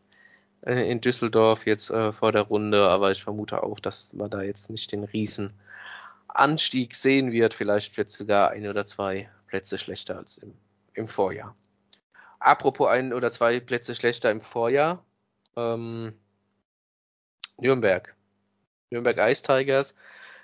äh, 0.65 0.89
in 0.89 1.01
Düsseldorf 1.01 1.65
jetzt 1.65 1.89
äh, 1.89 2.11
vor 2.11 2.31
der 2.31 2.43
Runde, 2.43 2.87
aber 2.87 3.11
ich 3.11 3.23
vermute 3.23 3.63
auch, 3.63 3.79
dass 3.79 4.11
man 4.13 4.29
da 4.29 4.41
jetzt 4.41 4.69
nicht 4.69 4.91
den 4.91 5.03
riesen 5.03 5.53
Anstieg 6.27 6.95
sehen 6.95 7.31
wird. 7.31 7.53
Vielleicht 7.53 7.97
wird 7.97 8.11
sogar 8.11 8.51
ein 8.51 8.67
oder 8.67 8.85
zwei 8.85 9.29
Plätze 9.47 9.77
schlechter 9.77 10.17
als 10.17 10.37
im, 10.37 10.53
im 10.93 11.07
Vorjahr. 11.07 11.55
Apropos 12.39 12.89
ein 12.89 13.13
oder 13.13 13.31
zwei 13.31 13.59
Plätze 13.59 13.95
schlechter 13.95 14.31
im 14.31 14.41
Vorjahr. 14.41 15.05
Ähm, 15.55 16.13
Nürnberg. 17.57 18.15
Nürnberg 18.89 19.17
Ice 19.29 19.43
Tigers. 19.43 19.95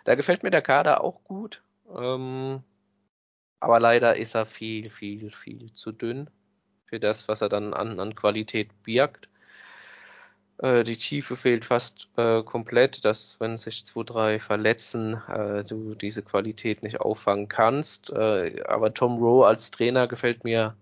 Da 0.06 0.16
gefällt 0.16 0.44
mir 0.44 0.52
der 0.52 0.62
Kader 0.62 1.04
auch 1.04 1.24
gut. 1.24 1.62
Ähm, 1.96 2.64
aber 3.60 3.80
leider 3.80 4.16
ist 4.16 4.36
er 4.36 4.46
viel, 4.46 4.90
viel, 4.90 5.32
viel 5.32 5.74
zu 5.74 5.92
dünn 5.92 6.30
für 6.86 7.00
das, 7.00 7.28
was 7.28 7.42
er 7.42 7.50
dann 7.50 7.74
an, 7.74 8.00
an 8.00 8.16
Qualität 8.16 8.70
birgt. 8.84 9.28
Äh, 10.60 10.84
die 10.84 10.98
Tiefe 10.98 11.38
fehlt 11.38 11.66
fast 11.66 12.10
äh, 12.18 12.44
komplett, 12.44 13.06
dass 13.06 13.38
wenn 13.40 13.58
sich 13.58 13.86
zwei, 13.86 14.04
drei 14.04 14.40
verletzen, 14.40 15.22
äh, 15.28 15.64
du 15.64 15.96
diese 15.96 16.22
Qualität 16.24 16.84
nicht 16.84 17.00
auffangen 17.00 17.48
kannst. 17.48 18.10
Äh, 18.12 18.64
aber 18.68 18.94
Tom 18.94 19.18
Rowe 19.20 19.48
als 19.48 19.72
Trainer 19.72 20.08
gefällt 20.08 20.44
mir 20.44 20.76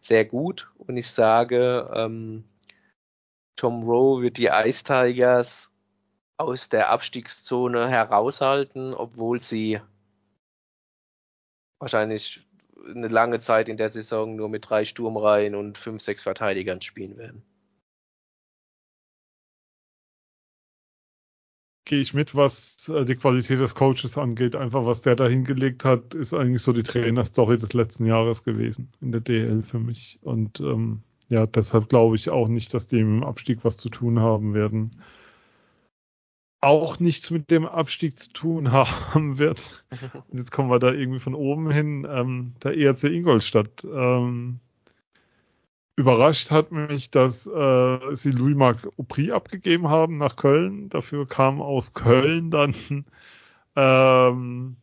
sehr 0.00 0.24
gut 0.24 0.70
und 0.78 0.96
ich 0.96 1.10
sage, 1.10 1.90
ähm, 1.94 2.44
Tom 3.60 3.82
Rowe 3.82 4.22
wird 4.22 4.38
die 4.38 4.46
Ice 4.50 4.82
Tigers 4.82 5.68
aus 6.38 6.70
der 6.70 6.88
Abstiegszone 6.88 7.90
heraushalten, 7.90 8.94
obwohl 8.94 9.42
sie 9.42 9.82
wahrscheinlich 11.78 12.40
eine 12.86 13.08
lange 13.08 13.38
Zeit 13.40 13.68
in 13.68 13.76
der 13.76 13.90
Saison 13.92 14.34
nur 14.34 14.48
mit 14.48 14.70
drei 14.70 14.86
Sturmreihen 14.86 15.54
und 15.54 15.76
fünf, 15.76 16.00
sechs 16.00 16.22
Verteidigern 16.22 16.80
spielen 16.80 17.18
werden. 17.18 17.42
gehe 21.84 22.00
ich 22.00 22.14
mit, 22.14 22.36
was 22.36 22.88
äh, 22.88 23.04
die 23.04 23.16
Qualität 23.16 23.58
des 23.58 23.74
Coaches 23.74 24.16
angeht. 24.16 24.54
Einfach 24.54 24.86
was 24.86 25.02
der 25.02 25.16
da 25.16 25.26
hingelegt 25.26 25.84
hat, 25.84 26.14
ist 26.14 26.32
eigentlich 26.32 26.62
so 26.62 26.72
die 26.72 26.84
Trainerstory 26.84 27.58
des 27.58 27.72
letzten 27.72 28.06
Jahres 28.06 28.44
gewesen 28.44 28.92
in 29.00 29.10
der 29.10 29.20
DL 29.20 29.62
für 29.64 29.80
mich. 29.80 30.20
Und 30.22 30.60
ähm, 30.60 31.02
ja, 31.30 31.46
deshalb 31.46 31.88
glaube 31.88 32.16
ich 32.16 32.28
auch 32.28 32.48
nicht, 32.48 32.74
dass 32.74 32.88
die 32.88 32.98
im 33.00 33.22
Abstieg 33.22 33.64
was 33.64 33.76
zu 33.76 33.88
tun 33.88 34.18
haben 34.18 34.52
werden. 34.52 35.00
Auch 36.60 36.98
nichts 36.98 37.30
mit 37.30 37.50
dem 37.50 37.66
Abstieg 37.66 38.18
zu 38.18 38.32
tun 38.32 38.72
haben 38.72 39.38
wird. 39.38 39.84
Und 40.28 40.38
jetzt 40.38 40.50
kommen 40.50 40.70
wir 40.70 40.80
da 40.80 40.92
irgendwie 40.92 41.20
von 41.20 41.34
oben 41.34 41.70
hin. 41.70 42.06
Ähm, 42.10 42.54
der 42.62 42.76
ERC 42.76 43.04
Ingolstadt. 43.04 43.84
Ähm, 43.84 44.58
Überrascht 45.96 46.50
hat 46.50 46.72
mich, 46.72 47.10
dass 47.10 47.46
äh, 47.46 48.14
sie 48.16 48.30
Louis-Marc 48.32 48.88
Aubry 48.98 49.30
abgegeben 49.30 49.88
haben 49.88 50.18
nach 50.18 50.34
Köln. 50.34 50.88
Dafür 50.88 51.28
kam 51.28 51.60
aus 51.60 51.92
Köln 51.94 52.50
dann 52.50 52.74
ähm, 53.76 54.76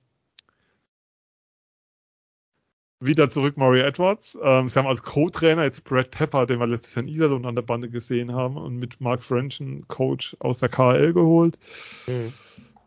wieder 2.99 3.29
zurück 3.29 3.57
Maury 3.57 3.81
Edwards. 3.81 4.37
Ähm, 4.41 4.69
sie 4.69 4.77
haben 4.77 4.87
als 4.87 5.03
Co-Trainer 5.03 5.63
jetzt 5.63 5.83
Brad 5.83 6.11
Tepper, 6.11 6.45
den 6.45 6.59
wir 6.59 6.67
letztes 6.67 6.95
Jahr 6.95 7.03
in 7.03 7.09
Iserlohn 7.09 7.45
an 7.45 7.55
der 7.55 7.61
Bande 7.61 7.89
gesehen 7.89 8.33
haben, 8.33 8.57
und 8.57 8.77
mit 8.77 8.99
Mark 8.99 9.23
French 9.23 9.61
einen 9.61 9.87
Coach 9.87 10.35
aus 10.39 10.59
der 10.59 10.69
KL 10.69 11.13
geholt. 11.13 11.57
Mhm. 12.07 12.33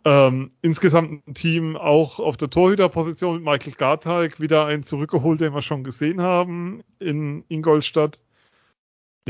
Ähm, 0.05 0.51
insgesamt 0.63 1.27
ein 1.29 1.35
Team 1.35 1.77
auch 1.77 2.19
auf 2.21 2.37
der 2.39 2.49
Torhüterposition 2.49 3.37
mit 3.37 3.45
Michael 3.45 3.75
Garteig 3.75 4.41
wieder 4.41 4.65
einen 4.65 4.83
zurückgeholt, 4.83 5.41
den 5.41 5.55
wir 5.55 5.63
schon 5.63 5.85
gesehen 5.85 6.23
haben 6.23 6.83
in 6.99 7.45
Ingolstadt. 7.49 8.19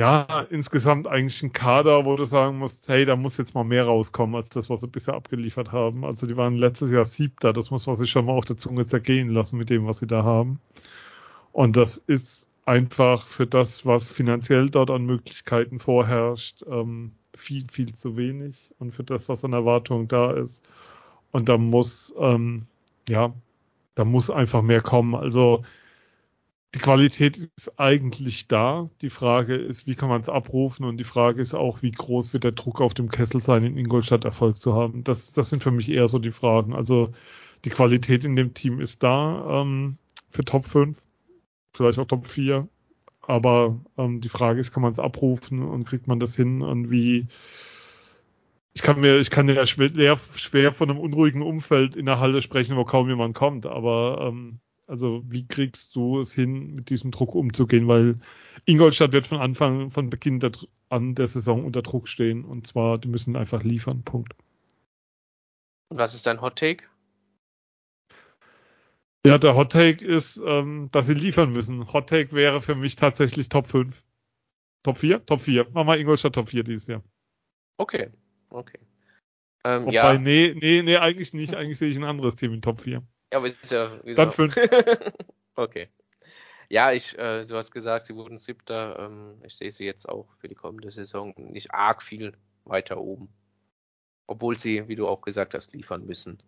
Ja, 0.00 0.46
insgesamt 0.48 1.06
eigentlich 1.06 1.42
ein 1.42 1.52
Kader, 1.52 2.06
wo 2.06 2.16
du 2.16 2.24
sagen 2.24 2.56
musst, 2.56 2.88
hey, 2.88 3.04
da 3.04 3.16
muss 3.16 3.36
jetzt 3.36 3.54
mal 3.54 3.64
mehr 3.64 3.84
rauskommen 3.84 4.34
als 4.34 4.48
das, 4.48 4.70
was 4.70 4.80
sie 4.80 4.86
bisher 4.86 5.12
abgeliefert 5.12 5.72
haben. 5.72 6.06
Also 6.06 6.26
die 6.26 6.38
waren 6.38 6.56
letztes 6.56 6.90
Jahr 6.90 7.04
siebter, 7.04 7.52
das 7.52 7.70
muss 7.70 7.86
man 7.86 7.96
sich 7.96 8.10
schon 8.10 8.24
mal 8.24 8.32
auf 8.32 8.46
der 8.46 8.56
Zunge 8.56 8.86
zergehen 8.86 9.28
lassen 9.28 9.58
mit 9.58 9.68
dem, 9.68 9.86
was 9.86 9.98
sie 9.98 10.06
da 10.06 10.24
haben. 10.24 10.58
Und 11.52 11.76
das 11.76 11.98
ist 11.98 12.46
einfach 12.64 13.26
für 13.26 13.46
das, 13.46 13.84
was 13.84 14.08
finanziell 14.08 14.70
dort 14.70 14.88
an 14.88 15.04
Möglichkeiten 15.04 15.78
vorherrscht, 15.78 16.64
ähm, 16.66 17.12
viel, 17.36 17.66
viel 17.70 17.94
zu 17.94 18.16
wenig 18.16 18.70
und 18.78 18.94
für 18.94 19.04
das, 19.04 19.28
was 19.28 19.44
an 19.44 19.52
Erwartung 19.52 20.08
da 20.08 20.32
ist. 20.32 20.66
Und 21.30 21.50
da 21.50 21.58
muss, 21.58 22.14
ähm, 22.18 22.64
ja, 23.06 23.34
da 23.96 24.06
muss 24.06 24.30
einfach 24.30 24.62
mehr 24.62 24.80
kommen. 24.80 25.14
Also 25.14 25.62
die 26.74 26.78
Qualität 26.78 27.36
ist 27.36 27.78
eigentlich 27.78 28.46
da. 28.46 28.90
Die 29.00 29.10
Frage 29.10 29.56
ist, 29.56 29.86
wie 29.86 29.96
kann 29.96 30.08
man 30.08 30.20
es 30.20 30.28
abrufen? 30.28 30.84
Und 30.84 30.98
die 30.98 31.04
Frage 31.04 31.42
ist 31.42 31.54
auch, 31.54 31.82
wie 31.82 31.90
groß 31.90 32.32
wird 32.32 32.44
der 32.44 32.52
Druck 32.52 32.80
auf 32.80 32.94
dem 32.94 33.10
Kessel 33.10 33.40
sein, 33.40 33.64
in 33.64 33.76
Ingolstadt 33.76 34.24
Erfolg 34.24 34.60
zu 34.60 34.74
haben? 34.74 35.02
Das, 35.02 35.32
das 35.32 35.50
sind 35.50 35.62
für 35.62 35.72
mich 35.72 35.88
eher 35.88 36.06
so 36.06 36.20
die 36.20 36.30
Fragen. 36.30 36.74
Also 36.74 37.12
die 37.64 37.70
Qualität 37.70 38.24
in 38.24 38.36
dem 38.36 38.54
Team 38.54 38.80
ist 38.80 39.02
da 39.02 39.62
ähm, 39.62 39.98
für 40.28 40.44
Top 40.44 40.64
5, 40.64 40.96
vielleicht 41.74 41.98
auch 41.98 42.06
Top 42.06 42.28
4. 42.28 42.68
Aber 43.22 43.80
ähm, 43.98 44.20
die 44.20 44.28
Frage 44.28 44.60
ist, 44.60 44.72
kann 44.72 44.82
man 44.82 44.92
es 44.92 44.98
abrufen 44.98 45.62
und 45.62 45.84
kriegt 45.84 46.06
man 46.06 46.20
das 46.20 46.36
hin 46.36 46.62
und 46.62 46.90
wie 46.90 47.26
ich 48.72 48.82
kann 48.82 49.00
mir, 49.00 49.18
ich 49.18 49.30
kann 49.30 49.48
ja 49.48 49.66
schwer, 49.66 50.16
schwer 50.36 50.72
von 50.72 50.90
einem 50.90 51.00
unruhigen 51.00 51.42
Umfeld 51.42 51.96
in 51.96 52.06
der 52.06 52.20
Halle 52.20 52.40
sprechen, 52.40 52.76
wo 52.76 52.84
kaum 52.84 53.08
jemand 53.08 53.34
kommt, 53.34 53.66
aber 53.66 54.28
ähm, 54.28 54.60
also 54.90 55.22
wie 55.28 55.46
kriegst 55.46 55.94
du 55.94 56.20
es 56.20 56.32
hin, 56.32 56.74
mit 56.74 56.90
diesem 56.90 57.12
Druck 57.12 57.34
umzugehen? 57.34 57.86
Weil 57.88 58.18
Ingolstadt 58.66 59.12
wird 59.12 59.26
von 59.26 59.38
Anfang, 59.38 59.90
von 59.90 60.10
Beginn 60.10 60.40
der, 60.40 60.52
an 60.88 61.14
der 61.14 61.28
Saison 61.28 61.64
unter 61.64 61.82
Druck 61.82 62.08
stehen 62.08 62.44
und 62.44 62.66
zwar, 62.66 62.98
die 62.98 63.08
müssen 63.08 63.36
einfach 63.36 63.62
liefern, 63.62 64.02
Punkt. 64.02 64.34
Und 65.90 65.98
was 65.98 66.14
ist 66.14 66.26
dein 66.26 66.40
Hot 66.40 66.56
Take? 66.56 66.84
Ja, 69.24 69.38
der 69.38 69.54
Hot 69.54 69.72
Take 69.72 70.04
ist, 70.04 70.42
ähm, 70.44 70.88
dass 70.92 71.06
sie 71.06 71.14
liefern 71.14 71.52
müssen. 71.52 71.92
Hot 71.92 72.08
Take 72.08 72.32
wäre 72.32 72.60
für 72.60 72.74
mich 72.74 72.96
tatsächlich 72.96 73.48
Top 73.48 73.68
5. 73.68 74.02
Top 74.82 74.98
4? 74.98 75.24
Top 75.26 75.42
4. 75.42 75.68
Mach 75.72 75.84
mal 75.84 76.00
Ingolstadt 76.00 76.34
Top 76.34 76.48
4 76.48 76.64
dieses 76.64 76.86
Jahr. 76.86 77.04
Okay, 77.76 78.10
okay. 78.48 78.78
Ähm, 79.64 79.82
Wobei, 79.82 79.92
ja, 79.92 80.18
nee, 80.18 80.54
nee, 80.58 80.82
nee, 80.82 80.96
eigentlich 80.96 81.34
nicht. 81.34 81.54
Eigentlich 81.54 81.78
sehe 81.78 81.90
ich 81.90 81.96
ein 81.96 82.04
anderes 82.04 82.34
Team 82.36 82.54
in 82.54 82.62
Top 82.62 82.80
4. 82.80 83.02
ja, 83.32 83.38
aber 83.38 83.46
ist 83.46 83.70
ja, 83.70 83.96
ist 84.04 84.18
Dann 84.18 84.32
fünf. 84.32 84.56
okay. 85.54 85.88
Ja, 86.68 86.92
ich, 86.92 87.18
äh, 87.18 87.44
du 87.46 87.56
hast 87.56 87.72
gesagt, 87.72 88.06
sie 88.06 88.14
wurden 88.14 88.38
siebter. 88.38 88.98
Ähm, 88.98 89.42
ich 89.44 89.56
sehe 89.56 89.72
sie 89.72 89.84
jetzt 89.84 90.08
auch 90.08 90.28
für 90.38 90.48
die 90.48 90.54
kommende 90.54 90.90
Saison 90.90 91.34
nicht 91.36 91.72
arg 91.72 92.02
viel 92.02 92.34
weiter 92.64 92.98
oben. 92.98 93.28
Obwohl 94.26 94.58
sie, 94.58 94.86
wie 94.86 94.94
du 94.94 95.08
auch 95.08 95.22
gesagt 95.22 95.54
hast, 95.54 95.72
liefern 95.72 96.06
müssen. 96.06 96.40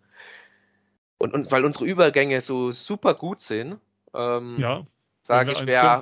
Und, 1.18 1.34
und 1.34 1.50
weil 1.50 1.64
unsere 1.64 1.84
Übergänge 1.84 2.40
so 2.40 2.72
super 2.72 3.14
gut 3.14 3.40
sind, 3.40 3.78
ähm, 4.14 4.56
Ja, 4.58 4.86
sage 5.22 5.52
ich, 5.52 5.66
wer 5.66 6.00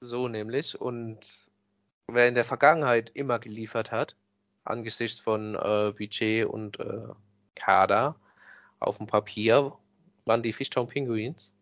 so 0.00 0.28
nämlich. 0.28 0.80
Und 0.80 1.18
wer 2.06 2.28
in 2.28 2.34
der 2.34 2.44
Vergangenheit 2.44 3.10
immer 3.14 3.38
geliefert 3.38 3.90
hat, 3.90 4.14
angesichts 4.64 5.18
von 5.20 5.54
äh, 5.54 5.92
Budget 5.96 6.46
und 6.46 6.78
äh, 6.78 7.08
Kader 7.54 8.16
auf 8.80 8.98
dem 8.98 9.06
Papier, 9.06 9.72
waren 10.24 10.42
die 10.42 10.52
Fishtown 10.52 10.88
Penguins. 10.88 11.52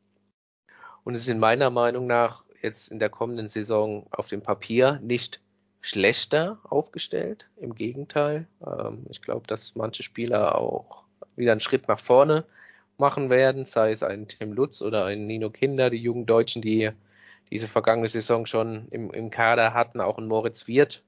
Und 1.04 1.16
sie 1.16 1.22
sind 1.22 1.38
meiner 1.38 1.70
Meinung 1.70 2.06
nach 2.06 2.44
jetzt 2.62 2.90
in 2.90 2.98
der 2.98 3.10
kommenden 3.10 3.48
Saison 3.50 4.06
auf 4.10 4.28
dem 4.28 4.42
Papier 4.42 4.98
nicht 5.02 5.40
schlechter 5.82 6.58
aufgestellt. 6.64 7.48
Im 7.56 7.74
Gegenteil. 7.74 8.46
Ähm, 8.66 9.06
ich 9.10 9.20
glaube, 9.20 9.46
dass 9.46 9.74
manche 9.74 10.02
Spieler 10.02 10.56
auch 10.56 11.04
wieder 11.36 11.52
einen 11.52 11.60
Schritt 11.60 11.88
nach 11.88 12.00
vorne 12.00 12.44
machen 12.96 13.28
werden, 13.28 13.66
sei 13.66 13.92
es 13.92 14.02
ein 14.02 14.28
Tim 14.28 14.52
Lutz 14.52 14.80
oder 14.80 15.04
ein 15.04 15.26
Nino 15.26 15.50
Kinder, 15.50 15.90
die 15.90 15.98
jungen 15.98 16.26
Deutschen, 16.26 16.62
die 16.62 16.90
diese 17.50 17.68
vergangene 17.68 18.08
Saison 18.08 18.46
schon 18.46 18.88
im, 18.90 19.10
im 19.10 19.30
Kader 19.30 19.74
hatten, 19.74 20.00
auch 20.00 20.18
ein 20.18 20.26
Moritz 20.26 20.66
Wirth, 20.66 21.02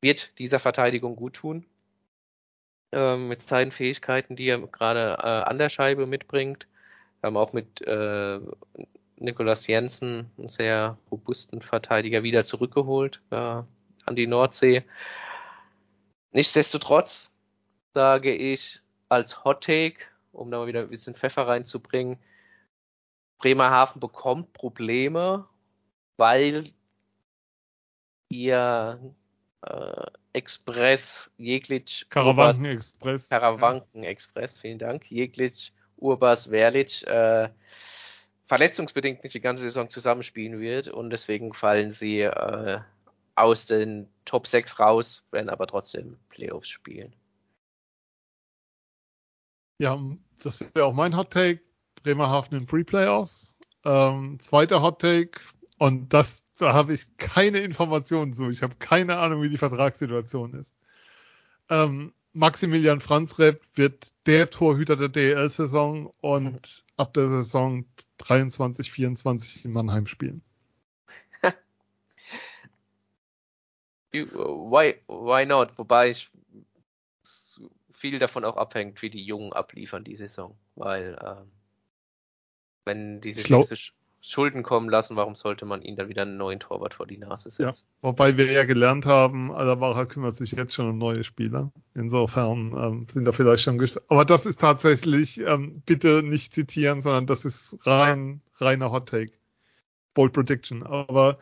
wird 0.00 0.30
dieser 0.38 0.60
Verteidigung 0.60 1.16
gut 1.16 1.34
tun. 1.34 1.64
Ähm, 2.92 3.28
mit 3.28 3.42
seinen 3.42 3.72
Fähigkeiten, 3.72 4.36
die 4.36 4.46
er 4.48 4.58
gerade 4.58 5.18
äh, 5.20 5.48
an 5.48 5.58
der 5.58 5.70
Scheibe 5.70 6.06
mitbringt. 6.06 6.68
Wir 7.20 7.28
haben 7.28 7.36
auch 7.36 7.52
mit 7.52 7.80
äh, 7.82 8.38
Nikolas 9.16 9.66
Jensen 9.66 10.30
einen 10.38 10.48
sehr 10.48 10.96
robusten 11.10 11.62
Verteidiger 11.62 12.22
wieder 12.22 12.44
zurückgeholt 12.44 13.20
äh, 13.30 13.36
an 13.36 14.16
die 14.16 14.26
Nordsee. 14.28 14.84
Nichtsdestotrotz 16.32 17.32
sage 17.94 18.34
ich 18.34 18.80
als 19.08 19.44
Hot 19.44 19.64
Take, 19.64 19.96
um 20.32 20.50
da 20.50 20.58
mal 20.58 20.66
wieder 20.66 20.82
ein 20.82 20.90
bisschen 20.90 21.14
Pfeffer 21.16 21.46
reinzubringen, 21.48 22.18
Bremerhaven 23.38 24.00
bekommt 24.00 24.52
Probleme, 24.52 25.46
weil 26.16 26.72
ihr 28.28 29.00
äh, 29.62 30.06
Express 30.36 31.30
Jeglitsch 31.38 32.04
Karawanken 32.10 32.64
Urbas- 32.64 32.72
Express. 32.74 33.28
Karawanken 33.30 34.04
Express, 34.04 34.58
vielen 34.60 34.78
Dank. 34.78 35.10
Jeglitsch, 35.10 35.70
Urbas, 35.96 36.44
Verlic 36.46 37.02
äh, 37.04 37.48
verletzungsbedingt 38.46 39.24
nicht 39.24 39.34
die 39.34 39.40
ganze 39.40 39.62
Saison 39.62 39.88
zusammenspielen 39.88 40.60
wird 40.60 40.88
und 40.88 41.10
deswegen 41.10 41.54
fallen 41.54 41.92
sie 41.92 42.20
äh, 42.20 42.80
aus 43.34 43.66
den 43.66 44.08
Top 44.26 44.46
6 44.46 44.78
raus, 44.78 45.24
werden 45.30 45.48
aber 45.48 45.66
trotzdem 45.66 46.18
Playoffs 46.28 46.68
spielen. 46.68 47.14
Ja, 49.78 49.98
das 50.42 50.60
wäre 50.74 50.84
auch 50.86 50.92
mein 50.94 51.16
Hot 51.16 51.32
Take. 51.32 51.60
Bremerhaven 52.02 52.58
in 52.58 52.66
Pre-Playoffs. 52.66 53.54
Ähm, 53.84 54.38
zweiter 54.40 54.80
Hot 54.80 55.00
Take. 55.00 55.40
Und 55.78 56.12
das, 56.12 56.44
da 56.56 56.72
habe 56.72 56.94
ich 56.94 57.16
keine 57.18 57.58
Informationen 57.58 58.32
zu. 58.32 58.50
Ich 58.50 58.62
habe 58.62 58.74
keine 58.76 59.18
Ahnung, 59.18 59.42
wie 59.42 59.50
die 59.50 59.58
Vertragssituation 59.58 60.54
ist. 60.54 60.74
Ähm, 61.68 62.12
Maximilian 62.32 63.00
Franzrepp 63.00 63.62
wird 63.74 64.12
der 64.26 64.50
Torhüter 64.50 64.96
der 64.96 65.08
DEL-Saison 65.08 66.12
und 66.20 66.84
ab 66.96 67.14
der 67.14 67.28
Saison 67.28 67.86
23, 68.18 68.92
24 68.92 69.64
in 69.64 69.72
Mannheim 69.72 70.06
spielen. 70.06 70.42
Why, 74.12 74.96
why 75.08 75.46
not? 75.46 75.76
Wobei 75.78 76.10
ich 76.10 76.30
viel 77.92 78.18
davon 78.18 78.44
auch 78.44 78.56
abhängt, 78.56 79.02
wie 79.02 79.10
die 79.10 79.24
Jungen 79.24 79.52
abliefern 79.52 80.04
die 80.04 80.16
Saison. 80.16 80.56
Weil 80.74 81.18
ähm, 81.24 81.50
wenn 82.84 83.20
die 83.20 83.32
sich 83.32 83.42
Ich 83.42 83.48
glaub- 83.48 83.68
Schulden 84.28 84.62
kommen 84.64 84.88
lassen, 84.90 85.14
warum 85.16 85.36
sollte 85.36 85.66
man 85.66 85.82
ihnen 85.82 85.96
dann 85.96 86.08
wieder 86.08 86.22
einen 86.22 86.36
neuen 86.36 86.58
Torwart 86.58 86.94
vor 86.94 87.06
die 87.06 87.16
Nase 87.18 87.48
Ja, 87.58 87.72
setzen? 87.72 87.86
wobei 88.02 88.36
wir 88.36 88.50
ja 88.50 88.64
gelernt 88.64 89.06
haben, 89.06 89.52
Alavara 89.52 90.04
kümmert 90.04 90.34
sich 90.34 90.50
jetzt 90.52 90.74
schon 90.74 90.88
um 90.90 90.98
neue 90.98 91.22
Spieler. 91.22 91.70
Insofern 91.94 92.72
ähm, 92.76 93.06
sind 93.12 93.24
da 93.24 93.30
vielleicht 93.32 93.62
schon 93.62 93.80
Aber 94.08 94.24
das 94.24 94.44
ist 94.44 94.60
tatsächlich, 94.60 95.38
ähm, 95.38 95.82
bitte 95.86 96.22
nicht 96.24 96.52
zitieren, 96.52 97.00
sondern 97.02 97.26
das 97.26 97.44
ist 97.44 97.78
rein, 97.86 98.40
reiner 98.56 98.90
Hot 98.90 99.08
Take. 99.10 99.32
Bold 100.14 100.32
Prediction. 100.32 100.82
Aber 100.82 101.38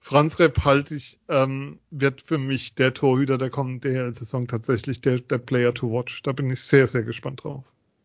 Franz 0.00 0.38
Repp 0.38 0.64
halte 0.64 0.94
ich, 0.94 1.18
ähm, 1.28 1.80
wird 1.90 2.22
für 2.22 2.38
mich 2.38 2.74
der 2.76 2.94
Torhüter 2.94 3.38
der 3.38 3.50
kommenden 3.50 3.80
DL-Saison 3.80 4.46
tatsächlich 4.46 5.00
der, 5.00 5.18
der 5.20 5.38
Player 5.38 5.74
to 5.74 5.90
watch. 5.92 6.22
Da 6.22 6.32
bin 6.32 6.48
ich 6.50 6.60
sehr, 6.60 6.86
sehr 6.86 7.02
gespannt 7.02 7.44
drauf. 7.44 7.64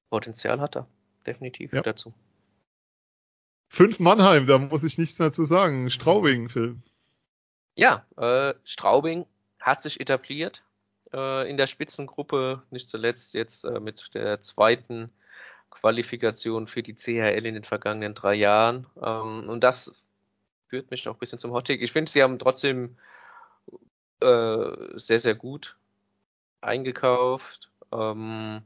Potenzial 0.10 0.60
hat 0.60 0.76
er. 0.76 0.88
Definitiv 1.27 1.72
Ja. 1.73 1.81
dazu. 1.84 2.14
Fünf 3.76 3.99
Mannheim, 3.99 4.45
da 4.45 4.57
muss 4.57 4.85
ich 4.85 4.97
nichts 4.97 5.19
mehr 5.19 5.34
zu 5.34 5.43
sagen. 5.43 5.89
Straubing, 5.89 6.47
Phil. 6.47 6.77
Ja, 7.76 8.06
äh, 8.15 8.53
Straubing 8.64 9.26
hat 9.60 9.84
sich 9.84 9.99
etabliert 9.99 10.64
äh, 11.11 11.49
in 11.49 11.57
der 11.57 11.68
Spitzengruppe, 11.68 12.64
nicht 12.72 12.88
zuletzt 12.88 13.34
jetzt 13.34 13.65
äh, 13.65 13.81
mit 13.81 14.11
der 14.14 14.41
zweiten 14.41 15.11
Qualifikation 15.72 16.68
für 16.68 16.84
die 16.84 16.95
CHL 16.95 17.45
in 17.45 17.53
den 17.53 17.65
vergangenen 17.65 18.15
drei 18.15 18.35
Jahren. 18.35 18.88
Ähm, 19.03 19.49
und 19.49 19.60
das 19.60 20.02
führt 20.69 20.89
mich 20.89 21.03
noch 21.03 21.15
ein 21.15 21.19
bisschen 21.19 21.39
zum 21.39 21.52
Hottake. 21.52 21.84
Ich 21.84 21.91
finde, 21.91 22.10
sie 22.10 22.23
haben 22.23 22.39
trotzdem 22.39 22.95
äh, 24.22 24.97
sehr, 24.97 25.19
sehr 25.19 25.35
gut 25.35 25.76
eingekauft. 26.61 27.69
Ähm, 27.91 28.61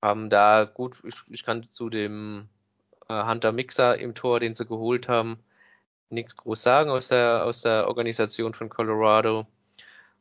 haben 0.00 0.30
da 0.30 0.70
gut, 0.72 0.94
ich, 1.02 1.16
ich 1.30 1.42
kann 1.42 1.66
zu 1.72 1.90
dem 1.90 2.48
Hunter 3.08 3.52
Mixer 3.52 3.98
im 3.98 4.14
Tor, 4.14 4.40
den 4.40 4.54
sie 4.54 4.66
geholt 4.66 5.08
haben, 5.08 5.38
nichts 6.10 6.36
groß 6.36 6.62
sagen 6.62 6.90
aus 6.90 7.08
der, 7.08 7.44
aus 7.44 7.62
der 7.62 7.88
Organisation 7.88 8.54
von 8.54 8.68
Colorado. 8.68 9.46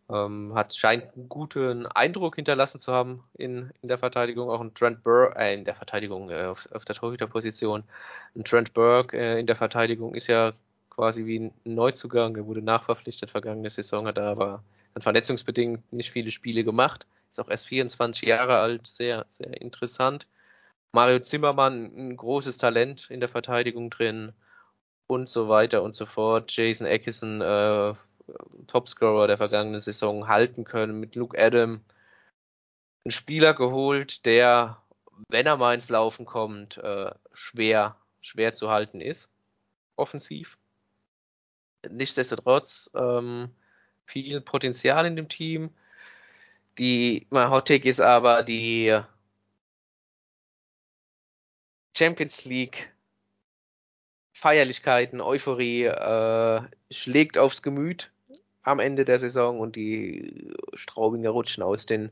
Ähm, 0.07 0.53
hat, 0.53 0.75
scheint 0.75 1.15
einen 1.15 1.29
guten 1.29 1.87
Eindruck 1.87 2.35
hinterlassen 2.35 2.79
zu 2.79 2.93
haben 2.93 3.23
in, 3.37 3.71
in 3.81 3.87
der 3.87 3.97
Verteidigung. 3.97 4.49
Auch 4.49 4.61
ein 4.61 4.73
Trent 4.75 5.03
Burke, 5.03 5.35
äh, 5.39 5.55
in 5.55 5.65
der 5.65 5.75
Verteidigung, 5.75 6.29
äh, 6.29 6.43
auf, 6.45 6.67
auf 6.71 6.85
der 6.85 6.95
Torhüterposition. 6.95 7.83
Ein 8.35 8.43
Trent 8.45 8.73
Burke 8.73 9.17
äh, 9.17 9.39
in 9.39 9.47
der 9.47 9.55
Verteidigung 9.55 10.13
ist 10.13 10.27
ja 10.27 10.53
quasi 10.91 11.25
wie 11.25 11.39
ein 11.39 11.53
Neuzugang. 11.63 12.35
Er 12.35 12.45
wurde 12.45 12.61
nachverpflichtet 12.61 13.31
vergangene 13.31 13.69
Saison, 13.71 14.05
hat 14.05 14.19
aber 14.19 14.63
dann 14.93 15.01
verletzungsbedingt 15.01 15.91
nicht 15.91 16.11
viele 16.11 16.31
Spiele 16.31 16.63
gemacht. 16.63 17.07
Ist 17.31 17.39
auch 17.39 17.49
erst 17.49 17.65
24 17.67 18.27
Jahre 18.27 18.59
alt, 18.59 18.87
sehr, 18.87 19.25
sehr 19.31 19.59
interessant. 19.59 20.27
Mario 20.95 21.19
Zimmermann, 21.19 21.91
ein 21.93 22.15
großes 22.15 22.57
Talent 22.57 23.09
in 23.09 23.19
der 23.19 23.27
Verteidigung 23.27 23.89
drin 23.89 24.31
und 25.07 25.27
so 25.27 25.49
weiter 25.49 25.84
und 25.84 25.93
so 25.93 26.05
fort. 26.05 26.53
Jason 26.55 26.88
Ackison, 26.88 27.41
äh, 27.41 27.93
Topscorer 28.67 29.27
der 29.27 29.35
vergangenen 29.35 29.81
Saison, 29.81 30.30
halten 30.30 30.63
können 30.63 30.97
mit 31.01 31.15
Luke 31.15 31.38
Adam. 31.38 31.81
Ein 33.05 33.11
Spieler 33.11 33.53
geholt, 33.53 34.26
der, 34.26 34.81
wenn 35.27 35.45
er 35.45 35.57
mal 35.57 35.76
ins 35.76 35.89
Laufen 35.89 36.26
kommt, 36.26 36.77
äh, 36.77 37.11
schwer, 37.34 37.97
schwer 38.22 38.55
zu 38.55 38.69
halten 38.69 39.01
ist. 39.01 39.27
Offensiv. 39.97 40.57
Nichtsdestotrotz 41.89 42.89
ähm, 42.95 43.49
viel 44.05 44.39
Potenzial 44.39 45.05
in 45.05 45.17
dem 45.17 45.27
Team. 45.27 45.72
Die, 46.77 47.27
mein 47.31 47.49
Hot 47.49 47.67
Take 47.67 47.89
ist 47.89 47.99
aber 47.99 48.43
die 48.43 48.97
Champions 51.97 52.43
League 52.45 52.89
Feierlichkeiten, 54.34 55.22
Euphorie 55.22 55.85
äh, 55.85 56.61
schlägt 56.91 57.38
aufs 57.38 57.61
Gemüt 57.61 58.11
am 58.63 58.80
Ende 58.80 59.05
der 59.05 59.19
Saison 59.19 59.59
und 59.59 59.76
die 59.76 60.53
Straubinger 60.73 61.30
rutschen 61.30 61.63
aus 61.63 61.85
den 61.85 62.11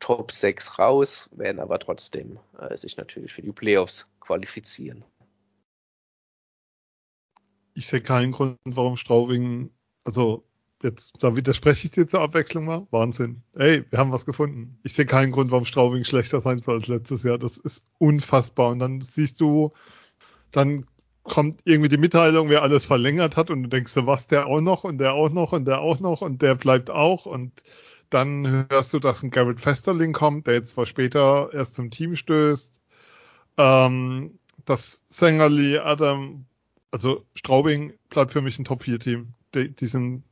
Top 0.00 0.32
6 0.32 0.78
raus, 0.78 1.28
werden 1.32 1.60
aber 1.60 1.78
trotzdem 1.78 2.38
äh, 2.58 2.76
sich 2.76 2.96
natürlich 2.96 3.32
für 3.32 3.42
die 3.42 3.52
Playoffs 3.52 4.06
qualifizieren. 4.20 5.04
Ich 7.74 7.86
sehe 7.86 8.00
keinen 8.00 8.32
Grund, 8.32 8.58
warum 8.64 8.96
Straubing, 8.96 9.70
also 10.04 10.44
jetzt, 10.82 11.12
da 11.22 11.36
widerspreche 11.36 11.86
ich 11.86 11.90
dir 11.92 12.06
zur 12.06 12.20
Abwechslung 12.20 12.64
mal. 12.64 12.86
Wahnsinn. 12.90 13.42
Ey, 13.54 13.84
wir 13.90 13.98
haben 13.98 14.12
was 14.12 14.26
gefunden. 14.26 14.78
Ich 14.82 14.94
sehe 14.94 15.06
keinen 15.06 15.32
Grund, 15.32 15.50
warum 15.50 15.64
Straubing 15.64 16.04
schlechter 16.04 16.40
sein 16.40 16.60
soll 16.60 16.76
als 16.76 16.88
letztes 16.88 17.22
Jahr. 17.22 17.38
Das 17.38 17.56
ist 17.58 17.84
unfassbar. 17.98 18.70
Und 18.70 18.78
dann 18.78 19.00
siehst 19.00 19.40
du, 19.40 19.72
dann 20.50 20.86
kommt 21.24 21.60
irgendwie 21.64 21.88
die 21.88 21.98
Mitteilung, 21.98 22.48
wer 22.48 22.62
alles 22.62 22.86
verlängert 22.86 23.36
hat 23.36 23.50
und 23.50 23.62
du 23.62 23.68
denkst 23.68 23.94
du, 23.94 24.06
was, 24.06 24.26
der 24.26 24.46
auch 24.46 24.60
noch 24.60 24.84
und 24.84 24.98
der 24.98 25.12
auch 25.14 25.30
noch 25.30 25.52
und 25.52 25.66
der 25.66 25.80
auch 25.80 26.00
noch 26.00 26.22
und 26.22 26.42
der 26.42 26.54
bleibt 26.54 26.90
auch 26.90 27.26
und 27.26 27.62
dann 28.10 28.66
hörst 28.70 28.94
du, 28.94 28.98
dass 28.98 29.22
ein 29.22 29.30
Garrett 29.30 29.60
Festerling 29.60 30.12
kommt, 30.12 30.46
der 30.46 30.54
jetzt 30.54 30.70
zwar 30.70 30.86
später 30.86 31.50
erst 31.52 31.74
zum 31.74 31.90
Team 31.90 32.16
stößt, 32.16 32.72
ähm, 33.58 34.38
dass 34.64 35.02
Sängerli, 35.10 35.78
Adam, 35.78 36.46
also 36.90 37.26
Straubing 37.34 37.92
bleibt 38.08 38.32
für 38.32 38.40
mich 38.40 38.58
ein 38.58 38.64
Top-4-Team. 38.64 39.34
Die, 39.54 39.74
die, 39.74 39.86
sind 39.86 40.24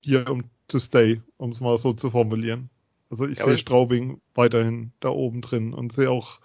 hier 0.00 0.28
um 0.30 0.44
to 0.68 0.78
stay, 0.78 1.20
um 1.36 1.50
es 1.50 1.60
mal 1.60 1.78
so 1.78 1.92
zu 1.92 2.10
formulieren. 2.10 2.70
Also 3.10 3.26
ich 3.26 3.38
ja, 3.38 3.46
sehe 3.46 3.58
Straubing 3.58 4.20
weiterhin 4.34 4.92
da 5.00 5.08
oben 5.08 5.40
drin 5.40 5.72
und 5.72 5.92
sehe 5.92 6.10
auch 6.10 6.40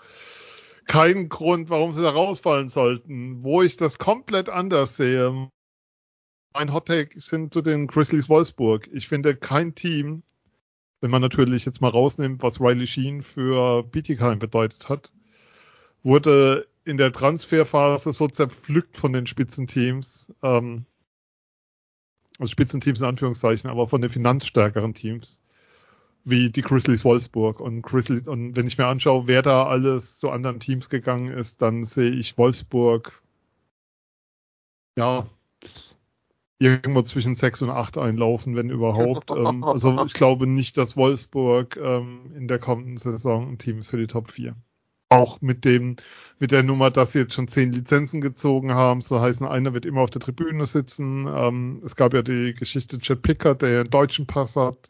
keinen 0.86 1.30
Grund, 1.30 1.70
warum 1.70 1.94
sie 1.94 2.02
da 2.02 2.10
rausfallen 2.10 2.70
sollten. 2.70 3.44
Wo 3.44 3.62
ich 3.62 3.78
das 3.78 3.98
komplett 3.98 4.50
anders 4.50 4.98
sehe, 4.98 5.50
mein 6.54 6.74
Hottake 6.74 7.20
sind 7.20 7.54
zu 7.54 7.62
den 7.62 7.88
Grizzlies 7.88 8.30
Wolfsburg. 8.30 8.90
Ich 8.94 9.08
finde 9.08 9.36
kein 9.36 9.76
Team, 9.76 10.24
wenn 11.02 11.12
man 11.12 11.22
natürlich 11.22 11.66
jetzt 11.66 11.82
mal 11.82 11.90
rausnimmt, 11.90 12.44
was 12.44 12.62
Riley 12.62 12.88
Sheen 12.88 13.24
für 13.24 13.84
Bietigheim 13.84 14.40
bedeutet 14.40 14.88
hat, 14.88 15.12
wurde 16.04 16.68
in 16.86 16.98
der 16.98 17.12
Transferphase 17.12 18.14
so 18.14 18.28
zerpflückt 18.28 18.98
von 18.98 19.14
den 19.14 19.26
Spitzenteams, 19.26 20.34
ähm, 20.44 20.86
also 22.44 22.52
Spitzenteams 22.52 23.00
in 23.00 23.06
Anführungszeichen, 23.06 23.70
aber 23.70 23.88
von 23.88 24.02
den 24.02 24.12
finanzstärkeren 24.12 24.94
Teams, 24.94 25.42
wie 26.26 26.50
die 26.50 26.62
Grizzlies 26.62 27.06
Wolfsburg 27.06 27.60
und 27.60 27.82
Grizzlies 27.82 28.28
und 28.28 28.56
wenn 28.56 28.68
ich 28.68 28.78
mir 28.78 28.88
anschaue, 28.88 29.28
wer 29.28 29.42
da 29.42 29.66
alles 29.66 30.20
zu 30.20 30.30
anderen 30.30 30.60
Teams 30.60 30.90
gegangen 30.90 31.32
ist, 31.32 31.62
dann 31.62 31.86
sehe 31.86 32.12
ich 32.12 32.38
Wolfsburg 32.38 33.22
ja 34.98 35.26
irgendwo 36.60 37.02
zwischen 37.02 37.36
sechs 37.36 37.62
und 37.62 37.70
acht 37.70 37.98
einlaufen, 37.98 38.56
wenn 38.56 38.70
überhaupt. 38.70 39.32
ähm, 39.36 39.64
also 39.64 40.06
ich 40.06 40.14
glaube 40.14 40.48
nicht, 40.48 40.78
dass 40.78 40.96
Wolfsburg 40.96 41.78
ähm, 41.78 42.32
in 42.36 42.48
der 42.48 42.60
kommenden 42.60 42.98
Saison 42.98 43.52
ein 43.52 43.58
Team 43.58 43.80
ist 43.80 43.88
für 43.88 43.98
die 43.98 44.08
Top 44.08 44.32
4. 44.32 44.56
Auch 45.14 45.42
mit 45.42 45.66
dem, 45.66 45.98
mit 46.40 46.52
der 46.52 46.64
Nummer, 46.64 46.92
dass 46.92 47.14
sie 47.14 47.20
jetzt 47.20 47.34
schon 47.34 47.48
zehn 47.48 47.72
Lizenzen 47.72 48.22
gezogen 48.22 48.74
haben, 48.74 49.02
so 49.02 49.22
heißen, 49.22 49.46
einer 49.46 49.74
wird 49.74 49.86
immer 49.86 50.02
auf 50.02 50.10
der 50.10 50.22
Tribüne 50.22 50.66
sitzen. 50.66 51.28
Ähm, 51.28 51.82
es 51.86 51.96
gab 51.96 52.14
ja 52.14 52.22
die 52.22 52.54
Geschichte 52.54 53.00
Chad 53.00 53.22
Pickard, 53.22 53.62
der 53.62 53.82
einen 53.82 53.90
deutschen 53.90 54.28
Pass 54.28 54.56
hat 54.56 54.90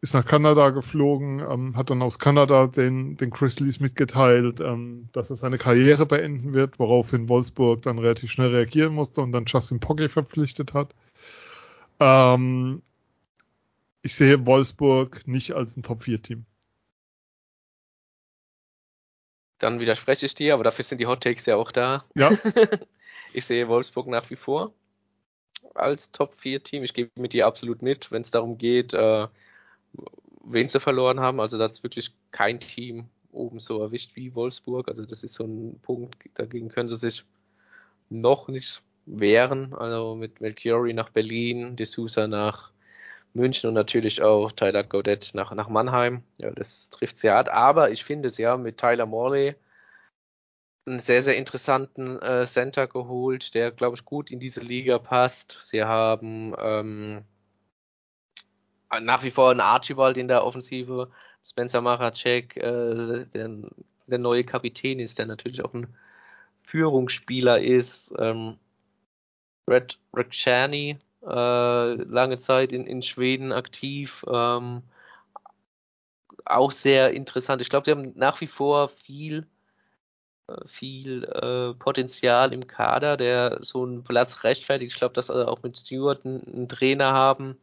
ist 0.00 0.14
nach 0.14 0.24
Kanada 0.24 0.70
geflogen, 0.70 1.40
ähm, 1.40 1.76
hat 1.76 1.90
dann 1.90 2.02
aus 2.02 2.18
Kanada 2.18 2.68
den, 2.68 3.16
den 3.16 3.30
Grizzlies 3.30 3.80
mitgeteilt, 3.80 4.60
ähm, 4.60 5.08
dass 5.12 5.30
er 5.30 5.36
seine 5.36 5.58
Karriere 5.58 6.06
beenden 6.06 6.52
wird, 6.52 6.78
woraufhin 6.78 7.28
Wolfsburg 7.28 7.82
dann 7.82 7.98
relativ 7.98 8.30
schnell 8.30 8.54
reagieren 8.54 8.94
musste 8.94 9.20
und 9.20 9.32
dann 9.32 9.46
Justin 9.46 9.80
Pocket 9.80 10.10
verpflichtet 10.10 10.72
hat. 10.72 10.94
Ähm, 11.98 12.82
ich 14.02 14.14
sehe 14.14 14.46
Wolfsburg 14.46 15.26
nicht 15.26 15.52
als 15.52 15.76
ein 15.76 15.82
Top-4-Team. 15.82 16.44
Dann 19.58 19.80
widerspreche 19.80 20.26
ich 20.26 20.34
dir, 20.34 20.54
aber 20.54 20.64
dafür 20.64 20.84
sind 20.84 20.98
die 21.00 21.06
Hot 21.06 21.22
Takes 21.22 21.46
ja 21.46 21.56
auch 21.56 21.72
da. 21.72 22.04
Ja. 22.14 22.38
ich 23.32 23.44
sehe 23.44 23.68
Wolfsburg 23.68 24.06
nach 24.06 24.28
wie 24.30 24.36
vor 24.36 24.72
als 25.74 26.12
Top-4-Team. 26.12 26.84
Ich 26.84 26.94
gebe 26.94 27.10
mit 27.16 27.32
dir 27.32 27.46
absolut 27.46 27.82
mit, 27.82 28.10
wenn 28.10 28.22
es 28.22 28.30
darum 28.30 28.58
geht, 28.58 28.92
äh, 28.94 29.26
wen 30.44 30.68
sie 30.68 30.80
verloren 30.80 31.20
haben. 31.20 31.40
Also 31.40 31.58
da 31.58 31.66
es 31.66 31.82
wirklich 31.82 32.12
kein 32.30 32.60
Team 32.60 33.08
oben 33.32 33.60
so 33.60 33.80
erwischt 33.80 34.14
wie 34.14 34.34
Wolfsburg. 34.34 34.88
Also 34.88 35.04
das 35.04 35.22
ist 35.22 35.34
so 35.34 35.44
ein 35.44 35.78
Punkt, 35.82 36.16
dagegen 36.34 36.68
können 36.68 36.88
sie 36.88 36.96
sich 36.96 37.24
noch 38.10 38.48
nicht 38.48 38.82
wehren. 39.06 39.74
Also 39.74 40.14
mit 40.14 40.40
Melchiori 40.40 40.92
nach 40.92 41.10
Berlin, 41.10 41.76
D'Souza 41.76 42.26
nach 42.26 42.70
München 43.34 43.68
und 43.68 43.74
natürlich 43.74 44.22
auch 44.22 44.52
Tyler 44.52 44.84
Godet 44.84 45.32
nach, 45.34 45.52
nach 45.54 45.68
Mannheim. 45.68 46.22
Ja, 46.38 46.50
das 46.50 46.90
trifft 46.90 47.18
sehr 47.18 47.34
hart. 47.34 47.48
Aber 47.48 47.90
ich 47.90 48.04
finde 48.04 48.28
es 48.28 48.38
ja 48.38 48.56
mit 48.56 48.78
Tyler 48.78 49.06
Morley 49.06 49.54
einen 50.86 51.00
sehr, 51.00 51.22
sehr 51.22 51.36
interessanten 51.36 52.20
äh, 52.20 52.46
Center 52.46 52.86
geholt, 52.86 53.54
der, 53.54 53.70
glaube 53.70 53.96
ich, 53.96 54.04
gut 54.04 54.30
in 54.30 54.40
diese 54.40 54.60
Liga 54.60 54.98
passt. 54.98 55.58
Sie 55.64 55.84
haben 55.84 56.54
ähm, 56.58 57.24
nach 59.00 59.22
wie 59.22 59.30
vor 59.30 59.50
ein 59.50 59.60
Archibald 59.60 60.16
in 60.16 60.28
der 60.28 60.44
Offensive, 60.44 61.10
Spencer 61.44 61.80
Maracek, 61.80 62.56
äh, 62.56 63.26
der, 63.26 63.50
der 64.06 64.18
neue 64.18 64.44
Kapitän 64.44 64.98
ist, 64.98 65.18
der 65.18 65.26
natürlich 65.26 65.64
auch 65.64 65.74
ein 65.74 65.94
Führungsspieler 66.64 67.60
ist. 67.60 68.12
Ähm, 68.18 68.58
Red 69.66 69.98
Rekshani, 70.14 70.98
äh, 71.22 71.94
lange 71.94 72.40
Zeit 72.40 72.72
in, 72.72 72.86
in 72.86 73.02
Schweden 73.02 73.52
aktiv. 73.52 74.24
Ähm, 74.28 74.82
auch 76.44 76.72
sehr 76.72 77.12
interessant. 77.12 77.62
Ich 77.62 77.68
glaube, 77.70 77.84
sie 77.84 77.90
haben 77.90 78.12
nach 78.16 78.40
wie 78.40 78.46
vor 78.46 78.88
viel, 78.88 79.46
äh, 80.48 80.68
viel 80.68 81.24
äh, 81.24 81.74
Potenzial 81.74 82.52
im 82.52 82.66
Kader, 82.66 83.16
der 83.16 83.58
so 83.62 83.84
einen 83.84 84.04
Platz 84.04 84.44
rechtfertigt. 84.44 84.92
Ich 84.92 84.98
glaube, 84.98 85.14
dass 85.14 85.26
sie 85.26 85.48
auch 85.48 85.62
mit 85.62 85.76
Stewart 85.78 86.24
einen, 86.24 86.68
Trainer 86.68 87.12
haben, 87.12 87.58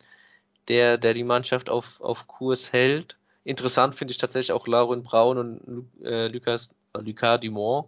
der, 0.68 0.98
der 0.98 1.14
die 1.14 1.24
Mannschaft 1.24 1.70
auf, 1.70 2.00
auf 2.02 2.28
Kurs 2.28 2.72
hält. 2.74 3.18
Interessant 3.44 3.96
finde 3.96 4.12
ich 4.12 4.18
tatsächlich 4.18 4.52
auch 4.52 4.68
Lauren 4.68 5.04
Braun 5.04 5.38
und 5.38 5.92
äh, 6.04 6.28
Lucas, 6.28 6.70
äh, 6.94 7.00
Lucas 7.00 7.40
Dumont, 7.42 7.88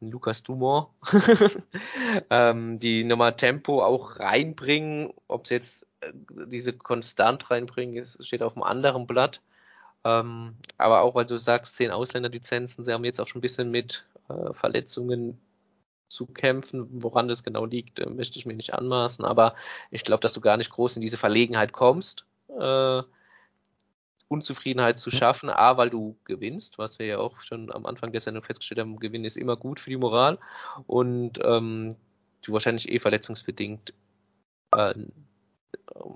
Lucas 0.00 0.42
Dumont, 0.42 0.88
ähm, 2.30 2.78
die 2.78 3.04
nochmal 3.04 3.36
Tempo 3.36 3.82
auch 3.82 4.18
reinbringen. 4.18 5.12
Ob 5.28 5.46
sie 5.46 5.54
jetzt 5.54 5.86
äh, 6.00 6.12
diese 6.46 6.72
konstant 6.72 7.50
reinbringen, 7.50 7.96
ist, 7.96 8.24
steht 8.26 8.42
auf 8.42 8.56
einem 8.56 8.64
anderen 8.64 9.06
Blatt. 9.06 9.40
Ähm, 10.04 10.56
aber 10.78 11.02
auch, 11.02 11.14
weil 11.14 11.26
du 11.26 11.38
sagst, 11.38 11.76
zehn 11.76 11.90
Ausländerlizenzen, 11.90 12.84
sie 12.84 12.92
haben 12.92 13.04
jetzt 13.04 13.20
auch 13.20 13.28
schon 13.28 13.38
ein 13.38 13.42
bisschen 13.42 13.70
mit 13.70 14.04
äh, 14.28 14.52
Verletzungen 14.52 15.40
zu 16.08 16.26
kämpfen. 16.26 16.88
Woran 17.02 17.28
das 17.28 17.42
genau 17.42 17.64
liegt, 17.64 17.98
äh, 18.00 18.08
möchte 18.08 18.38
ich 18.38 18.46
mir 18.46 18.54
nicht 18.54 18.74
anmaßen, 18.74 19.24
aber 19.24 19.54
ich 19.90 20.04
glaube, 20.04 20.20
dass 20.20 20.32
du 20.32 20.40
gar 20.40 20.56
nicht 20.56 20.70
groß 20.70 20.96
in 20.96 21.02
diese 21.02 21.18
Verlegenheit 21.18 21.72
kommst, 21.72 22.24
äh, 22.48 23.02
Unzufriedenheit 24.32 24.98
zu 24.98 25.10
schaffen, 25.10 25.50
A, 25.50 25.76
weil 25.76 25.90
du 25.90 26.16
gewinnst, 26.24 26.78
was 26.78 26.98
wir 26.98 27.06
ja 27.06 27.18
auch 27.18 27.42
schon 27.42 27.70
am 27.70 27.86
Anfang 27.86 28.12
der 28.12 28.22
Sendung 28.22 28.42
festgestellt 28.42 28.80
haben, 28.80 28.98
Gewinn 28.98 29.24
ist 29.24 29.36
immer 29.36 29.56
gut 29.56 29.78
für 29.78 29.90
die 29.90 29.96
Moral 29.96 30.38
und 30.86 31.38
ähm, 31.44 31.96
du 32.42 32.52
wahrscheinlich 32.52 32.90
eh 32.90 32.98
verletzungsbedingt 32.98 33.92
äh, 34.72 34.94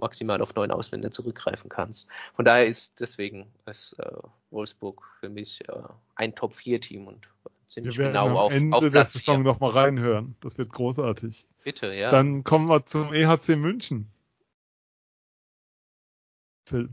maximal 0.00 0.40
auf 0.40 0.54
neun 0.54 0.70
Ausländer 0.70 1.10
zurückgreifen 1.10 1.68
kannst. 1.68 2.08
Von 2.34 2.44
daher 2.44 2.66
ist 2.66 2.92
deswegen 2.98 3.46
ist, 3.66 3.92
äh, 3.98 4.10
Wolfsburg 4.50 5.02
für 5.20 5.28
mich 5.28 5.60
äh, 5.68 5.72
ein 6.14 6.34
Top-4-Team 6.34 7.06
und 7.06 7.28
ziemlich 7.68 7.96
wir 7.96 8.04
werden 8.04 8.12
genau 8.14 8.28
am 8.28 8.36
auf, 8.36 8.52
Ende 8.52 8.76
auf 8.76 8.90
der 8.90 9.04
Saison 9.04 9.42
nochmal 9.42 9.72
reinhören. 9.72 10.36
Das 10.40 10.56
wird 10.56 10.72
großartig. 10.72 11.46
Bitte, 11.64 11.92
ja. 11.92 12.10
Dann 12.10 12.44
kommen 12.44 12.68
wir 12.68 12.86
zum 12.86 13.12
EHC 13.12 13.56
München. 13.56 14.10
Phil. 16.64 16.88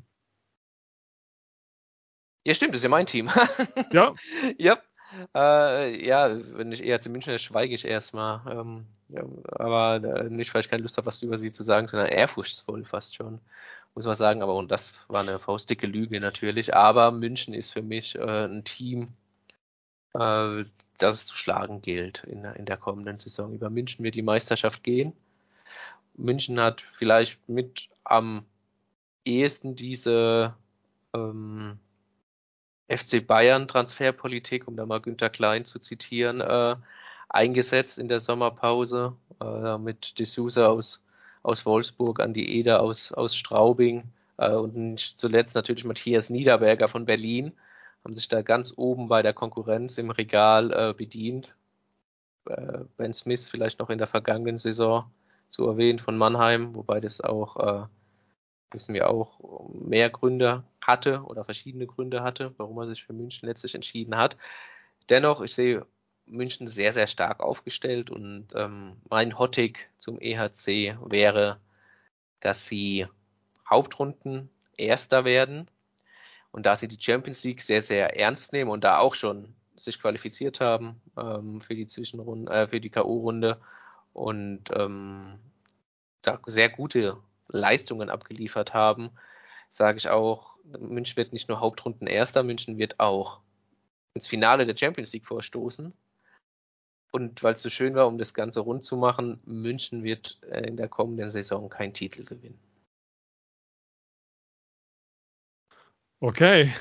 Ja, 2.43 2.55
stimmt, 2.55 2.73
das 2.73 2.79
ist 2.79 2.83
ja 2.83 2.89
mein 2.89 3.05
Team. 3.05 3.29
ja. 3.91 4.13
ja. 4.57 4.81
Äh, 5.35 6.05
ja, 6.05 6.35
wenn 6.57 6.71
ich 6.71 6.83
EHC 6.83 7.07
München, 7.07 7.37
schweige 7.39 7.75
ich 7.75 7.85
erstmal. 7.85 8.41
Ähm, 8.51 8.85
ja, 9.09 9.23
aber 9.51 10.03
äh, 10.03 10.29
nicht, 10.29 10.53
weil 10.53 10.61
ich 10.61 10.69
keine 10.69 10.83
Lust 10.83 10.97
habe, 10.97 11.07
was 11.07 11.21
über 11.21 11.37
sie 11.37 11.51
zu 11.51 11.63
sagen, 11.63 11.87
sondern 11.87 12.09
ehrfurchtsvoll 12.09 12.83
fast 12.85 13.15
schon, 13.15 13.39
muss 13.95 14.05
man 14.05 14.17
sagen. 14.17 14.41
Aber 14.41 14.55
und 14.55 14.71
das 14.71 14.91
war 15.07 15.21
eine 15.21 15.39
faustdicke 15.39 15.87
Lüge 15.87 16.19
natürlich. 16.19 16.73
Aber 16.75 17.11
München 17.11 17.53
ist 17.53 17.71
für 17.71 17.83
mich 17.83 18.15
äh, 18.15 18.45
ein 18.45 18.63
Team, 18.63 19.13
äh, 20.15 20.65
dass 20.97 21.15
es 21.15 21.25
zu 21.25 21.35
schlagen 21.35 21.81
gilt 21.81 22.23
in, 22.25 22.43
in 22.45 22.65
der 22.65 22.77
kommenden 22.77 23.19
Saison. 23.19 23.53
Über 23.53 23.69
München 23.69 24.03
wird 24.03 24.15
die 24.15 24.21
Meisterschaft 24.21 24.83
gehen. 24.83 25.13
München 26.15 26.59
hat 26.59 26.81
vielleicht 26.97 27.47
mit 27.49 27.87
am 28.03 28.45
ehesten 29.25 29.75
diese 29.75 30.55
ähm, 31.13 31.79
FC 32.97 33.25
Bayern 33.25 33.67
Transferpolitik, 33.67 34.67
um 34.67 34.75
da 34.75 34.85
mal 34.85 35.01
Günter 35.01 35.29
Klein 35.29 35.65
zu 35.65 35.79
zitieren, 35.79 36.41
äh, 36.41 36.75
eingesetzt 37.29 37.97
in 37.97 38.07
der 38.07 38.19
Sommerpause 38.19 39.15
äh, 39.41 39.77
mit 39.77 40.13
D'Souza 40.17 40.65
aus, 40.65 41.01
aus 41.41 41.65
Wolfsburg, 41.65 42.19
Andi 42.19 42.45
Eder 42.45 42.81
aus, 42.81 43.11
aus 43.11 43.35
Straubing 43.35 44.03
äh, 44.37 44.51
und 44.51 44.99
zuletzt 45.17 45.55
natürlich 45.55 45.85
Matthias 45.85 46.29
Niederberger 46.29 46.89
von 46.89 47.05
Berlin, 47.05 47.53
haben 48.03 48.15
sich 48.15 48.27
da 48.27 48.41
ganz 48.41 48.73
oben 48.75 49.07
bei 49.07 49.21
der 49.21 49.33
Konkurrenz 49.33 49.97
im 49.97 50.11
Regal 50.11 50.71
äh, 50.71 50.93
bedient. 50.93 51.53
Äh, 52.45 52.79
ben 52.97 53.13
Smith 53.13 53.47
vielleicht 53.49 53.79
noch 53.79 53.89
in 53.89 53.97
der 53.97 54.07
vergangenen 54.07 54.57
Saison 54.57 55.05
zu 55.47 55.65
erwähnen 55.67 55.99
von 55.99 56.17
Mannheim, 56.17 56.75
wobei 56.75 56.99
das 56.99 57.21
auch, 57.21 57.57
äh, 57.57 57.85
wissen 58.73 58.93
wir 58.93 59.09
auch, 59.09 59.39
mehr 59.73 60.09
Gründe 60.09 60.63
hatte 60.81 61.23
oder 61.23 61.45
verschiedene 61.45 61.87
Gründe 61.87 62.23
hatte, 62.23 62.53
warum 62.57 62.77
er 62.79 62.87
sich 62.87 63.03
für 63.03 63.13
München 63.13 63.47
letztlich 63.47 63.75
entschieden 63.75 64.17
hat. 64.17 64.37
Dennoch, 65.09 65.41
ich 65.41 65.53
sehe 65.53 65.85
München 66.25 66.67
sehr, 66.67 66.93
sehr 66.93 67.07
stark 67.07 67.41
aufgestellt 67.41 68.09
und 68.09 68.47
ähm, 68.55 68.97
mein 69.09 69.37
Hottig 69.37 69.89
zum 69.97 70.19
EHC 70.19 70.97
wäre, 71.05 71.59
dass 72.39 72.65
sie 72.65 73.07
Hauptrunden 73.69 74.49
Erster 74.77 75.25
werden 75.25 75.69
und 76.51 76.65
da 76.65 76.77
sie 76.77 76.87
die 76.87 77.01
Champions 77.01 77.43
League 77.43 77.61
sehr, 77.61 77.81
sehr 77.81 78.17
ernst 78.17 78.53
nehmen 78.53 78.71
und 78.71 78.83
da 78.83 78.99
auch 78.99 79.15
schon 79.15 79.53
sich 79.75 79.99
qualifiziert 79.99 80.59
haben 80.59 81.01
ähm, 81.17 81.61
für 81.61 81.75
die 81.75 81.87
Zwischenrunde, 81.87 82.51
äh, 82.51 82.67
für 82.67 82.79
die 82.79 82.89
K.O.-Runde 82.89 83.57
und 84.13 84.63
ähm, 84.73 85.39
da 86.21 86.39
sehr 86.45 86.69
gute 86.69 87.17
Leistungen 87.47 88.09
abgeliefert 88.09 88.73
haben, 88.73 89.11
sage 89.71 89.97
ich 89.97 90.09
auch, 90.09 90.53
München 90.79 91.17
wird 91.17 91.33
nicht 91.33 91.49
nur 91.49 91.59
Hauptrunden 91.59 92.07
Erster, 92.07 92.43
München 92.43 92.77
wird 92.77 92.99
auch 92.99 93.41
ins 94.13 94.27
Finale 94.27 94.65
der 94.65 94.77
Champions 94.77 95.11
League 95.13 95.25
vorstoßen. 95.25 95.93
Und 97.11 97.43
weil 97.43 97.53
es 97.53 97.61
so 97.61 97.69
schön 97.69 97.93
war, 97.93 98.07
um 98.07 98.17
das 98.17 98.33
Ganze 98.33 98.61
rund 98.61 98.83
zu 98.83 98.97
machen, 98.97 99.39
München 99.45 100.03
wird 100.03 100.39
äh, 100.49 100.67
in 100.67 100.77
der 100.77 100.87
kommenden 100.87 101.29
Saison 101.29 101.69
keinen 101.69 101.93
Titel 101.93 102.23
gewinnen. 102.23 102.59
Okay. 106.19 106.73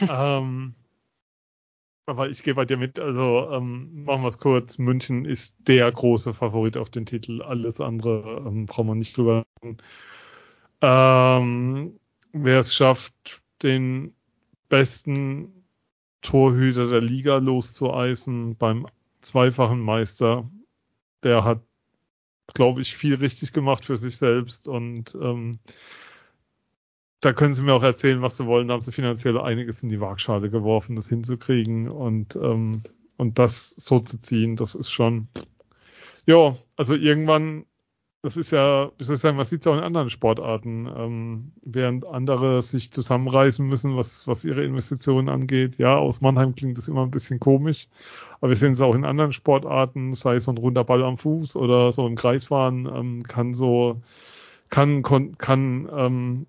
ähm, 0.00 0.74
aber 2.06 2.28
ich 2.28 2.42
gehe 2.42 2.54
bei 2.54 2.64
dir 2.64 2.76
mit. 2.76 2.98
Also 2.98 3.48
ähm, 3.52 4.04
machen 4.04 4.22
wir 4.22 4.28
es 4.28 4.38
kurz. 4.38 4.76
München 4.76 5.24
ist 5.24 5.54
der 5.60 5.90
große 5.90 6.34
Favorit 6.34 6.76
auf 6.76 6.90
den 6.90 7.06
Titel. 7.06 7.40
Alles 7.42 7.80
andere 7.80 8.42
ähm, 8.46 8.66
brauchen 8.66 8.88
wir 8.88 8.94
nicht 8.94 9.16
drüber. 9.16 9.44
Ähm, 10.80 12.00
wer 12.32 12.60
es 12.60 12.74
schafft, 12.74 13.42
den 13.62 14.14
besten 14.68 15.64
Torhüter 16.22 16.88
der 16.88 17.00
Liga 17.00 17.36
loszueisen 17.36 18.56
beim 18.56 18.86
zweifachen 19.20 19.80
Meister, 19.80 20.50
der 21.22 21.44
hat, 21.44 21.62
glaube 22.54 22.80
ich, 22.80 22.96
viel 22.96 23.14
richtig 23.14 23.52
gemacht 23.52 23.84
für 23.84 23.96
sich 23.96 24.16
selbst 24.16 24.68
und 24.68 25.16
ähm, 25.20 25.52
da 27.20 27.32
können 27.32 27.54
sie 27.54 27.62
mir 27.62 27.74
auch 27.74 27.84
erzählen, 27.84 28.20
was 28.20 28.36
sie 28.36 28.46
wollen. 28.46 28.66
Da 28.66 28.74
haben 28.74 28.80
sie 28.82 28.90
finanziell 28.90 29.38
einiges 29.38 29.82
in 29.82 29.88
die 29.88 30.00
Waagschale 30.00 30.50
geworfen, 30.50 30.96
das 30.96 31.08
hinzukriegen 31.08 31.88
und, 31.88 32.34
ähm, 32.34 32.82
und 33.16 33.38
das 33.38 33.70
so 33.76 34.00
zu 34.00 34.20
ziehen, 34.20 34.56
das 34.56 34.74
ist 34.74 34.90
schon, 34.90 35.28
ja, 36.26 36.56
also 36.76 36.94
irgendwann 36.96 37.64
das 38.22 38.36
ist 38.36 38.52
ja, 38.52 38.92
soll 39.00 39.16
ich 39.16 39.20
sagen, 39.20 39.36
man 39.36 39.46
sieht 39.46 39.62
es 39.62 39.66
auch 39.66 39.76
in 39.76 39.82
anderen 39.82 40.08
Sportarten, 40.10 40.86
ähm, 40.96 41.52
während 41.62 42.06
andere 42.06 42.62
sich 42.62 42.92
zusammenreißen 42.92 43.66
müssen, 43.66 43.96
was, 43.96 44.26
was 44.28 44.44
ihre 44.44 44.64
Investitionen 44.64 45.28
angeht. 45.28 45.76
Ja, 45.78 45.96
aus 45.96 46.20
Mannheim 46.20 46.54
klingt 46.54 46.78
das 46.78 46.86
immer 46.88 47.02
ein 47.02 47.10
bisschen 47.10 47.40
komisch, 47.40 47.88
aber 48.40 48.50
wir 48.50 48.56
sehen 48.56 48.72
es 48.72 48.80
auch 48.80 48.94
in 48.94 49.04
anderen 49.04 49.32
Sportarten, 49.32 50.14
sei 50.14 50.36
es 50.36 50.44
so 50.44 50.52
ein 50.52 50.58
runder 50.58 50.84
Ball 50.84 51.02
am 51.02 51.18
Fuß 51.18 51.56
oder 51.56 51.92
so 51.92 52.06
ein 52.06 52.14
Kreisfahren, 52.16 52.86
ähm, 52.86 53.22
kann 53.24 53.54
so, 53.54 54.00
kann, 54.70 55.02
kann, 55.02 55.36
kann 55.38 55.88
ähm, 55.92 56.46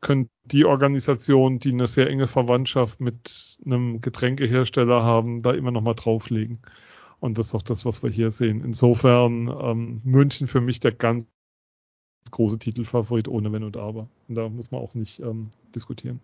können 0.00 0.30
die 0.44 0.64
Organisationen, 0.64 1.58
die 1.58 1.72
eine 1.72 1.86
sehr 1.88 2.08
enge 2.08 2.28
Verwandtschaft 2.28 3.00
mit 3.00 3.58
einem 3.66 4.00
Getränkehersteller 4.00 5.02
haben, 5.02 5.42
da 5.42 5.52
immer 5.52 5.70
noch 5.72 5.82
mal 5.82 5.94
drauflegen. 5.94 6.60
Und 7.20 7.38
das 7.38 7.48
ist 7.48 7.54
auch 7.54 7.62
das, 7.62 7.84
was 7.84 8.02
wir 8.02 8.10
hier 8.10 8.30
sehen. 8.30 8.62
Insofern 8.64 9.48
ähm, 9.48 10.00
München 10.04 10.46
für 10.46 10.60
mich 10.60 10.80
der 10.80 10.92
ganz 10.92 11.26
große 12.30 12.58
Titelfavorit 12.58 13.28
ohne 13.28 13.52
Wenn 13.52 13.64
und 13.64 13.76
Aber. 13.76 14.08
Und 14.28 14.34
da 14.34 14.48
muss 14.48 14.70
man 14.70 14.80
auch 14.80 14.94
nicht 14.94 15.18
ähm, 15.20 15.50
diskutieren. 15.74 16.20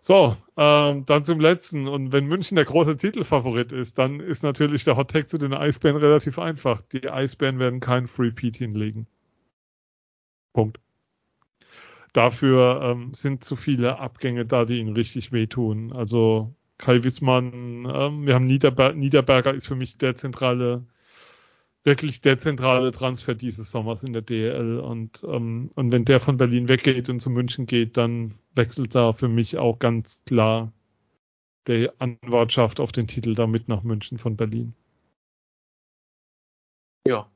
So, 0.00 0.36
ähm, 0.58 1.06
dann 1.06 1.24
zum 1.24 1.40
letzten. 1.40 1.88
Und 1.88 2.12
wenn 2.12 2.26
München 2.26 2.56
der 2.56 2.66
große 2.66 2.98
Titelfavorit 2.98 3.72
ist, 3.72 3.96
dann 3.96 4.20
ist 4.20 4.42
natürlich 4.42 4.84
der 4.84 4.96
Hottag 4.96 5.30
zu 5.30 5.38
den 5.38 5.54
Eisbären 5.54 5.96
relativ 5.96 6.38
einfach. 6.38 6.82
Die 6.82 7.08
Eisbären 7.08 7.58
werden 7.58 7.80
keinen 7.80 8.06
Free 8.06 8.30
Peat 8.30 8.56
hinlegen. 8.56 9.06
Punkt. 10.52 10.78
Dafür 12.12 12.80
ähm, 12.82 13.14
sind 13.14 13.44
zu 13.44 13.56
viele 13.56 13.98
Abgänge 13.98 14.44
da, 14.44 14.66
die 14.66 14.78
ihnen 14.78 14.94
richtig 14.94 15.32
wehtun. 15.32 15.90
Also 15.92 16.54
Kai 16.78 17.02
Wissmann, 17.04 17.86
ähm, 17.92 18.26
wir 18.26 18.34
haben 18.34 18.46
Niederber 18.46 18.92
Niederberger 18.92 19.54
ist 19.54 19.66
für 19.66 19.76
mich 19.76 19.96
der 19.98 20.16
zentrale, 20.16 20.84
wirklich 21.84 22.20
der 22.20 22.38
zentrale 22.38 22.92
Transfer 22.92 23.34
dieses 23.34 23.70
Sommers 23.70 24.02
in 24.02 24.12
der 24.12 24.22
DL 24.22 24.80
und, 24.80 25.22
ähm, 25.24 25.70
und 25.74 25.92
wenn 25.92 26.04
der 26.04 26.20
von 26.20 26.36
Berlin 26.36 26.68
weggeht 26.68 27.08
und 27.08 27.20
zu 27.20 27.30
München 27.30 27.66
geht, 27.66 27.96
dann 27.96 28.34
wechselt 28.54 28.94
da 28.94 29.12
für 29.12 29.28
mich 29.28 29.56
auch 29.58 29.78
ganz 29.78 30.22
klar 30.26 30.72
der 31.66 31.94
Anwartschaft 31.98 32.80
auf 32.80 32.92
den 32.92 33.06
Titel 33.06 33.34
damit 33.34 33.68
nach 33.68 33.82
München 33.82 34.18
von 34.18 34.36
Berlin. 34.36 34.74
Ja, 37.06 37.30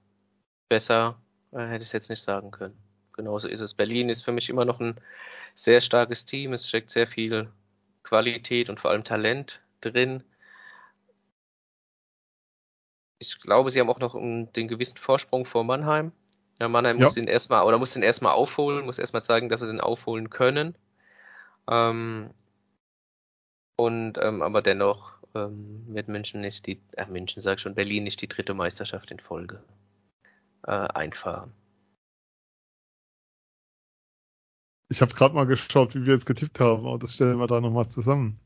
besser 0.68 1.20
äh, 1.52 1.58
hätte 1.66 1.82
ich 1.82 1.88
es 1.88 1.92
jetzt 1.92 2.10
nicht 2.10 2.22
sagen 2.22 2.50
können. 2.50 2.76
Genauso 3.12 3.48
ist 3.48 3.60
es. 3.60 3.74
Berlin 3.74 4.08
ist 4.08 4.22
für 4.22 4.32
mich 4.32 4.48
immer 4.48 4.64
noch 4.64 4.80
ein 4.80 4.96
sehr 5.54 5.80
starkes 5.80 6.24
Team. 6.24 6.52
Es 6.52 6.68
steckt 6.68 6.90
sehr 6.90 7.06
viel 7.06 7.50
Qualität 8.08 8.70
und 8.70 8.80
vor 8.80 8.90
allem 8.90 9.04
Talent 9.04 9.60
drin. 9.82 10.24
Ich 13.18 13.38
glaube, 13.40 13.70
sie 13.70 13.80
haben 13.80 13.90
auch 13.90 13.98
noch 13.98 14.14
den 14.14 14.68
gewissen 14.68 14.96
Vorsprung 14.96 15.44
vor 15.44 15.64
Mannheim. 15.64 16.12
Ja, 16.58 16.68
Mannheim 16.68 16.98
ja. 16.98 17.04
muss 17.04 17.14
den 17.14 17.28
erstmal 17.28 17.64
oder 17.64 17.78
muss 17.78 17.92
den 17.92 18.02
erstmal 18.02 18.32
aufholen, 18.32 18.86
muss 18.86 18.98
erstmal 18.98 19.24
zeigen, 19.24 19.48
dass 19.48 19.60
sie 19.60 19.66
den 19.66 19.80
aufholen 19.80 20.30
können. 20.30 20.74
Ähm, 21.70 22.30
und 23.76 24.18
ähm, 24.22 24.42
aber 24.42 24.62
dennoch 24.62 25.12
ähm, 25.34 25.84
wird 25.88 26.08
München 26.08 26.40
nicht 26.40 26.66
die, 26.66 26.80
äh, 26.92 27.06
München 27.06 27.42
sag 27.42 27.60
schon, 27.60 27.74
Berlin 27.74 28.04
nicht 28.04 28.20
die 28.22 28.28
dritte 28.28 28.54
Meisterschaft 28.54 29.10
in 29.10 29.20
Folge 29.20 29.62
äh, 30.66 30.70
einfahren. 30.70 31.52
Ich 34.90 35.02
habe 35.02 35.14
gerade 35.14 35.34
mal 35.34 35.44
geschaut, 35.44 35.94
wie 35.94 36.06
wir 36.06 36.14
jetzt 36.14 36.26
getippt 36.26 36.60
haben, 36.60 36.86
aber 36.86 36.98
das 36.98 37.14
stellen 37.14 37.38
wir 37.38 37.46
da 37.46 37.60
nochmal 37.60 37.88
zusammen. 37.88 38.40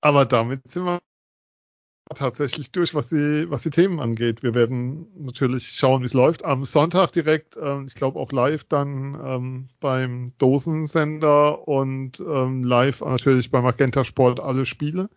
Aber 0.00 0.24
damit 0.24 0.68
sind 0.68 0.84
wir 0.84 1.00
tatsächlich 2.14 2.72
durch, 2.72 2.94
was 2.94 3.08
die, 3.08 3.46
was 3.48 3.62
die 3.62 3.70
Themen 3.70 4.00
angeht. 4.00 4.42
Wir 4.42 4.54
werden 4.54 5.06
natürlich 5.16 5.68
schauen, 5.68 6.02
wie 6.02 6.06
es 6.06 6.14
läuft. 6.14 6.44
Am 6.44 6.64
Sonntag 6.64 7.12
direkt, 7.12 7.56
ähm, 7.56 7.86
ich 7.86 7.94
glaube 7.94 8.18
auch 8.18 8.32
live 8.32 8.64
dann 8.64 9.18
ähm, 9.24 9.68
beim 9.80 10.32
Dosensender 10.38 11.66
und 11.68 12.20
ähm, 12.20 12.64
live 12.64 13.00
natürlich 13.00 13.50
beim 13.50 13.62
Magenta 13.62 14.04
Sport 14.04 14.40
alle 14.40 14.66
Spiele. 14.66 15.08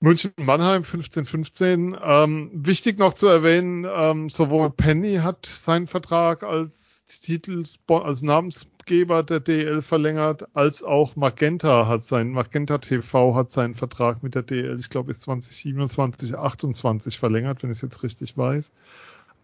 München 0.00 0.32
Mannheim 0.36 0.82
15-15. 0.82 1.98
Ähm, 2.02 2.50
wichtig 2.54 2.98
noch 2.98 3.14
zu 3.14 3.26
erwähnen, 3.26 3.86
ähm, 3.90 4.28
sowohl 4.30 4.70
Penny 4.70 5.16
hat 5.16 5.46
seinen 5.46 5.86
Vertrag 5.86 6.42
als 6.42 6.89
Titels 7.18 7.78
als 7.88 8.22
Namensgeber 8.22 9.22
der 9.24 9.40
DL 9.40 9.82
verlängert, 9.82 10.46
als 10.54 10.82
auch 10.82 11.16
Magenta 11.16 11.88
hat 11.88 12.06
sein, 12.06 12.30
Magenta 12.30 12.78
TV 12.78 13.34
hat 13.34 13.50
seinen 13.50 13.74
Vertrag 13.74 14.22
mit 14.22 14.36
der 14.36 14.42
DL, 14.42 14.78
ich 14.78 14.90
glaube, 14.90 15.08
bis 15.08 15.20
2027, 15.20 16.36
28 16.36 17.18
verlängert, 17.18 17.62
wenn 17.62 17.70
ich 17.70 17.78
es 17.78 17.82
jetzt 17.82 18.02
richtig 18.04 18.36
weiß. 18.36 18.72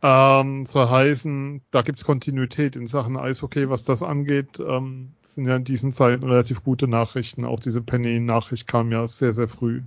Ähm, 0.03 0.67
soll 0.67 0.89
heißen, 0.89 1.63
da 1.71 1.83
gibt 1.83 1.99
es 1.99 2.05
Kontinuität 2.05 2.77
in 2.77 2.87
Sachen 2.87 3.17
Eishockey, 3.17 3.71
was 3.71 3.83
das 3.83 4.03
angeht. 4.03 4.61
Ähm, 4.61 5.13
sind 5.25 5.47
ja 5.47 5.57
in 5.57 5.65
diesen 5.65 5.93
Zeiten 5.93 6.25
relativ 6.25 6.63
gute 6.63 6.87
Nachrichten. 6.87 7.45
Auch 7.45 7.61
diese 7.61 7.83
Penny-Nachricht 7.83 8.67
kam 8.69 8.93
ja 8.93 9.09
sehr, 9.09 9.33
sehr 9.33 9.49
früh. 9.49 9.83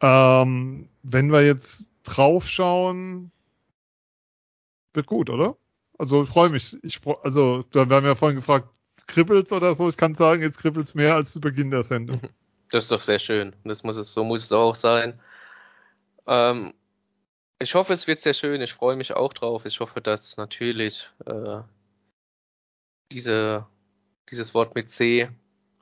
Ähm, 0.00 0.88
wenn 1.02 1.30
wir 1.32 1.44
jetzt 1.46 1.88
draufschauen, 2.02 3.30
wird 4.94 5.06
gut, 5.06 5.30
oder? 5.30 5.56
Also 6.02 6.24
ich 6.24 6.30
freue 6.30 6.48
mich. 6.48 6.76
Ich 6.82 6.98
freu, 6.98 7.14
also 7.22 7.64
wir 7.70 7.82
haben 7.82 8.04
ja 8.04 8.16
vorhin 8.16 8.34
gefragt, 8.34 8.68
kribbelt's 9.06 9.52
oder 9.52 9.72
so. 9.76 9.88
Ich 9.88 9.96
kann 9.96 10.16
sagen, 10.16 10.42
jetzt 10.42 10.58
kribbelt's 10.58 10.96
mehr 10.96 11.14
als 11.14 11.30
zu 11.30 11.40
Beginn 11.40 11.70
der 11.70 11.84
Sendung. 11.84 12.20
Das 12.70 12.84
ist 12.84 12.90
doch 12.90 13.02
sehr 13.02 13.18
schön. 13.18 13.54
Das 13.64 13.82
muss 13.82 13.98
es, 13.98 14.14
so 14.14 14.24
muss 14.24 14.44
es 14.44 14.50
auch 14.50 14.74
sein. 14.74 15.20
Ähm, 16.26 16.72
ich 17.58 17.74
hoffe, 17.74 17.92
es 17.92 18.06
wird 18.06 18.18
sehr 18.18 18.32
schön. 18.32 18.62
Ich 18.62 18.72
freue 18.72 18.96
mich 18.96 19.12
auch 19.12 19.34
drauf. 19.34 19.66
Ich 19.66 19.78
hoffe, 19.78 20.00
dass 20.00 20.38
natürlich 20.38 21.06
äh, 21.26 21.60
diese, 23.12 23.66
dieses 24.30 24.54
Wort 24.54 24.74
mit 24.74 24.90
C 24.90 25.28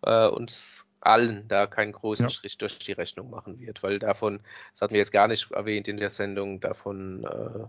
äh, 0.03 0.27
uns 0.27 0.85
allen 1.01 1.47
da 1.47 1.69
keinen 1.69 1.93
großen 1.93 2.27
ja. 2.27 2.31
Strich 2.31 2.59
durch 2.59 2.77
die 2.81 2.91
Rechnung 2.91 3.31
machen 3.31 3.61
wird, 3.61 3.85
weil 3.85 4.01
davon, 4.01 4.41
das 4.73 4.81
hatten 4.81 4.95
wir 4.95 5.01
jetzt 5.01 5.13
gar 5.13 5.29
nicht 5.29 5.49
erwähnt 5.53 5.87
in 5.87 5.97
der 5.97 6.11
Sendung, 6.11 6.59
davon 6.59 7.23
äh, 7.23 7.69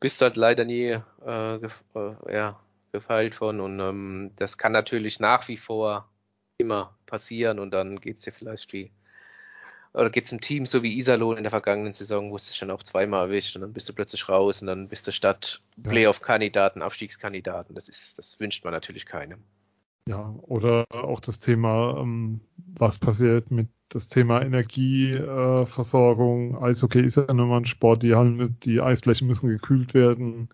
bist 0.00 0.20
halt 0.20 0.36
leider 0.36 0.64
nie 0.64 0.98
äh, 1.24 1.58
gef 1.58 1.82
äh, 1.94 2.32
ja, 2.34 2.60
gefeilt 2.92 3.34
von 3.34 3.60
und 3.60 3.80
ähm, 3.80 4.32
das 4.36 4.58
kann 4.58 4.72
natürlich 4.72 5.20
nach 5.20 5.48
wie 5.48 5.56
vor 5.56 6.08
immer 6.58 6.96
passieren 7.06 7.58
und 7.58 7.70
dann 7.70 8.00
geht 8.00 8.16
es 8.16 8.22
dir 8.22 8.32
vielleicht 8.32 8.72
wie 8.72 8.90
oder 9.96 10.10
geht's 10.10 10.30
einem 10.30 10.42
Team 10.42 10.66
so 10.66 10.82
wie 10.82 10.98
Iserlohn 10.98 11.38
in 11.38 11.44
der 11.44 11.50
vergangenen 11.50 11.94
Saison, 11.94 12.30
wo 12.30 12.36
es 12.36 12.48
sich 12.48 12.58
dann 12.58 12.70
auch 12.70 12.82
zweimal 12.82 13.26
erwischt 13.26 13.56
und 13.56 13.62
dann 13.62 13.72
bist 13.72 13.88
du 13.88 13.94
plötzlich 13.94 14.28
raus 14.28 14.60
und 14.60 14.66
dann 14.68 14.88
bist 14.88 15.06
du 15.06 15.12
statt 15.12 15.62
Playoff-Kandidaten, 15.82 16.82
Abstiegskandidaten. 16.82 17.74
Das 17.74 17.88
ist, 17.88 18.18
das 18.18 18.38
wünscht 18.38 18.62
man 18.62 18.74
natürlich 18.74 19.06
keinem. 19.06 19.42
Ja, 20.08 20.34
oder 20.42 20.84
auch 20.90 21.20
das 21.20 21.40
Thema, 21.40 21.98
ähm, 22.00 22.40
was 22.78 22.98
passiert 22.98 23.50
mit 23.50 23.68
das 23.88 24.08
Thema 24.08 24.42
Energieversorgung. 24.42 26.54
Äh, 26.54 26.66
Eishockey 26.66 27.00
ist 27.00 27.16
ja 27.16 27.32
nun 27.32 27.48
mal 27.48 27.58
ein 27.58 27.66
Sport, 27.66 28.02
die, 28.02 28.14
Hallen, 28.14 28.56
die 28.62 28.80
Eisflächen 28.80 29.26
müssen 29.26 29.48
gekühlt 29.48 29.94
werden. 29.94 30.48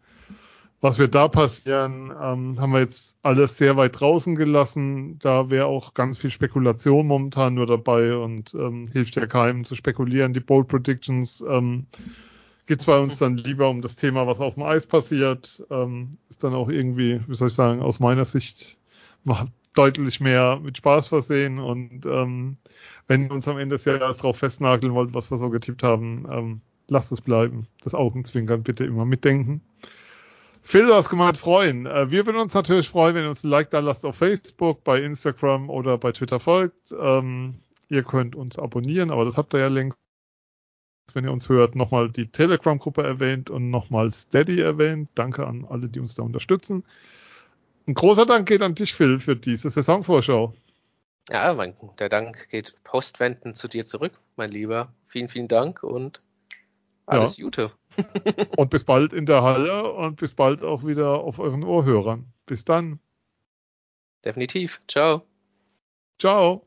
Was 0.81 0.99
wird 0.99 1.15
da 1.15 1.29
passieren, 1.29 2.13
ähm, 2.21 2.61
haben 2.61 2.73
wir 2.73 2.81
jetzt 2.81 3.17
alles 3.23 3.57
sehr 3.57 3.77
weit 3.77 4.01
draußen 4.01 4.35
gelassen. 4.35 5.19
Da 5.21 5.49
wäre 5.49 5.67
auch 5.67 5.95
ganz 5.95 6.19
viel 6.19 6.31
Spekulation 6.31 7.07
momentan 7.07 7.55
nur 7.55 7.67
dabei 7.67 8.17
und 8.17 8.53
ähm, 8.55 8.89
hilft 8.91 9.15
ja 9.17 9.27
keinem 9.27 9.65
zu 9.65 9.77
spekulieren. 9.77 10.33
Die 10.33 10.41
Bold 10.41 10.67
Predictions 10.67 11.45
ähm, 11.49 11.87
geht 12.67 12.85
bei 12.87 12.99
uns 12.99 13.19
dann 13.19 13.37
lieber 13.37 13.69
um 13.69 13.81
das 13.81 13.97
Thema, 13.97 14.27
was 14.27 14.41
auf 14.41 14.55
dem 14.55 14.65
Eis 14.65 14.87
passiert. 14.87 15.65
Ähm, 15.71 16.11
ist 16.29 16.43
dann 16.43 16.55
auch 16.55 16.69
irgendwie, 16.69 17.21
wie 17.29 17.35
soll 17.35 17.49
ich 17.49 17.55
sagen, 17.55 17.81
aus 17.81 18.01
meiner 18.01 18.25
Sicht 18.25 18.77
deutlich 19.75 20.21
mehr 20.21 20.61
mit 20.63 20.77
Spaß 20.79 21.09
versehen 21.09 21.59
und 21.59 22.05
ähm, 22.07 22.57
wenn 23.07 23.27
ihr 23.27 23.33
uns 23.33 23.49
am 23.49 23.59
Ende 23.59 23.77
des 23.77 23.85
Jahres 23.85 24.19
darauf 24.19 24.39
festnageln 24.39 24.95
wollt, 24.95 25.15
was 25.15 25.31
wir 25.31 25.39
so 25.39 25.51
getippt 25.51 25.83
haben, 25.83 26.27
ähm, 26.31 26.61
lasst 26.89 27.13
es 27.13 27.21
bleiben. 27.21 27.67
Das 27.83 27.95
Augenzwinkern 27.95 28.63
bitte 28.63 28.85
immer 28.85 29.05
mitdenken. 29.05 29.63
Phil, 30.63 30.87
du 30.87 30.95
hast 30.95 31.09
gemeint 31.09 31.39
freuen. 31.39 31.87
Äh, 31.87 32.11
wir 32.11 32.25
würden 32.27 32.41
uns 32.41 32.55
natürlich 32.55 32.89
freuen, 32.89 33.15
wenn 33.15 33.25
ihr 33.25 33.31
uns 33.31 33.43
ein 33.43 33.51
Like 33.51 33.71
da 33.71 33.81
lasst 33.81 34.05
auf 34.05 34.17
Facebook, 34.17 34.85
bei 34.85 35.01
Instagram 35.01 35.69
oder 35.71 35.99
bei 35.99 36.13
Twitter 36.13 36.39
folgt. 36.39 36.95
Ähm, 36.99 37.57
ihr 37.89 38.05
könnt 38.05 38.37
uns 38.37 38.59
abonnieren, 38.59 39.11
aber 39.11 39.25
das 39.25 39.37
habt 39.37 39.55
ihr 39.55 39.61
ja 39.61 39.69
längst. 39.69 39.99
Wenn 41.15 41.25
ihr 41.25 41.33
uns 41.33 41.49
hört, 41.49 41.75
nochmal 41.75 42.11
die 42.11 42.29
Telegram-Gruppe 42.29 43.03
erwähnt 43.03 43.51
und 43.51 43.71
nochmal 43.71 44.13
Steady 44.13 44.61
erwähnt. 44.61 45.11
Danke 45.15 45.47
an 45.47 45.67
alle, 45.69 45.89
die 45.89 45.99
uns 45.99 46.15
da 46.15 46.23
unterstützen. 46.23 46.85
Ein 47.87 47.95
großer 47.95 48.27
Dank 48.27 48.49
geht 48.49 48.63
an 48.63 48.75
dich, 48.75 48.95
Phil, 48.95 49.19
für 49.19 49.37
diese 49.37 49.71
Saisonvorschau. 49.71 50.55
Ja, 51.29 51.55
mein, 51.55 51.75
der 51.99 52.09
Dank 52.09 52.49
geht 52.51 52.75
postwendend 52.85 53.57
zu 53.57 53.69
dir 53.69 53.85
zurück, 53.85 54.13
mein 54.37 54.51
Lieber. 54.51 54.93
Vielen, 55.09 55.29
vielen 55.29 55.49
Dank 55.49 55.83
und 55.83 56.21
alles 57.07 57.37
ja. 57.37 57.45
Gute. 57.45 57.73
und 58.57 58.71
bis 58.71 58.85
bald 58.85 59.13
in 59.13 59.27
der 59.27 59.43
Halle 59.43 59.93
und 59.93 60.17
bis 60.17 60.35
bald 60.35 60.63
auch 60.63 60.85
wieder 60.85 61.21
auf 61.21 61.39
euren 61.39 61.65
Ohrhörern. 61.65 62.27
Bis 62.47 62.65
dann. 62.65 62.99
Definitiv. 64.25 64.81
Ciao. 64.89 65.23
Ciao. 66.19 66.67